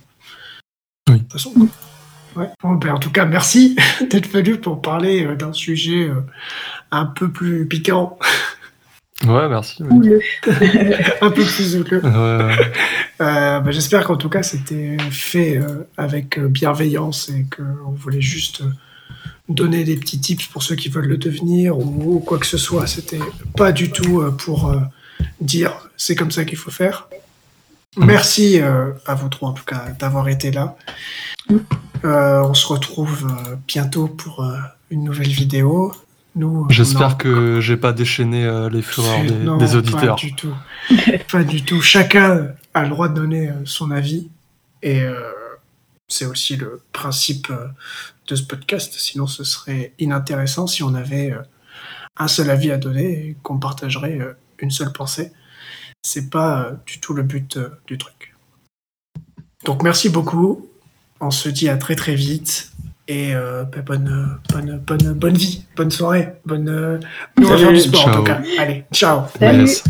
Oui. 1.08 1.14
De 1.14 1.18
toute 1.20 1.32
façon. 1.32 1.52
Ouais. 2.36 2.48
Bon, 2.62 2.74
ben, 2.74 2.92
en 2.92 2.98
tout 2.98 3.10
cas, 3.10 3.24
merci 3.24 3.76
d'être 4.10 4.28
venu 4.28 4.58
pour 4.58 4.80
parler 4.80 5.24
euh, 5.24 5.36
d'un 5.36 5.52
sujet 5.52 6.08
euh, 6.08 6.22
un 6.90 7.06
peu 7.06 7.30
plus 7.30 7.66
piquant, 7.66 8.18
Ouais, 9.26 9.48
merci. 9.48 9.82
oui. 9.88 10.20
Un 11.20 11.30
peu 11.30 11.44
plus 11.44 11.76
houleux. 11.76 12.02
Ouais, 12.02 12.44
ouais. 12.44 12.72
Euh, 13.20 13.60
ben, 13.60 13.70
J'espère 13.70 14.04
qu'en 14.04 14.16
tout 14.16 14.28
cas, 14.28 14.42
c'était 14.42 14.96
fait 15.10 15.58
euh, 15.58 15.88
avec 15.96 16.40
bienveillance 16.40 17.28
et 17.28 17.46
qu'on 17.54 17.92
voulait 17.92 18.20
juste 18.20 18.62
euh, 18.62 18.72
donner 19.48 19.84
des 19.84 19.96
petits 19.96 20.20
tips 20.20 20.46
pour 20.46 20.62
ceux 20.62 20.76
qui 20.76 20.88
veulent 20.88 21.06
le 21.06 21.18
devenir 21.18 21.78
ou, 21.78 22.16
ou 22.16 22.20
quoi 22.20 22.38
que 22.38 22.46
ce 22.46 22.58
soit. 22.58 22.86
C'était 22.86 23.20
pas 23.56 23.72
du 23.72 23.90
tout 23.90 24.20
euh, 24.20 24.30
pour 24.30 24.70
euh, 24.70 24.80
dire 25.40 25.88
c'est 25.96 26.14
comme 26.14 26.30
ça 26.30 26.44
qu'il 26.44 26.58
faut 26.58 26.70
faire. 26.70 27.08
Merci 27.96 28.60
euh, 28.60 28.92
à 29.06 29.14
vous 29.14 29.28
trois 29.28 29.50
en 29.50 29.52
tout 29.52 29.64
cas 29.64 29.88
d'avoir 29.98 30.28
été 30.28 30.50
là. 30.50 30.76
On 32.04 32.54
se 32.54 32.66
retrouve 32.66 33.28
bientôt 33.68 34.08
pour 34.08 34.44
une 34.90 35.04
nouvelle 35.04 35.28
vidéo. 35.28 35.92
Nous, 36.34 36.66
J'espère 36.70 37.18
que 37.18 37.60
j'ai 37.60 37.76
pas 37.76 37.92
déchaîné 37.92 38.44
euh, 38.44 38.70
les 38.70 38.80
fureurs 38.80 39.22
des, 39.22 39.32
non, 39.32 39.58
des 39.58 39.76
auditeurs. 39.76 40.16
Pas 40.16 40.20
du 40.20 40.34
tout. 40.34 40.54
pas 41.30 41.44
du 41.44 41.62
tout. 41.62 41.82
Chacun 41.82 42.48
a 42.72 42.82
le 42.82 42.88
droit 42.88 43.08
de 43.08 43.14
donner 43.14 43.50
euh, 43.50 43.54
son 43.64 43.90
avis. 43.90 44.28
Et 44.82 45.02
euh, 45.02 45.20
c'est 46.08 46.24
aussi 46.24 46.56
le 46.56 46.82
principe 46.92 47.52
de 48.26 48.36
ce 48.36 48.42
podcast. 48.42 48.94
Sinon, 48.98 49.26
ce 49.26 49.44
serait 49.44 49.94
inintéressant 49.98 50.66
si 50.66 50.82
on 50.82 50.94
avait 50.94 51.32
euh, 51.32 51.42
un 52.16 52.28
seul 52.28 52.50
avis 52.50 52.70
à 52.70 52.78
donner 52.78 53.10
et 53.10 53.36
qu'on 53.42 53.58
partagerait 53.58 54.18
euh, 54.20 54.32
une 54.58 54.70
seule 54.70 54.92
pensée. 54.92 55.32
C'est 56.02 56.30
pas 56.30 56.62
euh, 56.62 56.72
du 56.86 57.00
tout 57.00 57.14
le 57.14 57.22
but 57.22 57.56
euh, 57.56 57.68
du 57.86 57.98
truc. 57.98 58.34
Donc, 59.64 59.82
merci 59.82 60.08
beaucoup. 60.08 60.68
On 61.20 61.30
se 61.30 61.48
dit 61.48 61.68
à 61.68 61.76
très 61.76 61.94
très 61.94 62.14
vite. 62.14 62.72
Et 63.08 63.34
euh, 63.34 63.64
bah, 63.64 63.82
bonne, 63.82 64.38
bonne, 64.52 64.78
bonne, 64.78 65.12
bonne 65.12 65.36
vie, 65.36 65.64
bonne 65.76 65.90
soirée, 65.90 66.34
bonne. 66.46 66.68
Euh... 66.68 67.00
Salut. 67.42 67.74
du 67.74 67.80
sport 67.80 68.08
en 68.08 68.14
tout 68.16 68.22
cas. 68.22 68.40
Allez, 68.58 68.84
ciao. 68.92 69.22
Salut. 69.38 69.60
Yes. 69.60 69.84